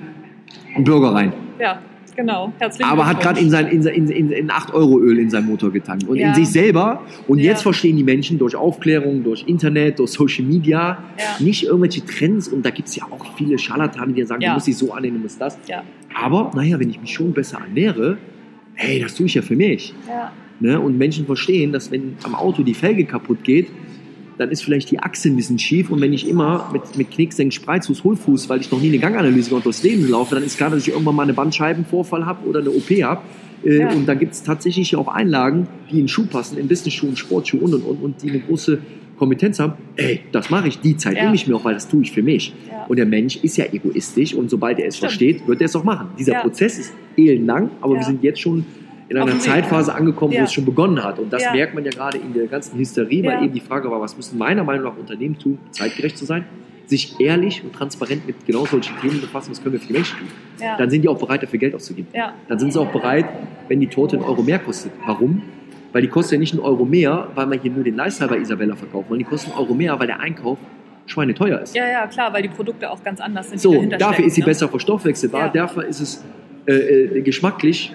einen 0.74 0.84
Burger 0.84 1.14
rein. 1.14 1.32
Ja, 1.58 1.78
genau. 2.20 2.52
Herzlichen 2.58 2.90
Aber 2.90 3.06
hat 3.06 3.20
gerade 3.20 3.40
in, 3.40 3.50
sein, 3.50 3.66
in, 3.68 3.82
in, 3.86 4.08
in, 4.08 4.30
in 4.32 4.50
8 4.50 4.72
Euro 4.74 4.98
Öl 5.00 5.18
in 5.18 5.30
sein 5.30 5.44
Motor 5.46 5.70
getankt. 5.72 6.04
Und 6.08 6.16
Ja. 6.16 6.28
in 6.28 6.34
sich 6.34 6.48
selber. 6.48 7.02
Und 7.28 7.38
Ja. 7.38 7.46
jetzt 7.50 7.62
verstehen 7.62 7.96
die 7.96 8.04
Menschen 8.04 8.38
durch 8.38 8.54
Aufklärung, 8.56 9.22
durch 9.24 9.44
Internet, 9.46 9.98
durch 9.98 10.10
Social 10.12 10.44
Media 10.44 10.98
Ja. 11.18 11.24
nicht 11.44 11.64
irgendwelche 11.64 12.04
Trends. 12.04 12.48
Und 12.48 12.64
da 12.64 12.70
gibt 12.70 12.88
es 12.88 12.96
ja 12.96 13.04
auch 13.10 13.36
viele 13.36 13.58
Scharlatane, 13.58 14.12
die 14.12 14.24
sagen, 14.24 14.42
du 14.42 14.50
musst 14.52 14.66
dich 14.66 14.76
so 14.76 14.92
annehmen, 14.92 15.16
du 15.18 15.22
musst 15.22 15.40
das. 15.40 15.58
Ja. 15.66 15.82
Aber, 16.14 16.50
naja, 16.54 16.78
wenn 16.80 16.90
ich 16.90 17.00
mich 17.00 17.12
schon 17.12 17.32
besser 17.32 17.58
ernähre, 17.66 18.18
hey, 18.74 19.00
das 19.00 19.14
tue 19.14 19.26
ich 19.26 19.34
ja 19.34 19.42
für 19.42 19.56
mich. 19.56 19.94
Ne? 20.60 20.78
Und 20.78 20.98
Menschen 20.98 21.24
verstehen, 21.26 21.72
dass 21.72 21.90
wenn 21.90 22.16
am 22.22 22.34
Auto 22.34 22.62
die 22.62 22.74
Felge 22.74 23.04
kaputt 23.04 23.42
geht, 23.44 23.68
dann 24.40 24.50
ist 24.50 24.62
vielleicht 24.64 24.90
die 24.90 24.98
Achse 24.98 25.28
ein 25.28 25.36
bisschen 25.36 25.58
schief. 25.58 25.90
Und 25.90 26.00
wenn 26.00 26.12
ich 26.12 26.28
immer 26.28 26.68
mit, 26.72 26.96
mit 26.96 27.10
Knicksenk, 27.10 27.52
Spreizfuß, 27.52 28.02
Hohlfuß, 28.04 28.48
weil 28.48 28.60
ich 28.60 28.70
noch 28.70 28.80
nie 28.80 28.88
eine 28.88 28.98
Ganganalyse 28.98 29.50
gemacht 29.50 29.66
durchs 29.66 29.82
Leben 29.82 30.08
laufe, 30.08 30.34
dann 30.34 30.44
ist 30.44 30.56
klar, 30.56 30.70
dass 30.70 30.80
ich 30.86 30.88
irgendwann 30.92 31.14
mal 31.14 31.22
eine 31.24 31.34
Bandscheibenvorfall 31.34 32.26
habe 32.26 32.48
oder 32.48 32.60
eine 32.60 32.70
OP 32.70 32.90
habe. 33.02 33.20
Äh, 33.64 33.80
Ja. 33.80 33.90
Und 33.92 34.06
da 34.06 34.14
gibt 34.14 34.32
es 34.32 34.42
tatsächlich 34.42 34.96
auch 34.96 35.08
Einlagen, 35.08 35.68
die 35.92 36.00
in 36.00 36.08
Schuh 36.08 36.26
passen, 36.26 36.56
in 36.58 36.66
Business-Schuhen, 36.68 37.16
Sportschuhe 37.16 37.60
und, 37.60 37.74
und, 37.74 37.82
und, 37.82 38.02
und 38.02 38.22
die 38.22 38.30
eine 38.30 38.40
große 38.40 38.78
Kompetenz 39.18 39.60
haben. 39.60 39.74
Ey, 39.96 40.20
das 40.32 40.48
mache 40.48 40.68
ich, 40.68 40.80
die 40.80 40.96
Zeit 40.96 41.16
Ja. 41.16 41.24
nehme 41.24 41.34
ich 41.34 41.46
mir 41.46 41.54
auch, 41.54 41.64
weil 41.66 41.74
das 41.74 41.86
tue 41.86 42.00
ich 42.02 42.10
für 42.10 42.22
mich. 42.22 42.54
Ja. 42.70 42.86
Und 42.86 42.96
der 42.96 43.04
Mensch 43.04 43.36
ist 43.36 43.58
ja 43.58 43.66
egoistisch 43.70 44.32
und 44.34 44.48
sobald 44.48 44.78
er 44.78 44.86
es 44.88 44.96
Stimmt. 44.96 45.10
versteht, 45.12 45.46
wird 45.46 45.60
er 45.60 45.66
es 45.66 45.76
auch 45.76 45.84
machen. 45.84 46.08
Dieser. 46.18 46.36
Prozess 46.36 46.78
ist 46.78 46.92
elendlang, 47.18 47.68
aber 47.82 47.96
wir 47.96 48.02
sind 48.02 48.22
jetzt 48.24 48.40
schon 48.40 48.64
in 49.10 49.18
einer. 49.18 49.38
Zeitphase 49.38 49.94
angekommen, 49.94 50.32
Ja. 50.32 50.40
wo 50.40 50.44
es 50.44 50.52
schon 50.52 50.64
begonnen 50.64 51.02
hat. 51.04 51.18
Und 51.18 51.32
das 51.32 51.42
Ja. 51.44 51.52
merkt 51.52 51.74
man 51.74 51.84
ja 51.84 51.90
gerade 51.90 52.18
in 52.18 52.32
der 52.32 52.46
ganzen 52.46 52.78
Hysterie, 52.78 53.24
weil 53.24 53.44
eben 53.44 53.52
die 53.52 53.60
Frage 53.60 53.90
war, 53.90 54.00
was 54.00 54.16
müssen 54.16 54.38
meiner 54.38 54.64
Meinung 54.64 54.84
nach 54.84 54.96
Unternehmen 54.96 55.38
tun, 55.38 55.58
zeitgerecht 55.72 56.16
zu 56.16 56.24
sein, 56.24 56.44
sich 56.86 57.20
ehrlich 57.20 57.62
und 57.62 57.72
transparent 57.72 58.26
mit 58.26 58.46
genau 58.46 58.64
solchen 58.66 58.96
Themen 59.00 59.20
befassen, 59.20 59.50
was 59.52 59.62
können 59.62 59.74
wir 59.74 59.80
für 59.80 59.86
die 59.88 59.92
Menschen 59.92 60.18
tun. 60.18 60.28
Ja. 60.60 60.76
Dann 60.76 60.90
sind 60.90 61.02
die 61.02 61.08
auch 61.08 61.18
bereit, 61.18 61.42
dafür 61.42 61.58
Geld 61.58 61.74
auszugeben. 61.74 62.08
ja. 62.14 62.34
Dann 62.48 62.58
sind 62.58 62.72
sie 62.72 62.78
auch 62.80 62.90
bereit, 62.90 63.26
wenn 63.68 63.80
die 63.80 63.86
Torte 63.88 64.16
einen 64.16 64.24
Euro 64.24 64.42
mehr 64.42 64.58
kostet. 64.58 64.92
Warum? 65.06 65.42
Weil 65.92 66.02
die 66.02 66.08
kostet 66.08 66.34
ja 66.34 66.38
nicht 66.38 66.52
einen 66.52 66.62
Euro 66.62 66.84
mehr, 66.84 67.28
weil 67.34 67.46
man 67.46 67.60
hier 67.60 67.70
nur 67.72 67.82
den 67.84 67.96
Lifestyle 67.96 68.30
bei 68.30 68.38
Isabella 68.38 68.76
verkauft, 68.76 69.08
sondern 69.08 69.18
die 69.18 69.24
kostet 69.24 69.52
einen 69.52 69.60
Euro 69.60 69.74
mehr, 69.74 69.98
weil 69.98 70.06
der 70.06 70.20
Einkauf 70.20 70.58
schweineteuer 71.06 71.60
ist. 71.60 71.74
Ja, 71.74 71.88
ja, 71.88 72.06
klar, 72.06 72.32
weil 72.32 72.42
die 72.42 72.48
Produkte 72.48 72.88
auch 72.88 73.02
ganz 73.02 73.20
anders 73.20 73.48
sind. 73.50 73.60
So, 73.60 73.84
dafür 73.98 74.24
ist 74.24 74.34
sie 74.36 74.42
ne? 74.42 74.46
besser 74.46 74.68
verstoffwechselbar, 74.68 75.46
Ja. 75.46 75.48
dafür 75.48 75.84
ist 75.86 76.00
es 76.00 76.24
äh, 76.66 76.72
äh, 76.74 77.22
geschmacklich, 77.22 77.92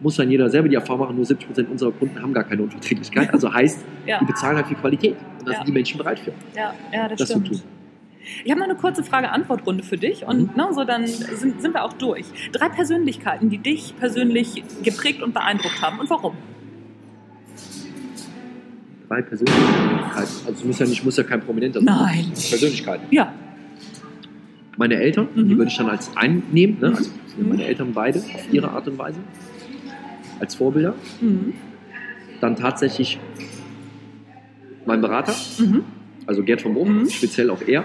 muss 0.00 0.16
dann 0.16 0.30
jeder 0.30 0.48
selber 0.50 0.68
die 0.68 0.74
Erfahrung 0.76 1.00
machen, 1.00 1.16
nur 1.16 1.24
70% 1.26 1.68
unserer 1.70 1.92
Kunden 1.92 2.20
haben 2.22 2.32
gar 2.32 2.44
keine 2.44 2.62
Unverträglichkeit. 2.62 3.28
Also 3.32 3.52
heißt, 3.52 3.84
Ja. 4.06 4.18
die 4.20 4.24
bezahlen 4.24 4.56
halt 4.56 4.66
für 4.66 4.74
Qualität. 4.74 5.16
Und 5.38 5.46
da 5.48 5.52
Ja. 5.52 5.58
sind 5.58 5.68
die 5.68 5.72
Menschen 5.72 5.98
bereit 5.98 6.18
für, 6.18 6.32
Ja, 6.56 6.74
ja, 6.92 7.08
das, 7.08 7.18
das 7.18 7.28
zu 7.28 7.34
stimmt. 7.40 7.48
tun. 7.48 7.62
Ich 8.44 8.50
habe 8.50 8.60
noch 8.60 8.68
eine 8.68 8.76
kurze 8.76 9.02
Frage-Antwort-Runde 9.02 9.82
für 9.82 9.96
dich 9.96 10.24
und 10.26 10.50
Mhm. 10.54 10.56
ne, 10.56 10.68
so 10.72 10.84
dann 10.84 11.06
sind, 11.06 11.60
sind 11.62 11.74
wir 11.74 11.84
auch 11.84 11.94
durch. 11.94 12.26
Drei 12.52 12.68
Persönlichkeiten, 12.68 13.48
die 13.50 13.58
dich 13.58 13.94
persönlich 13.98 14.62
geprägt 14.82 15.22
und 15.22 15.32
beeindruckt 15.34 15.80
haben 15.82 15.98
und 15.98 16.08
warum? 16.10 16.34
Drei 19.08 19.22
Persönlichkeiten. 19.22 20.14
Also 20.14 20.50
es 20.52 20.64
muss 20.64 20.78
ja 20.78 20.86
nicht, 20.86 21.04
muss 21.04 21.16
ja 21.16 21.24
kein 21.24 21.40
Prominenter 21.40 21.80
sein. 21.80 21.86
Nein. 21.86 22.26
Persönlichkeiten. 22.26 23.06
Ja. 23.10 23.32
Meine 24.76 24.94
Eltern, 24.96 25.28
Mhm. 25.34 25.48
die 25.48 25.56
würde 25.58 25.70
ich 25.70 25.76
dann 25.76 25.88
als 25.90 26.14
einnehmen. 26.16 26.78
Ne? 26.80 26.90
Mhm. 26.90 26.94
Also 26.96 27.10
sind 27.36 27.48
meine 27.48 27.64
Eltern 27.64 27.92
beide 27.92 28.18
auf 28.20 28.52
ihre 28.52 28.70
Art 28.70 28.86
und 28.86 28.98
Weise. 28.98 29.18
Als 30.40 30.54
Vorbilder. 30.56 30.94
Mhm. 31.20 31.52
Dann 32.40 32.56
tatsächlich 32.56 33.18
mein 34.86 35.00
Berater, 35.00 35.34
Mhm. 35.58 35.84
also 36.26 36.42
Gerd 36.42 36.62
von 36.62 36.74
Bohm, 36.74 37.02
Mhm. 37.02 37.10
speziell 37.10 37.50
auch 37.50 37.60
er. 37.66 37.84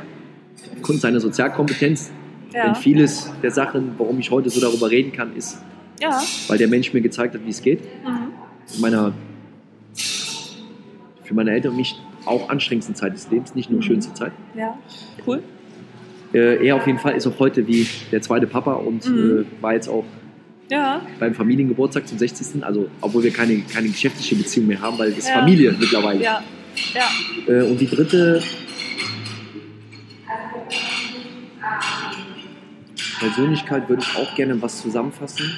Aufgrund 0.77 1.01
seiner 1.01 1.19
Sozialkompetenz 1.19 2.11
Ja. 2.53 2.67
Denn 2.67 2.75
vieles 2.75 3.29
der 3.43 3.51
Sachen, 3.51 3.95
warum 3.97 4.17
ich 4.19 4.31
heute 4.31 4.49
so 4.49 4.61
darüber 4.61 4.89
reden 4.89 5.11
kann, 5.11 5.35
ist, 5.35 5.57
ja. 6.01 6.21
weil 6.47 6.57
der 6.57 6.69
Mensch 6.69 6.93
mir 6.93 7.01
gezeigt 7.01 7.33
hat, 7.35 7.45
wie 7.45 7.49
es 7.49 7.61
geht. 7.61 7.81
Mhm. 7.81 8.29
In 8.75 8.81
meiner, 8.81 9.11
für 11.23 11.33
meine 11.33 11.51
Eltern 11.51 11.71
und 11.71 11.77
mich 11.77 11.99
auch 12.25 12.47
anstrengendsten 12.49 12.95
Zeit 12.95 13.13
des 13.13 13.29
Lebens, 13.29 13.55
nicht 13.55 13.69
nur 13.69 13.79
Mhm. 13.79 13.83
schönste 13.83 14.13
Zeit. 14.13 14.31
Ja. 14.55 14.77
Cool. 15.27 15.43
Äh, 16.33 16.65
er 16.65 16.77
auf 16.77 16.87
jeden 16.87 16.99
Fall 16.99 17.15
ist 17.15 17.27
auch 17.27 17.37
heute 17.39 17.67
wie 17.67 17.87
der 18.13 18.21
zweite 18.21 18.47
Papa 18.47 18.73
und 18.73 19.05
Mhm. 19.09 19.45
äh, 19.45 19.61
war 19.61 19.73
jetzt 19.73 19.89
auch 19.89 20.05
Ja. 20.69 21.01
beim 21.19 21.35
Familiengeburtstag 21.35 22.07
zum 22.07 22.17
60. 22.17 22.63
Also, 22.63 22.89
obwohl 23.01 23.23
wir 23.23 23.31
keine, 23.31 23.59
keine 23.61 23.87
geschäftliche 23.87 24.35
Beziehung 24.35 24.67
mehr 24.67 24.81
haben, 24.81 24.97
weil 24.97 25.11
es 25.11 25.27
Ja. 25.27 25.35
Familie 25.39 25.71
mittlerweile. 25.79 26.21
Ja. 26.23 26.43
Ja. 26.93 27.53
Äh, 27.53 27.63
und 27.63 27.79
die 27.79 27.87
dritte 27.87 28.41
Persönlichkeit 33.19 33.87
würde 33.89 34.03
ich 34.03 34.15
auch 34.17 34.35
gerne 34.35 34.61
was 34.61 34.81
zusammenfassen. 34.81 35.51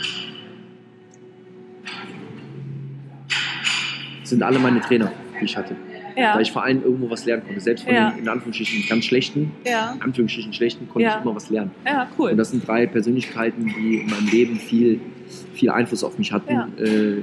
Sind 4.23 4.43
alle 4.43 4.59
meine 4.59 4.81
Trainer, 4.81 5.11
die 5.39 5.45
ich 5.45 5.55
hatte. 5.55 5.75
Ja. 6.17 6.33
Weil 6.35 6.41
ich 6.41 6.51
vor 6.51 6.63
allem 6.63 6.81
irgendwo 6.83 7.09
was 7.11 7.25
lernen 7.25 7.43
konnte. 7.45 7.61
Selbst 7.61 7.85
von 7.85 7.93
Ja. 7.93 8.09
den 8.09 8.23
in 8.23 8.27
Anführungsstrichen 8.27 8.89
ganz 8.89 9.05
schlechten, 9.05 9.51
Ja. 9.65 9.95
Anführungsstrichen 9.99 10.51
schlechten, 10.51 10.89
konnte 10.89 11.07
ich 11.09 11.23
immer 11.23 11.35
was 11.35 11.49
lernen. 11.51 11.71
Ja, 11.85 12.07
cool. 12.17 12.31
Und 12.31 12.37
das 12.37 12.49
sind 12.51 12.67
drei 12.67 12.87
Persönlichkeiten, 12.87 13.67
die 13.79 13.97
in 13.97 14.09
meinem 14.09 14.27
Leben 14.31 14.55
viel, 14.57 14.99
viel 15.53 15.69
Einfluss 15.69 16.03
auf 16.03 16.17
mich 16.17 16.31
hatten. 16.33 16.53
Äh, 16.77 17.21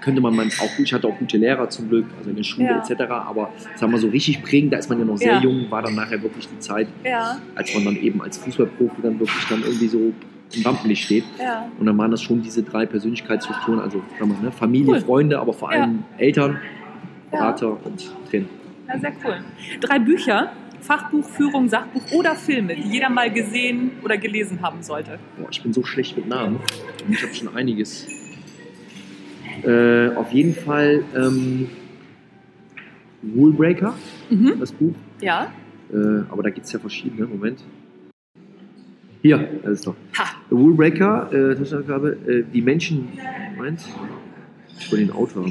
könnte 0.00 0.20
man, 0.20 0.34
man 0.34 0.48
auch, 0.48 0.78
ich 0.80 0.92
hatte 0.92 1.06
auch 1.06 1.16
gute 1.16 1.36
Lehrer 1.36 1.68
zum 1.68 1.88
Glück, 1.88 2.06
also 2.18 2.30
in 2.30 2.34
der 2.36 2.42
Schule 2.42 2.66
Ja. 2.66 2.78
etc. 2.82 3.02
Aber 3.08 3.50
sagen 3.76 3.92
wir 3.92 3.98
so 4.00 4.08
richtig 4.08 4.42
prägend, 4.42 4.72
da 4.72 4.78
ist 4.78 4.88
man 4.90 4.98
ja 4.98 5.04
noch 5.04 5.16
sehr 5.16 5.34
Ja. 5.34 5.40
jung, 5.40 5.70
war 5.70 5.82
dann 5.82 5.94
nachher 5.94 6.20
wirklich 6.20 6.48
die 6.48 6.58
Zeit, 6.58 6.88
Ja. 7.04 7.38
als 7.54 7.72
man 7.72 7.84
dann 7.84 7.96
eben 7.96 8.20
als 8.20 8.36
Fußballprofi 8.38 9.00
dann 9.00 9.20
wirklich 9.20 9.44
dann 9.48 9.62
irgendwie 9.62 9.86
so 9.86 10.12
im 10.56 10.62
Rampenlicht 10.64 11.04
steht. 11.04 11.22
Und 11.78 11.86
dann 11.86 11.96
waren 11.98 12.10
das 12.10 12.20
schon 12.20 12.42
diese 12.42 12.64
drei 12.64 12.84
Persönlichkeitsstrukturen, 12.84 13.78
also 13.78 14.02
sagen 14.18 14.32
wir, 14.36 14.44
ne, 14.46 14.50
Familie, 14.50 14.94
Cool. 14.94 15.00
Freunde, 15.00 15.38
aber 15.38 15.52
vor 15.52 15.70
allem 15.70 16.00
Eltern, 16.18 16.58
Berater 17.32 17.84
und 17.84 18.12
Trainer. 18.30 18.46
Ja, 18.88 18.98
sehr 19.00 19.12
cool. 19.24 19.36
Drei 19.80 19.98
Bücher, 19.98 20.52
Fachbuch, 20.80 21.24
Führung, 21.28 21.68
Sachbuch 21.68 22.12
oder 22.12 22.34
Filme, 22.34 22.74
die 22.76 22.82
jeder 22.82 23.08
mal 23.08 23.32
gesehen 23.32 23.92
oder 24.04 24.16
gelesen 24.18 24.60
haben 24.62 24.82
sollte. 24.82 25.18
Boah, 25.38 25.48
ich 25.50 25.62
bin 25.62 25.72
so 25.72 25.82
schlecht 25.82 26.16
mit 26.16 26.28
Namen. 26.28 26.60
Ich 27.10 27.22
habe 27.22 27.34
schon 27.34 27.54
einiges. 27.56 28.06
Äh, 29.64 30.08
auf 30.14 30.32
jeden 30.32 30.54
Fall 30.54 31.04
ähm, 31.16 31.68
Rulebreaker, 33.36 33.94
Mhm. 34.30 34.54
das 34.58 34.72
Buch. 34.72 34.94
Ja. 35.20 35.52
Äh, 35.92 35.96
aber 36.30 36.42
da 36.42 36.50
gibt 36.50 36.66
es 36.66 36.72
ja 36.72 36.78
verschiedene. 36.78 37.26
Moment. 37.26 37.62
Hier, 39.22 39.38
das 39.62 39.74
ist 39.74 39.86
doch. 39.86 39.94
Ha. 40.18 40.24
Rulebreaker, 40.50 41.30
äh, 41.32 41.52
äh, 41.52 42.44
die 42.52 42.60
Menschen. 42.62 43.08
Moment. 43.56 43.80
Ich 44.80 44.90
will 44.90 44.98
den 45.00 45.12
Autor. 45.12 45.46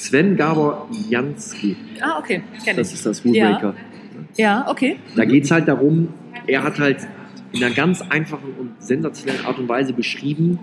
Sven 0.00 0.36
Gaber 0.36 0.86
Jansky. 1.10 1.76
Ah, 2.00 2.18
okay. 2.18 2.42
Kenn 2.64 2.76
Das 2.76 2.88
ich. 2.88 2.94
ist 2.94 3.06
das 3.06 3.24
Rulebreaker. 3.24 3.74
Ja, 4.36 4.66
okay. 4.68 4.96
Da 5.14 5.24
geht 5.24 5.44
es 5.44 5.50
halt 5.50 5.68
darum, 5.68 6.08
er 6.46 6.62
hat 6.62 6.78
halt 6.78 7.06
in 7.52 7.62
einer 7.62 7.74
ganz 7.74 8.00
einfachen 8.02 8.54
und 8.58 8.82
sensationellen 8.82 9.44
Art 9.44 9.58
und 9.58 9.68
Weise 9.68 9.92
beschrieben, 9.92 10.58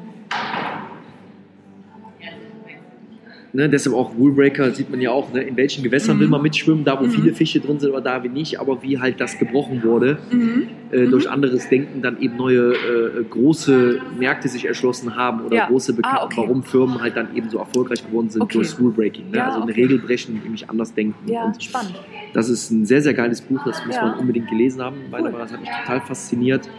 ne, 3.58 3.68
deshalb 3.68 3.95
auch 3.95 4.16
Rulebreaker 4.16 4.70
sieht 4.72 4.91
man 4.91 5.01
ja 5.01 5.10
auch, 5.10 5.34
ne, 5.34 5.41
in 5.41 5.58
welchen 5.58 5.84
Gewässern 5.84 6.18
Mhm. 6.18 6.22
will 6.22 6.28
man 6.28 6.41
mitschwimmen, 6.43 6.86
da 6.86 6.99
wo 7.01 7.05
Mhm. 7.05 7.10
viele 7.10 7.34
Fische 7.34 7.60
drin 7.60 7.80
sind 7.80 7.89
oder 7.89 8.01
da 8.01 8.24
wie 8.24 8.30
nicht, 8.30 8.60
aber 8.60 8.84
wie 8.84 8.99
halt 8.99 9.20
das 9.20 9.39
gebrochen 9.39 9.82
wurde, 9.84 10.20
Mhm. 10.32 10.68
äh, 10.91 11.05
Mhm. 11.05 11.10
durch 11.12 11.28
anderes 11.28 11.68
Denken 11.68 12.03
dann 12.03 12.22
eben 12.22 12.38
neue 12.38 12.74
äh, 12.74 13.24
große 13.28 13.99
Märkte 14.20 14.47
sich 14.47 14.66
erschlossen 14.66 15.16
haben 15.16 15.43
oder 15.43 15.55
Ja. 15.58 15.66
große 15.68 15.93
Beka 15.93 16.08
Ah, 16.18 16.26
okay. 16.26 16.36
warum 16.38 16.62
Firmen 16.64 17.01
halt 17.01 17.18
dann 17.18 17.36
eben 17.36 17.49
so 17.49 17.58
erfolgreich 17.58 18.05
geworden 18.05 18.30
sind 18.30 18.43
Okay. 18.43 18.60
durch 18.60 18.80
Rulebreaking. 18.80 19.32
Ne? 19.32 19.38
Ja, 19.38 19.45
also 19.47 19.62
eine 19.62 19.72
okay. 19.72 19.82
Regel 19.82 19.97
brechen, 19.97 20.39
nämlich 20.43 20.70
anders 20.70 20.93
denken. 20.93 21.16
Ja, 21.32 21.45
Und 21.45 21.62
spannend. 21.64 21.95
das 22.34 22.49
ist 22.49 22.70
ein 22.70 22.86
sehr, 22.86 23.01
sehr 23.01 23.16
geiles 23.16 23.41
Buch, 23.41 23.60
das 23.66 23.84
muss 23.88 23.95
Ja. 23.95 24.03
man 24.03 24.20
unbedingt 24.20 24.49
gelesen 24.49 24.82
haben. 24.84 24.97
Meiner 25.10 25.32
Cool. 25.34 25.39
Das 25.39 25.51
hat 25.51 25.62
mich 25.62 25.70
total 25.82 26.01
fasziniert. 26.01 26.70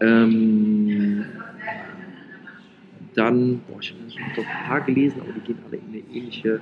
Ähm, 0.00 1.24
dann, 3.18 3.60
boah, 3.68 3.78
ich 3.80 3.90
habe 3.92 4.10
schon 4.10 4.44
ein 4.44 4.68
paar 4.68 4.80
gelesen, 4.82 5.20
aber 5.20 5.32
die 5.32 5.40
gehen 5.40 5.58
alle 5.66 5.76
in 5.76 5.82
eine 5.88 6.16
ähnliche 6.16 6.60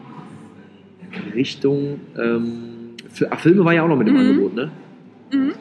Richtung. 1.34 2.00
Ähm, 2.18 2.94
für, 3.10 3.30
ach, 3.32 3.40
Filme 3.40 3.64
war 3.64 3.72
ja 3.74 3.82
auch 3.82 3.88
noch 3.88 3.96
mit 3.96 4.08
im 4.08 4.14
Mhm. 4.14 4.20
Angebot, 4.20 4.54
ne? 4.54 4.70
Mhm. 5.32 5.52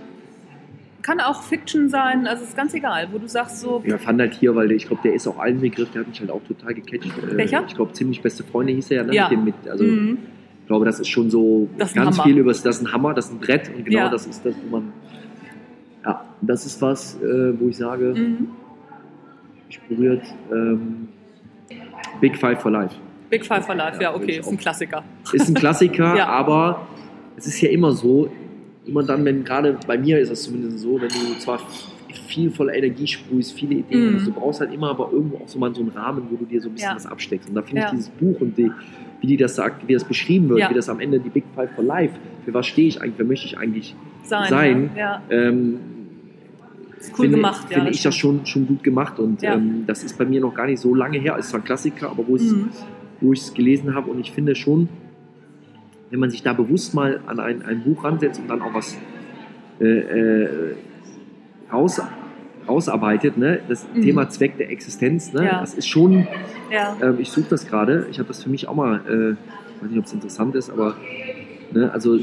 Kann 1.01 1.19
auch 1.19 1.43
Fiction 1.43 1.87
sein, 1.89 2.25
also 2.25 2.43
ist 2.43 2.57
ganz 2.57 2.73
egal, 2.73 3.09
wo 3.11 3.19
du 3.19 3.27
sagst 3.27 3.59
so, 3.59 3.83
Ja, 3.85 3.97
fand 3.99 4.19
halt 4.19 4.33
hier, 4.33 4.55
weil 4.55 4.67
der, 4.67 4.77
ich 4.77 4.87
glaube, 4.87 5.03
der 5.03 5.13
ist 5.13 5.27
auch 5.27 5.37
allen 5.37 5.61
Begriff, 5.61 5.91
der 5.91 6.01
hat 6.01 6.07
mich 6.07 6.19
halt 6.19 6.31
auch 6.31 6.41
total 6.47 6.73
gecatcht. 6.73 7.11
Äh, 7.19 7.37
Welcher? 7.37 7.63
Ich 7.67 7.75
glaube, 7.75 7.93
ziemlich 7.93 8.21
beste 8.21 8.43
Freunde 8.43 8.73
hieß 8.73 8.89
er 8.91 8.97
ja, 8.97 9.03
ne? 9.03 9.13
Ja. 9.13 9.29
Mit 9.29 9.45
mit, 9.45 9.69
also, 9.69 9.83
mhm. 9.83 10.17
ich 10.61 10.67
glaube, 10.67 10.85
das 10.85 10.99
ist 10.99 11.09
schon 11.09 11.29
so 11.29 11.69
Das 11.77 11.89
ist 11.89 11.95
ganz 11.95 12.19
viel 12.21 12.37
über 12.39 12.51
das 12.51 12.65
ist 12.65 12.81
ein 12.81 12.91
Hammer, 12.91 13.13
das 13.13 13.27
ist 13.27 13.33
ein 13.33 13.39
Brett 13.39 13.69
und 13.75 13.85
genau 13.85 13.99
Ja. 13.99 14.09
das 14.09 14.25
ist 14.25 14.43
das, 14.45 14.55
wo 14.65 14.77
man. 14.77 14.93
Ja, 16.03 16.25
das 16.41 16.65
ist 16.65 16.81
was, 16.81 17.21
äh, 17.21 17.59
wo 17.59 17.67
ich 17.67 17.77
sage, 17.77 18.13
Mhm. 18.15 18.47
Mich 19.67 19.79
berührt. 19.89 20.23
Ähm, 20.51 21.07
Big 22.21 22.37
Five 22.37 22.61
for 22.61 22.71
Life. 22.71 22.95
Big 23.29 23.45
Five 23.45 23.65
for 23.65 23.75
Life, 23.75 23.95
ja, 24.01 24.09
Ja, 24.11 24.15
okay, 24.15 24.31
ich 24.33 24.37
ist 24.39 24.47
ein. 24.47 24.57
Klassiker. 24.57 25.03
Ist 25.33 25.47
ein 25.49 25.55
Klassiker, 25.55 26.15
Ja. 26.17 26.27
aber 26.27 26.87
es 27.35 27.47
ist 27.47 27.59
ja 27.61 27.69
immer 27.69 27.91
so, 27.91 28.29
immer 28.85 29.03
dann, 29.03 29.25
wenn 29.25 29.43
gerade 29.43 29.77
bei 29.87 29.97
mir 29.97 30.19
ist 30.19 30.31
das 30.31 30.43
zumindest 30.43 30.79
so, 30.79 31.01
wenn 31.01 31.09
du 31.09 31.39
zwar 31.39 31.59
viel 32.27 32.49
voller 32.51 32.73
Energie 32.73 33.07
sprühst, 33.07 33.53
viele 33.53 33.75
Ideen 33.75 34.11
Mhm. 34.11 34.15
hast, 34.15 34.27
du 34.27 34.31
brauchst 34.31 34.59
halt 34.61 34.73
immer 34.73 34.89
aber 34.91 35.09
irgendwo 35.11 35.37
auch 35.37 35.47
so 35.47 35.59
mal 35.59 35.73
so 35.73 35.81
einen 35.81 35.89
Rahmen, 35.91 36.27
wo 36.29 36.35
du 36.37 36.45
dir 36.45 36.61
so 36.61 36.69
ein 36.69 36.73
bisschen 36.73 36.89
Ja. 36.91 36.95
was 36.95 37.05
absteckst. 37.05 37.49
Und 37.49 37.55
da 37.55 37.61
finde 37.61 37.83
ich 37.83 37.89
dieses 37.91 38.09
Buch 38.09 38.39
und 38.41 38.57
die, 38.57 38.71
wie 39.21 39.27
die 39.27 39.37
das 39.37 39.55
sagt, 39.55 39.87
wie 39.87 39.93
das 39.93 40.03
beschrieben 40.03 40.49
wird, 40.49 40.69
wie 40.69 40.73
das 40.73 40.87
am 40.87 40.99
Ende 40.99 41.19
die 41.19 41.29
Big 41.29 41.43
Five 41.55 41.71
for 41.75 41.83
Life, 41.83 42.13
für 42.45 42.53
was 42.53 42.67
stehe 42.67 42.87
ich 42.87 43.01
eigentlich, 43.01 43.17
wer 43.17 43.25
möchte 43.25 43.45
ich 43.47 43.57
eigentlich 43.57 43.95
Sein. 44.23 44.49
Sein. 44.49 44.89
Ähm, 45.29 45.79
cool 47.11 47.25
finde, 47.25 47.37
gemacht, 47.37 47.67
ja. 47.69 47.75
finde 47.77 47.91
ich 47.91 48.01
das 48.03 48.15
schon, 48.15 48.45
schon 48.45 48.67
gut 48.67 48.83
gemacht 48.83 49.19
und 49.19 49.41
Ja. 49.41 49.55
ähm, 49.55 49.83
das 49.87 50.03
ist 50.03 50.17
bei 50.17 50.25
mir 50.25 50.41
noch 50.41 50.53
gar 50.53 50.65
nicht 50.67 50.79
so 50.79 50.93
lange 50.95 51.17
her. 51.19 51.35
Es 51.39 51.49
zwar 51.49 51.59
ein 51.61 51.63
Klassiker, 51.63 52.09
aber 52.09 52.27
wo 52.27 52.35
ich 52.35 52.43
es 52.43 52.53
Mhm. 52.53 52.69
es 53.33 53.53
gelesen 53.53 53.95
habe 53.95 54.09
und 54.11 54.19
ich 54.19 54.31
finde 54.31 54.55
schon, 54.55 54.89
wenn 56.11 56.19
man 56.19 56.29
sich 56.29 56.43
da 56.43 56.53
bewusst 56.53 56.93
mal 56.93 57.19
an 57.27 57.39
ein, 57.39 57.63
ein 57.63 57.81
Buch 57.83 58.03
ransetzt 58.03 58.39
und 58.39 58.47
dann 58.49 58.61
auch 58.61 58.73
was 58.73 58.97
äh, 59.81 59.85
äh, 59.85 60.75
raus, 61.71 61.99
rausarbeitet, 62.67 63.37
ne? 63.37 63.59
das 63.67 63.85
Mhm. 63.93 64.01
Thema 64.01 64.29
Zweck 64.29 64.57
der 64.57 64.71
Existenz, 64.71 65.33
ne? 65.33 65.45
Ja. 65.45 65.59
das 65.59 65.73
ist 65.73 65.87
schon, 65.87 66.27
ähm, 67.01 67.15
ich 67.19 67.29
suche 67.29 67.47
das 67.49 67.67
gerade, 67.67 68.07
ich 68.09 68.19
habe 68.19 68.27
das 68.27 68.43
für 68.43 68.49
mich 68.49 68.67
auch 68.67 68.75
mal, 68.75 69.01
äh, 69.07 69.31
ich 69.31 69.81
weiß 69.83 69.89
nicht, 69.89 69.99
ob 69.99 70.05
es 70.05 70.13
interessant 70.13 70.55
ist, 70.55 70.69
aber 70.69 70.95
ne, 71.71 71.91
also 71.91 72.17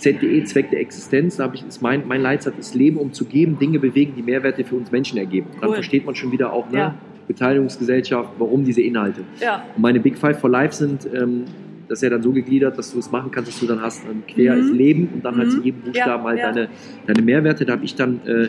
ZDE, 0.00 0.44
Zweck 0.44 0.70
der 0.70 0.80
Existenz, 0.80 1.36
da 1.36 1.44
habe 1.44 1.56
ich, 1.56 1.66
ist 1.66 1.82
mein, 1.82 2.06
mein 2.06 2.20
Leitsatz 2.22 2.54
ist 2.58 2.74
Leben, 2.74 2.96
um 2.98 3.12
zu 3.12 3.24
geben, 3.24 3.58
Dinge 3.58 3.78
bewegen, 3.78 4.12
die 4.16 4.22
Mehrwerte 4.22 4.64
für 4.64 4.76
uns 4.76 4.90
Menschen 4.92 5.18
ergeben. 5.18 5.48
Dann 5.60 5.68
Cool. 5.70 5.74
versteht 5.76 6.04
man 6.06 6.14
schon 6.14 6.32
wieder 6.32 6.52
auch, 6.52 6.70
ne, 6.70 6.78
Ja. 6.78 6.94
Beteiligungsgesellschaft, 7.26 8.30
warum 8.38 8.64
diese 8.64 8.80
Inhalte. 8.82 9.20
ja, 9.40 9.64
Und 9.76 9.82
meine 9.82 10.00
Big 10.00 10.16
Five 10.18 10.38
for 10.38 10.50
Life 10.50 10.74
sind, 10.74 11.06
ähm, 11.14 11.44
das 11.88 11.98
ist 11.98 12.02
ja 12.02 12.10
dann 12.10 12.22
so 12.22 12.32
gegliedert, 12.32 12.76
dass 12.78 12.92
du 12.92 12.98
es 12.98 13.10
machen 13.10 13.30
kannst, 13.30 13.50
dass 13.50 13.60
du 13.60 13.66
dann 13.66 13.80
hast, 13.80 14.04
ähm, 14.04 14.22
quer 14.26 14.54
Mhm. 14.54 14.60
ist 14.60 14.70
Leben 14.72 15.08
und 15.14 15.24
dann 15.24 15.36
halt 15.36 15.50
zu 15.50 15.58
Mhm. 15.58 15.64
jedem 15.64 15.80
Buchstaben 15.82 16.22
Ja, 16.22 16.28
halt 16.28 16.38
ja. 16.38 16.52
Deine, 16.52 16.68
deine 17.06 17.22
Mehrwerte. 17.22 17.64
Da 17.64 17.72
habe 17.74 17.84
ich 17.84 17.94
dann 17.94 18.20
äh, 18.26 18.48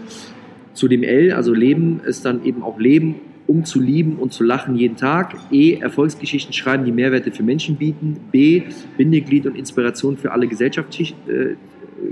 zu 0.73 0.87
dem 0.87 1.03
L, 1.03 1.31
also 1.33 1.53
Leben, 1.53 2.01
ist 2.05 2.25
dann 2.25 2.43
eben 2.45 2.63
auch 2.63 2.79
Leben, 2.79 3.15
um 3.49 3.65
zu 3.65 3.79
lieben 3.79 4.17
und 4.17 4.31
zu 4.31 4.43
lachen 4.43 4.75
jeden 4.75 4.95
Tag. 4.95 5.35
E, 5.51 5.79
Erfolgsgeschichten 5.79 6.53
schreiben, 6.53 6.85
die 6.85 6.91
Mehrwerte 6.91 7.31
für 7.31 7.41
Menschen 7.41 7.77
bieten. 7.77 8.17
B, 8.31 8.61
Bindeglied 8.95 9.47
und 9.47 9.57
Inspiration 9.57 10.17
für 10.17 10.31
alle 10.31 10.45
äh, 10.45 11.55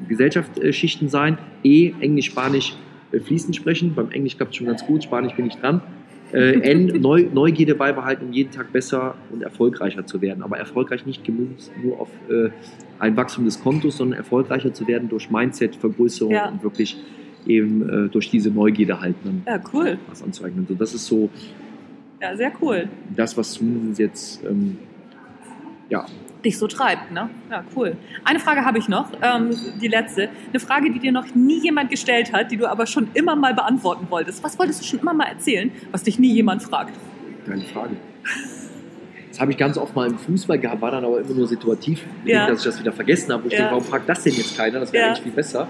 Gesellschaftsschichten 0.09 1.09
sein. 1.09 1.37
E, 1.63 1.91
Englisch, 1.99 2.25
Spanisch 2.25 2.75
äh, 3.11 3.19
fließend 3.19 3.55
sprechen. 3.55 3.93
Beim 3.93 4.09
Englisch 4.09 4.35
klappt 4.35 4.53
es 4.53 4.57
schon 4.57 4.65
ganz 4.65 4.83
gut, 4.83 5.03
Spanisch 5.03 5.35
bin 5.35 5.45
ich 5.45 5.55
dran. 5.57 5.81
Äh, 6.33 6.59
N, 6.71 6.87
Neu, 7.01 7.27
Neugierde 7.31 7.75
beibehalten, 7.75 8.25
um 8.25 8.33
jeden 8.33 8.49
Tag 8.49 8.73
besser 8.73 9.13
und 9.31 9.43
erfolgreicher 9.43 10.07
zu 10.07 10.19
werden. 10.23 10.41
Aber 10.41 10.57
erfolgreich 10.57 11.05
nicht 11.05 11.23
gemünzt 11.23 11.71
nur 11.83 12.01
auf 12.01 12.09
ein 12.97 13.15
Wachstum 13.15 13.45
des 13.45 13.61
Kontos, 13.61 13.97
sondern 13.97 14.17
erfolgreicher 14.17 14.73
zu 14.73 14.87
werden 14.87 15.07
durch 15.07 15.29
Mindset, 15.29 15.75
Vergrößerung 15.75 16.33
Ja. 16.33 16.49
und 16.49 16.63
wirklich 16.63 16.97
eben 17.45 18.07
äh, 18.07 18.09
durch 18.09 18.29
diese 18.29 18.49
Neugierde 18.49 18.99
halt 18.99 19.15
dann 19.23 19.43
ja, 19.45 19.59
cool. 19.73 19.97
was 20.09 20.23
anzueignen. 20.23 20.65
So, 20.67 20.73
das 20.75 20.93
ist 20.93 21.05
so 21.05 21.29
Ja, 22.21 22.35
sehr 22.35 22.51
cool. 22.61 22.87
das, 23.15 23.37
was 23.37 23.51
zumindest 23.53 23.99
jetzt 23.99 24.43
ähm, 24.45 24.77
ja, 25.89 26.05
Dich 26.45 26.59
so 26.59 26.67
treibt, 26.67 27.11
ne? 27.11 27.29
Ja, 27.49 27.63
cool. 27.75 27.97
Eine 28.23 28.39
Frage 28.39 28.63
habe 28.63 28.77
ich 28.77 28.87
noch, 28.87 29.09
ähm, 29.23 29.49
die 29.81 29.87
letzte. 29.87 30.29
Eine 30.51 30.59
Frage, 30.59 30.91
die 30.91 30.99
dir 30.99 31.11
noch 31.11 31.33
nie 31.33 31.59
jemand 31.61 31.89
gestellt 31.89 32.31
hat, 32.31 32.51
die 32.51 32.57
du 32.57 32.69
aber 32.69 32.85
schon 32.85 33.07
immer 33.15 33.35
mal 33.35 33.55
beantworten 33.55 34.05
wolltest. 34.11 34.43
Was 34.43 34.57
wolltest 34.59 34.81
du 34.81 34.85
schon 34.85 34.99
immer 34.99 35.15
mal 35.15 35.25
erzählen, 35.25 35.71
was 35.91 36.03
dich 36.03 36.19
nie 36.19 36.31
jemand 36.31 36.61
fragt? 36.61 36.93
keine 37.47 37.61
Frage. 37.63 37.95
Das 39.29 39.39
habe 39.39 39.51
ich 39.51 39.57
ganz 39.57 39.77
oft 39.77 39.95
mal 39.95 40.07
im 40.07 40.17
Fußball 40.17 40.59
gehabt, 40.59 40.81
war 40.81 40.91
dann 40.91 41.05
aber 41.05 41.21
immer 41.21 41.33
nur 41.33 41.47
situativ, 41.47 42.03
Ja. 42.25 42.47
dass 42.47 42.59
ich 42.59 42.65
das 42.65 42.79
wieder 42.79 42.91
vergessen 42.91 43.31
habe. 43.33 43.43
Wo 43.43 43.47
ich 43.47 43.53
Ja. 43.53 43.59
denke, 43.59 43.71
warum 43.71 43.83
fragt 43.85 44.07
das 44.07 44.23
denn 44.23 44.33
jetzt 44.33 44.55
keiner? 44.57 44.79
Das 44.79 44.93
wäre 44.93 45.03
Ja. 45.05 45.09
eigentlich 45.09 45.23
viel 45.23 45.31
besser. 45.31 45.67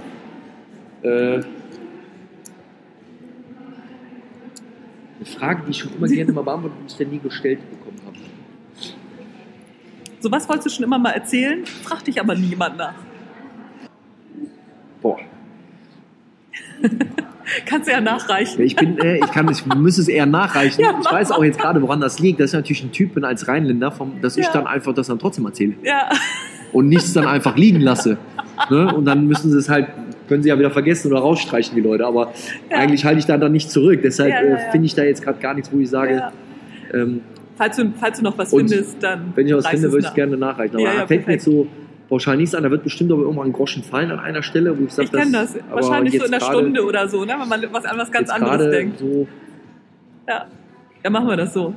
Äh, 1.03 1.07
eine 5.17 5.25
Frage, 5.25 5.63
die 5.65 5.71
ich 5.71 5.77
schon 5.77 5.93
immer 5.95 6.07
gerne 6.07 6.31
mal 6.31 6.43
beantwortet 6.43 6.77
und 6.81 7.01
ich 7.01 7.07
nie 7.07 7.19
gestellt 7.19 7.59
bekommen 7.69 7.99
habe. 8.05 8.17
So 10.19 10.31
was 10.31 10.47
wolltest 10.49 10.67
du 10.67 10.69
schon 10.71 10.83
immer 10.83 10.97
mal 10.99 11.11
erzählen, 11.11 11.65
fragt 11.65 12.07
dich 12.07 12.19
aber 12.19 12.35
niemand 12.35 12.77
nach. 12.77 12.93
Boah. 15.01 15.19
Kannst 17.65 17.87
du 17.87 17.91
ja 17.93 18.01
nachreichen. 18.01 18.61
Ich 18.61 18.75
bin, 18.75 18.97
äh, 18.97 19.17
ich 19.17 19.31
kann, 19.31 19.49
ich 19.49 19.65
muss 19.75 19.97
es 19.97 20.07
eher 20.07 20.25
nachreichen. 20.25 20.81
Ja, 20.81 20.99
ich 20.99 21.09
weiß 21.09 21.31
auch 21.31 21.43
jetzt 21.43 21.59
gerade, 21.59 21.81
woran 21.81 22.01
das 22.01 22.19
liegt. 22.19 22.39
Dass 22.39 22.49
ich 22.51 22.55
natürlich 22.55 22.83
ein 22.83 22.91
Typ 22.91 23.13
bin 23.13 23.23
als 23.23 23.47
Rheinländer, 23.47 23.91
vom, 23.91 24.21
dass 24.21 24.37
ich 24.37 24.45
Ja. 24.45 24.53
dann 24.53 24.67
einfach 24.67 24.93
das 24.93 25.07
dann 25.07 25.19
trotzdem 25.19 25.45
erzähle 25.45 25.75
Ja, 25.83 26.09
und 26.73 26.89
nichts 26.89 27.13
dann 27.13 27.25
einfach 27.25 27.55
liegen 27.55 27.79
lasse. 27.79 28.17
Ne? 28.69 28.93
Und 28.93 29.05
dann 29.05 29.27
müssen 29.27 29.49
sie 29.51 29.57
es 29.57 29.69
halt, 29.69 29.87
können 30.27 30.43
sie 30.43 30.49
ja 30.49 30.57
wieder 30.59 30.71
vergessen 30.71 31.11
oder 31.11 31.21
rausstreichen, 31.21 31.75
die 31.75 31.81
Leute. 31.81 32.05
Aber 32.05 32.31
Ja. 32.69 32.77
eigentlich 32.77 33.05
halte 33.05 33.19
ich 33.19 33.25
da 33.25 33.37
dann 33.37 33.51
nicht 33.51 33.69
zurück. 33.71 34.01
Deshalb 34.03 34.31
Ja, 34.31 34.41
äh, 34.41 34.71
finde 34.71 34.85
ich 34.85 34.95
da 34.95 35.03
jetzt 35.03 35.23
gerade 35.23 35.39
gar 35.39 35.53
nichts, 35.53 35.71
wo 35.71 35.79
ich 35.79 35.89
sage, 35.89 36.23
ähm, 36.93 37.21
Falls, 37.55 37.75
du, 37.77 37.91
falls 37.99 38.17
du 38.19 38.23
noch 38.23 38.37
was 38.37 38.51
findest, 38.51 39.01
dann. 39.01 39.31
wenn 39.33 39.47
ich 39.47 39.53
was 39.55 39.65
finde, 39.67 39.87
es 39.87 39.91
würde 39.91 40.01
ich 40.03 40.09
nach. 40.09 40.13
gerne 40.15 40.37
nachreichen. 40.37 40.75
Aber 40.75 40.85
Ja, 40.93 41.07
fällt 41.07 41.25
mir 41.25 41.33
jetzt 41.33 41.45
so 41.45 41.65
pauschal 42.07 42.37
nichts 42.37 42.53
an. 42.53 42.61
Da 42.63 42.69
wird 42.71 42.83
bestimmt 42.83 43.11
aber 43.11 43.21
irgendwann 43.23 43.47
ein 43.47 43.53
Groschen 43.53 43.81
fallen 43.83 44.11
an 44.11 44.19
einer 44.19 44.43
Stelle, 44.43 44.77
wo 44.77 44.83
ich 44.85 44.93
sage, 44.93 45.07
Ich 45.07 45.11
kenne 45.11 45.31
das. 45.31 45.57
Wahrscheinlich 45.71 46.19
so 46.19 46.25
in 46.25 46.33
einer 46.33 46.43
Stunde 46.43 46.85
oder 46.85 47.07
so, 47.09 47.25
ne? 47.25 47.33
wenn 47.39 47.49
man 47.49 47.63
was 47.71 47.85
an 47.85 47.97
was 47.97 48.11
ganz 48.11 48.29
anderes 48.29 48.69
denkt. 48.69 48.99
So, 48.99 49.27
Ja. 50.27 50.45
ja, 51.03 51.09
machen 51.09 51.27
wir 51.29 51.35
das 51.37 51.53
so. 51.53 51.73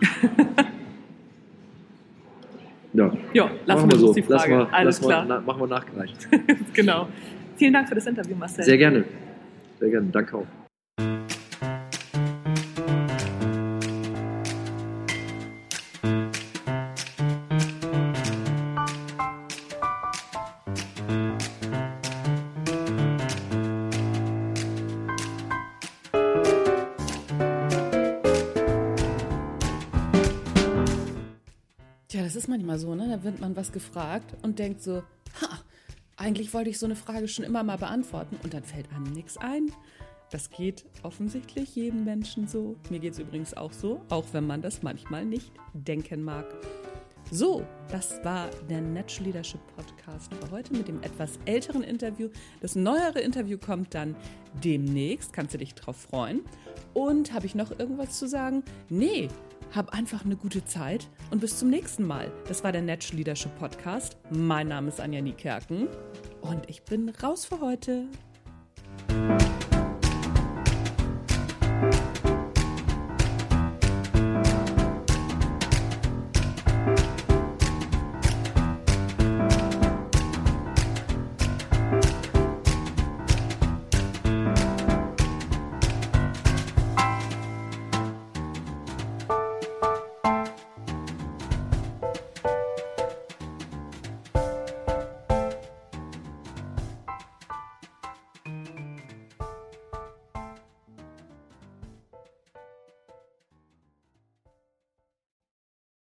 ja, 2.96 3.12
Ja, 3.34 3.50
lassen 3.66 3.86
machen 3.88 3.90
wir 3.90 3.98
so. 3.98 4.12
die 4.14 4.24
Lass 4.28 4.42
Frage. 4.42 4.54
mal, 4.56 4.68
Alles 4.72 5.00
lass 5.00 5.02
mal, 5.02 5.08
klar. 5.08 5.24
na, 5.28 5.40
machen 5.40 5.60
wir 5.60 5.66
nachgereicht. 5.66 6.28
genau. 6.74 7.08
Vielen 7.56 7.72
Dank 7.72 7.88
für 7.88 7.94
das 7.94 8.06
Interview, 8.06 8.36
Marcel. 8.36 8.64
Sehr 8.64 8.78
gerne. 8.78 9.04
Sehr 9.80 9.90
gerne. 9.90 10.08
Danke 10.12 10.36
auch. 10.36 10.65
Man 33.46 33.56
was 33.56 33.70
gefragt 33.70 34.34
und 34.42 34.58
denkt 34.58 34.82
so, 34.82 35.02
ha, 35.40 35.60
eigentlich 36.16 36.52
wollte 36.52 36.70
ich 36.70 36.78
so 36.78 36.86
eine 36.86 36.96
Frage 36.96 37.28
schon 37.28 37.44
immer 37.44 37.62
mal 37.62 37.78
beantworten 37.78 38.36
und 38.42 38.52
dann 38.52 38.64
fällt 38.64 38.90
einem 38.92 39.12
nichts 39.12 39.36
ein. 39.36 39.70
Das 40.30 40.50
geht 40.50 40.84
offensichtlich 41.04 41.76
jedem 41.76 42.04
Menschen 42.04 42.48
so. 42.48 42.74
Mir 42.90 42.98
geht 42.98 43.12
es 43.12 43.20
übrigens 43.20 43.54
auch 43.54 43.72
so, 43.72 44.00
auch 44.08 44.24
wenn 44.32 44.44
man 44.44 44.62
das 44.62 44.82
manchmal 44.82 45.24
nicht 45.24 45.52
denken 45.72 46.24
mag. 46.24 46.46
So, 47.30 47.64
das 47.88 48.24
war 48.24 48.50
der 48.68 48.80
Natural 48.80 49.26
Leadership 49.26 49.60
Podcast 49.76 50.32
für 50.34 50.50
heute 50.50 50.72
mit 50.72 50.88
dem 50.88 51.02
etwas 51.02 51.38
älteren 51.44 51.82
Interview. 51.82 52.28
Das 52.60 52.74
neuere 52.74 53.20
Interview 53.20 53.58
kommt 53.58 53.94
dann 53.94 54.16
demnächst, 54.64 55.32
kannst 55.32 55.54
du 55.54 55.58
dich 55.58 55.74
drauf 55.74 55.96
freuen. 55.96 56.42
Und 56.94 57.32
habe 57.32 57.46
ich 57.46 57.54
noch 57.54 57.76
irgendwas 57.78 58.18
zu 58.18 58.26
sagen? 58.26 58.64
Nee, 58.88 59.28
hab 59.74 59.90
einfach 59.90 60.24
eine 60.24 60.36
gute 60.36 60.64
Zeit 60.64 61.08
und 61.30 61.40
bis 61.40 61.58
zum 61.58 61.70
nächsten 61.70 62.06
Mal. 62.06 62.32
Das 62.48 62.64
war 62.64 62.72
der 62.72 62.82
Natural 62.82 63.16
Leadership 63.18 63.56
Podcast. 63.58 64.16
Mein 64.30 64.68
Name 64.68 64.88
ist 64.88 65.00
Anja 65.00 65.20
Niekerken 65.20 65.88
und 66.40 66.68
ich 66.68 66.82
bin 66.82 67.08
raus 67.08 67.44
für 67.44 67.60
heute. 67.60 68.06